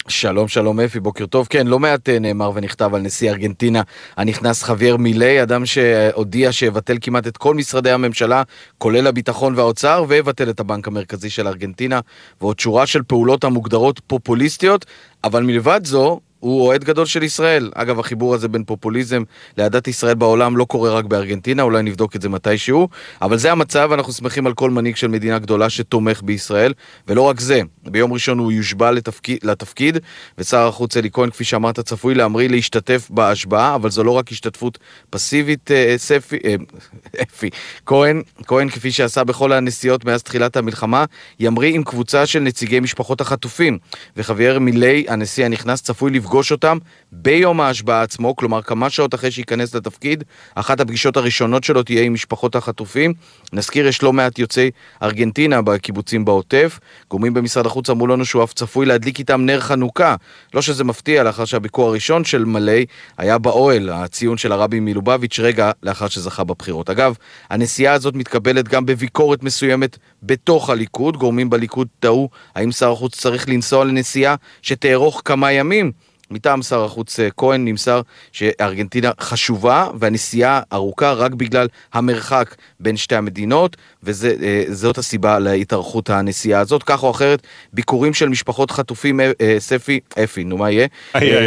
שלום 0.08 0.48
שלום 0.48 0.80
אפי, 0.80 1.00
בוקר 1.00 1.26
טוב. 1.26 1.48
כן, 1.50 1.68
לא 1.68 1.80
מעט 1.80 2.10
אה, 2.10 2.20
נאמר 2.20 2.52
ונכתב 2.56 2.96
על 2.96 3.02
נשיא 3.02 3.30
ארגנטינה 3.30 3.82
הנכנס 4.18 4.64
חוויאר 4.64 4.98
מילי, 4.98 5.44
אדם 5.44 5.66
שהודיע 5.66 6.52
שיבטל 6.52 6.98
כמעט 7.02 7.28
את 7.28 7.38
כל 7.38 7.56
משרדי 7.56 7.92
הממשלה, 7.92 8.44
כולל 8.78 9.08
הביטחון 9.08 9.54
והאוצר, 9.56 10.06
ויבטל 10.08 10.50
את 10.50 10.60
הבנק 10.60 10.88
המרכזי 10.88 11.30
של 11.30 11.48
ארגנטינה, 11.48 12.00
ועוד 12.42 12.60
שורה 12.60 12.86
של 12.86 13.04
פעולות 13.04 13.44
המוגדרות 13.44 14.02
פופוליסטיות, 14.08 14.86
אבל 15.24 15.44
מלבד 15.44 15.82
זו, 15.84 16.20
הוא 16.46 16.62
אוהד 16.62 16.84
גדול 16.84 17.06
של 17.06 17.24
ישראל. 17.24 17.72
אגב, 17.76 18.00
החיבור 18.00 18.34
הזה 18.34 18.48
בין 18.48 18.64
פופוליזם 18.64 19.24
לאהדת 19.58 19.88
ישראל 19.88 20.16
בעולם 20.16 20.58
לא 20.58 20.66
קורה 20.66 20.92
רק 20.92 21.06
בארגנטינה, 21.06 21.64
אולי 21.64 21.84
נבדוק 21.84 22.16
את 22.16 22.22
זה 22.22 22.30
מתישהו, 22.30 22.90
אבל 23.22 23.38
זה 23.38 23.52
המצב, 23.52 23.90
אנחנו 23.94 24.14
שמחים 24.14 24.48
על 24.48 24.54
כל 24.54 24.70
מנהיג 24.70 24.96
של 24.96 25.08
מדינה 25.08 25.40
גדולה 25.40 25.70
שתומך 25.70 26.22
בישראל, 26.24 26.74
ולא 27.08 27.22
רק 27.22 27.40
זה, 27.40 27.62
ביום 27.84 28.14
ראשון 28.14 28.40
הוא 28.40 28.52
יושבע 28.52 28.92
לתפקיד, 28.92 29.38
לתפקיד 29.44 29.98
ושר 30.38 30.68
החוץ 30.68 30.98
אלי 30.98 31.10
כהן, 31.14 31.30
כפי 31.30 31.44
שאמרת, 31.44 31.80
צפוי 31.80 32.16
להמריא 32.16 32.50
להשתתף 32.50 33.08
בהשבעה, 33.10 33.76
אבל 33.76 33.90
זו 33.90 34.04
לא 34.04 34.12
רק 34.12 34.32
השתתפות 34.32 34.78
פסיבית, 35.10 35.72
אה, 35.72 35.94
ספי, 35.98 36.38
אה, 36.46 36.56
אפי, 37.24 37.50
כהן, 37.86 38.22
כהן, 38.48 38.70
כפי 38.70 38.92
שעשה 38.92 39.24
בכל 39.24 39.52
הנסיעות 39.52 40.06
מאז 40.06 40.24
תחילת 40.24 40.58
המלחמה, 40.58 41.06
ימריא 41.40 41.76
עם 41.76 41.84
קבוצה 41.84 42.26
של 42.26 42.40
נציגי 42.40 42.80
משפחות 42.80 43.22
החטופים, 43.22 43.78
וחבייר 44.18 44.60
מילי, 44.60 45.06
הנשיא 45.08 45.46
הנכנס, 45.46 45.82
צפוי 45.82 46.12
לפגוש 46.12 46.35
אותם 46.52 46.78
ביום 47.12 47.62
ההשבעה 47.62 48.02
עצמו, 48.02 48.36
כלומר 48.36 48.62
כמה 48.62 48.90
שעות 48.90 49.16
אחרי 49.16 49.32
שייכנס 49.32 49.76
לתפקיד, 49.76 50.24
אחת 50.56 50.80
הפגישות 50.80 51.18
הראשונות 51.18 51.64
שלו 51.64 51.84
תהיה 51.84 52.04
עם 52.04 52.14
משפחות 52.14 52.56
החטופים. 52.56 53.14
נזכיר, 53.54 53.88
יש 53.88 54.04
לא 54.04 54.14
מעט 54.14 54.40
יוצאי 54.40 54.72
ארגנטינה 55.04 55.62
בקיבוצים 55.62 56.26
בעוטף. 56.26 56.80
גורמים 57.10 57.34
במשרד 57.34 57.66
החוץ 57.66 57.90
אמרו 57.90 58.08
לנו 58.08 58.26
שהוא 58.26 58.44
אף 58.44 58.54
צפוי 58.54 58.86
להדליק 58.86 59.20
איתם 59.20 59.42
נר 59.46 59.60
חנוכה. 59.60 60.16
לא 60.54 60.62
שזה 60.62 60.84
מפתיע, 60.84 61.24
לאחר 61.24 61.46
שהביקור 61.46 61.90
הראשון 61.90 62.24
של 62.24 62.46
מלאי 62.46 62.86
היה 63.18 63.38
באוהל, 63.38 63.90
הציון 63.90 64.38
של 64.38 64.52
הרבי 64.52 64.80
מלובביץ', 64.80 65.40
רגע 65.40 65.72
לאחר 65.84 66.08
שזכה 66.08 66.44
בבחירות. 66.44 66.90
אגב, 66.90 67.16
הנסיעה 67.50 67.94
הזאת 67.94 68.16
מתקבלת 68.16 68.68
גם 68.68 68.86
בביקורת 68.86 69.44
מסוימת 69.44 69.98
בתוך 70.24 70.70
הליכוד. 70.70 71.18
גורמים 71.18 71.50
בליכוד 71.50 71.88
טעו 72.00 72.30
האם 72.56 72.72
שר 72.72 72.92
החוץ 72.92 73.20
צריך 73.20 73.50
לנסוע 73.50 73.86
לנסיעה 73.86 74.36
שתארוך 74.62 75.22
כמה 75.26 75.52
ימים. 75.52 75.92
מטעם 76.32 76.62
שר 76.62 76.84
החוץ 76.84 77.20
אה, 77.20 77.28
כהן 77.38 77.66
נמסר 77.66 78.02
שארגנטינה 78.32 79.12
חשובה 79.20 79.88
והנסיעה 80.00 80.62
ארוכה 80.74 81.14
רק 81.14 81.34
בגלל 81.34 81.68
המרחק 81.94 82.56
בין 82.80 82.98
שתי 82.98 83.16
המדינות 83.16 83.78
וזאת 84.04 84.96
אה, 84.96 85.00
הסיבה 85.00 85.40
להתארכות 85.40 86.10
הנסיעה 86.10 86.62
הזאת. 86.62 86.84
כך 86.84 87.04
או 87.04 87.12
אחרת, 87.12 87.42
ביקורים 87.74 88.14
של 88.14 88.30
משפחות 88.30 88.72
חטופים, 88.72 89.20
אה, 89.20 89.56
ספי, 89.60 90.00
אפי, 90.24 90.44
נו 90.44 90.58
מה 90.58 90.72
יהיה? 90.72 90.88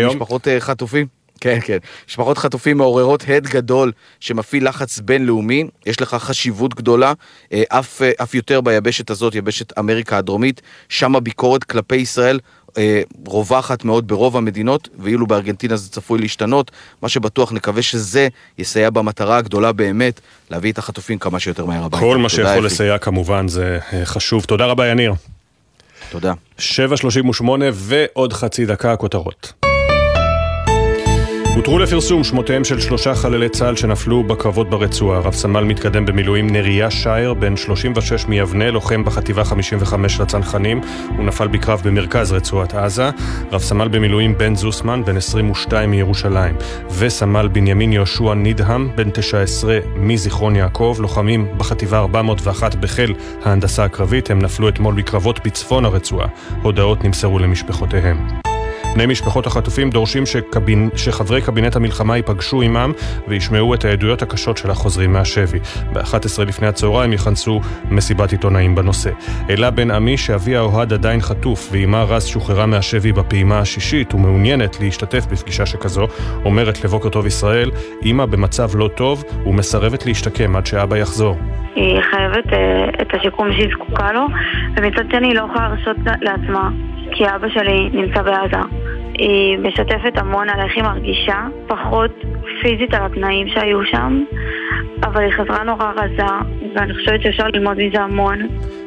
משפחות 0.09 0.49
חטופים. 0.59 1.07
כן, 1.41 1.59
כן. 1.65 1.79
משפחות 2.09 2.39
חטופים 2.39 2.77
מעוררות 2.77 3.25
הד 3.29 3.47
גדול 3.47 3.93
שמפעיל 4.21 4.69
לחץ 4.69 5.01
בינלאומי, 5.01 5.65
יש 5.87 6.01
לך 6.01 6.15
חשיבות 6.15 6.75
גדולה, 6.75 7.13
אף, 7.69 8.03
אף 8.03 8.35
יותר 8.35 8.61
ביבשת 8.61 9.11
הזאת, 9.11 9.35
יבשת 9.35 9.79
אמריקה 9.79 10.19
הדרומית, 10.19 10.63
שם 10.89 11.17
הביקורת 11.17 11.65
כלפי 11.65 11.97
ישראל 11.97 12.39
רווחת 13.27 13.85
מאוד 13.85 14.09
ברוב 14.09 14.37
המדינות, 14.37 14.89
ואילו 14.99 15.27
בארגנטינה 15.27 15.77
זה 15.77 15.91
צפוי 15.91 16.19
להשתנות. 16.19 16.71
מה 17.03 17.09
שבטוח, 17.09 17.53
נקווה 17.53 17.83
שזה 17.83 18.29
יסייע 18.59 18.91
במטרה 18.91 19.37
הגדולה 19.37 19.73
באמת, 19.73 20.21
להביא 20.51 20.73
את 20.73 20.79
החטופים 20.79 21.19
כמה 21.19 21.41
שיותר 21.41 21.67
מהר 21.67 21.85
הביתה. 21.85 22.05
כל 22.05 22.17
מה 22.17 22.29
שיכול 22.29 22.67
לסייע 22.67 22.99
כמובן 22.99 23.49
זה 23.49 23.79
אה, 23.93 24.05
חשוב. 24.05 24.45
תודה 24.45 24.67
רבה, 24.67 24.89
יניר. 24.89 25.15
תודה. 26.11 26.33
7.38 26.59 26.63
ועוד 27.73 28.33
חצי 28.33 28.67
דקה 28.67 28.93
הכותרות. 28.93 29.53
הותרו 31.59 31.79
לפרסום 31.79 32.25
שמותיהם 32.25 32.65
של 32.65 32.81
שלושה 32.81 33.15
חללי 33.15 33.49
צה"ל 33.49 33.77
שנפלו 33.77 34.25
בקרבות 34.25 34.71
ברצועה. 34.71 35.19
רב 35.21 35.35
סמל 35.35 35.65
מתקדם 35.65 36.07
במילואים 36.07 36.51
נריה 36.51 36.91
שייר, 36.91 37.35
בן 37.35 37.57
36 37.57 38.27
מיבנה, 38.27 38.71
לוחם 38.71 39.05
בחטיבה 39.05 39.45
55 39.45 40.21
לצנחנים. 40.21 40.81
הוא 41.17 41.25
נפל 41.25 41.49
בקרב 41.49 41.81
במרכז 41.85 42.33
רצועת 42.33 42.75
עזה. 42.75 43.11
רב 43.53 43.61
סמל 43.61 43.89
במילואים 43.89 44.39
בן 44.39 44.55
זוסמן, 44.55 45.03
בן 45.05 45.17
22 45.17 45.91
מירושלים. 45.91 46.57
וסמל 46.99 47.49
בנימין 47.49 47.93
יהושע 47.93 48.35
נידהם, 48.35 48.91
בן 48.95 49.11
19 49.11 49.79
מזיכרון 49.97 50.57
יעקב, 50.57 50.97
לוחמים 51.01 51.47
בחטיבה 51.57 51.99
401 51.99 52.75
בחיל 52.75 53.15
ההנדסה 53.45 53.85
הקרבית. 53.85 54.31
הם 54.31 54.39
נפלו 54.39 54.69
אתמול 54.69 54.95
בקרבות 54.95 55.47
בצפון 55.47 55.85
הרצועה. 55.85 56.29
הודעות 56.63 57.05
נמסרו 57.05 57.39
למשפחותיהם. 57.39 58.48
בני 58.95 59.07
משפחות 59.07 59.47
החטופים 59.47 59.91
דורשים 59.91 60.27
שקבין, 60.27 60.89
שחברי 60.97 61.43
קבינט 61.43 61.77
המלחמה 61.77 62.17
ייפגשו 62.17 62.63
עמם 62.63 62.93
וישמעו 63.29 63.75
את 63.75 63.85
העדויות 63.85 64.23
הקשות 64.23 64.57
של 64.57 64.71
החוזרים 64.71 65.13
מהשבי. 65.13 65.59
ב-11 65.93 66.45
לפני 66.47 66.67
הצהריים 66.67 67.13
יכנסו 67.13 67.61
מסיבת 67.91 68.33
עיתונאים 68.33 68.75
בנושא. 68.75 69.11
אלה 69.51 69.71
בן 69.71 69.91
עמי 69.91 70.17
שאביה 70.17 70.61
אוהד 70.61 70.93
עדיין 70.93 71.21
חטוף 71.21 71.69
ואימה 71.73 72.03
רז 72.03 72.27
שוחררה 72.27 72.67
מהשבי 72.67 73.13
בפעימה 73.13 73.59
השישית 73.59 74.15
ומעוניינת 74.15 74.81
להשתתף 74.81 75.27
בפגישה 75.27 75.67
שכזו, 75.67 76.07
אומרת 76.45 76.85
לבוקר 76.85 77.09
טוב 77.09 77.27
ישראל, 77.27 77.71
אימא 78.03 78.27
במצב 78.27 78.69
לא 78.75 78.89
טוב 78.89 79.25
ומסרבת 79.47 80.07
להשתקם 80.07 80.57
עד 80.57 80.67
שאבא 80.67 80.97
יחזור. 80.97 81.37
היא 81.75 82.01
חייבת 82.11 82.47
uh, 82.47 83.03
את 83.03 83.15
השיקום 83.15 83.53
שהיא 83.53 83.69
זקוקה 83.75 84.13
לו, 84.13 84.27
ומצד 84.77 85.11
שני 85.13 85.27
היא 85.27 85.35
לא 85.35 85.47
יכולה 85.51 85.69
להרשות 85.69 85.97
לעצמה 86.21 86.71
כי 87.13 87.25
אבא 87.35 87.49
שלי 87.49 87.89
נמצא 87.93 88.23
בעזה. 88.23 88.63
היא 89.19 89.59
משתפת 89.59 90.13
המון 90.17 90.49
על 90.49 90.61
איך 90.61 90.73
היא 90.77 90.85
מרגישה, 90.85 91.47
פחות 91.67 92.11
פיזית 92.63 92.95
על 92.95 93.03
התנאים 93.07 93.49
שהיו 93.49 93.85
שם, 93.91 94.25
אבל 95.03 95.21
היא 95.21 95.33
חזרה 95.33 95.65
נורא 95.65 95.93
רזה, 95.97 96.33
ואני 96.75 96.95
חושבת 96.95 97.23
שאפשר 97.23 97.47
ללמוד 97.47 97.77
מזה 97.79 98.01
המון. 98.01 98.39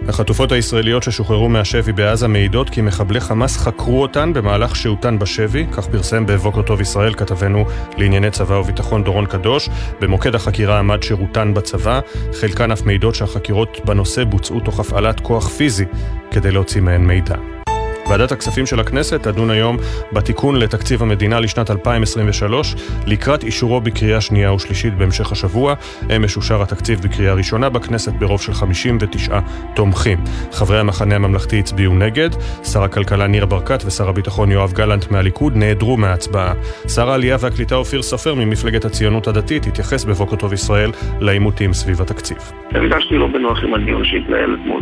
החטופות 0.08 0.52
הישראליות 0.52 1.04
ששוחררו 1.04 1.50
מהשבי 1.50 1.92
בעזה 1.92 2.28
מעידות 2.28 2.70
כי 2.70 2.82
מחבלי 2.82 3.20
חמאס 3.20 3.58
חקרו 3.58 4.02
אותן 4.02 4.34
במהלך 4.34 4.76
שהותן 4.76 5.20
בשבי, 5.20 5.66
כך 5.66 5.88
פרסם 5.88 6.26
בבוקר 6.26 6.62
טוב 6.62 6.82
ישראל 6.82 7.14
כתבנו 7.14 7.66
לענייני 7.98 8.32
צבא 8.32 8.54
וביטחון 8.54 9.04
דורון 9.04 9.26
קדוש. 9.26 9.70
במוקד 10.02 10.36
החקירה 10.36 10.80
עמד 10.80 11.04
שירותן 11.04 11.54
בצבא, 11.54 12.00
חלקן 12.34 12.72
אף 12.72 12.86
מעידות 12.86 13.16
שהחקירות 13.16 13.78
בנושא 13.86 14.24
בוצעו 14.24 14.60
תוך 14.60 14.80
הפעלת 14.80 15.20
כוח 15.20 15.48
פיזי 15.48 15.86
כדי 16.32 16.52
להוציא 16.52 16.82
מהן 16.82 17.02
מידע. 17.02 17.61
ועדת 18.12 18.32
הכספים 18.32 18.66
של 18.66 18.80
הכנסת 18.80 19.24
תדון 19.24 19.50
היום 19.50 19.78
בתיקון 20.14 20.56
לתקציב 20.56 21.02
המדינה 21.02 21.40
לשנת 21.40 21.72
2023 21.72 22.76
לקראת 23.08 23.44
אישורו 23.44 23.82
בקריאה 23.82 24.22
שנייה 24.22 24.54
ושלישית 24.54 24.94
בהמשך 24.94 25.32
השבוע. 25.32 25.74
אמש 26.16 26.38
אושר 26.38 26.62
התקציב 26.62 27.00
בקריאה 27.00 27.34
ראשונה 27.34 27.70
בכנסת 27.70 28.14
ברוב 28.14 28.42
של 28.42 28.54
59 28.54 29.40
תומכים. 29.76 30.18
חברי 30.52 30.80
המחנה 30.80 31.16
הממלכתי 31.16 31.60
הצביעו 31.60 31.96
נגד, 31.96 32.30
שר 32.64 32.84
הכלכלה 32.84 33.28
ניר 33.28 33.46
ברקת 33.46 33.84
ושר 33.86 34.10
הביטחון 34.10 34.52
יואב 34.52 34.74
גלנט 34.74 35.12
מהליכוד 35.12 35.54
נעדרו 35.56 35.98
מההצבעה. 35.98 36.54
שר 36.88 37.10
העלייה 37.10 37.38
והקליטה 37.40 37.76
אופיר 37.76 38.02
סופר 38.02 38.36
ממפלגת 38.36 38.86
הציונות 38.86 39.28
הדתית 39.28 39.66
התייחס 39.68 40.06
בבוקר 40.06 40.36
טוב 40.36 40.54
ישראל 40.54 40.92
לעימותים 41.20 41.74
סביב 41.74 42.02
התקציב. 42.02 42.38
הרגשתי 42.72 43.18
לא 43.18 43.28
בנוח 43.28 43.64
עם 43.64 43.74
הדיון 43.74 44.06
שהתנהל 44.06 44.58
אתמול. 44.62 44.82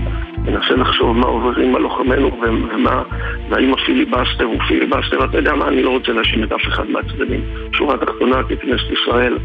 מנסה 0.50 0.76
לחשוב 0.76 1.18
מה 1.18 1.28
עוברים 1.28 1.76
על 1.76 1.82
לוחמינו 1.82 2.42
ומה 2.42 3.04
והאם 3.50 3.74
הפיליבסטר 3.74 4.44
הוא 4.44 4.60
פיליבסטר, 4.68 5.26
אתה 5.26 5.38
יודע 5.38 5.56
מה, 5.56 5.68
אני 5.68 5.84
לא 5.84 5.90
רוצה 5.90 6.12
להאשים 6.12 6.44
את 6.44 6.52
אף 6.52 6.62
אחד 6.62 6.90
מהצדדים. 6.90 7.42
שורה 7.74 7.98
תחתונה, 7.98 8.44
ככנסת 8.44 8.92
ישראל, 8.92 9.38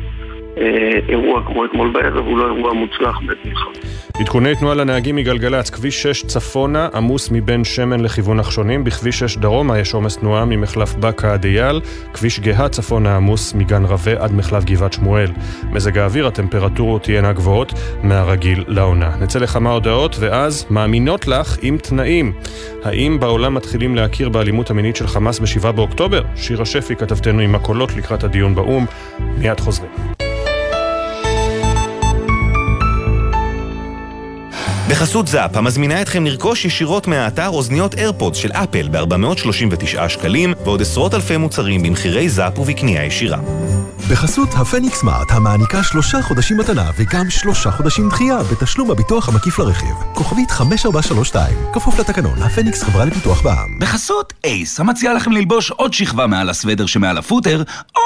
אירוע 1.09 1.43
כמו 1.47 1.65
אתמול 1.65 1.93
בערב 1.93 2.27
הוא 2.27 2.39
לא 2.39 2.45
אירוע 2.45 2.73
מוצלח 2.73 3.19
בעת 3.27 3.39
מלחמה. 3.45 3.73
עדכוני 4.21 4.57
תנועה 4.57 4.75
לנהגים 4.75 5.17
מגלגלצ, 5.17 5.71
כביש 5.71 6.03
6 6.03 6.25
צפונה 6.25 6.89
עמוס 6.95 7.31
מבן 7.31 7.65
שמן 7.65 8.01
לכיוון 8.01 8.37
נחשונים, 8.37 8.85
בכביש 8.85 9.19
6 9.19 9.37
דרומה 9.37 9.79
יש 9.79 9.95
עומס 9.95 10.17
תנועה 10.17 10.45
ממחלף 10.45 10.95
בקה 10.95 11.33
עד 11.33 11.45
אייל, 11.45 11.81
כביש 12.15 12.41
גהה 12.41 12.69
צפונה 12.69 13.17
עמוס 13.17 13.55
מגן 13.55 13.85
רווה 13.85 14.13
עד 14.19 14.33
מחלף 14.33 14.65
גבעת 14.65 14.93
שמואל. 14.93 15.31
מזג 15.73 15.99
האוויר, 15.99 16.27
הטמפרטורות 16.27 17.03
תהיינה 17.03 17.33
גבוהות 17.33 17.73
מהרגיל 18.03 18.65
לעונה. 18.69 19.11
נצא 19.21 19.39
לכמה 19.39 19.71
הודעות 19.71 20.17
ואז 20.21 20.67
מאמינות 20.71 21.29
לך 21.29 21.57
עם 21.63 21.79
תנאים. 21.79 22.33
האם 22.85 23.21
בעולם 23.21 23.55
מתחילים 23.55 23.95
להכיר 23.95 24.29
באלימות 24.29 24.71
המינית 24.71 24.97
של 24.97 25.07
חמאס 25.07 25.39
ב-7 25.39 25.73
באוקטובר? 25.73 26.23
שירה 26.37 26.65
שפי 26.65 26.97
כתבתנו 26.97 27.41
עם 27.41 27.55
הקולות 27.55 27.97
לקראת 27.97 28.25
הדיון 28.25 28.55
באו"ם. 28.55 28.87
מיד 29.39 29.61
חוזרים. 29.61 29.91
בחסות 34.89 35.29
זאפ, 35.29 35.57
המזמינה 35.57 36.03
אתכם 36.03 36.27
לרכוש 36.27 36.65
ישירות 36.65 37.07
מהאתר 37.07 37.49
אוזניות 37.49 37.95
איירפודס 37.95 38.39
של 38.39 38.53
אפל 38.53 38.89
ב-439 38.89 40.09
שקלים, 40.09 40.55
ועוד 40.65 40.83
עשרות 40.83 41.15
אלפי 41.15 41.37
מוצרים 41.37 41.83
במחירי 41.83 42.29
זאפ 42.29 42.59
ובקנייה 42.59 43.05
ישירה. 43.05 43.39
בחסות 44.11 44.49
הפניקס 44.55 44.99
סמארט, 44.99 45.31
המעניקה 45.31 45.83
שלושה 45.83 46.23
חודשים 46.23 46.57
מתנה 46.57 46.91
וגם 46.97 47.31
שלושה 47.31 47.71
חודשים 47.71 48.09
דחייה 48.09 48.39
בתשלום 48.43 48.91
הביטוח 48.91 49.29
המקיף 49.29 49.59
לרכיב. 49.59 49.95
כוכבית 50.15 50.51
5432, 50.51 51.57
כפוף 51.73 51.99
לתקנון, 51.99 52.43
הפניקס 52.43 52.83
חברה 52.83 53.05
לפיתוח 53.05 53.43
בע"מ. 53.43 53.79
בחסות 53.79 54.33
אייס, 54.45 54.81
המציע 54.81 55.15
לכם 55.15 55.33
ללבוש 55.33 55.71
עוד 55.71 55.93
שכבה 55.93 56.27
מעל 56.27 56.51
הסוודר 56.51 56.87
שמעל 56.87 57.19
הפוטר, 57.19 57.63
או 57.97 58.03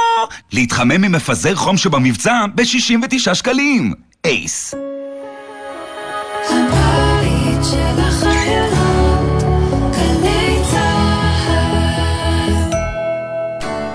להתחמם 0.53 1.01
ממפזר 1.01 1.55
חום 1.55 1.77
שבמבצע 1.77 2.45
ב-69 2.55 3.35
שקלים. 3.35 3.95
אייס. 4.25 4.75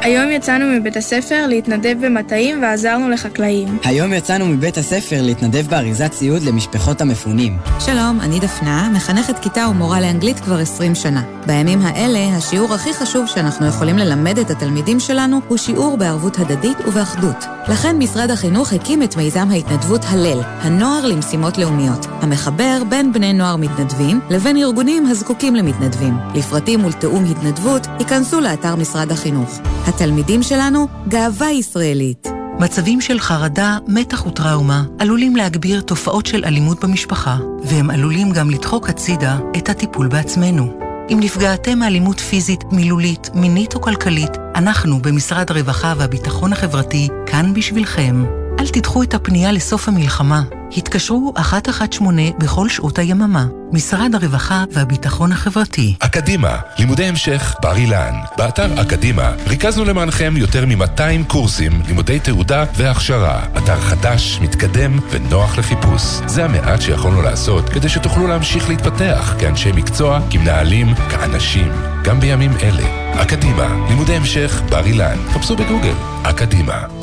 היום 0.03 0.31
יצאנו 0.31 0.65
מבית 0.65 0.97
הספר 0.97 1.47
להתנדב 1.47 2.05
במטעים 2.05 2.61
ועזרנו 2.61 3.09
לחקלאים. 3.09 3.77
היום 3.84 4.13
יצאנו 4.13 4.45
מבית 4.45 4.77
הספר 4.77 5.21
להתנדב 5.21 5.67
באריזת 5.69 6.11
ציוד 6.11 6.41
למשפחות 6.41 7.01
המפונים. 7.01 7.57
שלום, 7.80 8.19
אני 8.21 8.39
דפנה, 8.39 8.89
מחנכת 8.95 9.39
כיתה 9.39 9.67
ומורה 9.71 10.01
לאנגלית 10.01 10.39
כבר 10.39 10.59
20 10.59 10.95
שנה. 10.95 11.23
בימים 11.45 11.81
האלה, 11.81 12.38
השיעור 12.38 12.73
הכי 12.73 12.93
חשוב 12.93 13.27
שאנחנו 13.27 13.67
יכולים 13.67 13.97
ללמד 13.97 14.39
את 14.39 14.49
התלמידים 14.49 14.99
שלנו 14.99 15.39
הוא 15.47 15.57
שיעור 15.57 15.97
בערבות 15.97 16.39
הדדית 16.39 16.77
ובאחדות. 16.88 17.45
לכן 17.67 17.97
משרד 17.97 18.31
החינוך 18.31 18.73
הקים 18.73 19.03
את 19.03 19.15
מיזם 19.15 19.47
ההתנדבות 19.51 20.01
הלל, 20.09 20.41
הנוער 20.43 21.05
למשימות 21.05 21.57
לאומיות, 21.57 22.05
המחבר 22.21 22.84
בין 22.89 23.13
בני 23.13 23.34
נוער 23.34 23.55
מתנדבים 23.55 24.19
לבין 24.30 24.57
ארגונים 24.57 25.05
הזקוקים 25.05 25.55
למתנדבים. 25.55 26.13
לפרטים 26.35 26.85
ולתיאום 26.85 27.25
התנדבות, 27.31 27.88
ייכנסו 27.99 28.41
לאתר 28.41 28.75
משרד 28.75 29.11
החינוך. 29.11 29.59
התלמידים 29.95 30.44
שלנו, 30.44 30.88
גאווה 31.07 31.52
ישראלית. 31.52 32.28
מצבים 32.60 33.02
של 33.02 33.20
חרדה, 33.20 33.78
מתח 33.88 34.26
וטראומה 34.26 34.84
עלולים 34.99 35.36
להגביר 35.36 35.82
תופעות 35.82 36.26
של 36.26 36.45
אלימות 36.45 36.84
במשפחה, 36.84 37.38
והם 37.64 37.90
עלולים 37.90 38.32
גם 38.32 38.49
לדחוק 38.49 38.90
הצידה 38.90 39.38
את 39.57 39.70
הטיפול 39.70 40.07
בעצמנו. 40.07 40.80
אם 41.11 41.18
נפגעתם 41.22 41.80
מאלימות 41.80 42.20
פיזית, 42.20 42.64
מילולית, 42.72 43.30
מינית 43.34 43.76
או 43.76 43.82
כלכלית, 43.82 44.32
אנחנו 44.56 44.99
במשרד 45.02 45.52
הרווחה 45.52 45.94
והביטחון 45.98 46.53
החברתי 46.53 47.07
כאן 47.26 47.53
בשבילכם. 47.53 48.43
אל 48.64 48.68
תדחו 48.68 49.03
את 49.03 49.14
הפנייה 49.14 49.52
לסוף 49.52 49.88
המלחמה. 49.88 50.41
התקשרו 50.77 51.34
118 51.38 51.98
בכל 52.38 52.69
שעות 52.69 52.99
היממה. 52.99 53.45
משרד 53.72 54.15
הרווחה 54.15 54.64
והביטחון 54.72 55.31
החברתי. 55.31 55.95
אקדימה, 55.99 56.57
לימודי 56.80 57.06
המשך 57.06 57.56
בר 57.61 57.76
אילן. 57.76 58.14
באתר 58.38 58.81
אקדימה 58.81 59.31
ריכזנו 59.48 59.85
למענכם 59.85 60.34
יותר 60.38 60.65
מ-200 60.65 61.27
קורסים, 61.27 61.81
לימודי 61.88 62.19
תעודה 62.19 62.65
והכשרה. 62.76 63.45
אתר 63.57 63.80
חדש, 63.80 64.40
מתקדם 64.41 64.99
ונוח 65.10 65.57
לחיפוש. 65.57 66.02
זה 66.27 66.45
המעט 66.45 66.81
שיכולנו 66.81 67.22
לעשות 67.22 67.69
כדי 67.69 67.90
שתוכלו 67.90 68.27
להמשיך 68.27 68.69
להתפתח 68.69 69.35
כאנשי 69.40 69.72
מקצוע, 69.72 70.19
כמנהלים, 70.30 70.95
כאנשים. 70.95 71.72
גם 72.03 72.19
בימים 72.19 72.52
אלה. 72.61 73.14
אקדימה, 73.22 73.85
לימודי 73.90 74.15
המשך 74.15 74.61
בר 74.69 74.85
אילן. 74.85 75.18
חפשו 75.34 75.56
בגוגל. 75.56 75.95
אקדימה. 76.23 77.02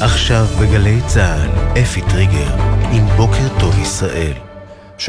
עכשיו 0.00 0.44
בגלי 0.60 1.00
צה"ל, 1.06 1.78
אפי 1.82 2.00
טריגר, 2.00 2.54
עם 2.92 3.06
בוקר 3.16 3.58
טוב 3.60 3.78
ישראל. 3.78 4.32
7.43, 4.98 5.06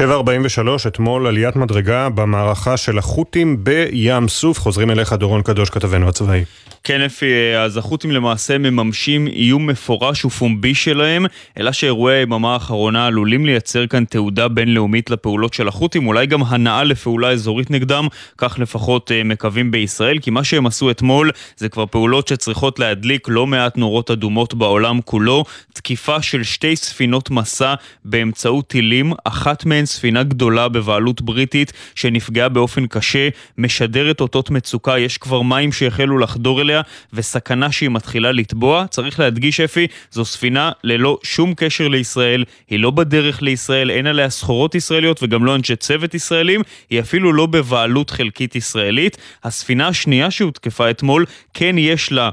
אתמול 0.86 1.26
עליית 1.26 1.56
מדרגה 1.56 2.08
במערכה 2.08 2.76
של 2.76 2.98
החות'ים 2.98 3.64
בים 3.64 4.28
סוף. 4.28 4.58
חוזרים 4.58 4.90
אליך, 4.90 5.12
דורון 5.12 5.42
קדוש, 5.42 5.70
כתבנו 5.70 6.08
הצבאי. 6.08 6.44
כן, 6.88 7.00
אפי, 7.00 7.56
אז 7.58 7.76
החות'ים 7.76 8.10
למעשה 8.10 8.58
מממשים 8.58 9.26
איום 9.26 9.66
מפורש 9.66 10.24
ופומבי 10.24 10.74
שלהם, 10.74 11.26
אלא 11.58 11.72
שאירועי 11.72 12.16
היממה 12.16 12.52
האחרונה 12.52 13.06
עלולים 13.06 13.46
לייצר 13.46 13.86
כאן 13.86 14.04
תעודה 14.04 14.48
בינלאומית 14.48 15.10
לפעולות 15.10 15.54
של 15.54 15.68
החות'ים, 15.68 16.06
אולי 16.06 16.26
גם 16.26 16.42
הנאה 16.42 16.84
לפעולה 16.84 17.30
אזורית 17.30 17.70
נגדם, 17.70 18.06
כך 18.38 18.58
לפחות 18.58 19.12
אה, 19.12 19.24
מקווים 19.24 19.70
בישראל, 19.70 20.18
כי 20.18 20.30
מה 20.30 20.44
שהם 20.44 20.66
עשו 20.66 20.90
אתמול 20.90 21.30
זה 21.56 21.68
כבר 21.68 21.86
פעולות 21.86 22.28
שצריכות 22.28 22.78
להדליק 22.78 23.28
לא 23.28 23.46
מעט 23.46 23.76
נורות 23.76 24.10
אדומות 24.10 24.54
בעולם 24.54 25.00
כולו, 25.00 25.44
תקיפה 25.72 26.22
של 26.22 26.42
שתי 26.42 26.76
ספינות 26.76 27.30
מסע 27.30 27.74
באמצעות 28.04 28.68
טילים, 28.68 29.12
אחת 29.24 29.64
מהן 29.64 29.86
ספינה 29.86 30.22
גדולה 30.22 30.68
בבעלות 30.68 31.22
בריטית 31.22 31.72
שנפגעה 31.94 32.48
באופן 32.48 32.86
קשה, 32.86 33.28
משדרת 33.58 34.20
אותות 34.20 34.50
מצוקה, 34.50 34.98
יש 34.98 35.18
כבר 35.18 35.42
מים 35.42 35.72
שהחלו 35.72 36.18
לחדור 36.18 36.60
אליה 36.60 36.77
וסכנה 37.12 37.72
שהיא 37.72 37.90
מתחילה 37.90 38.32
לטבוע. 38.32 38.86
צריך 38.90 39.20
להדגיש 39.20 39.60
אפי, 39.60 39.86
זו 40.10 40.24
ספינה 40.24 40.70
ללא 40.84 41.18
שום 41.22 41.54
קשר 41.56 41.88
לישראל, 41.88 42.44
היא 42.70 42.78
לא 42.78 42.90
בדרך 42.90 43.42
לישראל, 43.42 43.90
אין 43.90 44.06
עליה 44.06 44.30
סחורות 44.30 44.74
ישראליות 44.74 45.22
וגם 45.22 45.44
לא 45.44 45.54
אנשי 45.54 45.76
צוות 45.76 46.14
ישראלים, 46.14 46.62
היא 46.90 47.00
אפילו 47.00 47.32
לא 47.32 47.46
בבעלות 47.46 48.10
חלקית 48.10 48.56
ישראלית. 48.56 49.16
הספינה 49.44 49.88
השנייה 49.88 50.30
שהותקפה 50.30 50.90
אתמול, 50.90 51.24
כן 51.54 51.78
יש 51.78 52.12
לה 52.12 52.30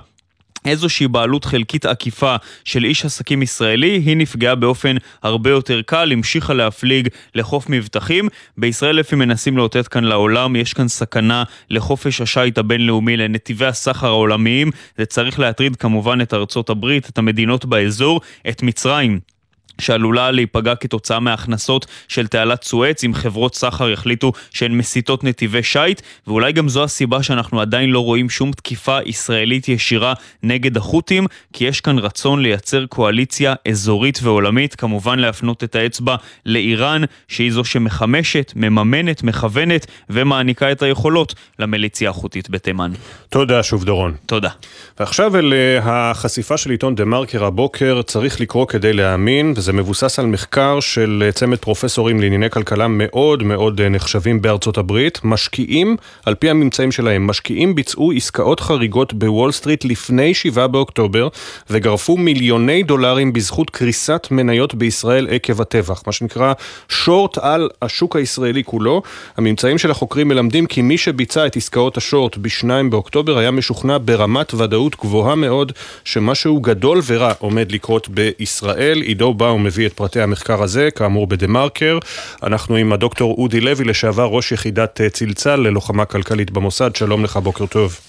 איזושהי 0.66 1.08
בעלות 1.08 1.46
חלקית 1.46 1.86
עקיפה 1.86 2.36
של 2.66 2.86
איש 2.86 3.06
עסקים 3.06 3.42
ישראלי, 3.42 4.02
היא 4.06 4.18
נפגעה 4.18 4.56
באופן 4.56 4.96
הרבה 5.24 5.50
יותר 5.50 5.82
קל, 5.82 6.12
המשיכה 6.12 6.54
להפליג 6.54 7.08
לחוף 7.36 7.70
מבטחים. 7.70 8.30
בישראל 8.58 8.96
לפי 8.96 9.16
מנסים 9.16 9.58
לאותת 9.58 9.88
כאן 9.88 10.04
לעולם, 10.04 10.56
יש 10.56 10.74
כאן 10.74 10.88
סכנה 10.88 11.44
לחופש 11.70 12.22
השיט 12.22 12.58
הבינלאומי, 12.58 13.18
לנתיבי 13.18 13.66
הסחר 13.66 14.08
העולמיים. 14.08 14.72
זה 14.98 15.06
צריך 15.06 15.40
להטריד 15.40 15.76
כמובן 15.76 16.22
את 16.22 16.34
ארצות 16.34 16.70
הברית, 16.70 17.10
את 17.10 17.18
המדינות 17.18 17.66
באזור, 17.66 18.22
את 18.50 18.64
מצרים. 18.64 19.35
שעלולה 19.82 20.32
להיפגע 20.32 20.76
כתוצאה 20.76 21.20
מהכנסות 21.20 21.86
של 22.08 22.28
תעלת 22.28 22.64
סואץ, 22.64 23.04
אם 23.04 23.14
חברות 23.14 23.56
סחר 23.56 23.90
יחליטו 23.90 24.32
שהן 24.52 24.72
מסיטות 24.78 25.24
נתיבי 25.24 25.64
שיט, 25.64 26.02
ואולי 26.28 26.52
גם 26.52 26.70
זו 26.70 26.84
הסיבה 26.84 27.24
שאנחנו 27.24 27.62
עדיין 27.62 27.90
לא 27.90 28.00
רואים 28.00 28.30
שום 28.30 28.52
תקיפה 28.52 28.98
ישראלית 29.06 29.70
ישירה 29.70 30.14
נגד 30.44 30.78
החות'ים, 30.78 31.28
כי 31.54 31.66
יש 31.66 31.82
כאן 31.82 32.00
רצון 32.00 32.42
לייצר 32.42 32.86
קואליציה 32.86 33.54
אזורית 33.68 34.20
ועולמית, 34.24 34.76
כמובן 34.76 35.20
להפנות 35.20 35.64
את 35.64 35.76
האצבע 35.76 36.16
לאיראן, 36.46 37.02
שהיא 37.28 37.52
זו 37.52 37.64
שמחמשת, 37.64 38.54
מממנת, 38.56 39.24
מכוונת 39.24 39.88
ומעניקה 40.10 40.72
את 40.72 40.82
היכולות 40.82 41.36
למיליציה 41.60 42.10
החות'ית 42.10 42.50
בתימן. 42.50 42.92
תודה 43.30 43.64
שוב 43.64 43.84
דורון. 43.84 44.14
תודה. 44.26 44.50
ועכשיו 45.00 45.38
אל 45.38 45.54
אה, 45.54 46.12
החשיפה 46.12 46.58
של 46.58 46.70
עיתון 46.70 46.96
דה 46.96 47.06
מרקר 47.06 47.46
הבוקר, 47.46 48.02
צריך 48.02 48.42
לקרוא 48.42 48.68
כדי 48.68 48.94
להאמין, 48.94 49.54
וזה 49.66 49.74
מבוסס 49.74 50.20
על 50.20 50.26
מחקר 50.26 50.80
של 50.80 51.24
אה, 51.26 51.32
צמד 51.32 51.58
פרופסורים 51.58 52.22
לענייני 52.22 52.50
כלכלה 52.50 52.88
מאוד 52.88 53.44
מאוד 53.44 53.82
אה, 53.82 53.90
נחשבים 53.90 54.42
בארצות 54.42 54.78
הברית. 54.78 55.20
משקיעים, 55.24 55.96
על 56.26 56.36
פי 56.36 56.50
הממצאים 56.50 56.92
שלהם, 56.92 57.28
משקיעים 57.28 57.76
ביצעו 57.76 58.12
עסקאות 58.12 58.60
חריגות 58.60 59.14
בוול 59.14 59.52
סטריט 59.52 59.86
לפני 59.86 60.34
7 60.34 60.68
באוקטובר, 60.68 61.28
וגרפו 61.70 62.18
מיליוני 62.18 62.84
דולרים 62.84 63.34
בזכות 63.34 63.70
קריסת 63.70 64.28
מניות 64.32 64.76
בישראל 64.76 65.28
עקב 65.32 65.62
הטבח, 65.62 66.04
מה 66.08 66.14
שנקרא 66.14 66.54
שורט 66.90 67.38
על 67.38 67.70
השוק 67.82 68.16
הישראלי 68.16 68.64
כולו. 68.64 69.02
הממצאים 69.38 69.78
של 69.78 69.92
החוקרים 69.92 70.28
מלמדים 70.28 70.66
כי 70.66 70.82
מי 70.82 70.98
שביצע 70.98 71.46
את 71.46 71.56
עסקאות 71.56 71.98
השורט 71.98 72.38
ב-2 72.38 72.68
באוקטובר 72.90 73.38
היה 73.38 73.52
משוכנע 73.52 73.98
ברמת 74.06 74.54
ודאות 74.54 74.96
גבוהה 74.96 75.36
מאוד 75.36 75.72
שמשהו 76.04 76.60
גדול 76.60 77.02
ורע 77.06 77.34
עומד 77.40 77.72
לקרות 77.72 78.10
בישראל. 78.10 79.02
עידו 79.02 79.34
באום 79.34 79.55
מביא 79.60 79.88
את 79.88 79.94
פרטי 79.94 80.22
המחקר 80.22 80.64
הזה, 80.64 80.90
כאמור 80.91 81.27
בדה 81.27 81.48
מרקר. 81.48 81.98
אנחנו 82.44 82.76
עם 82.76 82.94
הדוקטור 82.94 83.36
אודי 83.38 83.61
לוי, 83.61 83.86
לשעבר 83.86 84.26
ראש 84.26 84.52
יחידת 84.52 85.02
אה, 85.02 85.10
צלצל 85.10 85.56
ללוחמה 85.56 86.06
כלכלית 86.06 86.52
במוסד. 86.52 86.95
שלום 86.95 87.23
לך, 87.23 87.38
בוקר 87.38 87.65
טוב. 87.65 87.99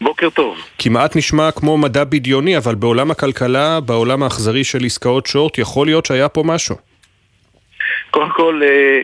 בוקר 0.00 0.30
טוב. 0.30 0.58
כמעט 0.78 1.16
נשמע 1.16 1.50
כמו 1.50 1.78
מדע 1.78 2.04
בדיוני, 2.04 2.56
אבל 2.56 2.74
בעולם 2.74 3.10
הכלכלה, 3.10 3.80
בעולם 3.80 4.22
האכזרי 4.22 4.64
של 4.64 4.84
עסקאות 4.84 5.26
שורט, 5.26 5.58
יכול 5.58 5.86
להיות 5.86 6.06
שהיה 6.06 6.28
פה 6.28 6.42
משהו. 6.46 6.76
קודם 8.10 8.30
כל, 8.30 8.60
אה, 8.64 9.00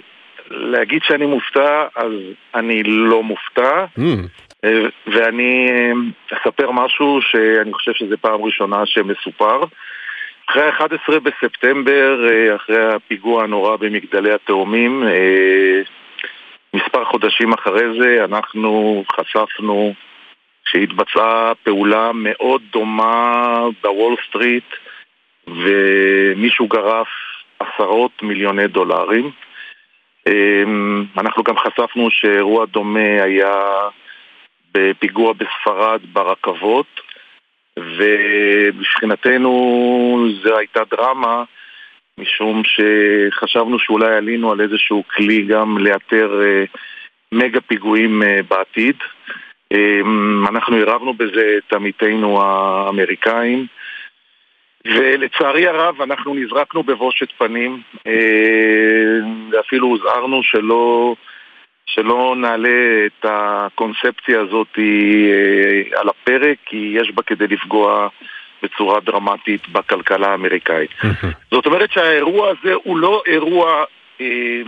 להגיד 0.50 1.02
שאני 1.02 1.26
מופתע, 1.26 1.84
אז 1.96 2.12
אני 2.54 2.82
לא 2.82 3.22
מופתע. 3.22 3.84
Mm. 3.98 4.02
ואני 5.06 5.68
אספר 6.32 6.70
משהו 6.70 7.18
שאני 7.22 7.72
חושב 7.72 7.92
שזו 7.94 8.16
פעם 8.20 8.42
ראשונה 8.42 8.86
שמסופר. 8.86 9.60
אחרי 10.50 10.62
ה-11 10.62 11.20
בספטמבר, 11.20 12.18
אחרי 12.56 12.84
הפיגוע 12.94 13.44
הנורא 13.44 13.76
במגדלי 13.76 14.32
התאומים, 14.32 15.02
מספר 16.74 17.04
חודשים 17.04 17.52
אחרי 17.52 18.00
זה 18.00 18.24
אנחנו 18.24 19.04
חשפנו 19.12 19.94
שהתבצעה 20.64 21.52
פעולה 21.62 22.10
מאוד 22.14 22.62
דומה 22.72 23.66
בוול 23.82 24.16
סטריט 24.28 24.64
ומישהו 25.48 26.66
גרף 26.66 27.08
עשרות 27.60 28.22
מיליוני 28.22 28.66
דולרים. 28.66 29.30
אנחנו 31.18 31.42
גם 31.42 31.58
חשפנו 31.58 32.10
שאירוע 32.10 32.66
דומה 32.66 33.22
היה 33.22 33.54
בפיגוע 34.74 35.32
בספרד 35.32 36.00
ברכבות 36.12 37.00
ומבחינתנו 37.78 39.52
זו 40.42 40.58
הייתה 40.58 40.80
דרמה 40.90 41.44
משום 42.18 42.62
שחשבנו 42.64 43.78
שאולי 43.78 44.14
עלינו 44.14 44.52
על 44.52 44.60
איזשהו 44.60 45.04
כלי 45.16 45.42
גם 45.42 45.78
לאתר 45.78 46.40
מגה 47.32 47.60
פיגועים 47.60 48.22
בעתיד. 48.48 48.96
אנחנו 50.48 50.76
עירבנו 50.76 51.14
בזה 51.14 51.58
את 51.58 51.72
עמיתינו 51.72 52.42
האמריקאים 52.42 53.66
ולצערי 54.84 55.66
הרב 55.66 56.02
אנחנו 56.02 56.34
נזרקנו 56.34 56.82
בבושת 56.82 57.32
פנים 57.38 57.82
ואפילו 59.50 59.86
הוזהרנו 59.86 60.42
שלא 60.42 61.14
שלא 61.86 62.34
נעלה 62.36 63.06
את 63.06 63.26
הקונספציה 63.28 64.40
הזאת 64.40 64.78
אה, 64.78 66.00
על 66.00 66.08
הפרק, 66.08 66.58
כי 66.66 66.94
יש 67.00 67.10
בה 67.10 67.22
כדי 67.22 67.46
לפגוע 67.46 68.08
בצורה 68.62 69.00
דרמטית 69.00 69.68
בכלכלה 69.68 70.28
האמריקאית. 70.28 70.90
זאת 71.52 71.66
אומרת 71.66 71.92
שהאירוע 71.92 72.48
הזה 72.48 72.74
הוא 72.74 72.98
לא 72.98 73.22
אירוע 73.26 73.84
אה, 74.20 74.62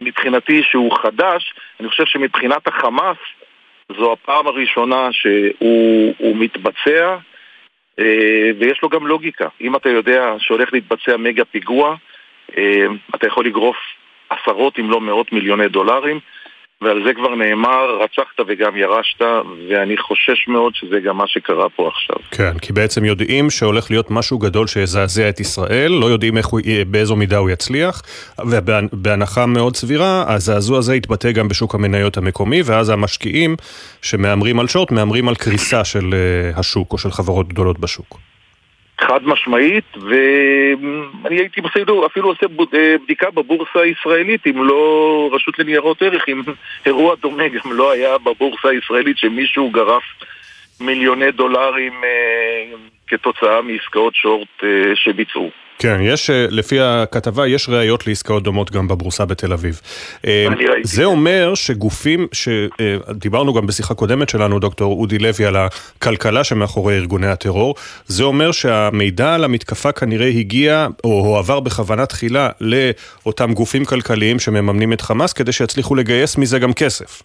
מבחינתי 0.00 0.62
שהוא 0.62 0.98
חדש, 1.02 1.54
אני 1.80 1.88
חושב 1.88 2.04
שמבחינת 2.06 2.68
החמאס 2.68 3.16
זו 3.98 4.12
הפעם 4.12 4.46
הראשונה 4.46 5.08
שהוא 5.12 6.36
מתבצע 6.36 7.16
אה, 7.98 8.50
ויש 8.58 8.82
לו 8.82 8.88
גם 8.88 9.06
לוגיקה. 9.06 9.48
אם 9.60 9.76
אתה 9.76 9.88
יודע 9.88 10.34
שהולך 10.38 10.72
להתבצע 10.72 11.16
מגה 11.16 11.44
פיגוע, 11.44 11.96
אה, 12.58 12.86
אתה 13.14 13.26
יכול 13.26 13.46
לגרוף 13.46 13.76
עשרות 14.30 14.78
אם 14.78 14.90
לא 14.90 15.00
מאות 15.00 15.32
מיליוני 15.32 15.68
דולרים 15.68 16.20
ועל 16.82 17.02
זה 17.06 17.14
כבר 17.14 17.34
נאמר, 17.34 17.98
רצחת 18.04 18.40
וגם 18.48 18.76
ירשת, 18.76 19.22
ואני 19.70 19.96
חושש 19.96 20.48
מאוד 20.48 20.74
שזה 20.74 21.00
גם 21.00 21.16
מה 21.16 21.24
שקרה 21.26 21.68
פה 21.68 21.88
עכשיו. 21.88 22.16
כן, 22.30 22.58
כי 22.58 22.72
בעצם 22.72 23.04
יודעים 23.04 23.50
שהולך 23.50 23.90
להיות 23.90 24.10
משהו 24.10 24.38
גדול 24.38 24.66
שיזעזע 24.66 25.28
את 25.28 25.40
ישראל, 25.40 25.92
לא 25.92 26.06
יודעים 26.06 26.36
איך 26.36 26.46
הוא, 26.46 26.60
באיזו 26.86 27.16
מידה 27.16 27.38
הוא 27.38 27.50
יצליח, 27.50 28.02
ובהנחה 28.50 29.46
מאוד 29.46 29.76
סבירה, 29.76 30.24
הזעזוע 30.34 30.78
הזה 30.78 30.96
יתבטא 30.96 31.32
גם 31.32 31.48
בשוק 31.48 31.74
המניות 31.74 32.16
המקומי, 32.16 32.60
ואז 32.64 32.88
המשקיעים 32.88 33.56
שמהמרים 34.02 34.60
על 34.60 34.68
שורט, 34.68 34.90
מהמרים 34.90 35.28
על 35.28 35.34
קריסה 35.34 35.84
של 35.84 36.14
אה, 36.14 36.60
השוק 36.60 36.92
או 36.92 36.98
של 36.98 37.10
חברות 37.10 37.48
גדולות 37.48 37.78
בשוק. 37.78 38.35
חד 39.00 39.20
משמעית, 39.24 39.84
ואני 39.96 41.36
הייתי 41.38 41.60
בסדר, 41.60 42.06
אפילו 42.06 42.28
עושה 42.28 42.46
אה, 42.74 42.96
בדיקה 43.04 43.30
בבורסה 43.30 43.80
הישראלית, 43.80 44.46
אם 44.46 44.64
לא 44.64 45.30
רשות 45.32 45.58
לניירות 45.58 46.02
ערך, 46.02 46.28
אם 46.28 46.42
אירוע 46.86 47.14
דומה 47.14 47.48
גם 47.48 47.72
לא 47.72 47.92
היה 47.92 48.18
בבורסה 48.18 48.68
הישראלית 48.68 49.18
שמישהו 49.18 49.70
גרף 49.70 50.02
מיליוני 50.80 51.30
דולרים 51.30 51.92
אה, 52.04 52.76
כתוצאה 53.06 53.62
מעסקאות 53.62 54.14
שורט 54.14 54.64
אה, 54.64 54.68
שביצעו. 54.94 55.65
כן, 55.78 55.98
יש, 56.02 56.30
אה, 56.30 56.46
לפי 56.50 56.80
הכתבה, 56.80 57.46
יש 57.46 57.68
ראיות 57.68 58.06
לעסקאות 58.06 58.42
דומות 58.42 58.70
גם 58.70 58.88
בבורסה 58.88 59.24
בתל 59.24 59.52
אביב. 59.52 59.80
אה, 60.26 60.46
זה 60.82 61.04
אומר 61.04 61.54
שגופים, 61.54 62.26
שדיברנו 62.32 63.54
גם 63.54 63.66
בשיחה 63.66 63.94
קודמת 63.94 64.28
שלנו, 64.28 64.58
דוקטור 64.58 65.00
אודי 65.00 65.18
לוי, 65.18 65.46
על 65.46 65.56
הכלכלה 65.56 66.44
שמאחורי 66.44 66.96
ארגוני 66.96 67.26
הטרור, 67.26 67.74
זה 68.04 68.24
אומר 68.24 68.52
שהמידע 68.52 69.34
על 69.34 69.44
המתקפה 69.44 69.92
כנראה 69.92 70.28
הגיע, 70.28 70.86
או 71.04 71.10
הועבר 71.10 71.60
בכוונה 71.60 72.06
תחילה, 72.06 72.48
לאותם 72.60 73.52
גופים 73.52 73.84
כלכליים 73.84 74.38
שמממנים 74.38 74.92
את 74.92 75.00
חמאס, 75.00 75.32
כדי 75.32 75.52
שיצליחו 75.52 75.94
לגייס 75.94 76.38
מזה 76.38 76.58
גם 76.58 76.72
כסף. 76.72 77.22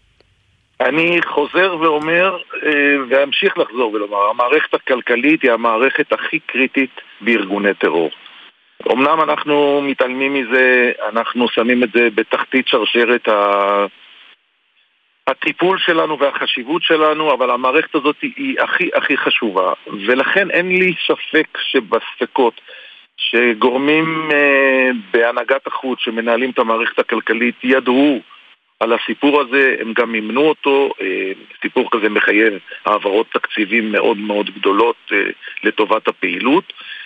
אני 0.81 1.19
חוזר 1.25 1.75
ואומר, 1.81 2.37
אה, 2.65 2.95
ואמשיך 3.09 3.57
לחזור 3.57 3.93
ולומר, 3.93 4.29
המערכת 4.29 4.73
הכלכלית 4.73 5.41
היא 5.41 5.51
המערכת 5.51 6.13
הכי 6.13 6.39
קריטית 6.39 6.91
בארגוני 7.21 7.73
טרור. 7.73 8.09
אמנם 8.91 9.21
אנחנו 9.21 9.81
מתעלמים 9.81 10.33
מזה, 10.33 10.91
אנחנו 11.09 11.47
שמים 11.47 11.83
את 11.83 11.89
זה 11.93 12.07
בתחתית 12.15 12.67
שרשרת 12.67 13.27
ה... 13.27 13.85
הטיפול 15.27 15.77
שלנו 15.79 16.19
והחשיבות 16.19 16.83
שלנו, 16.83 17.33
אבל 17.33 17.51
המערכת 17.51 17.95
הזאת 17.95 18.15
היא 18.21 18.59
הכי 18.59 18.89
הכי 18.95 19.17
חשובה. 19.17 19.73
ולכן 20.07 20.51
אין 20.51 20.67
לי 20.67 20.93
ספק 21.07 21.57
שבספקות 21.57 22.61
שגורמים 23.17 24.29
אה, 24.33 24.89
בהנהגת 25.13 25.67
החוץ 25.67 25.99
שמנהלים 25.99 26.49
את 26.49 26.59
המערכת 26.59 26.99
הכלכלית 26.99 27.55
ידעו 27.63 28.19
על 28.79 28.93
הסיפור 28.93 29.41
הזה, 29.41 29.75
הם 29.79 29.93
גם 29.93 30.11
מימנו 30.11 30.41
אותו, 30.41 30.89
אה, 31.01 31.31
סיפור 31.61 31.89
כזה 31.91 32.09
מחייב 32.09 32.53
העברות 32.85 33.27
תקציבים 33.33 33.91
מאוד 33.91 34.17
מאוד 34.17 34.49
גדולות 34.49 34.95
אה, 35.11 35.17
לטובת 35.63 36.07
הפעילות. 36.07 36.73
אה, 36.73 37.00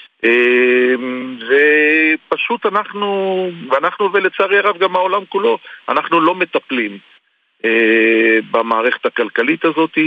ופשוט 2.29 2.65
אנחנו, 2.65 3.49
ואנחנו 3.69 4.13
ולצערי 4.13 4.57
הרב 4.57 4.77
גם 4.77 4.95
העולם 4.95 5.21
כולו, 5.29 5.57
אנחנו 5.89 6.21
לא 6.21 6.35
מטפלים 6.35 6.97
במערכת 8.51 9.05
הכלכלית 9.05 9.65
הזאת. 9.65 9.97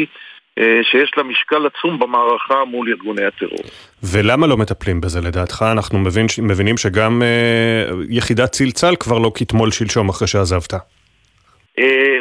שיש 0.82 1.12
לה 1.16 1.22
משקל 1.22 1.66
עצום 1.66 1.98
במערכה 1.98 2.64
מול 2.64 2.89
ארגוני 2.89 3.24
הטרור. 3.24 3.62
ולמה 4.02 4.47
לא 4.47 4.56
מטפלים 4.56 5.01
בזה 5.01 5.20
לדעתך? 5.20 5.64
אנחנו 5.72 5.98
מבין, 5.98 6.26
מבינים 6.43 6.76
שגם 6.76 7.22
אה, 7.22 7.90
יחידת 8.09 8.52
צלצל 8.52 8.97
כבר 9.01 9.18
לא 9.18 9.32
כתמול 9.35 9.70
שלשום 9.70 10.09
אחרי 10.09 10.28
שעזבת. 10.28 10.74
אה, 11.78 12.18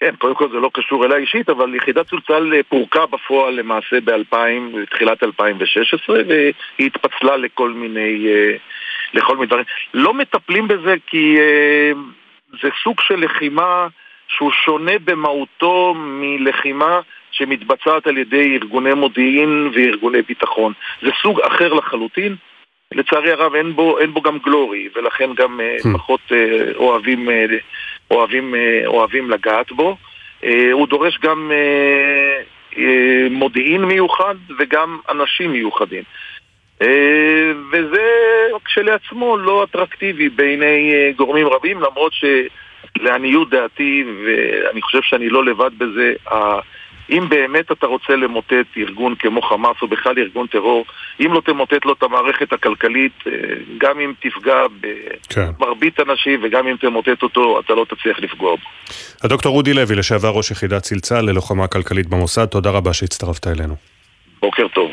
כן, 0.00 0.14
קודם 0.18 0.34
כל 0.34 0.48
זה 0.52 0.56
לא 0.56 0.70
קשור 0.74 1.04
אליי 1.04 1.20
אישית, 1.20 1.48
אבל 1.50 1.74
יחידת 1.74 2.06
צולצל 2.06 2.54
אה, 2.54 2.62
פורקה 2.68 3.06
בפועל 3.06 3.54
למעשה 3.54 4.00
ב-2000, 4.04 4.36
בתחילת 4.82 5.22
2016, 5.22 6.20
והיא 6.28 6.52
התפצלה 6.78 7.36
לכל 7.36 7.70
מיני, 7.70 8.26
אה, 8.28 8.56
לכל 9.14 9.34
מיני 9.34 9.46
דברים. 9.46 9.64
לא 9.94 10.14
מטפלים 10.14 10.68
בזה 10.68 10.94
כי 11.06 11.36
זה 12.62 12.68
סוג 12.82 13.00
של 13.00 13.24
לחימה 13.24 13.86
שהוא 14.28 14.52
שונה 14.52 14.92
במהותו 15.04 15.94
מלחימה 15.96 17.00
שמתבצעת 17.30 18.06
על 18.06 18.18
ידי 18.18 18.58
ארגוני 18.62 18.94
מודיעין 18.94 19.70
וארגוני 19.74 20.22
ביטחון. 20.22 20.72
זה 21.02 21.10
סוג 21.22 21.40
אחר 21.40 21.72
לחלוטין. 21.72 22.36
לצערי 22.94 23.30
הרב 23.30 23.54
אין 23.54 23.72
בו, 23.72 23.98
אין 23.98 24.12
בו 24.12 24.22
גם 24.22 24.38
גלורי, 24.38 24.88
ולכן 24.94 25.34
גם 25.34 25.60
hmm. 25.60 25.92
פחות 25.92 26.20
אוהבים 26.76 27.28
אוהבים, 28.10 28.54
אה, 28.54 28.82
אוהבים 28.86 29.30
לגעת 29.30 29.72
בו. 29.72 29.96
אה, 30.44 30.72
הוא 30.72 30.88
דורש 30.88 31.18
גם 31.22 31.52
אה, 31.54 33.26
מודיעין 33.30 33.84
מיוחד 33.84 34.34
וגם 34.58 34.98
אנשים 35.10 35.52
מיוחדים. 35.52 36.02
וזה 37.72 38.06
כשלעצמו 38.64 39.36
לא 39.36 39.64
אטרקטיבי 39.64 40.28
בעיני 40.28 41.12
גורמים 41.16 41.46
רבים, 41.46 41.80
למרות 41.80 42.12
שלעניות 42.12 43.50
דעתי, 43.50 44.04
ואני 44.24 44.82
חושב 44.82 44.98
שאני 45.02 45.28
לא 45.28 45.44
לבד 45.44 45.70
בזה, 45.78 46.14
אם 47.10 47.28
באמת 47.28 47.72
אתה 47.72 47.86
רוצה 47.86 48.16
למוטט 48.16 48.66
ארגון 48.76 49.14
כמו 49.14 49.42
חמאס 49.42 49.76
או 49.82 49.88
בכלל 49.88 50.18
ארגון 50.18 50.46
טרור, 50.46 50.84
אם 51.20 51.32
לא 51.32 51.40
תמוטט 51.40 51.84
לו 51.84 51.92
את 51.92 52.02
המערכת 52.02 52.52
הכלכלית, 52.52 53.12
אה, 53.26 53.32
גם 53.78 54.00
אם 54.00 54.12
תפגע 54.20 54.56
במרבית 54.80 55.96
כן. 55.96 56.02
אנשים 56.10 56.40
וגם 56.42 56.66
אם 56.66 56.76
תמוטט 56.76 57.22
אותו, 57.22 57.60
אתה 57.60 57.72
לא 57.72 57.86
תצליח 57.88 58.20
לפגוע 58.20 58.56
בו. 58.56 58.62
הדוקטור 59.22 59.56
אודי 59.56 59.74
לוי, 59.74 59.96
לשעבר 59.96 60.28
ראש 60.28 60.50
יחידת 60.50 60.82
צלצל 60.82 61.20
ללוחמה 61.20 61.66
כלכלית 61.66 62.06
במוסד, 62.06 62.44
תודה 62.46 62.70
רבה 62.70 62.92
שהצטרפת 62.92 63.46
אלינו. 63.46 63.74
בוקר 64.42 64.68
טוב. 64.68 64.90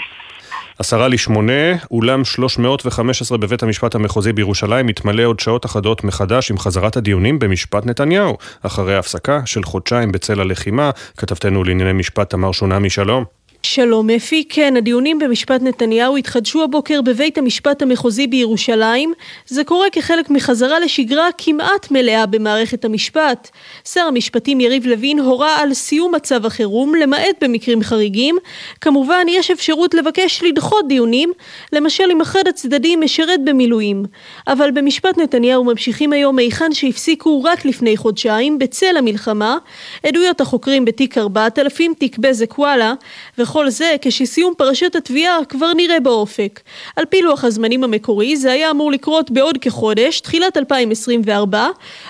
עשרה 0.80 1.08
לשמונה, 1.08 1.76
אולם 1.92 2.26
315 2.26 3.38
בבית 3.38 3.64
המשפט 3.64 3.96
המחוזי 3.96 4.34
בירושלים 4.34 4.86
מתמלא 4.86 5.24
עוד 5.24 5.40
שעות 5.40 5.66
אחדות 5.66 6.04
מחדש 6.04 6.52
עם 6.52 6.58
חזרת 6.58 6.98
הדיונים 6.98 7.40
במשפט 7.40 7.86
נתניהו, 7.86 8.38
אחרי 8.62 8.98
הפסקה 8.98 9.42
של 9.46 9.64
חודשיים 9.64 10.12
בצל 10.12 10.42
הלחימה. 10.42 10.92
כתבתנו 11.18 11.64
לענייני 11.64 11.94
משפט 11.94 12.30
תמר 12.30 12.52
שונמי, 12.52 12.90
שלום. 12.90 13.37
שלום 13.70 14.10
אפי, 14.10 14.44
כן, 14.50 14.78
הדיונים 14.78 15.20
במשפט 15.20 15.62
נתניהו 15.62 16.18
התחדשו 16.18 16.64
הבוקר 16.64 17.02
בבית 17.02 17.38
המשפט 17.38 17.82
המחוזי 17.82 18.28
בירושלים. 18.28 19.14
זה 19.48 19.64
קורה 19.64 19.90
כחלק 19.90 20.30
מחזרה 20.30 20.80
לשגרה 20.80 21.28
כמעט 21.38 21.92
מלאה 21.92 22.26
במערכת 22.26 22.86
המשפט. 22.86 23.50
שר 23.86 24.02
המשפטים 24.02 24.60
יריב 24.60 24.88
לוין 24.88 25.20
הורה 25.20 25.62
על 25.62 25.74
סיום 25.74 26.16
מצב 26.16 26.46
החירום, 26.46 26.96
למעט 26.96 27.44
במקרים 27.44 27.84
חריגים. 27.84 28.38
כמובן, 28.82 29.26
יש 29.30 29.52
אפשרות 29.52 29.94
לבקש 29.94 30.44
לדחות 30.44 30.88
דיונים, 30.88 31.32
למשל 31.74 32.04
אם 32.12 32.22
אחד 32.22 32.48
הצדדים 32.50 33.02
משרת 33.02 33.40
במילואים. 33.44 34.06
אבל 34.48 34.72
במשפט 34.72 35.18
נתניהו 35.18 35.64
ממשיכים 35.64 36.14
היום 36.14 36.40
היכן 36.40 36.74
שהפסיקו 36.74 37.44
רק 37.44 37.66
לפני 37.66 37.98
חודשיים, 37.98 38.60
בצל 38.60 38.98
המלחמה. 38.98 39.58
עדויות 40.04 40.42
החוקרים 40.42 40.86
בתיק 40.86 41.18
4000, 41.18 41.94
תיק 41.94 42.18
בזק 42.18 42.60
וואלה, 42.60 42.94
וכל 43.38 43.57
זה 43.70 43.96
כשסיום 44.02 44.54
פרשת 44.58 44.96
התביעה 44.96 45.46
כבר 45.50 45.74
נראה 45.74 46.00
באופק. 46.00 46.60
על 46.96 47.06
פי 47.06 47.22
לוח 47.22 47.44
הזמנים 47.44 47.84
המקורי 47.84 48.38
זה 48.38 48.52
היה 48.52 48.72
אמור 48.72 48.92
לקרות 48.92 49.32
בעוד 49.32 49.58
כחודש, 49.58 50.20
תחילת 50.20 50.58
2024, 50.58 51.68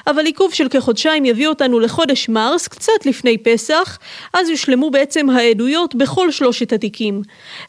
אבל 0.07 0.26
עיכוב 0.26 0.53
של 0.53 0.69
כחודשיים 0.69 1.26
יביא 1.26 1.48
אותנו 1.48 1.80
לחודש 1.80 2.30
מרס, 2.30 2.68
קצת 2.68 3.06
לפני 3.06 3.38
פסח, 3.38 3.98
אז 4.34 4.49
יושלמו 4.49 4.90
בעצם 4.90 5.30
העדויות 5.30 5.95
בכל 5.95 6.32
שלושת 6.32 6.74
התיקים. 6.74 7.22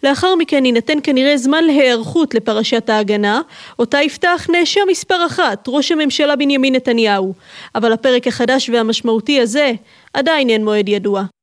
לאחר 0.03 0.35
מכן 0.35 0.65
יינתן 0.65 0.99
כנראה 1.03 1.37
זמן 1.37 1.65
להיערכות 1.65 2.35
לפרשת 2.35 2.91
ההגנה, 2.91 3.41
אותה 3.79 4.03
יפתח 4.03 4.47
נאשם 4.53 4.81
מספר 4.91 5.27
אחת, 5.27 5.65
ראש 5.69 5.93
הממשלה 5.93 6.37
בנימין 6.37 6.75
נתניהו. 6.75 7.35
אבל 7.75 7.93
הפרק 7.93 8.27
החדש 8.27 8.71
והמשמעותי 8.71 9.41
הזה, 9.41 9.73
עדיין 10.15 10.49
אין 10.49 10.65
מועד 10.65 10.89
ידוע. 10.89 11.38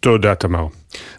תודה, 0.00 0.34
תמר. 0.34 0.66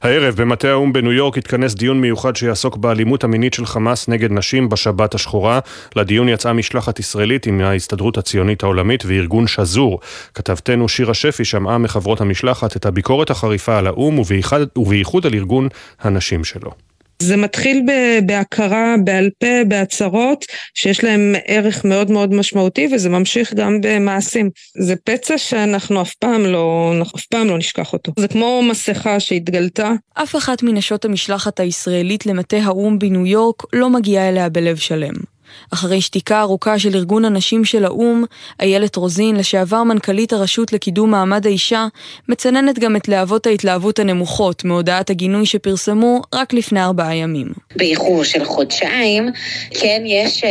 הערב 0.02 0.36
במטה 0.42 0.70
האו"ם 0.70 0.94
בניו 0.94 1.12
יורק 1.12 1.38
התכנס 1.38 1.74
דיון 1.76 2.02
מיוחד 2.02 2.36
שיעסוק 2.36 2.78
באלימות 2.78 3.24
המינית 3.24 3.54
של 3.54 3.66
חמאס 3.66 4.08
נגד 4.08 4.32
נשים 4.32 4.70
בשבת 4.70 5.16
השחורה. 5.16 5.60
לדיון 5.96 6.30
יצאה 6.30 6.54
משלחת 6.54 7.00
ישראלית 7.00 7.46
עם 7.46 7.62
ההסתדרות 7.62 8.18
הציונית 8.18 8.64
העולמית 8.64 9.04
וארגון 9.06 9.48
שזור. 9.48 10.00
כתבתנו 10.34 10.90
שירה 10.90 11.14
שפי 11.14 11.46
שמעה 11.46 11.78
מחברות 11.78 12.22
המשלחת 12.22 12.76
את 12.76 12.86
הביקורת 12.86 13.30
החריפה 13.30 13.78
על 13.78 13.88
האו"ם 13.88 14.20
ובייחוד 14.76 15.26
על 15.26 15.34
ארגון 15.34 15.68
הנשים 16.02 16.44
שלו. 16.44 16.89
זה 17.22 17.38
מתחיל 17.38 17.82
בהכרה 18.26 18.96
בעל 19.04 19.30
פה, 19.38 19.64
בהצהרות, 19.68 20.46
שיש 20.74 21.04
להם 21.04 21.36
ערך 21.46 21.86
מאוד 21.86 22.12
מאוד 22.12 22.34
משמעותי, 22.34 22.88
וזה 22.94 23.10
ממשיך 23.10 23.54
גם 23.54 23.82
במעשים. 23.82 24.50
זה 24.78 24.96
פצע 25.04 25.38
שאנחנו 25.38 26.02
אף 26.02 26.14
פעם 26.14 26.46
לא, 26.46 26.94
אף 27.16 27.26
פעם 27.26 27.48
לא 27.48 27.58
נשכח 27.58 27.94
אותו. 27.94 28.12
זה 28.20 28.28
כמו 28.28 28.62
מסכה 28.70 29.20
שהתגלתה. 29.20 29.92
אף 30.14 30.36
אחת 30.36 30.64
מנשות 30.64 31.06
המשלחת 31.06 31.60
הישראלית 31.60 32.26
למטה 32.26 32.58
האו"ם 32.58 33.00
בניו 33.00 33.26
יורק 33.26 33.64
לא 33.74 33.90
מגיעה 33.90 34.30
אליה 34.30 34.50
בלב 34.50 34.78
שלם. 34.78 35.14
אחרי 35.74 36.02
שתיקה 36.02 36.42
ארוכה 36.42 36.80
של 36.80 36.96
ארגון 36.96 37.26
הנשים 37.26 37.66
של 37.66 37.86
האו"ם, 37.86 38.24
איילת 38.60 38.96
רוזין, 38.96 39.36
לשעבר 39.36 39.84
מנכ"לית 39.84 40.34
הרשות 40.34 40.74
לקידום 40.74 41.12
מעמד 41.12 41.46
האישה, 41.46 41.88
מצננת 42.30 42.80
גם 42.80 42.96
את 42.96 43.08
להבות 43.08 43.48
ההתלהבות 43.48 44.00
הנמוכות 44.00 44.66
מהודעת 44.66 45.10
הגינוי 45.10 45.46
שפרסמו 45.46 46.22
רק 46.36 46.54
לפני 46.54 46.84
ארבעה 46.84 47.16
ימים. 47.16 47.48
באיחור 47.76 48.24
של 48.24 48.46
חודשיים, 48.46 49.30
כן, 49.70 50.04
יש 50.06 50.44
אה, 50.44 50.50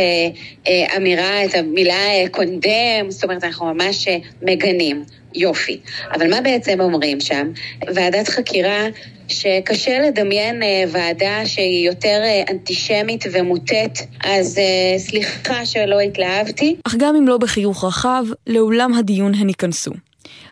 אה, 0.67 0.97
אמירה, 0.97 1.45
את 1.45 1.55
המילה 1.55 1.93
אה, 1.93 2.25
קונדם, 2.31 3.09
זאת 3.09 3.23
אומרת, 3.23 3.43
אנחנו 3.43 3.73
ממש 3.73 4.07
אה, 4.07 4.17
מגנים. 4.41 5.03
יופי. 5.35 5.79
אבל 6.13 6.29
מה 6.29 6.41
בעצם 6.41 6.79
אומרים 6.79 7.19
שם? 7.19 7.47
ועדת 7.95 8.27
חקירה 8.27 8.87
שקשה 9.31 9.99
לדמיין 9.99 10.63
אה, 10.63 10.83
ועדה 10.91 11.45
שהיא 11.45 11.87
יותר 11.87 12.21
אה, 12.23 12.43
אנטישמית 12.51 13.25
ומוטית, 13.31 14.07
אז 14.23 14.57
אה, 14.57 14.99
סליחה 14.99 15.65
שלא 15.65 15.99
התלהבתי. 15.99 16.75
אך 16.87 16.95
גם 16.97 17.15
אם 17.15 17.27
לא 17.27 17.37
בחיוך 17.37 17.83
רחב, 17.83 18.23
לאולם 18.47 18.93
הדיון 18.93 19.33
הן 19.35 19.47
ייכנסו. 19.47 19.91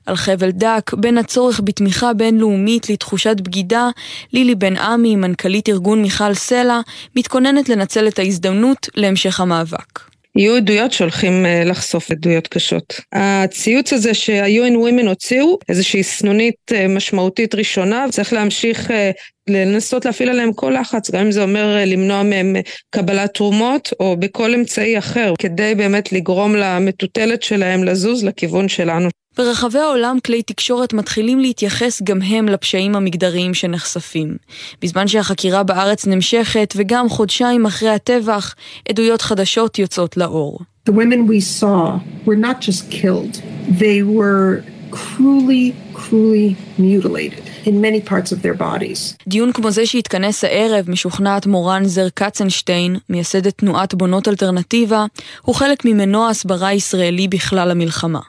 על 0.06 0.16
חבל 0.16 0.52
דק, 0.52 0.94
בין 0.94 1.18
הצורך 1.18 1.62
בתמיכה 1.64 2.14
בינלאומית 2.14 2.90
לתחושת 2.90 3.42
בגידה, 3.42 3.90
לילי 4.34 4.56
בן 4.56 4.78
עמי, 4.78 5.16
מנכ"לית 5.16 5.70
ארגון 5.70 6.02
מיכל 6.02 6.34
סלע, 6.34 6.80
מתכוננת 7.16 7.70
לנצל 7.70 8.08
את 8.08 8.20
ההזדמנות 8.20 8.90
להמשך 8.96 9.40
המאבק. 9.40 10.17
יהיו 10.38 10.56
עדויות 10.56 10.92
שהולכים 10.92 11.46
אה, 11.46 11.64
לחשוף 11.64 12.12
עדויות 12.12 12.48
קשות. 12.48 13.00
הציוץ 13.14 13.94
הזה 13.94 14.14
שה-UN 14.14 14.74
Women 14.74 15.08
הוציאו, 15.08 15.58
איזושהי 15.70 16.04
סנונית 16.04 16.56
אה, 16.72 16.88
משמעותית 16.88 17.56
ראשונה, 17.56 18.06
צריך 18.12 18.34
להמשיך 18.34 18.92
אה, 18.92 19.12
לנסות 19.50 20.06
להפעיל 20.06 20.30
עליהם 20.30 20.54
כל 20.54 20.76
לחץ, 20.80 21.12
גם 21.12 21.26
אם 21.26 21.32
זה 21.32 21.44
אומר 21.44 21.78
למנוע 21.86 22.24
מהם 22.24 22.56
קבלת 22.90 23.34
תרומות, 23.34 23.94
או 24.00 24.18
בכל 24.18 24.54
אמצעי 24.54 24.98
אחר, 24.98 25.34
כדי 25.40 25.76
באמת 25.76 26.12
לגרום 26.12 26.56
למטוטלת 26.56 27.44
שלהם 27.44 27.84
לזוז 27.84 28.24
לכיוון 28.24 28.68
שלנו. 28.70 29.10
ברחבי 29.38 29.80
העולם 29.80 30.18
כלי 30.26 30.42
תקשורת 30.42 30.94
מתחילים 30.94 31.40
להתייחס 31.40 32.02
גם 32.02 32.22
הם 32.22 32.46
לפשעים 32.46 32.96
המגדריים 32.96 33.54
שנחשפים. 33.54 34.38
בזמן 34.82 35.08
שהחקירה 35.08 35.64
בארץ 35.64 36.08
נמשכת 36.08 36.74
וגם 36.78 37.10
חודשיים 37.10 37.66
אחרי 37.66 37.90
הטבח, 37.90 38.56
עדויות 38.90 39.22
חדשות 39.22 39.80
יוצאות 39.80 40.18
לאור. 40.18 40.60
The 40.90 40.94
women 40.94 41.28
we 41.28 41.42
saw 41.62 42.00
were 42.26 42.36
not 42.36 42.62
just 42.62 42.90
killed, 42.92 43.42
they 43.80 44.02
were 44.18 44.64
cruelly, 44.92 45.74
cruelly 46.02 46.50
mutilated. 46.78 47.44
in 47.68 47.82
many 47.82 48.02
parts 48.10 48.32
of 48.32 48.42
their 48.42 48.58
bodies. 48.60 49.16
דיון 49.28 49.52
כמו 49.52 49.72
זה 49.72 49.86
שהתכנס 49.86 50.44
הערב, 50.44 50.90
משוכנעת 50.90 51.46
מורן 51.46 51.86
זר 51.86 52.10
קצנשטיין, 52.14 52.96
מייסדת 53.10 53.58
תנועת 53.58 53.94
בונות 53.94 54.28
אלטרנטיבה, 54.28 55.06
הוא 55.42 55.56
חלק 55.56 55.86
ממנוע 55.86 56.30
הסברה 56.30 56.74
ישראלי 56.74 57.28
בכלל 57.28 57.72
המלחמה. 57.72 58.20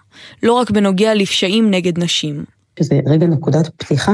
לא 0.43 0.53
רק 0.53 0.71
בנוגע 0.71 1.15
לפשעים 1.15 1.71
נגד 1.71 1.99
נשים. 1.99 2.45
שזה 2.79 3.01
רגע 3.07 3.27
נקודת 3.27 3.69
פתיחה 3.77 4.13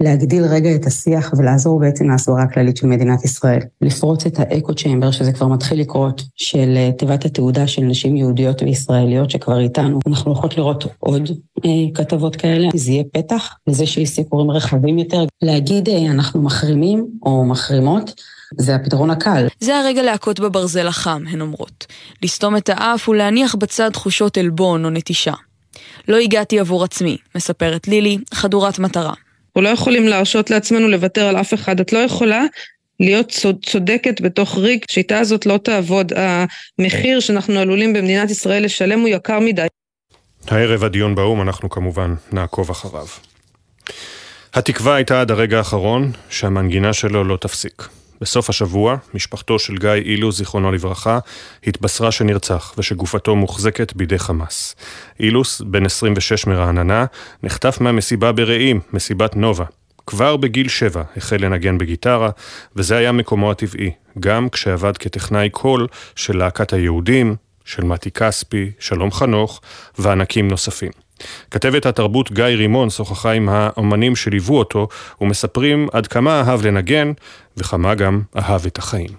להגדיל 0.00 0.44
רגע 0.44 0.74
את 0.74 0.86
השיח 0.86 1.32
ולעזור 1.36 1.80
בעצם 1.80 2.10
להסברה 2.10 2.42
הכללית 2.42 2.76
של 2.76 2.86
מדינת 2.86 3.24
ישראל. 3.24 3.60
לפרוץ 3.80 4.26
את 4.26 4.38
האקו 4.38 4.74
צ'יימבר, 4.74 5.10
שזה 5.10 5.32
כבר 5.32 5.46
מתחיל 5.46 5.80
לקרות, 5.80 6.22
של 6.36 6.74
אה, 6.76 6.90
תיבת 6.98 7.24
התעודה 7.24 7.66
של 7.66 7.82
נשים 7.82 8.16
יהודיות 8.16 8.62
וישראליות 8.62 9.30
שכבר 9.30 9.60
איתנו. 9.60 9.98
אנחנו 10.06 10.32
הולכות 10.32 10.56
לראות 10.56 10.84
עוד 10.98 11.30
אה, 11.64 11.70
כתבות 11.94 12.36
כאלה, 12.36 12.68
זה 12.74 12.90
יהיה 12.90 13.04
פתח 13.12 13.56
לזה 13.66 13.86
שיש 13.86 14.08
סיפורים 14.08 14.50
רחבים 14.50 14.98
יותר. 14.98 15.24
להגיד 15.42 15.88
אה, 15.88 16.10
אנחנו 16.10 16.42
מחרימים 16.42 17.06
או 17.22 17.44
מחרימות, 17.44 18.20
זה 18.58 18.74
הפתרון 18.74 19.10
הקל. 19.10 19.46
זה 19.60 19.78
הרגע 19.78 20.02
להכות 20.02 20.40
בברזל 20.40 20.86
החם, 20.86 21.22
הן 21.30 21.40
אומרות. 21.40 21.86
לסתום 22.22 22.56
את 22.56 22.68
האף 22.68 23.08
ולהניח 23.08 23.54
בצד 23.54 23.90
תחושות 23.90 24.38
עלבון 24.38 24.84
או 24.84 24.90
נטישה. 24.90 25.32
לא 26.08 26.16
הגעתי 26.16 26.60
עבור 26.60 26.84
עצמי, 26.84 27.16
מספרת 27.34 27.88
לילי, 27.88 28.18
חדורת 28.34 28.78
מטרה. 28.78 29.12
אנחנו 29.50 29.62
לא 29.62 29.68
יכולים 29.68 30.08
להרשות 30.08 30.50
לעצמנו 30.50 30.88
לוותר 30.88 31.26
על 31.26 31.36
אף 31.36 31.54
אחד. 31.54 31.80
את 31.80 31.92
לא 31.92 31.98
יכולה 31.98 32.44
להיות 33.00 33.32
צודקת 33.66 34.20
בתוך 34.20 34.58
ריק, 34.58 34.86
השיטה 34.90 35.18
הזאת 35.18 35.46
לא 35.46 35.58
תעבוד. 35.58 36.12
המחיר 36.16 37.20
שאנחנו 37.20 37.58
עלולים 37.58 37.92
במדינת 37.92 38.30
ישראל 38.30 38.64
לשלם 38.64 39.00
הוא 39.00 39.08
יקר 39.08 39.38
מדי. 39.40 39.66
הערב 40.46 40.84
הדיון 40.84 41.14
באו"ם, 41.14 41.42
אנחנו 41.42 41.70
כמובן 41.70 42.14
נעקוב 42.32 42.70
אחריו. 42.70 43.06
התקווה 44.54 44.94
הייתה 44.94 45.20
עד 45.20 45.30
הרגע 45.30 45.58
האחרון 45.58 46.12
שהמנגינה 46.30 46.92
שלו 46.92 47.24
לא 47.24 47.36
תפסיק. 47.36 47.88
בסוף 48.20 48.50
השבוע, 48.50 48.96
משפחתו 49.14 49.58
של 49.58 49.76
גיא 49.76 49.90
אילוז, 49.90 50.36
זיכרונו 50.36 50.72
לברכה, 50.72 51.18
התבשרה 51.66 52.12
שנרצח 52.12 52.74
ושגופתו 52.78 53.36
מוחזקת 53.36 53.92
בידי 53.92 54.18
חמאס. 54.18 54.76
אילוס, 55.20 55.60
בן 55.60 55.86
26 55.86 56.46
מרעננה, 56.46 57.04
נחטף 57.42 57.80
מהמסיבה 57.80 58.32
ברעים, 58.32 58.80
מסיבת 58.92 59.36
נובה. 59.36 59.64
כבר 60.06 60.36
בגיל 60.36 60.68
שבע 60.68 61.02
החל 61.16 61.36
לנגן 61.36 61.78
בגיטרה, 61.78 62.30
וזה 62.76 62.96
היה 62.96 63.12
מקומו 63.12 63.50
הטבעי, 63.50 63.90
גם 64.20 64.48
כשעבד 64.48 64.96
כטכנאי 64.96 65.50
קול 65.50 65.86
של 66.16 66.36
להקת 66.36 66.72
היהודים, 66.72 67.36
של 67.64 67.84
מתי 67.84 68.10
כספי, 68.10 68.70
שלום 68.78 69.10
חנוך 69.12 69.60
וענקים 69.98 70.48
נוספים. 70.48 70.90
כתבת 71.50 71.86
התרבות 71.86 72.32
גיא 72.32 72.44
רימון 72.44 72.90
שוחחה 72.90 73.32
עם 73.32 73.48
האומנים 73.48 74.16
שליוו 74.16 74.58
אותו 74.58 74.88
ומספרים 75.20 75.88
עד 75.92 76.06
כמה 76.06 76.40
אהב 76.40 76.66
לנגן 76.66 77.12
וכמה 77.56 77.94
גם 77.94 78.22
אהב 78.36 78.66
את 78.66 78.78
החיים. 78.78 79.10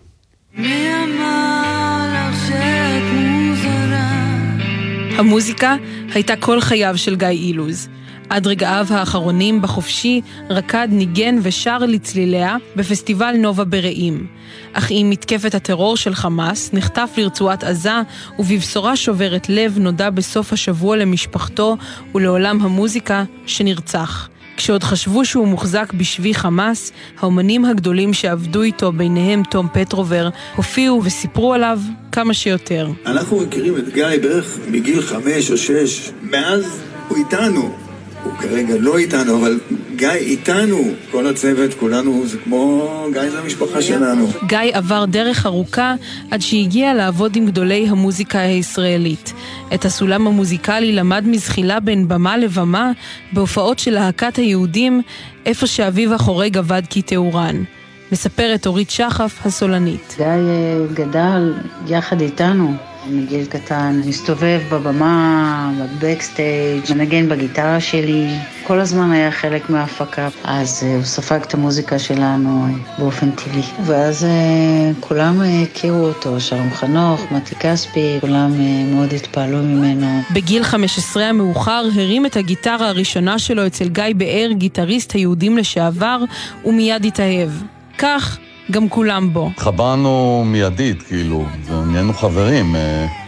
המוזיקה 5.18 5.76
הייתה 6.14 6.36
כל 6.36 6.62
חייו 6.62 6.98
של 6.98 7.16
גיא 7.16 7.28
אילוז. 7.28 7.90
עד 8.32 8.48
רגעיו 8.48 8.88
האחרונים 8.90 9.62
בחופשי 9.62 10.22
רקד, 10.50 10.88
ניגן 10.92 11.40
ושר 11.42 11.78
לצליליה 11.78 12.58
בפסטיבל 12.76 13.36
נובה 13.38 13.64
ברעים. 13.64 14.28
אך 14.74 14.88
עם 14.90 15.10
מתקפת 15.10 15.56
הטרור 15.56 15.98
של 15.98 16.16
חמאס 16.16 16.74
נחטף 16.74 17.10
לרצועת 17.18 17.64
עזה 17.64 18.02
ובבשורה 18.40 18.96
שוברת 18.96 19.50
לב 19.50 19.78
נודע 19.80 20.10
בסוף 20.10 20.54
השבוע 20.54 20.98
למשפחתו 20.98 21.78
ולעולם 22.16 22.62
המוזיקה 22.62 23.24
שנרצח. 23.46 24.30
כשעוד 24.58 24.84
חשבו 24.84 25.26
שהוא 25.26 25.48
מוחזק 25.48 25.94
בשבי 25.94 26.34
חמאס, 26.34 26.92
האומנים 27.20 27.66
הגדולים 27.66 28.14
שעבדו 28.14 28.62
איתו, 28.62 28.92
ביניהם 28.92 29.44
תום 29.44 29.68
פטרובר, 29.74 30.30
הופיעו 30.56 31.02
וסיפרו 31.04 31.54
עליו 31.54 31.80
כמה 32.12 32.34
שיותר. 32.34 32.90
אנחנו 33.06 33.40
מכירים 33.40 33.78
את 33.78 33.94
גיא 33.94 34.06
בערך 34.22 34.58
מגיל 34.68 35.02
חמש 35.02 35.52
או 35.52 35.58
שש, 35.58 36.12
מאז 36.22 36.82
הוא 37.08 37.18
איתנו. 37.18 37.81
הוא 38.24 38.34
כרגע 38.34 38.76
לא 38.80 38.98
איתנו, 38.98 39.38
אבל 39.38 39.60
גיא 39.96 40.10
איתנו. 40.10 40.92
כל 41.12 41.28
הצוות, 41.28 41.74
כולנו, 41.74 42.24
זה 42.28 42.38
כמו 42.38 42.90
גיא 43.14 43.30
זה 43.30 43.40
המשפחה 43.40 43.82
שלנו. 43.82 44.28
גיא 44.48 44.60
עבר 44.74 45.06
דרך 45.06 45.46
ארוכה 45.46 45.96
עד 46.32 46.42
שהגיע 46.42 46.94
לעבוד 46.94 47.36
עם 47.36 47.46
גדולי 47.46 47.88
המוזיקה 47.90 48.40
הישראלית. 48.40 49.34
את 49.74 49.86
הסולם 49.86 50.28
המוזיקלי 50.28 50.92
למד 50.92 51.24
מזחילה 51.28 51.80
בין 51.80 52.08
במה 52.08 52.38
לבמה 52.38 52.92
בהופעות 53.34 53.80
של 53.80 53.92
להקת 53.92 54.36
היהודים, 54.36 55.02
איפה 55.46 55.68
שאביו 55.68 56.14
החורג 56.14 56.58
עבד 56.58 56.82
כתאורן. 56.90 57.64
מספרת 58.12 58.68
אורית 58.68 58.90
שחף, 58.90 59.46
הסולנית. 59.46 60.16
גיא 60.18 60.26
אה, 60.26 60.86
גדל 60.94 61.54
יחד 61.88 62.22
איתנו. 62.22 62.74
מגיל 63.10 63.46
קטן, 63.46 64.02
מסתובב 64.06 64.62
בבמה, 64.72 65.72
בבקסטייג', 65.80 66.94
מנגן 66.96 67.30
בגיטרה 67.30 67.80
שלי. 67.80 68.28
כל 68.64 68.80
הזמן 68.80 69.12
היה 69.12 69.32
חלק 69.32 69.70
מההפקה. 69.70 70.30
אז 70.44 70.84
הוא 70.84 71.04
ספג 71.04 71.40
את 71.42 71.54
המוזיקה 71.54 72.00
שלנו 72.00 72.66
באופן 72.98 73.32
טבעי. 73.32 73.62
ואז 73.86 74.28
כולם 75.00 75.42
הכירו 75.42 76.06
אותו, 76.06 76.40
שלום 76.40 76.70
חנוך, 76.74 77.32
מתי 77.32 77.56
כספי, 77.56 78.18
כולם 78.22 78.52
מאוד 78.96 79.14
התפעלו 79.14 79.58
ממנו. 79.58 80.22
בגיל 80.34 80.64
15 80.64 81.24
המאוחר 81.24 81.84
הרים 81.96 82.26
את 82.26 82.38
הגיטרה 82.38 82.90
הראשונה 82.90 83.40
שלו 83.40 83.68
אצל 83.68 83.88
גיא 83.88 84.04
באר, 84.16 84.50
גיטריסט 84.52 85.12
היהודים 85.12 85.58
לשעבר, 85.58 86.24
ומיד 86.66 87.06
התאהב. 87.06 87.50
כך 88.02 88.38
גם 88.72 88.90
כולם 88.90 89.34
בו. 89.34 89.52
התחברנו 89.54 90.44
מיידית, 90.46 91.02
כאילו, 91.02 91.46
ונהיינו 91.66 92.14
חברים. 92.14 92.76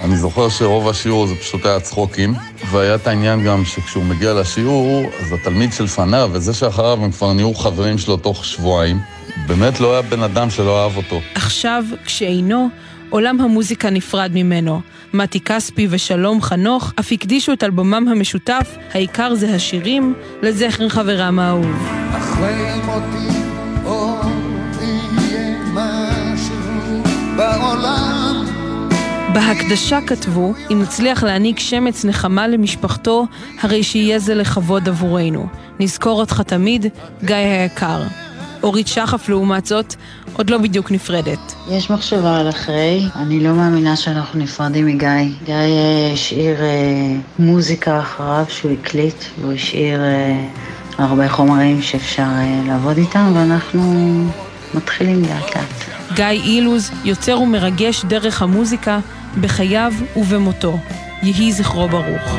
אני 0.01 0.17
זוכר 0.17 0.49
שרוב 0.49 0.89
השיעור 0.89 1.27
זה 1.27 1.35
פשוט 1.35 1.65
היה 1.65 1.79
צחוקים, 1.79 2.33
והיה 2.71 2.95
את 2.95 3.07
העניין 3.07 3.43
גם 3.43 3.65
שכשהוא 3.65 4.03
מגיע 4.03 4.33
לשיעור, 4.33 5.05
אז 5.21 5.33
התלמיד 5.33 5.73
שלפניו 5.73 6.29
וזה 6.33 6.53
שאחריו 6.53 7.03
הם 7.03 7.11
כבר 7.11 7.33
נהיו 7.33 7.53
חברים 7.53 7.97
שלו 7.97 8.17
תוך 8.17 8.45
שבועיים. 8.45 8.99
באמת 9.47 9.79
לא 9.79 9.93
היה 9.93 10.01
בן 10.01 10.23
אדם 10.23 10.49
שלא 10.49 10.83
אהב 10.83 10.97
אותו. 10.97 11.21
עכשיו, 11.35 11.83
כשאינו, 12.05 12.69
עולם 13.09 13.41
המוזיקה 13.41 13.89
נפרד 13.89 14.31
ממנו. 14.33 14.81
מתי 15.13 15.39
כספי 15.39 15.87
ושלום 15.89 16.41
חנוך 16.41 16.93
אף 16.99 17.11
הקדישו 17.11 17.53
את 17.53 17.63
אלבומם 17.63 18.07
המשותף, 18.07 18.75
העיקר 18.93 19.35
זה 19.35 19.55
השירים, 19.55 20.13
לזכר 20.41 20.89
חברם 20.89 21.39
האהוב. 21.39 21.71
אחרי 22.11 22.53
מותי 22.85 23.42
בעולם 27.37 28.45
בהקדשה 29.33 29.99
כתבו, 30.07 30.53
אם 30.71 30.81
נצליח 30.81 31.23
להעניק 31.23 31.59
שמץ 31.59 32.05
נחמה 32.05 32.47
למשפחתו, 32.47 33.25
הרי 33.61 33.83
שיהיה 33.83 34.19
זה 34.19 34.35
לכבוד 34.35 34.89
עבורנו. 34.89 35.47
נזכור 35.79 36.19
אותך 36.19 36.41
תמיד, 36.41 36.85
גיא 37.23 37.35
היקר. 37.35 38.03
אורית 38.63 38.87
שחף, 38.87 39.29
לעומת 39.29 39.65
זאת, 39.65 39.95
עוד 40.33 40.49
לא 40.49 40.57
בדיוק 40.57 40.91
נפרדת. 40.91 41.53
יש 41.69 41.89
מחשבה 41.89 42.37
על 42.39 42.49
אחרי, 42.49 43.05
אני 43.15 43.39
לא 43.39 43.53
מאמינה 43.53 43.95
שאנחנו 43.95 44.39
נפרדים 44.39 44.85
מגיא. 44.85 45.09
גיא 45.45 45.55
השאיר 46.13 46.61
אה, 46.61 47.15
מוזיקה 47.39 47.99
אחריו 47.99 48.45
שהוא 48.49 48.71
הקליט, 48.71 49.23
והוא 49.41 49.53
השאיר 49.53 50.01
אה, 50.01 50.47
הרבה 50.97 51.29
חומרים 51.29 51.81
שאפשר 51.81 52.23
אה, 52.23 52.61
לעבוד 52.67 52.97
איתם, 52.97 53.31
ואנחנו 53.35 54.13
מתחילים 54.75 55.21
לאט 55.21 55.55
לאט. 55.55 56.15
גיא 56.15 56.25
אילוז 56.25 56.91
יוצר 57.03 57.39
ומרגש 57.39 58.05
דרך 58.05 58.41
המוזיקה, 58.41 58.99
בחייו 59.41 59.93
ובמותו. 60.15 60.77
יהי 61.23 61.51
זכרו 61.51 61.87
ברוך. 61.89 62.37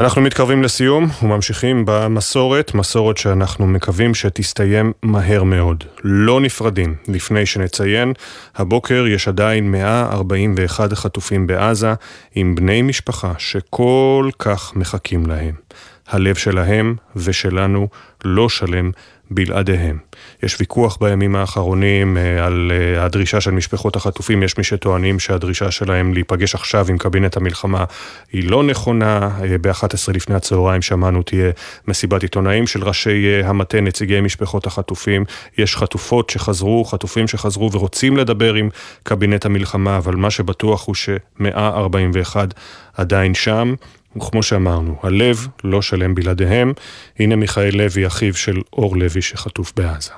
אנחנו 0.00 0.22
מתקרבים 0.22 0.62
לסיום 0.62 1.08
וממשיכים 1.22 1.84
במסורת, 1.86 2.74
מסורת 2.74 3.16
שאנחנו 3.16 3.66
מקווים 3.66 4.14
שתסתיים 4.14 4.92
מהר 5.02 5.42
מאוד. 5.42 5.84
לא 6.04 6.40
נפרדים. 6.40 6.94
לפני 7.08 7.46
שנציין, 7.46 8.12
הבוקר 8.56 9.04
יש 9.06 9.28
עדיין 9.28 9.70
141 9.70 10.92
חטופים 10.92 11.46
בעזה 11.46 11.94
עם 12.34 12.54
בני 12.54 12.82
משפחה 12.82 13.32
שכל 13.38 14.30
כך 14.38 14.76
מחכים 14.76 15.26
להם. 15.26 15.54
הלב 16.08 16.34
שלהם 16.34 16.94
ושלנו 17.16 17.88
לא 18.24 18.48
שלם 18.48 18.90
בלעדיהם. 19.30 19.98
יש 20.42 20.56
ויכוח 20.60 20.98
בימים 21.00 21.36
האחרונים 21.36 22.16
על 22.42 22.72
הדרישה 22.98 23.40
של 23.40 23.50
משפחות 23.50 23.96
החטופים, 23.96 24.42
יש 24.42 24.58
מי 24.58 24.64
שטוענים 24.64 25.18
שהדרישה 25.18 25.70
שלהם 25.70 26.14
להיפגש 26.14 26.54
עכשיו 26.54 26.86
עם 26.88 26.98
קבינט 26.98 27.36
המלחמה 27.36 27.84
היא 28.32 28.50
לא 28.50 28.62
נכונה. 28.62 29.30
ב-11 29.60 30.12
לפני 30.14 30.34
הצהריים 30.34 30.82
שמענו 30.82 31.22
תהיה 31.22 31.50
מסיבת 31.88 32.22
עיתונאים 32.22 32.66
של 32.66 32.84
ראשי 32.84 33.40
המטה, 33.44 33.80
נציגי 33.80 34.20
משפחות 34.20 34.66
החטופים. 34.66 35.24
יש 35.58 35.76
חטופות 35.76 36.30
שחזרו, 36.30 36.84
חטופים 36.84 37.28
שחזרו 37.28 37.72
ורוצים 37.72 38.16
לדבר 38.16 38.54
עם 38.54 38.68
קבינט 39.02 39.46
המלחמה, 39.46 39.96
אבל 39.96 40.16
מה 40.16 40.30
שבטוח 40.30 40.86
הוא 40.86 40.94
ש-141 40.94 42.36
עדיין 42.94 43.34
שם. 43.34 43.74
וכמו 44.16 44.42
שאמרנו, 44.42 44.96
הלב 45.02 45.46
לא 45.64 45.82
שלם 45.82 46.14
בלעדיהם. 46.14 46.72
הנה 47.18 47.36
מיכאל 47.36 47.70
לוי, 47.74 48.06
אחיו 48.06 48.34
של 48.34 48.60
אור 48.72 48.96
לוי 48.96 49.22
שחטוף 49.22 49.72
בעזה. 49.76 50.10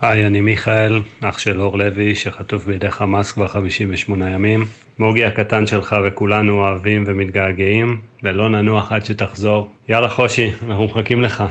היי, 0.00 0.26
אני 0.26 0.40
מיכאל, 0.40 1.02
אח 1.20 1.38
של 1.38 1.60
אור 1.60 1.78
לוי 1.78 2.14
שחטוף 2.14 2.64
בידי 2.64 2.90
חמאס 2.90 3.32
כבר 3.32 3.48
58 3.48 4.30
ימים. 4.30 4.64
מוגי 4.98 5.24
הקטן 5.24 5.66
שלך 5.66 5.96
וכולנו 6.06 6.60
אוהבים 6.60 7.04
ומתגעגעים, 7.06 8.00
ולא 8.22 8.48
ננוח 8.48 8.92
עד 8.92 9.04
שתחזור. 9.04 9.70
יאללה 9.88 10.08
חושי, 10.08 10.50
אנחנו 10.68 10.84
מחכים 10.84 11.22
לך. 11.22 11.44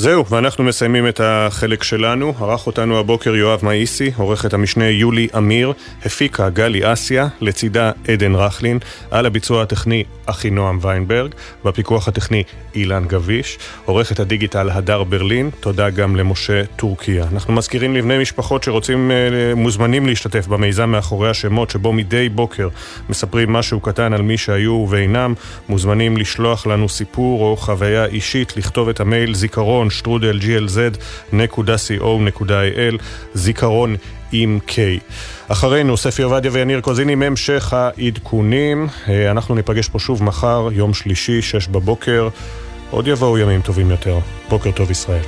זהו, 0.00 0.26
ואנחנו 0.26 0.64
מסיימים 0.64 1.08
את 1.08 1.20
החלק 1.24 1.82
שלנו. 1.82 2.34
ערך 2.40 2.66
אותנו 2.66 2.98
הבוקר 2.98 3.36
יואב 3.36 3.60
מאיסי, 3.62 4.10
עורכת 4.16 4.54
המשנה 4.54 4.88
יולי 4.88 5.28
אמיר, 5.36 5.72
הפיקה 6.04 6.48
גלי 6.48 6.92
אסיה, 6.92 7.28
לצידה 7.40 7.92
עדן 8.08 8.34
רכלין, 8.34 8.78
על 9.10 9.26
הביצוע 9.26 9.62
הטכני 9.62 10.04
אחינועם 10.26 10.78
ויינברג, 10.82 11.34
בפיקוח 11.64 12.08
הטכני 12.08 12.42
אילן 12.74 13.04
גביש, 13.06 13.58
עורכת 13.84 14.20
הדיגיטל 14.20 14.70
הדר 14.70 15.04
ברלין, 15.04 15.50
תודה 15.60 15.90
גם 15.90 16.16
למשה 16.16 16.64
טורקיה. 16.76 17.24
אנחנו 17.32 17.52
מזכירים 17.52 17.96
לבני 17.96 18.18
משפחות 18.18 18.64
שרוצים, 18.64 19.10
מוזמנים 19.56 20.06
להשתתף 20.06 20.46
במיזם 20.46 20.90
מאחורי 20.90 21.30
השמות, 21.30 21.70
שבו 21.70 21.92
מדי 21.92 22.28
בוקר 22.28 22.68
מספרים 23.08 23.52
משהו 23.52 23.80
קטן 23.80 24.12
על 24.12 24.22
מי 24.22 24.36
שהיו 24.36 24.86
ואינם, 24.88 25.34
מוזמנים 25.68 26.16
לשלוח 26.16 26.66
לנו 26.66 26.88
סיפור 26.88 27.42
או 27.42 27.56
חוויה 27.56 28.04
אישית, 28.04 28.56
לכתוב 28.56 28.88
את 28.88 29.00
המייל 29.00 29.34
זיכרון 29.34 29.89
שטרודל 29.90 30.38
glz.co.il 30.42 31.32
זיכרון 33.34 33.96
עם 34.32 34.58
K. 34.68 34.72
אחרינו 35.48 35.96
ספי 35.96 36.22
עובדיה 36.22 36.50
ויניר 36.54 36.80
קוזיני 36.80 37.12
עם 37.12 37.22
המשך 37.22 37.72
העדכונים. 37.72 38.86
אנחנו 39.30 39.54
ניפגש 39.54 39.88
פה 39.88 39.98
שוב 39.98 40.24
מחר, 40.24 40.68
יום 40.72 40.94
שלישי, 40.94 41.42
שש 41.42 41.68
בבוקר. 41.68 42.28
עוד 42.90 43.08
יבואו 43.08 43.38
ימים 43.38 43.60
טובים 43.60 43.90
יותר. 43.90 44.18
בוקר 44.48 44.70
טוב 44.70 44.90
ישראל. 44.90 45.24